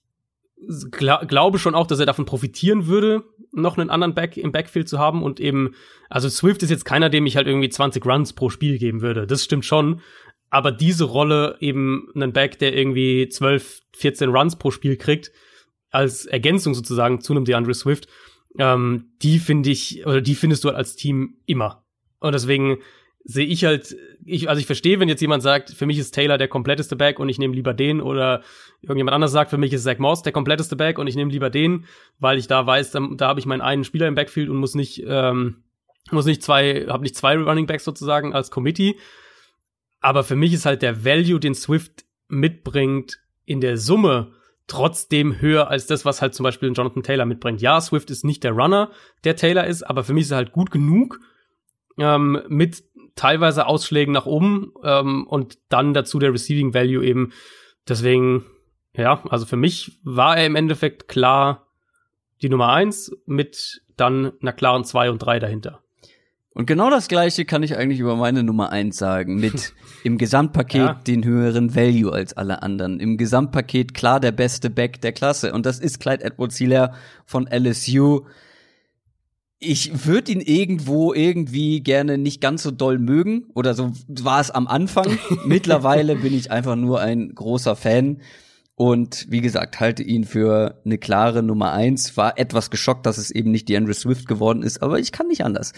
gl 0.92 1.18
glaube 1.28 1.60
schon 1.60 1.76
auch, 1.76 1.88
dass 1.88 2.00
er 2.00 2.06
davon 2.06 2.26
profitieren 2.26 2.88
würde, 2.88 3.24
noch 3.52 3.78
einen 3.78 3.90
anderen 3.90 4.14
Back 4.14 4.38
im 4.38 4.52
Backfield 4.52 4.90
zu 4.90 5.00
haben 5.00 5.24
und 5.24 5.40
eben, 5.40 5.76
also 6.10 6.30
Swift 6.30 6.64
ist 6.64 6.70
jetzt 6.70 6.86
keiner, 6.86 7.10
dem 7.10 7.26
ich 7.26 7.38
halt 7.38 7.48
irgendwie 7.48 7.70
20 7.70 8.06
Runs 8.06 8.34
pro 8.34 8.50
Spiel 8.50 8.78
geben 8.78 9.02
würde. 9.02 9.28
Das 9.28 9.44
stimmt 9.44 9.66
schon. 9.66 10.02
Aber 10.49 10.72
diese 10.72 11.05
Rolle 11.05 11.57
eben 11.59 12.09
einen 12.15 12.34
Back, 12.34 12.59
der 12.59 12.76
irgendwie 12.76 13.27
12, 13.27 13.81
14 13.97 14.30
Runs 14.30 14.57
pro 14.57 14.72
Spiel 14.72 14.97
kriegt, 14.97 15.31
als 15.89 16.26
Ergänzung 16.26 16.73
sozusagen 16.73 17.22
zu 17.22 17.34
einem 17.34 17.45
DeAndre 17.45 17.73
Swift, 17.73 18.07
ähm, 18.57 19.11
die 19.22 19.39
finde 19.39 19.69
ich, 19.69 20.05
oder 20.05 20.22
die 20.22 20.35
findest 20.35 20.63
du 20.63 20.69
halt 20.69 20.77
als 20.77 20.95
Team 20.95 21.38
immer. 21.45 21.84
Und 22.19 22.34
deswegen 22.34 22.77
sehe 23.27 23.45
ich 23.45 23.65
halt, 23.65 23.97
ich, 24.23 24.49
also 24.49 24.59
ich 24.59 24.67
verstehe, 24.67 24.99
wenn 24.99 25.09
jetzt 25.09 25.22
jemand 25.22 25.41
sagt, 25.41 25.72
für 25.72 25.88
mich 25.88 25.97
ist 25.97 26.11
Taylor 26.11 26.38
der 26.38 26.47
kompletteste 26.47 26.95
Back 26.95 27.19
und 27.19 27.27
ich 27.27 27.39
nehme 27.39 27.55
lieber 27.55 27.73
den 27.73 27.99
oder 27.99 28.43
irgendjemand 28.81 29.15
anders 29.15 29.31
sagt, 29.31 29.49
für 29.49 29.57
mich 29.57 29.73
ist 29.73 29.84
Zach 29.84 29.97
Moss 29.97 30.22
der 30.22 30.31
kompletteste 30.31 30.76
Back 30.76 30.99
und 30.99 31.07
ich 31.07 31.15
nehme 31.15 31.31
lieber 31.31 31.49
den, 31.49 31.85
weil 32.19 32.38
ich 32.38 32.47
da 32.47 32.65
weiß, 32.65 32.91
da, 32.91 33.07
da 33.15 33.27
habe 33.27 33.39
ich 33.39 33.47
meinen 33.47 33.61
einen 33.61 33.84
Spieler 33.84 34.07
im 34.07 34.13
Backfield 34.13 34.49
und 34.49 34.57
muss 34.57 34.76
nicht, 34.76 35.03
ähm, 35.07 35.63
muss 36.11 36.27
nicht 36.27 36.43
zwei, 36.43 36.85
habe 36.88 37.01
nicht 37.01 37.15
zwei 37.15 37.35
Running 37.35 37.65
Backs 37.65 37.84
sozusagen 37.84 38.34
als 38.34 38.51
Committee. 38.51 38.95
Aber 39.99 40.23
für 40.23 40.35
mich 40.35 40.53
ist 40.53 40.65
halt 40.65 40.81
der 40.81 41.03
Value, 41.03 41.39
den 41.39 41.55
Swift 41.55 42.05
mitbringt, 42.27 43.19
in 43.45 43.61
der 43.61 43.77
Summe 43.77 44.34
trotzdem 44.67 45.39
höher 45.39 45.69
als 45.69 45.85
das, 45.85 46.05
was 46.05 46.22
halt 46.22 46.34
zum 46.34 46.43
Beispiel 46.43 46.72
Jonathan 46.73 47.03
Taylor 47.03 47.26
mitbringt. 47.26 47.61
Ja, 47.61 47.80
Swift 47.80 48.09
ist 48.09 48.23
nicht 48.23 48.43
der 48.43 48.53
Runner, 48.53 48.91
der 49.23 49.35
Taylor 49.35 49.65
ist, 49.65 49.84
aber 49.84 50.03
für 50.03 50.13
mich 50.13 50.23
ist 50.23 50.31
er 50.31 50.38
halt 50.38 50.51
gut 50.51 50.72
genug, 50.72 51.19
ähm, 51.97 52.41
mit 52.47 52.84
teilweise 53.15 53.67
Ausschlägen 53.67 54.13
nach 54.13 54.26
oben 54.26 54.73
ähm, 54.84 55.26
und 55.27 55.59
dann 55.69 55.93
dazu 55.93 56.19
der 56.19 56.34
Receiving 56.34 56.73
Value 56.73 57.05
eben. 57.05 57.31
Deswegen, 57.88 58.45
ja, 58.93 59.23
also 59.30 59.45
für 59.45 59.55
mich 59.55 59.99
war 60.03 60.38
er 60.38 60.45
im 60.45 60.55
Endeffekt 60.55 61.07
klar 61.07 61.67
die 62.41 62.49
Nummer 62.49 62.69
eins 62.73 63.15
mit 63.26 63.81
dann 63.95 64.34
einer 64.41 64.51
klaren 64.51 64.84
zwei 64.84 65.09
und 65.09 65.19
drei 65.19 65.39
dahinter. 65.39 65.81
Und 66.56 66.68
genau 66.68 66.90
das 66.90 67.10
gleiche 67.10 67.44
kann 67.44 67.64
ich 67.64 67.76
eigentlich 67.77 67.99
über 67.99 68.15
meine 68.15 68.41
Nummer 68.41 68.72
eins 68.72 68.98
sagen. 68.98 69.36
Mit 69.36 69.73
im 70.06 70.18
Gesamtpaket 70.18 70.82
Ja. 70.82 70.94
den 71.06 71.26
höheren 71.26 71.76
Value 71.76 72.14
als 72.14 72.32
alle 72.32 72.64
anderen. 72.64 73.02
Im 73.02 73.18
Gesamtpaket 73.18 73.94
klar 73.94 74.22
der 74.22 74.32
beste 74.32 74.69
Back 74.69 75.02
der 75.02 75.11
Klasse. 75.11 75.52
Und 75.52 75.65
das 75.65 75.80
ist 75.80 75.99
Clyde 75.99 76.23
Edwards 76.23 76.56
Hilaire 76.56 76.94
von 77.26 77.45
LSU. 77.45 78.22
Ich 79.60 80.06
würde 80.07 80.32
ihn 80.32 80.40
irgendwo 80.40 81.14
irgendwie 81.14 81.82
gerne 81.84 82.18
nicht 82.18 82.40
ganz 82.40 82.64
so 82.64 82.72
doll 82.72 82.99
mögen. 82.99 83.48
Oder 83.53 83.73
so 83.73 83.91
war 84.07 84.40
es 84.40 84.49
am 84.49 84.68
Anfang. 84.68 85.19
Mittlerweile 85.45 86.15
bin 86.15 86.34
ich 86.34 86.52
einfach 86.52 86.77
nur 86.77 87.02
ein 87.02 87.36
großer 87.36 87.76
Fan. 87.76 88.22
Und 88.76 89.26
wie 89.30 89.41
gesagt, 89.41 89.82
halte 89.82 90.03
ihn 90.03 90.23
für 90.23 90.82
eine 90.86 90.98
klare 90.98 91.44
Nummer 91.44 91.73
eins. 91.73 92.15
War 92.15 92.40
etwas 92.40 92.69
geschockt, 92.69 93.06
dass 93.06 93.18
es 93.18 93.30
eben 93.30 93.52
nicht 93.52 93.68
DeAndre 93.68 93.94
Swift 93.94 94.26
geworden 94.26 94.64
ist, 94.64 94.82
aber 94.82 94.99
ich 94.99 95.11
kann 95.11 95.27
nicht 95.27 95.44
anders. 95.44 95.73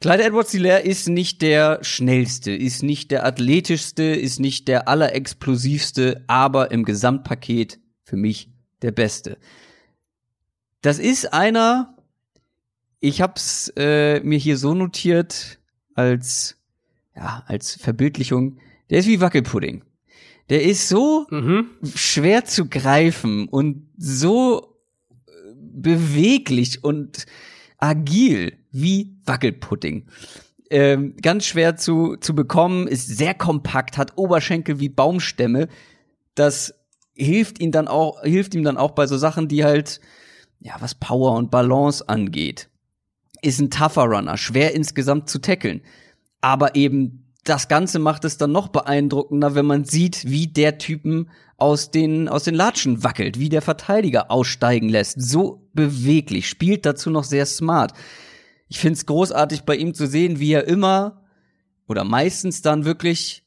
Clyde 0.00 0.24
Edwards 0.24 0.52
Hilaire 0.52 0.80
ist 0.80 1.08
nicht 1.08 1.42
der 1.42 1.84
schnellste, 1.84 2.52
ist 2.52 2.82
nicht 2.82 3.10
der 3.10 3.26
athletischste, 3.26 4.02
ist 4.02 4.40
nicht 4.40 4.66
der 4.66 4.88
allerexplosivste, 4.88 6.24
aber 6.26 6.70
im 6.70 6.84
Gesamtpaket 6.84 7.78
für 8.04 8.16
mich 8.16 8.48
der 8.80 8.92
beste. 8.92 9.36
Das 10.80 10.98
ist 10.98 11.34
einer, 11.34 11.98
ich 13.00 13.20
hab's 13.20 13.70
äh, 13.76 14.20
mir 14.20 14.38
hier 14.38 14.56
so 14.56 14.72
notiert 14.72 15.58
als 15.94 16.56
ja, 17.14 17.44
als 17.46 17.74
Verbildlichung, 17.74 18.58
der 18.88 19.00
ist 19.00 19.06
wie 19.06 19.20
Wackelpudding. 19.20 19.84
Der 20.48 20.62
ist 20.62 20.88
so 20.88 21.26
Mhm. 21.30 21.68
schwer 21.94 22.46
zu 22.46 22.68
greifen 22.70 23.48
und 23.48 23.86
so 23.98 24.78
äh, 25.26 25.30
beweglich 25.58 26.82
und 26.82 27.26
agil 27.76 28.56
wie 28.72 29.16
Wackelpudding. 29.24 30.06
Ähm, 30.70 31.16
ganz 31.20 31.46
schwer 31.46 31.76
zu, 31.76 32.16
zu 32.16 32.34
bekommen, 32.34 32.86
ist 32.86 33.08
sehr 33.08 33.34
kompakt, 33.34 33.98
hat 33.98 34.16
Oberschenkel 34.16 34.78
wie 34.78 34.88
Baumstämme. 34.88 35.68
Das 36.34 36.74
hilft 37.14 37.60
ihm 37.60 37.72
dann 37.72 37.88
auch, 37.88 38.22
hilft 38.22 38.54
ihm 38.54 38.62
dann 38.62 38.76
auch 38.76 38.92
bei 38.92 39.06
so 39.06 39.18
Sachen, 39.18 39.48
die 39.48 39.64
halt, 39.64 40.00
ja, 40.60 40.74
was 40.78 40.94
Power 40.94 41.32
und 41.36 41.50
Balance 41.50 42.08
angeht. 42.08 42.68
Ist 43.42 43.60
ein 43.60 43.70
tougher 43.70 44.04
Runner, 44.04 44.36
schwer 44.36 44.74
insgesamt 44.74 45.28
zu 45.28 45.40
tackeln. 45.40 45.80
Aber 46.40 46.76
eben 46.76 47.30
das 47.44 47.68
Ganze 47.68 47.98
macht 47.98 48.24
es 48.24 48.36
dann 48.36 48.52
noch 48.52 48.68
beeindruckender, 48.68 49.54
wenn 49.54 49.66
man 49.66 49.84
sieht, 49.84 50.28
wie 50.30 50.46
der 50.46 50.78
Typen 50.78 51.30
aus 51.56 51.90
den, 51.90 52.28
aus 52.28 52.44
den 52.44 52.54
Latschen 52.54 53.02
wackelt, 53.02 53.38
wie 53.38 53.48
der 53.48 53.62
Verteidiger 53.62 54.30
aussteigen 54.30 54.88
lässt. 54.88 55.20
So 55.20 55.68
beweglich, 55.72 56.48
spielt 56.48 56.86
dazu 56.86 57.10
noch 57.10 57.24
sehr 57.24 57.46
smart. 57.46 57.92
Ich 58.70 58.78
find's 58.78 59.04
großartig 59.04 59.62
bei 59.62 59.76
ihm 59.76 59.92
zu 59.92 60.06
sehen, 60.06 60.40
wie 60.40 60.52
er 60.52 60.66
immer 60.66 61.22
oder 61.88 62.04
meistens 62.04 62.62
dann 62.62 62.84
wirklich 62.86 63.44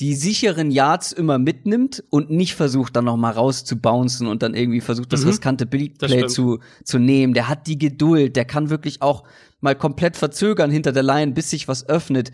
die 0.00 0.14
sicheren 0.14 0.70
Yards 0.70 1.12
immer 1.12 1.38
mitnimmt 1.38 2.04
und 2.10 2.28
nicht 2.30 2.54
versucht, 2.54 2.96
dann 2.96 3.06
noch 3.06 3.16
mal 3.16 3.30
rauszubouncen 3.30 4.26
und 4.26 4.42
dann 4.42 4.52
irgendwie 4.52 4.82
versucht, 4.82 5.10
das 5.12 5.22
Mhm. 5.22 5.28
riskante 5.28 5.64
Big 5.64 5.98
Play 5.98 6.26
zu, 6.26 6.58
zu 6.84 6.98
nehmen. 6.98 7.32
Der 7.32 7.48
hat 7.48 7.66
die 7.66 7.78
Geduld, 7.78 8.36
der 8.36 8.44
kann 8.44 8.68
wirklich 8.68 9.00
auch 9.00 9.22
mal 9.60 9.74
komplett 9.74 10.18
verzögern 10.18 10.70
hinter 10.70 10.92
der 10.92 11.02
Line, 11.02 11.32
bis 11.32 11.48
sich 11.48 11.66
was 11.66 11.88
öffnet. 11.88 12.30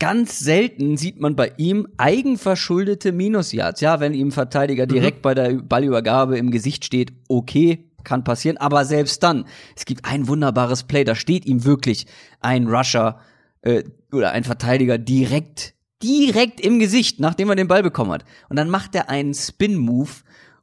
Ganz 0.00 0.38
selten 0.38 0.96
sieht 0.96 1.20
man 1.20 1.36
bei 1.36 1.52
ihm 1.58 1.86
eigenverschuldete 1.98 3.12
Minusyards. 3.12 3.82
Ja, 3.82 4.00
wenn 4.00 4.14
ihm 4.14 4.32
Verteidiger 4.32 4.86
direkt 4.86 5.20
bei 5.20 5.34
der 5.34 5.52
Ballübergabe 5.52 6.38
im 6.38 6.50
Gesicht 6.50 6.86
steht, 6.86 7.12
okay, 7.28 7.89
kann 8.04 8.24
passieren, 8.24 8.56
aber 8.56 8.84
selbst 8.84 9.22
dann, 9.22 9.46
es 9.76 9.84
gibt 9.84 10.04
ein 10.04 10.28
wunderbares 10.28 10.84
Play, 10.84 11.04
da 11.04 11.14
steht 11.14 11.46
ihm 11.46 11.64
wirklich 11.64 12.06
ein 12.40 12.66
Rusher 12.66 13.20
äh, 13.62 13.84
oder 14.12 14.32
ein 14.32 14.44
Verteidiger 14.44 14.98
direkt, 14.98 15.74
direkt 16.02 16.60
im 16.60 16.78
Gesicht, 16.78 17.20
nachdem 17.20 17.50
er 17.50 17.56
den 17.56 17.68
Ball 17.68 17.82
bekommen 17.82 18.12
hat. 18.12 18.24
Und 18.48 18.56
dann 18.56 18.70
macht 18.70 18.94
er 18.94 19.08
einen 19.08 19.34
Spin-Move 19.34 20.10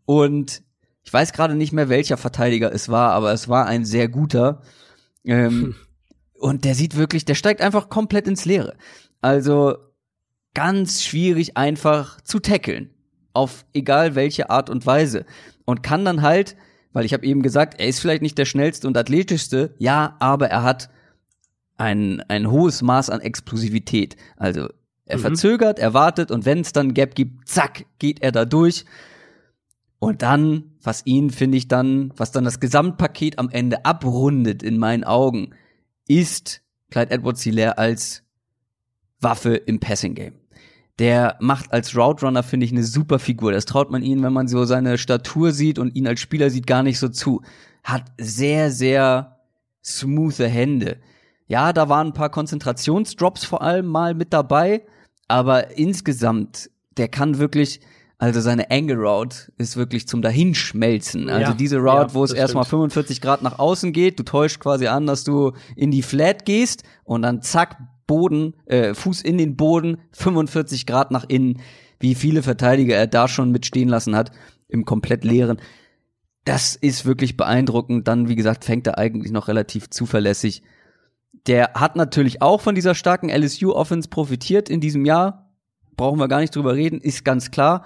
und 0.06 0.62
ich 1.04 1.14
weiß 1.14 1.32
gerade 1.32 1.56
nicht 1.56 1.72
mehr, 1.72 1.88
welcher 1.88 2.18
Verteidiger 2.18 2.74
es 2.74 2.90
war, 2.90 3.14
aber 3.14 3.32
es 3.32 3.48
war 3.48 3.66
ein 3.66 3.86
sehr 3.86 4.10
guter. 4.10 4.62
Ähm, 5.24 5.76
und 6.34 6.66
der 6.66 6.76
sieht 6.76 6.98
wirklich, 6.98 7.24
der 7.24 7.36
steigt 7.36 7.62
einfach 7.62 7.88
komplett 7.88 8.28
ins 8.28 8.44
Leere. 8.44 8.76
Also 9.22 9.78
ganz 10.54 11.04
schwierig 11.04 11.56
einfach 11.56 12.20
zu 12.22 12.40
tackeln. 12.40 12.90
Auf 13.34 13.66
egal 13.74 14.16
welche 14.16 14.50
Art 14.50 14.70
und 14.70 14.86
Weise. 14.86 15.26
Und 15.66 15.84
kann 15.84 16.04
dann 16.04 16.22
halt, 16.22 16.58
weil 16.98 17.06
ich 17.06 17.14
habe 17.14 17.28
eben 17.28 17.44
gesagt, 17.44 17.80
er 17.80 17.88
ist 17.88 18.00
vielleicht 18.00 18.24
nicht 18.24 18.40
der 18.40 18.46
schnellste 18.46 18.88
und 18.88 18.98
athletischste, 18.98 19.76
ja, 19.78 20.16
aber 20.18 20.50
er 20.50 20.64
hat 20.64 20.90
ein, 21.76 22.22
ein 22.22 22.50
hohes 22.50 22.82
Maß 22.82 23.12
an 23.12 23.22
Explosivität. 23.22 24.16
Also 24.36 24.70
er 25.06 25.18
Mhm. 25.20 25.22
verzögert, 25.22 25.78
er 25.78 25.94
wartet 25.94 26.32
und 26.32 26.46
wenn 26.46 26.62
es 26.62 26.74
dann 26.74 26.96
Gap 26.96 27.14
gibt, 27.14 27.48
zack, 27.48 27.86
geht 28.00 28.24
er 28.24 28.32
da 28.32 28.46
durch. 28.46 28.84
Und 30.00 30.24
dann, 30.24 30.72
was 30.82 31.06
ihn, 31.06 31.30
finde 31.30 31.60
ich 31.60 31.68
dann, 31.68 32.14
was 32.18 32.32
dann 32.32 32.46
das 32.46 32.60
Gesamtpaket 32.60 33.38
am 33.38 33.52
Ende 33.52 33.86
abrundet 33.86 34.64
in 34.64 34.80
meinen 34.80 35.04
Augen, 35.04 35.52
ist 36.08 36.64
Clyde 36.90 37.12
Edwards 37.12 37.44
Hilaire 37.44 37.78
als 37.78 38.24
Waffe 39.22 39.54
im 39.54 39.80
Passing 39.80 40.16
Game. 40.16 40.34
Der 41.00 41.36
macht 41.40 41.72
als 41.72 41.96
Route 41.96 42.26
Runner, 42.26 42.42
finde 42.42 42.66
ich, 42.66 42.72
eine 42.72 42.84
super 42.84 43.20
Figur. 43.20 43.52
Das 43.52 43.66
traut 43.66 43.92
man 43.92 44.02
ihm, 44.02 44.24
wenn 44.24 44.34
man 44.34 44.48
so 44.48 44.66
seine 44.66 44.98
Statur 44.98 45.52
sieht 45.52 45.78
und 45.78 45.96
ihn 45.96 46.08
als 46.08 46.20
Spieler 46.20 46.50
sieht, 46.50 46.66
gar 46.66 46.82
nicht 46.82 46.98
so 46.98 47.10
zu. 47.10 47.42
Hat 47.84 48.06
sehr, 48.18 48.72
sehr 48.72 49.38
smoothe 49.84 50.48
Hände. 50.48 50.98
Ja, 51.48 51.72
da 51.72 51.88
waren 51.88 52.08
ein 52.08 52.14
paar 52.14 52.30
Konzentrationsdrops 52.30 53.46
vor 53.46 53.62
allem 53.62 53.86
mal 53.86 54.14
mit 54.14 54.34
dabei, 54.34 54.84
aber 55.28 55.78
insgesamt, 55.78 56.70
der 56.98 57.08
kann 57.08 57.38
wirklich, 57.38 57.80
also 58.18 58.42
seine 58.42 58.70
Angle 58.70 58.98
Route 58.98 59.52
ist 59.58 59.78
wirklich 59.78 60.08
zum 60.08 60.22
Dahinschmelzen. 60.22 61.30
Also 61.30 61.52
Ja, 61.52 61.58
diese 61.58 61.78
Route, 61.78 62.08
ja, 62.08 62.14
wo 62.14 62.24
es 62.24 62.34
erstmal 62.34 62.66
stimmt. 62.66 62.92
45 62.92 63.22
Grad 63.22 63.44
nach 63.44 63.60
außen 63.60 63.94
geht, 63.94 64.20
du 64.20 64.24
täuschst 64.24 64.60
quasi 64.60 64.88
an, 64.88 65.06
dass 65.06 65.24
du 65.24 65.54
in 65.76 65.92
die 65.92 66.02
Flat 66.02 66.44
gehst 66.46 66.84
und 67.06 67.22
dann 67.22 67.42
zack, 67.42 67.78
Boden, 68.08 68.56
äh, 68.66 68.94
Fuß 68.94 69.22
in 69.22 69.38
den 69.38 69.56
Boden, 69.56 69.98
45 70.14 70.86
Grad 70.86 71.12
nach 71.12 71.26
innen, 71.28 71.62
wie 72.00 72.16
viele 72.16 72.42
Verteidiger 72.42 72.96
er 72.96 73.08
da 73.08 73.28
schon 73.28 73.52
mit 73.52 73.66
stehen 73.66 73.90
lassen 73.90 74.16
hat, 74.16 74.32
im 74.68 74.86
komplett 74.86 75.24
leeren. 75.24 75.60
Das 76.46 76.76
ist 76.76 77.06
wirklich 77.06 77.36
beeindruckend. 77.36 78.08
Dann, 78.08 78.30
wie 78.30 78.36
gesagt, 78.36 78.64
fängt 78.64 78.88
er 78.88 78.98
eigentlich 78.98 79.32
noch 79.32 79.48
relativ 79.48 79.90
zuverlässig. 79.90 80.64
der 81.46 81.74
hat 81.76 81.96
natürlich 81.96 82.42
auch 82.42 82.60
von 82.60 82.76
dieser 82.76 82.96
starken 82.96 83.30
LSU-Offense 83.30 84.10
profitiert 84.10 84.70
in 84.70 84.82
diesem 84.82 85.06
Jahr. 85.06 85.52
Brauchen 85.96 86.20
wir 86.20 86.28
gar 86.28 86.40
nicht 86.40 86.56
drüber 86.56 86.76
reden, 86.76 87.00
ist 87.00 87.24
ganz 87.24 87.52
klar. 87.52 87.86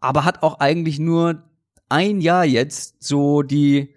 Aber 0.00 0.24
hat 0.24 0.42
auch 0.42 0.60
eigentlich 0.60 0.98
nur 0.98 1.42
ein 1.88 2.20
Jahr 2.20 2.44
jetzt 2.44 3.02
so 3.02 3.42
die, 3.42 3.94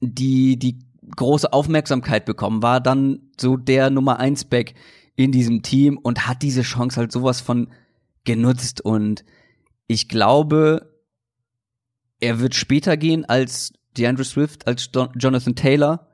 die, 0.00 0.58
die 0.58 0.80
große 1.16 1.52
Aufmerksamkeit 1.52 2.24
bekommen, 2.24 2.62
war 2.62 2.80
dann 2.80 3.27
so 3.40 3.56
der 3.56 3.90
Nummer 3.90 4.18
eins 4.18 4.44
Back 4.44 4.74
in 5.16 5.32
diesem 5.32 5.62
Team 5.62 5.98
und 5.98 6.26
hat 6.26 6.42
diese 6.42 6.62
Chance 6.62 6.98
halt 6.98 7.12
sowas 7.12 7.40
von 7.40 7.68
genutzt 8.24 8.80
und 8.80 9.24
ich 9.86 10.08
glaube, 10.08 10.92
er 12.20 12.40
wird 12.40 12.54
später 12.54 12.96
gehen 12.96 13.24
als 13.24 13.72
DeAndre 13.96 14.24
Swift, 14.24 14.66
als 14.66 14.90
Jonathan 15.18 15.54
Taylor 15.54 16.08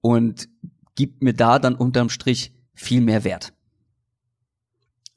und 0.00 0.48
gibt 0.96 1.22
mir 1.22 1.32
da 1.32 1.58
dann 1.58 1.74
unterm 1.74 2.08
Strich 2.08 2.52
viel 2.74 3.00
mehr 3.00 3.24
Wert. 3.24 3.52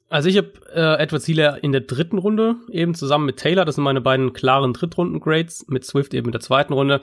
Also 0.08 0.28
ich 0.28 0.36
habe 0.36 0.52
äh, 0.72 1.02
Edward 1.02 1.22
Sealer 1.22 1.64
in 1.64 1.72
der 1.72 1.80
dritten 1.80 2.18
Runde 2.18 2.56
eben 2.70 2.94
zusammen 2.94 3.26
mit 3.26 3.38
Taylor. 3.38 3.64
Das 3.64 3.74
sind 3.74 3.84
meine 3.84 4.00
beiden 4.00 4.32
klaren 4.32 4.72
Drittrunden-Grades. 4.72 5.66
Mit 5.68 5.84
Swift 5.84 6.14
eben 6.14 6.26
in 6.26 6.32
der 6.32 6.40
zweiten 6.40 6.72
Runde. 6.72 7.00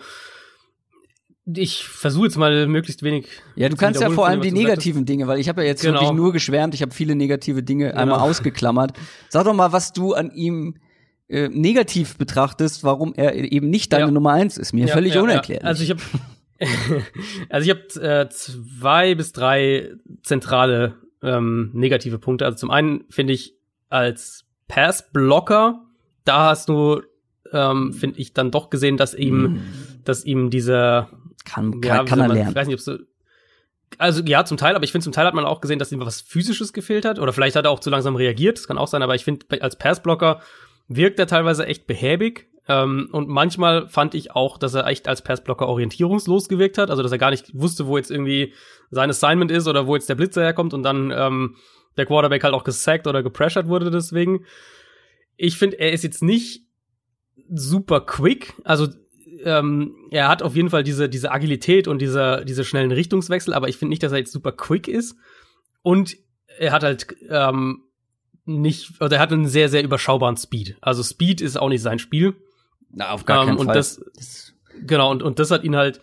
Ich 1.45 1.85
versuche 1.85 2.25
jetzt 2.25 2.37
mal 2.37 2.67
möglichst 2.67 3.01
wenig. 3.01 3.27
Ja, 3.55 3.67
du 3.67 3.75
kannst 3.75 3.99
ja 3.99 4.09
vor 4.11 4.27
allem 4.27 4.41
die 4.41 4.51
negativen 4.51 5.05
Dinge, 5.05 5.27
weil 5.27 5.39
ich 5.39 5.49
habe 5.49 5.61
ja 5.61 5.67
jetzt 5.67 5.81
genau. 5.81 5.95
wirklich 5.95 6.11
nur 6.11 6.33
geschwärmt. 6.33 6.75
Ich 6.75 6.81
habe 6.81 6.93
viele 6.93 7.15
negative 7.15 7.63
Dinge 7.63 7.87
genau. 7.87 7.99
einmal 7.99 8.19
ausgeklammert. 8.19 8.93
Sag 9.29 9.45
doch 9.45 9.53
mal, 9.53 9.71
was 9.71 9.91
du 9.91 10.13
an 10.13 10.31
ihm 10.31 10.75
äh, 11.27 11.49
negativ 11.49 12.17
betrachtest, 12.17 12.83
warum 12.83 13.13
er 13.15 13.33
eben 13.35 13.69
nicht 13.69 13.91
deine 13.91 14.05
ja. 14.05 14.11
Nummer 14.11 14.33
eins 14.33 14.57
ist. 14.57 14.73
Mir 14.73 14.87
ja, 14.87 14.93
völlig 14.93 15.15
ja, 15.15 15.21
unerklärlich. 15.21 15.65
Also 15.65 15.83
ich 15.83 15.89
habe 15.89 16.01
also 17.49 17.71
ich 17.71 17.75
habe 17.75 18.07
äh, 18.07 18.29
zwei 18.29 19.15
bis 19.15 19.31
drei 19.31 19.91
zentrale 20.23 20.95
ähm, 21.23 21.71
negative 21.73 22.19
Punkte. 22.19 22.45
Also 22.45 22.57
zum 22.57 22.71
einen 22.71 23.05
finde 23.09 23.33
ich 23.33 23.55
als 23.89 24.45
Pass-Blocker, 24.67 25.81
da 26.23 26.49
hast 26.49 26.69
du, 26.69 27.01
ähm, 27.51 27.93
finde 27.93 28.19
ich, 28.19 28.33
dann 28.33 28.51
doch 28.51 28.69
gesehen, 28.69 28.97
dass 28.97 29.13
ihm, 29.13 29.41
mm. 29.41 29.61
dass 30.05 30.23
ihm 30.23 30.49
dieser 30.49 31.09
kann, 31.45 31.81
kann, 31.81 31.97
ja, 31.97 32.03
kann 32.03 32.19
er 32.19 32.27
man, 32.27 32.35
lernen. 32.35 32.51
Ich 32.51 32.55
weiß 32.55 32.67
nicht, 32.67 32.75
ob 32.75 32.81
so, 32.81 32.97
also 33.97 34.23
ja, 34.23 34.45
zum 34.45 34.57
Teil, 34.57 34.75
aber 34.75 34.83
ich 34.83 34.91
finde, 34.91 35.03
zum 35.03 35.13
Teil 35.13 35.25
hat 35.25 35.33
man 35.33 35.45
auch 35.45 35.61
gesehen, 35.61 35.79
dass 35.79 35.91
ihm 35.91 35.99
was 35.99 36.21
Physisches 36.21 36.73
gefehlt 36.73 37.05
hat. 37.05 37.19
Oder 37.19 37.33
vielleicht 37.33 37.55
hat 37.55 37.65
er 37.65 37.71
auch 37.71 37.79
zu 37.79 37.89
langsam 37.89 38.15
reagiert, 38.15 38.57
das 38.57 38.67
kann 38.67 38.77
auch 38.77 38.87
sein, 38.87 39.03
aber 39.03 39.15
ich 39.15 39.23
finde, 39.23 39.45
als 39.61 39.75
Passblocker 39.77 40.41
wirkt 40.87 41.19
er 41.19 41.27
teilweise 41.27 41.65
echt 41.65 41.87
behäbig. 41.87 42.47
Ähm, 42.67 43.09
und 43.11 43.27
manchmal 43.27 43.87
fand 43.87 44.13
ich 44.13 44.31
auch, 44.31 44.57
dass 44.57 44.73
er 44.75 44.85
echt 44.87 45.07
als 45.07 45.23
Passblocker 45.23 45.67
orientierungslos 45.67 46.47
gewirkt 46.47 46.77
hat. 46.77 46.89
Also, 46.89 47.01
dass 47.01 47.11
er 47.11 47.17
gar 47.17 47.31
nicht 47.31 47.51
wusste, 47.53 47.87
wo 47.87 47.97
jetzt 47.97 48.11
irgendwie 48.11 48.53
sein 48.91 49.09
Assignment 49.09 49.51
ist 49.51 49.67
oder 49.67 49.87
wo 49.87 49.95
jetzt 49.95 50.09
der 50.09 50.15
Blitzer 50.15 50.43
herkommt 50.43 50.73
und 50.73 50.83
dann 50.83 51.11
ähm, 51.11 51.55
der 51.97 52.05
Quarterback 52.05 52.43
halt 52.43 52.53
auch 52.53 52.63
gesackt 52.63 53.07
oder 53.07 53.23
gepressured 53.23 53.67
wurde 53.67 53.89
deswegen. 53.89 54.45
Ich 55.37 55.57
finde, 55.57 55.79
er 55.79 55.91
ist 55.91 56.03
jetzt 56.03 56.21
nicht 56.21 56.65
super 57.49 58.01
quick. 58.01 58.53
Also, 58.63 58.87
ähm, 59.43 59.95
er 60.11 60.27
hat 60.27 60.43
auf 60.43 60.55
jeden 60.55 60.69
Fall 60.69 60.83
diese, 60.83 61.09
diese 61.09 61.31
Agilität 61.31 61.87
und 61.87 62.01
diese, 62.01 62.43
diese 62.47 62.63
schnellen 62.63 62.91
Richtungswechsel, 62.91 63.53
aber 63.53 63.69
ich 63.69 63.77
finde 63.77 63.91
nicht, 63.91 64.03
dass 64.03 64.11
er 64.11 64.19
jetzt 64.19 64.31
super 64.31 64.51
quick 64.51 64.87
ist. 64.87 65.15
Und 65.81 66.15
er 66.59 66.71
hat 66.71 66.83
halt 66.83 67.15
ähm, 67.29 67.83
nicht, 68.45 69.01
oder 69.01 69.17
er 69.17 69.21
hat 69.21 69.31
einen 69.31 69.47
sehr, 69.47 69.69
sehr 69.69 69.83
überschaubaren 69.83 70.37
Speed. 70.37 70.77
Also 70.81 71.03
Speed 71.03 71.41
ist 71.41 71.57
auch 71.57 71.69
nicht 71.69 71.81
sein 71.81 71.99
Spiel. 71.99 72.35
Na, 72.91 73.11
auf 73.11 73.25
gar 73.25 73.45
keinen 73.45 73.57
und 73.57 73.67
Fall. 73.67 73.75
Das, 73.75 74.01
genau, 74.85 75.11
und, 75.11 75.21
und 75.23 75.39
das 75.39 75.51
hat 75.51 75.63
ihn 75.63 75.75
halt, 75.75 76.01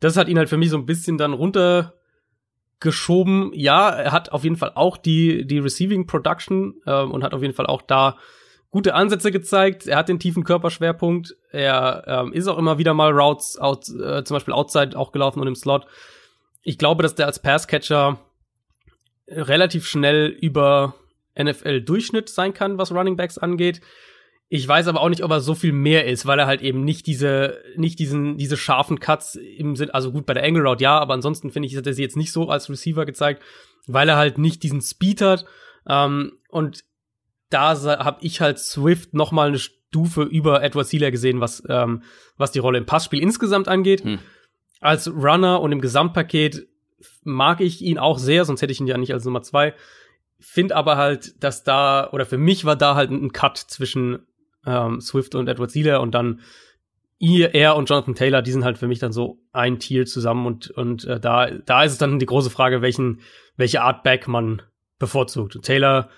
das 0.00 0.16
hat 0.16 0.28
ihn 0.28 0.38
halt 0.38 0.48
für 0.48 0.56
mich 0.56 0.70
so 0.70 0.78
ein 0.78 0.86
bisschen 0.86 1.18
dann 1.18 1.34
runtergeschoben. 1.34 3.52
Ja, 3.54 3.90
er 3.90 4.12
hat 4.12 4.32
auf 4.32 4.44
jeden 4.44 4.56
Fall 4.56 4.72
auch 4.74 4.96
die, 4.96 5.46
die 5.46 5.58
Receiving 5.58 6.06
Production 6.06 6.76
ähm, 6.86 7.10
und 7.10 7.22
hat 7.22 7.34
auf 7.34 7.42
jeden 7.42 7.52
Fall 7.54 7.66
auch 7.66 7.82
da 7.82 8.16
gute 8.70 8.94
Ansätze 8.94 9.32
gezeigt. 9.32 9.86
Er 9.86 9.96
hat 9.96 10.08
den 10.08 10.18
tiefen 10.18 10.44
Körperschwerpunkt. 10.44 11.36
Er 11.50 12.04
ähm, 12.06 12.32
ist 12.32 12.46
auch 12.46 12.58
immer 12.58 12.78
wieder 12.78 12.94
mal 12.94 13.12
Routes, 13.12 13.58
out, 13.58 13.88
äh, 13.88 14.24
zum 14.24 14.36
Beispiel 14.36 14.54
outside 14.54 14.96
auch 14.96 15.12
gelaufen 15.12 15.40
und 15.40 15.48
im 15.48 15.56
Slot. 15.56 15.86
Ich 16.62 16.78
glaube, 16.78 17.02
dass 17.02 17.14
der 17.14 17.26
als 17.26 17.40
Passcatcher 17.40 18.18
relativ 19.28 19.86
schnell 19.86 20.26
über 20.26 20.94
NFL-Durchschnitt 21.38 22.28
sein 22.28 22.52
kann, 22.52 22.78
was 22.78 22.92
Running 22.92 23.16
Backs 23.16 23.38
angeht. 23.38 23.80
Ich 24.48 24.66
weiß 24.66 24.88
aber 24.88 25.00
auch 25.00 25.08
nicht, 25.08 25.22
ob 25.22 25.30
er 25.30 25.40
so 25.40 25.54
viel 25.54 25.72
mehr 25.72 26.06
ist, 26.06 26.26
weil 26.26 26.40
er 26.40 26.48
halt 26.48 26.60
eben 26.60 26.84
nicht 26.84 27.06
diese, 27.06 27.58
nicht 27.76 28.00
diesen, 28.00 28.36
diese 28.36 28.56
scharfen 28.56 28.98
Cuts 28.98 29.36
im 29.36 29.76
Sinn, 29.76 29.90
also 29.90 30.10
gut 30.10 30.26
bei 30.26 30.34
der 30.34 30.42
Angle 30.42 30.64
Route 30.64 30.82
ja, 30.82 30.98
aber 30.98 31.14
ansonsten 31.14 31.52
finde 31.52 31.68
ich, 31.68 31.76
hat 31.76 31.86
er 31.86 31.94
sie 31.94 32.02
jetzt 32.02 32.16
nicht 32.16 32.32
so 32.32 32.48
als 32.48 32.68
Receiver 32.68 33.06
gezeigt, 33.06 33.42
weil 33.86 34.08
er 34.08 34.16
halt 34.16 34.38
nicht 34.38 34.64
diesen 34.64 34.80
Speed 34.80 35.20
hat. 35.20 35.44
Ähm, 35.88 36.32
und 36.48 36.82
da 37.50 37.74
habe 38.04 38.18
ich 38.22 38.40
halt 38.40 38.58
Swift 38.58 39.14
noch 39.14 39.32
mal 39.32 39.48
eine 39.48 39.58
Stufe 39.58 40.22
über 40.22 40.62
Edward 40.62 40.86
Sealer 40.86 41.10
gesehen, 41.10 41.40
was, 41.40 41.62
ähm, 41.68 42.02
was 42.36 42.52
die 42.52 42.60
Rolle 42.60 42.78
im 42.78 42.86
Passspiel 42.86 43.22
insgesamt 43.22 43.68
angeht. 43.68 44.04
Hm. 44.04 44.18
Als 44.80 45.12
Runner 45.12 45.60
und 45.60 45.72
im 45.72 45.80
Gesamtpaket 45.80 46.66
mag 47.22 47.60
ich 47.60 47.82
ihn 47.82 47.98
auch 47.98 48.18
sehr, 48.18 48.44
sonst 48.44 48.62
hätte 48.62 48.72
ich 48.72 48.80
ihn 48.80 48.86
ja 48.86 48.96
nicht 48.96 49.12
als 49.12 49.24
Nummer 49.24 49.42
zwei. 49.42 49.74
Find 50.38 50.72
aber 50.72 50.96
halt, 50.96 51.42
dass 51.42 51.64
da, 51.64 52.08
oder 52.12 52.24
für 52.24 52.38
mich 52.38 52.64
war 52.64 52.76
da 52.76 52.94
halt 52.94 53.10
ein 53.10 53.32
Cut 53.32 53.58
zwischen 53.58 54.20
ähm, 54.64 55.00
Swift 55.00 55.34
und 55.34 55.48
Edward 55.48 55.70
Sealer 55.70 56.00
und 56.00 56.14
dann 56.14 56.40
ihr, 57.18 57.54
er 57.54 57.76
und 57.76 57.88
Jonathan 57.90 58.14
Taylor, 58.14 58.40
die 58.42 58.52
sind 58.52 58.64
halt 58.64 58.78
für 58.78 58.88
mich 58.88 58.98
dann 58.98 59.12
so 59.12 59.38
ein 59.52 59.78
Tier 59.78 60.06
zusammen 60.06 60.46
und, 60.46 60.70
und 60.70 61.04
äh, 61.04 61.20
da, 61.20 61.50
da 61.50 61.84
ist 61.84 61.92
es 61.92 61.98
dann 61.98 62.18
die 62.18 62.26
große 62.26 62.48
Frage, 62.48 62.80
welchen, 62.80 63.20
welche 63.56 63.82
Art 63.82 64.02
Back 64.02 64.26
man 64.26 64.62
bevorzugt. 64.98 65.56
Und 65.56 65.64
Taylor 65.64 66.08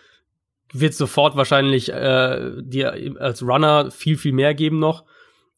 wird 0.73 0.95
sofort 0.95 1.37
wahrscheinlich 1.37 1.93
äh, 1.93 2.53
dir 2.63 3.17
als 3.19 3.43
Runner 3.43 3.91
viel, 3.91 4.17
viel 4.17 4.33
mehr 4.33 4.55
geben 4.55 4.79
noch. 4.79 5.05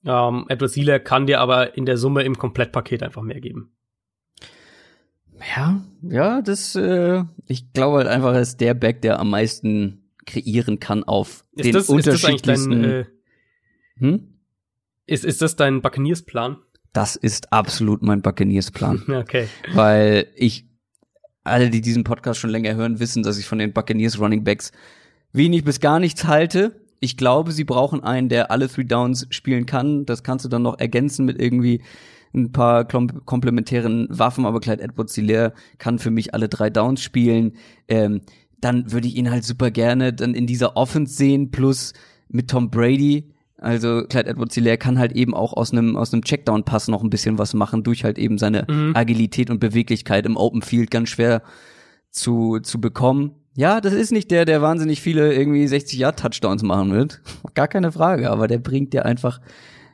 Ähm, 0.04 0.46
Edward 0.48 0.70
Sealer 0.70 0.98
kann 0.98 1.26
dir 1.26 1.40
aber 1.40 1.76
in 1.76 1.86
der 1.86 1.96
Summe 1.96 2.24
im 2.24 2.36
Komplettpaket 2.36 3.02
einfach 3.02 3.22
mehr 3.22 3.40
geben. 3.40 3.70
Ja, 5.56 5.84
ja, 6.02 6.42
das, 6.42 6.74
äh, 6.74 7.24
ich 7.46 7.72
glaube 7.72 7.98
halt 7.98 8.08
einfach, 8.08 8.34
er 8.34 8.40
ist 8.40 8.60
der 8.60 8.74
Back, 8.74 9.02
der 9.02 9.18
am 9.18 9.30
meisten 9.30 10.10
kreieren 10.26 10.80
kann 10.80 11.04
auf 11.04 11.44
ist 11.52 11.66
den 11.66 11.72
das, 11.72 11.88
unterschiedlichsten. 11.88 12.48
Ist 12.50 12.66
das, 12.66 12.66
dein, 12.66 12.90
äh, 12.90 13.04
hm? 13.96 14.38
ist, 15.06 15.24
ist 15.24 15.42
das 15.42 15.56
dein 15.56 15.82
Buccaneers-Plan? 15.82 16.58
Das 16.92 17.16
ist 17.16 17.52
absolut 17.52 18.02
mein 18.02 18.22
Buccaneers-Plan. 18.22 19.04
okay. 19.08 19.48
Weil 19.72 20.28
ich, 20.36 20.66
alle, 21.42 21.68
die 21.70 21.80
diesen 21.80 22.04
Podcast 22.04 22.40
schon 22.40 22.50
länger 22.50 22.74
hören, 22.74 23.00
wissen, 23.00 23.22
dass 23.22 23.38
ich 23.38 23.46
von 23.46 23.58
den 23.58 23.72
Buccaneers 23.72 24.18
Running 24.18 24.44
Backs 24.44 24.72
wenig 25.34 25.64
bis 25.64 25.80
gar 25.80 26.00
nichts 26.00 26.24
halte. 26.24 26.80
Ich 27.00 27.18
glaube, 27.18 27.52
sie 27.52 27.64
brauchen 27.64 28.02
einen, 28.02 28.30
der 28.30 28.50
alle 28.50 28.68
Three 28.68 28.84
Downs 28.84 29.26
spielen 29.28 29.66
kann. 29.66 30.06
Das 30.06 30.22
kannst 30.22 30.46
du 30.46 30.48
dann 30.48 30.62
noch 30.62 30.78
ergänzen 30.78 31.26
mit 31.26 31.38
irgendwie 31.38 31.82
ein 32.32 32.50
paar 32.50 32.84
komplementären 32.84 34.08
Waffen, 34.10 34.46
aber 34.46 34.60
Clyde 34.60 34.82
Edwards 34.82 35.14
Hilaire 35.14 35.52
kann 35.78 35.98
für 35.98 36.10
mich 36.10 36.34
alle 36.34 36.48
drei 36.48 36.70
Downs 36.70 37.02
spielen. 37.02 37.52
Ähm, 37.88 38.22
dann 38.60 38.90
würde 38.90 39.06
ich 39.06 39.16
ihn 39.16 39.30
halt 39.30 39.44
super 39.44 39.70
gerne 39.70 40.12
dann 40.12 40.34
in 40.34 40.46
dieser 40.46 40.76
Offense 40.76 41.14
sehen, 41.14 41.50
plus 41.50 41.92
mit 42.28 42.50
Tom 42.50 42.70
Brady. 42.70 43.30
Also 43.58 44.04
Clyde 44.08 44.30
Edwards 44.30 44.54
Hilaire 44.54 44.78
kann 44.78 44.98
halt 44.98 45.12
eben 45.12 45.34
auch 45.34 45.52
aus 45.52 45.72
einem 45.72 45.96
aus 45.96 46.12
einem 46.12 46.24
Checkdown-Pass 46.24 46.88
noch 46.88 47.02
ein 47.02 47.10
bisschen 47.10 47.38
was 47.38 47.54
machen, 47.54 47.84
durch 47.84 48.04
halt 48.04 48.18
eben 48.18 48.38
seine 48.38 48.66
mhm. 48.68 48.92
Agilität 48.94 49.50
und 49.50 49.60
Beweglichkeit 49.60 50.26
im 50.26 50.36
Open 50.36 50.62
Field 50.62 50.90
ganz 50.90 51.10
schwer 51.10 51.42
zu, 52.10 52.58
zu 52.60 52.80
bekommen. 52.80 53.32
Ja, 53.56 53.80
das 53.80 53.92
ist 53.92 54.10
nicht 54.10 54.30
der, 54.30 54.44
der 54.44 54.62
wahnsinnig 54.62 55.00
viele 55.00 55.32
irgendwie 55.32 55.66
60 55.66 55.98
Yard 55.98 56.18
Touchdowns 56.18 56.62
machen 56.62 56.92
wird. 56.92 57.20
Gar 57.54 57.68
keine 57.68 57.92
Frage, 57.92 58.30
aber 58.30 58.48
der 58.48 58.58
bringt 58.58 58.92
dir 58.92 59.04
einfach, 59.04 59.40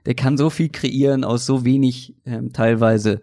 der 0.06 0.14
kann 0.14 0.36
so 0.36 0.48
viel 0.50 0.70
kreieren 0.70 1.24
aus 1.24 1.44
so 1.46 1.64
wenig 1.64 2.14
ähm, 2.24 2.52
teilweise 2.52 3.20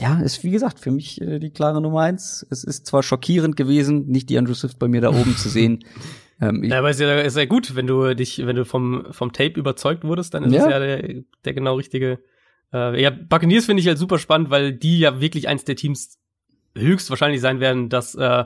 ja, 0.00 0.20
ist 0.20 0.42
wie 0.42 0.50
gesagt 0.50 0.78
für 0.78 0.90
mich 0.90 1.20
äh, 1.20 1.38
die 1.38 1.50
klare 1.50 1.80
Nummer 1.80 2.00
eins. 2.00 2.46
Es 2.50 2.64
ist 2.64 2.86
zwar 2.86 3.02
schockierend 3.02 3.56
gewesen, 3.56 4.06
nicht 4.06 4.30
die 4.30 4.38
Andrew 4.38 4.54
Swift 4.54 4.78
bei 4.78 4.88
mir 4.88 5.00
da 5.00 5.10
oben 5.10 5.36
zu 5.36 5.48
sehen. 5.48 5.84
Ähm, 6.40 6.64
ja, 6.64 6.80
aber 6.80 6.90
ist 6.90 6.98
ja, 6.98 7.20
ist 7.20 7.36
ja 7.36 7.44
gut, 7.44 7.76
wenn 7.76 7.86
du 7.86 8.16
dich, 8.16 8.44
wenn 8.44 8.56
du 8.56 8.64
vom, 8.64 9.06
vom 9.12 9.32
Tape 9.32 9.60
überzeugt 9.60 10.02
wurdest, 10.02 10.34
dann 10.34 10.42
ist 10.42 10.54
ja. 10.54 10.64
es 10.64 10.72
ja 10.72 10.78
der, 10.80 11.22
der 11.44 11.54
genau 11.54 11.76
richtige. 11.76 12.18
Äh, 12.72 13.00
ja, 13.00 13.10
Buccaneers 13.10 13.66
finde 13.66 13.80
ich 13.80 13.86
halt 13.86 13.98
super 13.98 14.18
spannend, 14.18 14.50
weil 14.50 14.72
die 14.72 14.98
ja 14.98 15.20
wirklich 15.20 15.46
eins 15.46 15.64
der 15.64 15.76
Teams 15.76 16.18
höchstwahrscheinlich 16.76 17.40
sein 17.40 17.60
werden, 17.60 17.90
dass 17.90 18.16
äh, 18.16 18.44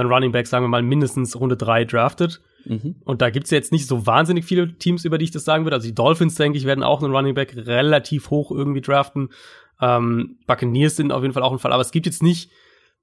ein 0.00 0.12
Running 0.12 0.32
Back, 0.32 0.46
sagen 0.46 0.64
wir 0.64 0.68
mal, 0.68 0.82
mindestens 0.82 1.38
Runde 1.38 1.56
drei 1.56 1.84
draftet. 1.84 2.40
Mhm. 2.64 2.96
Und 3.04 3.22
da 3.22 3.30
gibt's 3.30 3.50
ja 3.50 3.56
jetzt 3.56 3.72
nicht 3.72 3.86
so 3.86 4.06
wahnsinnig 4.06 4.44
viele 4.44 4.76
Teams, 4.76 5.04
über 5.04 5.18
die 5.18 5.24
ich 5.24 5.30
das 5.30 5.44
sagen 5.44 5.64
würde. 5.64 5.76
Also 5.76 5.88
die 5.88 5.94
Dolphins, 5.94 6.34
denke 6.34 6.58
ich, 6.58 6.64
werden 6.64 6.84
auch 6.84 7.02
einen 7.02 7.14
Running 7.14 7.34
Back 7.34 7.54
relativ 7.56 8.30
hoch 8.30 8.50
irgendwie 8.50 8.80
draften. 8.80 9.30
Ähm, 9.80 10.38
Buccaneers 10.46 10.96
sind 10.96 11.12
auf 11.12 11.22
jeden 11.22 11.34
Fall 11.34 11.42
auch 11.42 11.52
ein 11.52 11.58
Fall, 11.58 11.72
aber 11.72 11.82
es 11.82 11.92
gibt 11.92 12.06
jetzt 12.06 12.22
nicht 12.22 12.50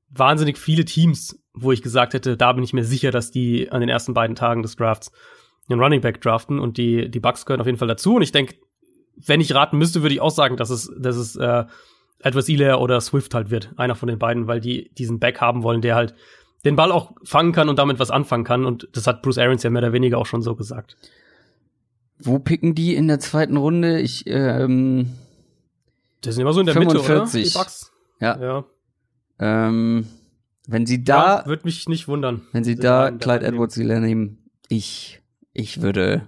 wahnsinnig 0.10 0.58
viele 0.58 0.86
Teams, 0.86 1.42
wo 1.54 1.72
ich 1.72 1.82
gesagt 1.82 2.14
hätte, 2.14 2.38
da 2.38 2.54
bin 2.54 2.64
ich 2.64 2.74
mir 2.74 2.84
sicher, 2.84 3.12
dass 3.12 3.32
die 3.32 3.72
an 3.72 3.80
den 3.80 3.90
ersten 3.90 4.14
beiden 4.14 4.36
Tagen 4.36 4.62
des 4.62 4.76
Drafts 4.76 5.12
einen 5.70 5.80
Running 5.80 6.02
Back 6.02 6.22
draften 6.22 6.60
und 6.60 6.78
die, 6.78 7.10
die 7.10 7.20
Bucks 7.20 7.46
gehören 7.46 7.62
auf 7.62 7.66
jeden 7.68 7.80
Fall 7.80 7.88
dazu. 7.88 8.16
Und 8.16 8.22
ich 8.22 8.32
denke, 8.32 8.56
wenn 9.16 9.42
ich 9.42 9.56
raten 9.56 9.78
müsste, 9.78 10.02
würde 10.02 10.14
ich 10.14 10.22
auch 10.22 10.32
sagen, 10.32 10.58
dass 10.58 10.70
es, 10.70 10.92
dass 10.98 11.16
es 11.16 11.36
äh, 11.36 11.64
Edwards 12.20 12.50
Elair 12.50 12.82
oder 12.82 13.00
Swift 13.02 13.34
halt 13.34 13.50
wird. 13.50 13.72
Einer 13.78 13.96
von 13.96 14.08
den 14.08 14.20
beiden, 14.20 14.48
weil 14.48 14.60
die 14.60 14.92
diesen 14.94 15.20
Back 15.20 15.42
haben 15.42 15.64
wollen, 15.64 15.82
der 15.82 15.96
halt 15.96 16.14
den 16.66 16.76
Ball 16.76 16.92
auch 16.92 17.14
fangen 17.24 17.52
kann 17.54 17.70
und 17.70 17.78
damit 17.80 18.00
was 18.00 18.10
anfangen 18.12 18.44
kann. 18.44 18.66
Und 18.66 18.90
das 18.94 19.08
hat 19.08 19.22
Bruce 19.22 19.38
Arians 19.38 19.64
ja 19.64 19.70
mehr 19.70 19.84
oder 19.84 19.94
weniger 19.94 20.18
auch 20.18 20.26
schon 20.26 20.42
so 20.42 20.56
gesagt. 20.56 20.98
Wo 22.18 22.40
picken 22.40 22.76
die 22.76 22.96
in 22.96 23.08
der 23.08 23.20
zweiten 23.20 23.58
Runde? 23.58 24.00
Ich, 24.02 24.24
ähm, 24.28 25.12
Das 26.22 26.36
sind 26.36 26.42
immer 26.42 26.54
so 26.54 26.60
in 26.62 26.66
der 26.66 26.74
45. 26.74 27.04
Mitte, 27.06 27.14
oder? 27.14 27.44
Die 27.44 27.58
Bucks. 27.58 27.92
ja, 28.20 28.40
Ja. 28.42 28.66
ähm, 29.40 30.08
wenn 30.68 30.86
sie 30.88 31.04
da, 31.04 31.42
ja, 31.42 31.46
würde 31.46 31.64
mich 31.66 31.88
nicht 31.88 32.08
wundern. 32.08 32.42
wenn 32.52 32.64
sie 32.64 32.76
da 32.76 33.12
Clyde. 33.12 33.46
Edwards 33.46 33.76
Helaire 33.78 34.02
nehmen, 34.02 34.40
ich, 34.68 35.22
ich 35.54 35.82
würde, 35.84 36.28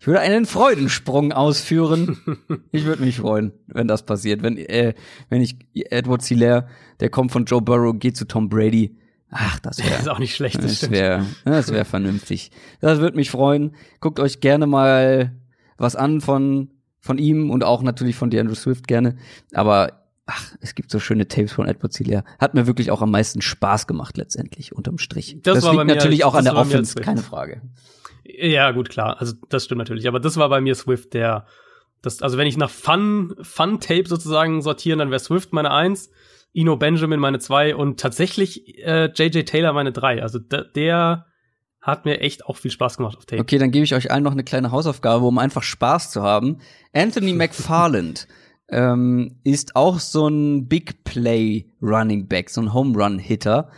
ich 0.00 0.06
würde 0.08 0.18
einen 0.20 0.46
Freudensprung 0.46 1.32
ausführen. 1.32 2.18
ich 2.72 2.84
würde 2.84 3.02
mich 3.04 3.18
freuen, 3.18 3.52
wenn 3.68 3.86
das 3.86 4.04
passiert. 4.04 4.42
Wenn, 4.42 4.56
äh, 4.56 4.94
wenn 5.28 5.42
ich 5.42 5.56
Edwards 5.74 6.26
Hilaire, 6.26 6.66
der 6.98 7.10
kommt 7.10 7.30
von 7.30 7.44
Joe 7.44 7.62
Burrow, 7.62 7.96
geht 7.96 8.16
zu 8.16 8.24
Tom 8.26 8.48
Brady. 8.48 8.96
Ach, 9.38 9.58
das 9.60 9.76
Das 9.76 9.86
ist 9.86 9.92
wäre, 10.04 10.12
auch 10.12 10.18
nicht 10.18 10.34
schlecht, 10.34 10.62
das 10.62 10.80
das 10.80 10.90
wäre, 10.90 11.26
das 11.44 11.70
wäre 11.70 11.84
vernünftig. 11.84 12.50
Das 12.80 13.00
würde 13.00 13.16
mich 13.16 13.30
freuen. 13.30 13.74
Guckt 14.00 14.18
euch 14.18 14.40
gerne 14.40 14.66
mal 14.66 15.32
was 15.76 15.94
an 15.94 16.22
von, 16.22 16.70
von 17.00 17.18
ihm 17.18 17.50
und 17.50 17.62
auch 17.62 17.82
natürlich 17.82 18.16
von 18.16 18.30
DeAndre 18.30 18.56
Swift 18.56 18.88
gerne. 18.88 19.16
Aber, 19.52 20.04
ach, 20.24 20.54
es 20.60 20.74
gibt 20.74 20.90
so 20.90 20.98
schöne 21.00 21.28
Tapes 21.28 21.52
von 21.52 21.68
Edwards 21.68 21.98
Hilaire. 21.98 22.24
Hat 22.38 22.54
mir 22.54 22.66
wirklich 22.66 22.90
auch 22.90 23.02
am 23.02 23.10
meisten 23.10 23.42
Spaß 23.42 23.86
gemacht 23.86 24.16
letztendlich, 24.16 24.74
unterm 24.74 24.96
Strich. 24.96 25.36
Das 25.42 25.62
war 25.64 25.74
bei 25.74 25.82
liegt 25.82 25.94
natürlich 25.96 26.24
auch 26.24 26.34
an 26.34 26.46
das 26.46 26.54
der 26.54 26.60
Offense, 26.62 26.94
keine 26.94 27.22
Frage. 27.22 27.60
Ja, 28.24 28.70
gut, 28.70 28.88
klar. 28.88 29.20
Also 29.20 29.34
das 29.50 29.64
stimmt 29.64 29.80
natürlich. 29.80 30.08
Aber 30.08 30.18
das 30.18 30.38
war 30.38 30.48
bei 30.48 30.62
mir 30.62 30.74
Swift, 30.74 31.12
der 31.12 31.46
das, 32.00 32.22
also 32.22 32.38
wenn 32.38 32.46
ich 32.46 32.56
nach 32.56 32.70
Fun, 32.70 33.34
Fun-Tape 33.42 34.06
sozusagen 34.06 34.62
sortieren, 34.62 34.98
dann 34.98 35.10
wäre 35.10 35.20
Swift 35.20 35.52
meine 35.52 35.72
Eins, 35.72 36.10
Ino 36.56 36.76
Benjamin 36.76 37.20
meine 37.20 37.38
zwei 37.38 37.76
und 37.76 38.00
tatsächlich 38.00 38.78
äh, 38.82 39.10
JJ 39.14 39.42
Taylor 39.42 39.74
meine 39.74 39.92
drei. 39.92 40.22
Also 40.22 40.38
der, 40.38 41.26
hat 41.82 42.04
mir 42.04 42.20
echt 42.20 42.46
auch 42.46 42.56
viel 42.56 42.70
Spaß 42.70 42.96
gemacht 42.96 43.16
auf 43.16 43.26
Tape. 43.26 43.40
Okay, 43.40 43.58
dann 43.58 43.70
gebe 43.70 43.84
ich 43.84 43.94
euch 43.94 44.10
allen 44.10 44.24
noch 44.24 44.32
eine 44.32 44.42
kleine 44.42 44.72
Hausaufgabe, 44.72 45.24
um 45.24 45.38
einfach 45.38 45.62
Spaß 45.62 46.10
zu 46.10 46.22
haben. 46.22 46.58
Anthony 46.92 47.32
McFarland 47.34 48.26
ähm, 48.68 49.36
ist 49.44 49.76
auch 49.76 50.00
so 50.00 50.26
ein 50.26 50.66
Big 50.66 51.04
Play 51.04 51.66
Running 51.80 52.26
Back, 52.26 52.50
so 52.50 52.60
ein 52.60 52.74
Home 52.74 52.96
Run 52.98 53.18
Hitter. 53.20 53.70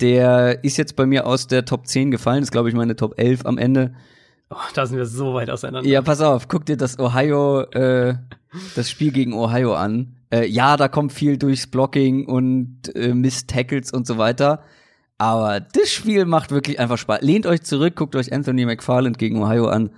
Der 0.00 0.64
ist 0.64 0.78
jetzt 0.78 0.96
bei 0.96 1.06
mir 1.06 1.26
aus 1.26 1.46
der 1.46 1.64
Top 1.64 1.86
10 1.86 2.10
gefallen, 2.10 2.42
ist 2.42 2.50
glaube 2.50 2.70
ich 2.70 2.74
meine 2.74 2.96
Top 2.96 3.18
11 3.18 3.46
am 3.46 3.58
Ende. 3.58 3.94
Oh, 4.54 4.70
da 4.72 4.86
sind 4.86 4.98
wir 4.98 5.06
so 5.06 5.34
weit 5.34 5.50
auseinander. 5.50 5.88
Ja, 5.88 6.00
pass 6.00 6.20
auf, 6.20 6.46
guck 6.46 6.64
dir 6.64 6.76
das 6.76 7.00
Ohio, 7.00 7.62
äh, 7.72 8.14
das 8.76 8.88
Spiel 8.88 9.10
gegen 9.10 9.34
Ohio 9.34 9.74
an. 9.74 10.14
Äh, 10.30 10.46
ja, 10.46 10.76
da 10.76 10.86
kommt 10.86 11.12
viel 11.12 11.38
durchs 11.38 11.66
Blocking 11.66 12.26
und 12.26 12.94
äh, 12.94 13.14
Miss 13.14 13.46
Tackles 13.46 13.92
und 13.92 14.06
so 14.06 14.16
weiter. 14.16 14.62
Aber 15.18 15.58
das 15.58 15.90
Spiel 15.90 16.24
macht 16.24 16.52
wirklich 16.52 16.78
einfach 16.78 16.98
Spaß. 16.98 17.22
Lehnt 17.22 17.46
euch 17.46 17.62
zurück, 17.62 17.96
guckt 17.96 18.14
euch 18.14 18.32
Anthony 18.32 18.64
McFarland 18.64 19.18
gegen 19.18 19.42
Ohio 19.42 19.66
an 19.66 19.90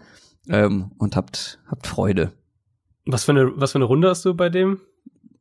ähm, 0.48 0.90
und 0.96 1.16
habt, 1.16 1.58
habt 1.66 1.86
Freude. 1.86 2.32
Was 3.04 3.24
für 3.24 3.32
eine, 3.32 3.52
was 3.60 3.72
für 3.72 3.78
eine 3.78 3.84
Runde 3.84 4.08
hast 4.08 4.24
du 4.24 4.34
bei 4.34 4.48
dem? 4.48 4.80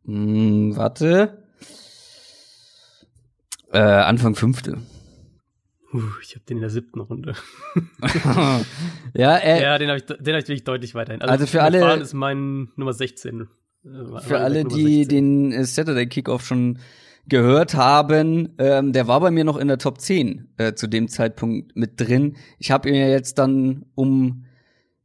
Hm, 0.04 0.76
warte. 0.76 1.42
Äh, 3.72 3.80
Anfang 3.80 4.36
fünfte. 4.36 4.78
Uh, 5.96 6.02
ich 6.22 6.36
habe 6.36 6.44
den 6.50 6.58
in 6.58 6.62
der 6.62 6.70
siebten 6.70 7.00
Runde. 7.00 7.36
ja, 9.14 9.36
er, 9.38 9.62
ja, 9.62 9.78
den 9.78 9.90
habe 9.90 9.98
ich, 10.00 10.06
den 10.06 10.18
hab 10.34 10.42
ich 10.42 10.48
wirklich 10.48 10.64
deutlich 10.64 10.96
weiterhin. 10.96 11.22
Also 11.22 11.46
für 11.46 11.62
alle- 11.64 11.78
McFarland 11.80 12.04
ist 12.04 12.14
mein 12.14 12.70
Nummer 12.76 12.94
16. 12.94 13.42
äh, 13.42 14.20
Für 14.22 14.40
alle, 14.40 14.66
die 14.66 15.04
16. 15.04 15.08
den 15.08 15.52
äh, 15.52 15.64
Saturday 15.66 16.08
Kickoff 16.08 16.46
schon 16.46 16.80
gehört 17.28 17.74
haben, 17.76 18.50
ähm, 18.60 18.94
der 18.94 19.08
war 19.08 19.20
bei 19.20 19.32
mir 19.32 19.44
noch 19.44 19.58
in 19.58 19.68
der 19.68 19.78
Top 19.80 20.00
10 20.00 20.48
äh, 20.58 20.74
zu 20.74 20.88
dem 20.88 21.08
Zeitpunkt 21.08 21.76
mit 21.76 22.00
drin. 22.00 22.36
Ich 22.60 22.70
habe 22.72 22.92
mir 22.92 23.10
jetzt 23.10 23.40
dann, 23.40 23.86
um 23.96 24.46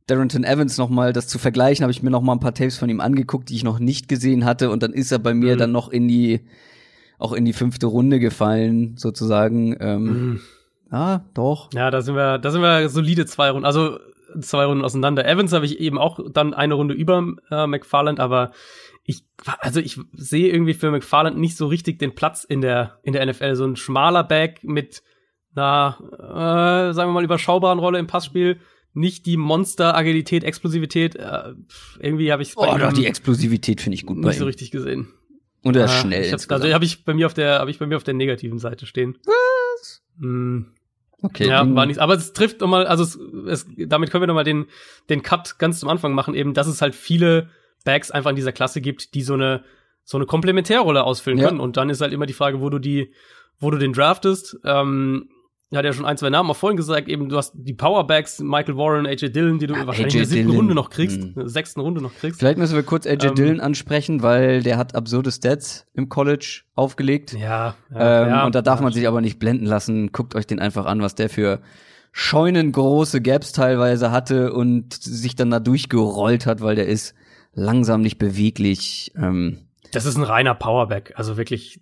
Darrington 0.06 0.44
Evans 0.44 0.76
noch 0.76 0.90
mal 0.90 1.12
das 1.12 1.28
zu 1.28 1.38
vergleichen, 1.38 1.82
habe 1.82 1.92
ich 1.92 2.02
mir 2.02 2.10
noch 2.10 2.20
mal 2.20 2.32
ein 2.32 2.40
paar 2.40 2.52
Tapes 2.54 2.76
von 2.76 2.90
ihm 2.90 3.00
angeguckt, 3.00 3.48
die 3.48 3.54
ich 3.54 3.64
noch 3.64 3.78
nicht 3.78 4.08
gesehen 4.08 4.44
hatte 4.44 4.70
und 4.70 4.82
dann 4.82 4.92
ist 4.92 5.12
er 5.12 5.18
bei 5.18 5.32
mir 5.34 5.54
Mhm. 5.54 5.58
dann 5.58 5.72
noch 5.72 5.88
in 5.88 6.08
die 6.08 6.40
auch 7.18 7.32
in 7.34 7.44
die 7.44 7.52
fünfte 7.52 7.86
Runde 7.86 8.18
gefallen 8.18 8.96
sozusagen. 8.96 9.76
Ähm, 9.78 10.02
Mhm. 10.04 10.40
Ja, 10.92 11.24
doch. 11.34 11.70
Ja, 11.72 11.90
da 11.90 12.02
sind 12.02 12.14
wir, 12.16 12.38
da 12.38 12.50
sind 12.50 12.62
wir 12.62 12.88
solide 12.88 13.26
zwei 13.26 13.50
Runden, 13.50 13.64
also 13.64 13.98
zwei 14.40 14.64
Runden 14.64 14.84
auseinander. 14.84 15.26
Evans 15.26 15.52
habe 15.52 15.64
ich 15.66 15.80
eben 15.80 15.98
auch 15.98 16.20
dann 16.32 16.54
eine 16.54 16.74
Runde 16.74 16.94
über 16.94 17.24
äh, 17.50 17.66
McFarland, 17.66 18.20
aber 18.20 18.52
ich, 19.04 19.24
also 19.58 19.80
ich 19.80 19.98
sehe 20.12 20.52
irgendwie 20.52 20.74
für 20.74 20.90
McFarland 20.90 21.38
nicht 21.38 21.56
so 21.56 21.66
richtig 21.66 21.98
den 21.98 22.14
Platz 22.14 22.44
in 22.44 22.60
der 22.60 22.98
in 23.02 23.12
der 23.12 23.24
NFL. 23.26 23.54
So 23.56 23.64
ein 23.64 23.76
schmaler 23.76 24.24
Back 24.24 24.60
mit 24.62 25.02
einer, 25.56 25.96
äh, 26.12 26.92
sagen 26.94 27.10
wir 27.10 27.14
mal, 27.14 27.24
überschaubaren 27.24 27.78
Rolle 27.78 27.98
im 27.98 28.06
Passspiel. 28.06 28.60
Nicht 28.92 29.26
die 29.26 29.36
Monster-Agilität, 29.36 30.42
Explosivität. 30.44 31.14
Äh, 31.16 31.54
irgendwie 32.00 32.32
habe 32.32 32.42
ich 32.42 32.56
Oh, 32.56 32.66
doch, 32.78 32.92
die 32.92 33.06
Explosivität 33.06 33.80
finde 33.80 33.94
ich 33.94 34.04
gut 34.06 34.20
bei 34.20 34.28
nicht 34.28 34.38
so 34.38 34.44
richtig 34.44 34.70
gesehen. 34.72 35.08
Und 35.62 35.76
er 35.76 35.84
ist 35.84 35.90
Ah, 35.92 36.00
schnell. 36.00 36.24
Ich 36.24 36.32
insgesamt. 36.32 36.62
also 36.62 36.74
habe 36.74 36.84
ich 36.84 37.04
bei 37.04 37.14
mir 37.14 37.26
auf 37.26 37.34
der, 37.34 37.58
habe 37.60 37.70
ich 37.70 37.78
bei 37.78 37.86
mir 37.86 37.96
auf 37.96 38.04
der 38.04 38.14
negativen 38.14 38.58
Seite 38.58 38.86
stehen. 38.86 39.16
Was? 39.24 40.02
Okay, 41.22 41.48
ja, 41.48 41.62
den- 41.64 41.74
war 41.74 41.86
nichts. 41.86 42.00
Aber 42.00 42.14
es 42.14 42.32
trifft 42.32 42.60
nochmal, 42.60 42.86
also 42.86 43.02
es, 43.04 43.16
es, 43.48 43.66
damit 43.76 44.10
können 44.10 44.22
wir 44.22 44.26
nochmal 44.26 44.44
den, 44.44 44.66
den 45.08 45.22
Cut 45.22 45.58
ganz 45.58 45.80
zum 45.80 45.88
Anfang 45.88 46.12
machen, 46.12 46.34
eben, 46.34 46.54
dass 46.54 46.66
es 46.66 46.82
halt 46.82 46.94
viele 46.94 47.48
Bags 47.84 48.10
einfach 48.10 48.30
in 48.30 48.36
dieser 48.36 48.52
Klasse 48.52 48.80
gibt, 48.80 49.14
die 49.14 49.22
so 49.22 49.34
eine, 49.34 49.64
so 50.04 50.18
eine 50.18 50.26
Komplementärrolle 50.26 51.04
ausfüllen 51.04 51.38
Ja. 51.38 51.48
können. 51.48 51.60
Und 51.60 51.76
dann 51.76 51.90
ist 51.90 52.00
halt 52.00 52.12
immer 52.12 52.26
die 52.26 52.32
Frage, 52.32 52.60
wo 52.60 52.68
du 52.70 52.78
die, 52.78 53.12
wo 53.58 53.70
du 53.70 53.78
den 53.78 53.92
draftest. 53.92 54.58
Ähm, 54.64 55.28
hat 55.78 55.84
ja 55.84 55.92
schon 55.92 56.04
ein, 56.04 56.16
zwei 56.16 56.30
Namen 56.30 56.50
auch 56.50 56.56
vorhin 56.56 56.76
gesagt, 56.76 57.08
eben, 57.08 57.28
du 57.28 57.36
hast 57.36 57.52
die 57.54 57.74
Powerbacks, 57.74 58.40
Michael 58.40 58.76
Warren, 58.76 59.06
AJ 59.06 59.30
Dillon, 59.30 59.58
die 59.58 59.66
du 59.68 59.74
Ja, 59.74 59.86
wahrscheinlich 59.86 60.14
in 60.14 60.20
der 60.20 60.26
siebten 60.26 60.46
Dillon. 60.48 60.56
Runde 60.56 60.74
noch 60.74 60.90
kriegst, 60.90 61.18
in 61.18 61.34
der 61.34 61.48
sechsten 61.48 61.80
Runde 61.80 62.02
noch 62.02 62.12
kriegst. 62.14 62.40
Vielleicht 62.40 62.58
müssen 62.58 62.74
wir 62.74 62.82
kurz 62.82 63.06
AJ 63.06 63.26
Ähm, 63.28 63.34
Dillon 63.36 63.60
ansprechen, 63.60 64.22
weil 64.22 64.62
der 64.62 64.76
hat 64.78 64.94
absurde 64.96 65.30
Stats 65.30 65.86
im 65.94 66.08
College 66.08 66.62
aufgelegt. 66.74 67.32
Ja, 67.34 67.76
ja, 67.94 68.22
ähm, 68.22 68.28
ja, 68.28 68.46
und 68.46 68.54
da 68.54 68.62
darf 68.62 68.80
ja, 68.80 68.82
man 68.84 68.92
sich 68.92 69.06
aber 69.06 69.20
nicht 69.20 69.38
blenden 69.38 69.66
lassen. 69.66 70.10
Guckt 70.12 70.34
euch 70.34 70.46
den 70.46 70.58
einfach 70.58 70.86
an, 70.86 71.02
was 71.02 71.14
der 71.14 71.28
für 71.30 71.60
scheunengroße 72.12 73.20
Gaps 73.20 73.52
teilweise 73.52 74.10
hatte 74.10 74.52
und 74.52 74.94
sich 74.94 75.36
dann 75.36 75.50
da 75.50 75.60
durchgerollt 75.60 76.46
hat, 76.46 76.60
weil 76.60 76.74
der 76.74 76.86
ist 76.86 77.14
langsam 77.54 78.00
nicht 78.00 78.18
beweglich. 78.18 79.12
Ähm, 79.16 79.58
Das 79.92 80.06
ist 80.06 80.16
ein 80.16 80.22
reiner 80.24 80.54
Powerback, 80.54 81.12
also 81.16 81.36
wirklich, 81.36 81.80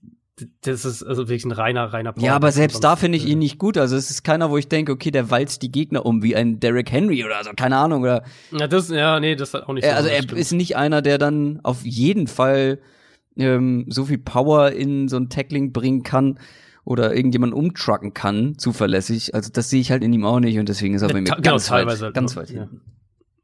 das 0.63 0.85
ist 0.85 1.03
also 1.03 1.29
wirklich 1.29 1.45
ein 1.45 1.53
reiner, 1.53 1.85
reiner 1.93 2.13
Powerback. 2.13 2.27
ja, 2.27 2.35
aber 2.37 2.53
selbst 2.53 2.83
da 2.85 2.97
finde 2.97 3.19
ich 3.19 3.27
äh, 3.27 3.31
ihn 3.33 3.39
nicht 3.39 3.59
gut. 3.59 3.77
Also 3.79 3.97
es 3.97 4.11
ist 4.11 4.23
keiner, 4.25 4.51
wo 4.51 4.59
ich 4.59 4.69
denke, 4.69 4.93
okay, 4.93 5.11
der 5.11 5.31
walzt 5.31 5.63
die 5.63 5.71
Gegner 5.73 6.05
um 6.07 6.23
wie 6.23 6.37
ein 6.37 6.61
Derrick 6.61 6.91
Henry 6.93 7.25
oder 7.25 7.43
so, 7.45 7.51
keine 7.57 7.77
Ahnung. 7.77 8.03
Oder 8.03 8.25
Ja, 8.51 8.67
das, 8.67 8.89
ja, 8.91 9.21
nee, 9.21 9.37
das 9.37 9.55
hat 9.55 9.69
auch 9.69 9.73
nicht 9.73 9.85
er, 9.85 9.97
also 9.97 10.09
er 10.09 10.23
stimmt. 10.23 10.41
ist 10.41 10.53
nicht 10.53 10.77
einer, 10.77 11.03
der 11.03 11.19
dann 11.19 11.61
auf 11.63 11.85
jeden 11.85 12.27
Fall 12.27 12.79
ähm, 13.37 13.87
so 13.89 14.05
viel 14.05 14.19
Power 14.19 14.73
in 14.73 15.09
so 15.09 15.17
ein 15.17 15.29
Tackling 15.29 15.73
bringen 15.73 16.03
kann 16.03 16.39
oder 16.85 17.15
irgendjemanden 17.15 17.59
umtrucken 17.59 18.15
kann, 18.15 18.57
zuverlässig. 18.59 19.35
Also 19.35 19.51
das 19.53 19.71
sehe 19.71 19.81
ich 19.81 19.91
halt 19.91 20.03
in 20.03 20.13
ihm 20.13 20.25
auch 20.25 20.41
nicht 20.41 20.59
und 20.59 20.69
deswegen 20.69 20.95
ist 20.95 21.03
er 21.03 21.09
Ja, 21.09 21.15
bei 21.15 21.21
mir 21.21 21.31
genau, 21.31 21.41
ganz 21.43 21.67
teilweise 21.67 21.99
weit, 22.01 22.05
halt 22.07 22.15
ganz 22.15 22.37
weit 22.37 22.51
ja. 22.51 22.61
hinten. 22.63 22.81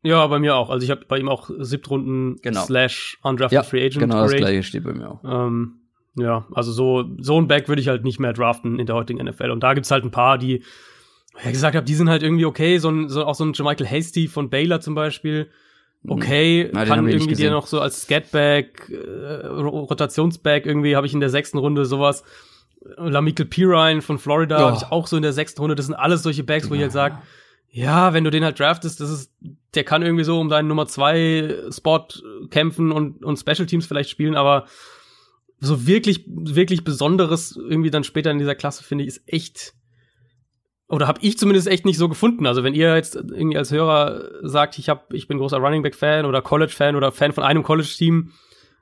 Ja, 0.06 0.26
bei 0.26 0.38
mir 0.38 0.54
auch. 0.56 0.68
Also 0.68 0.84
ich 0.84 0.90
habe 0.90 1.06
bei 1.08 1.18
ihm 1.18 1.28
auch 1.30 1.48
Siebtrunden 1.60 2.36
Genau. 2.42 2.62
slash 2.64 3.18
undrafted 3.22 3.54
Ja, 3.56 3.62
Free 3.62 3.80
Agent 3.86 4.00
genau 4.00 4.22
das 4.22 4.34
gleiche 4.34 4.62
steht 4.62 4.84
bei 4.84 4.92
mir 4.92 5.10
auch. 5.10 5.20
Ähm, 5.24 5.76
ja, 6.16 6.46
also 6.52 6.72
so, 6.72 7.04
so 7.20 7.38
ein 7.40 7.48
Back 7.48 7.68
würde 7.68 7.80
ich 7.82 7.88
halt 7.88 8.04
nicht 8.04 8.20
mehr 8.20 8.32
draften 8.32 8.78
in 8.78 8.86
der 8.86 8.94
heutigen 8.94 9.24
NFL. 9.24 9.50
Und 9.50 9.60
da 9.62 9.74
gibt's 9.74 9.90
halt 9.90 10.04
ein 10.04 10.10
paar, 10.10 10.38
die, 10.38 10.62
ja 11.44 11.50
gesagt 11.50 11.74
habe, 11.76 11.84
die 11.86 11.94
sind 11.94 12.08
halt 12.08 12.22
irgendwie 12.22 12.44
okay. 12.44 12.78
So 12.78 12.88
ein, 12.90 13.08
so, 13.08 13.24
auch 13.24 13.34
so 13.34 13.44
ein 13.44 13.52
Jermichael 13.52 13.86
Hasty 13.86 14.28
von 14.28 14.48
Baylor 14.50 14.80
zum 14.80 14.94
Beispiel. 14.94 15.48
Okay, 16.06 16.68
Na, 16.72 16.84
den 16.84 16.88
kann 16.88 17.08
ich 17.08 17.14
irgendwie 17.14 17.34
dir 17.34 17.50
noch 17.50 17.66
so 17.66 17.80
als 17.80 18.02
Scatback, 18.02 18.90
äh, 18.90 19.46
Ro- 19.46 19.80
Rotationsback 19.86 20.66
irgendwie 20.66 20.96
habe 20.96 21.06
ich 21.06 21.14
in 21.14 21.20
der 21.20 21.30
sechsten 21.30 21.56
Runde 21.58 21.86
sowas. 21.86 22.24
Lamichael 22.98 23.46
Pirine 23.46 24.02
von 24.02 24.18
Florida 24.18 24.58
Oh. 24.58 24.66
habe 24.66 24.76
ich 24.76 24.92
auch 24.92 25.06
so 25.06 25.16
in 25.16 25.22
der 25.22 25.32
sechsten 25.32 25.60
Runde. 25.62 25.74
Das 25.74 25.86
sind 25.86 25.94
alles 25.94 26.22
solche 26.22 26.44
Backs, 26.44 26.68
wo 26.68 26.74
ich 26.74 26.82
halt 26.82 26.92
sage, 26.92 27.16
ja, 27.70 28.12
wenn 28.12 28.22
du 28.22 28.30
den 28.30 28.44
halt 28.44 28.60
draftest, 28.60 29.00
das 29.00 29.08
ist, 29.10 29.32
der 29.74 29.82
kann 29.84 30.02
irgendwie 30.02 30.24
so 30.24 30.38
um 30.38 30.50
deinen 30.50 30.68
Nummer 30.68 30.86
zwei 30.86 31.54
Spot 31.70 32.06
kämpfen 32.50 32.92
und, 32.92 33.24
und 33.24 33.38
Special 33.38 33.64
Teams 33.66 33.86
vielleicht 33.86 34.10
spielen, 34.10 34.36
aber 34.36 34.66
so 35.60 35.86
wirklich, 35.86 36.24
wirklich 36.26 36.84
Besonderes 36.84 37.56
irgendwie 37.56 37.90
dann 37.90 38.04
später 38.04 38.30
in 38.30 38.38
dieser 38.38 38.54
Klasse, 38.54 38.84
finde 38.84 39.04
ich, 39.04 39.08
ist 39.08 39.22
echt, 39.26 39.74
oder 40.88 41.06
habe 41.06 41.20
ich 41.22 41.38
zumindest 41.38 41.68
echt 41.68 41.84
nicht 41.84 41.98
so 41.98 42.08
gefunden. 42.08 42.46
Also 42.46 42.64
wenn 42.64 42.74
ihr 42.74 42.94
jetzt 42.94 43.16
irgendwie 43.16 43.56
als 43.56 43.70
Hörer 43.70 44.30
sagt, 44.42 44.78
ich 44.78 44.88
hab, 44.88 45.12
ich 45.12 45.26
bin 45.26 45.38
großer 45.38 45.58
Running 45.58 45.82
Back 45.82 45.94
Fan 45.94 46.26
oder 46.26 46.42
College 46.42 46.72
Fan 46.72 46.96
oder 46.96 47.12
Fan 47.12 47.32
von 47.32 47.44
einem 47.44 47.62
College 47.62 47.88
Team 47.96 48.32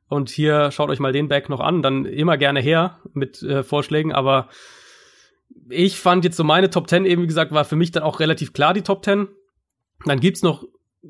und 0.09 0.28
hier 0.28 0.70
schaut 0.70 0.90
euch 0.90 0.99
mal 0.99 1.12
den 1.12 1.28
Back 1.28 1.49
noch 1.49 1.61
an, 1.61 1.82
dann 1.82 2.05
immer 2.05 2.36
gerne 2.36 2.61
her 2.61 2.99
mit 3.15 3.43
äh, 3.43 3.62
Vorschlägen, 3.62 4.12
aber 4.12 4.49
ich 5.69 5.99
fand 5.99 6.24
jetzt 6.24 6.36
so 6.36 6.44
meine 6.44 6.70
Top 6.70 6.89
10 6.89 7.05
eben, 7.05 7.23
wie 7.23 7.27
gesagt, 7.27 7.53
war 7.53 7.65
für 7.65 7.77
mich 7.77 7.93
dann 7.93 8.03
auch 8.03 8.20
relativ 8.20 8.53
klar 8.53 8.74
die 8.74 8.82
Top 8.82 9.05
10. 9.05 9.28
Dann 10.05 10.20
gibt's 10.20 10.43
noch 10.43 10.65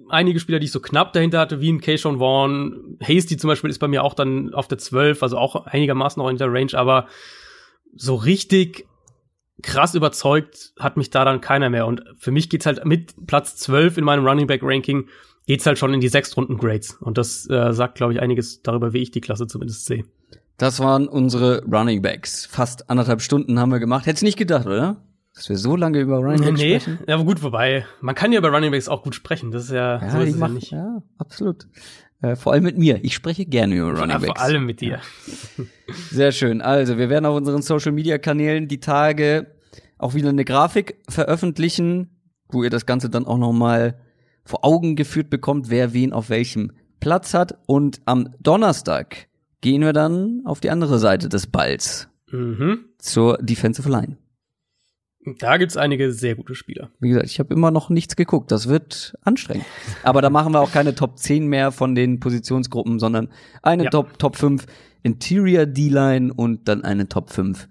einige 0.08 0.40
Spieler, 0.40 0.58
die 0.58 0.66
ich 0.66 0.72
so 0.72 0.80
knapp 0.80 1.12
dahinter 1.12 1.38
hatte, 1.38 1.60
wie 1.60 1.70
ein 1.70 1.80
Keishon 1.80 2.18
Vaughn. 2.18 2.96
Hasty 3.00 3.36
zum 3.36 3.48
Beispiel 3.48 3.70
ist 3.70 3.78
bei 3.78 3.88
mir 3.88 4.04
auch 4.04 4.14
dann 4.14 4.54
auf 4.54 4.68
der 4.68 4.78
12, 4.78 5.22
also 5.22 5.38
auch 5.38 5.66
einigermaßen 5.66 6.22
noch 6.22 6.30
in 6.30 6.38
der 6.38 6.52
Range, 6.52 6.72
aber 6.74 7.06
so 7.94 8.14
richtig 8.14 8.86
krass 9.62 9.94
überzeugt 9.94 10.72
hat 10.78 10.96
mich 10.96 11.10
da 11.10 11.24
dann 11.24 11.40
keiner 11.40 11.70
mehr. 11.70 11.86
Und 11.86 12.02
für 12.18 12.30
mich 12.30 12.48
geht's 12.50 12.66
halt 12.66 12.84
mit 12.84 13.14
Platz 13.26 13.56
12 13.56 13.98
in 13.98 14.04
meinem 14.04 14.26
Running 14.26 14.46
Back 14.46 14.60
Ranking 14.62 15.08
geht's 15.46 15.66
halt 15.66 15.78
schon 15.78 15.92
in 15.92 16.00
die 16.00 16.08
sechs 16.08 16.36
Runden 16.36 16.56
Grades. 16.56 16.94
Und 17.00 17.18
das 17.18 17.48
äh, 17.50 17.72
sagt, 17.72 17.96
glaube 17.96 18.12
ich, 18.12 18.20
einiges 18.20 18.62
darüber, 18.62 18.92
wie 18.92 18.98
ich 18.98 19.10
die 19.10 19.20
Klasse 19.20 19.46
zumindest 19.46 19.86
sehe. 19.86 20.04
Das 20.56 20.80
waren 20.80 21.08
unsere 21.08 21.64
Running 21.64 22.02
Backs. 22.02 22.46
Fast 22.46 22.88
anderthalb 22.90 23.20
Stunden 23.20 23.58
haben 23.58 23.72
wir 23.72 23.80
gemacht. 23.80 24.06
Hättest 24.06 24.22
nicht 24.22 24.38
gedacht, 24.38 24.66
oder? 24.66 25.02
Dass 25.34 25.48
wir 25.48 25.56
so 25.56 25.76
lange 25.76 25.98
über 25.98 26.18
Running 26.18 26.40
Backs 26.44 26.60
nee, 26.60 26.78
sprechen? 26.80 26.98
ja, 27.08 27.14
aber 27.14 27.24
gut, 27.24 27.42
wobei, 27.42 27.86
man 28.00 28.14
kann 28.14 28.32
ja 28.32 28.38
über 28.38 28.50
Running 28.50 28.70
Backs 28.70 28.88
auch 28.88 29.02
gut 29.02 29.14
sprechen. 29.14 29.50
Das 29.50 29.64
ist 29.64 29.70
ja, 29.70 30.00
Ja, 30.02 30.10
so 30.10 30.20
ist 30.20 30.30
ich 30.30 30.36
mach, 30.36 30.48
ja 30.48 30.54
nicht. 30.54 30.70
ja, 30.72 31.02
absolut. 31.18 31.66
Äh, 32.20 32.36
vor 32.36 32.52
allem 32.52 32.64
mit 32.64 32.76
mir. 32.78 33.02
Ich 33.04 33.14
spreche 33.14 33.46
gerne 33.46 33.74
über 33.74 33.90
Running 33.92 34.10
Ja, 34.10 34.18
Backs. 34.18 34.26
vor 34.26 34.40
allem 34.40 34.66
mit 34.66 34.80
dir. 34.80 35.00
Sehr 36.10 36.32
schön. 36.32 36.60
Also, 36.60 36.98
wir 36.98 37.08
werden 37.08 37.26
auf 37.26 37.36
unseren 37.36 37.62
Social 37.62 37.92
Media 37.92 38.18
Kanälen 38.18 38.68
die 38.68 38.80
Tage 38.80 39.54
auch 39.98 40.14
wieder 40.14 40.28
eine 40.28 40.44
Grafik 40.44 40.96
veröffentlichen, 41.08 42.10
wo 42.48 42.62
ihr 42.62 42.70
das 42.70 42.86
Ganze 42.86 43.08
dann 43.08 43.24
auch 43.26 43.38
nochmal 43.38 43.98
vor 44.44 44.64
Augen 44.64 44.96
geführt 44.96 45.30
bekommt, 45.30 45.70
wer 45.70 45.92
wen 45.94 46.12
auf 46.12 46.28
welchem 46.28 46.72
Platz 47.00 47.34
hat. 47.34 47.58
Und 47.66 48.00
am 48.04 48.28
Donnerstag 48.40 49.28
gehen 49.60 49.80
wir 49.82 49.92
dann 49.92 50.42
auf 50.44 50.60
die 50.60 50.70
andere 50.70 50.98
Seite 50.98 51.28
des 51.28 51.46
Balls 51.46 52.08
Mhm. 52.30 52.80
zur 52.98 53.38
Defensive 53.38 53.88
Line. 53.88 54.16
Da 55.38 55.56
gibt's 55.56 55.76
einige 55.76 56.12
sehr 56.12 56.34
gute 56.34 56.54
Spieler. 56.56 56.90
Wie 56.98 57.10
gesagt, 57.10 57.26
ich 57.26 57.38
habe 57.38 57.54
immer 57.54 57.70
noch 57.70 57.90
nichts 57.90 58.16
geguckt. 58.16 58.50
Das 58.50 58.68
wird 58.68 59.14
anstrengend. 59.22 59.64
Aber 60.02 60.20
da 60.20 60.30
machen 60.30 60.52
wir 60.52 60.60
auch 60.60 60.72
keine 60.72 60.94
Top 60.96 61.18
10 61.18 61.46
mehr 61.46 61.70
von 61.70 61.94
den 61.94 62.18
Positionsgruppen, 62.18 62.98
sondern 62.98 63.28
eine 63.62 63.84
Ja. 63.84 63.90
Top, 63.90 64.18
Top 64.18 64.36
5 64.36 64.66
Interior 65.04 65.66
D-Line 65.66 66.32
und 66.34 66.66
dann 66.68 66.82
eine 66.82 67.08
Top 67.08 67.30
5 67.30 67.68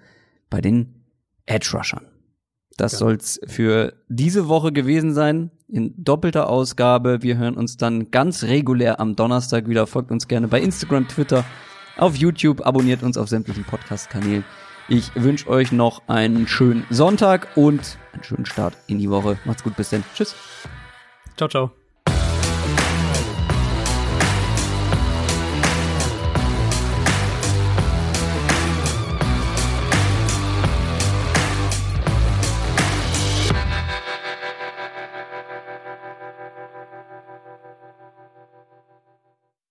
bei 0.49 0.61
den 0.61 1.03
Edge 1.45 1.71
Rushern. 1.73 2.05
Das 2.77 2.93
Ja. 2.93 2.97
soll's 2.99 3.39
für 3.47 3.93
diese 4.07 4.47
Woche 4.47 4.71
gewesen 4.71 5.13
sein. 5.13 5.51
In 5.67 5.93
doppelter 5.97 6.49
Ausgabe. 6.49 7.21
Wir 7.21 7.37
hören 7.37 7.55
uns 7.55 7.75
dann 7.77 8.11
ganz 8.11 8.43
regulär 8.43 8.99
am 9.01 9.15
Donnerstag 9.17 9.67
wieder. 9.67 9.87
Folgt 9.87 10.11
uns 10.11 10.27
gerne 10.29 10.47
bei 10.47 10.61
Instagram, 10.61 11.07
Twitter, 11.07 11.43
auf 11.97 12.15
YouTube, 12.15 12.65
abonniert 12.65 13.03
uns 13.03 13.17
auf 13.17 13.27
sämtlichen 13.29 13.63
Podcast-Kanälen. 13.65 14.43
Ich 14.91 15.15
wünsche 15.15 15.47
euch 15.47 15.71
noch 15.71 16.01
einen 16.09 16.49
schönen 16.49 16.85
Sonntag 16.89 17.55
und 17.55 17.97
einen 18.11 18.25
schönen 18.25 18.45
Start 18.45 18.75
in 18.87 18.99
die 18.99 19.09
Woche. 19.09 19.39
Macht's 19.45 19.63
gut, 19.63 19.77
bis 19.77 19.89
dann. 19.91 20.03
Tschüss. 20.13 20.35
Ciao, 21.37 21.47
ciao. 21.47 21.71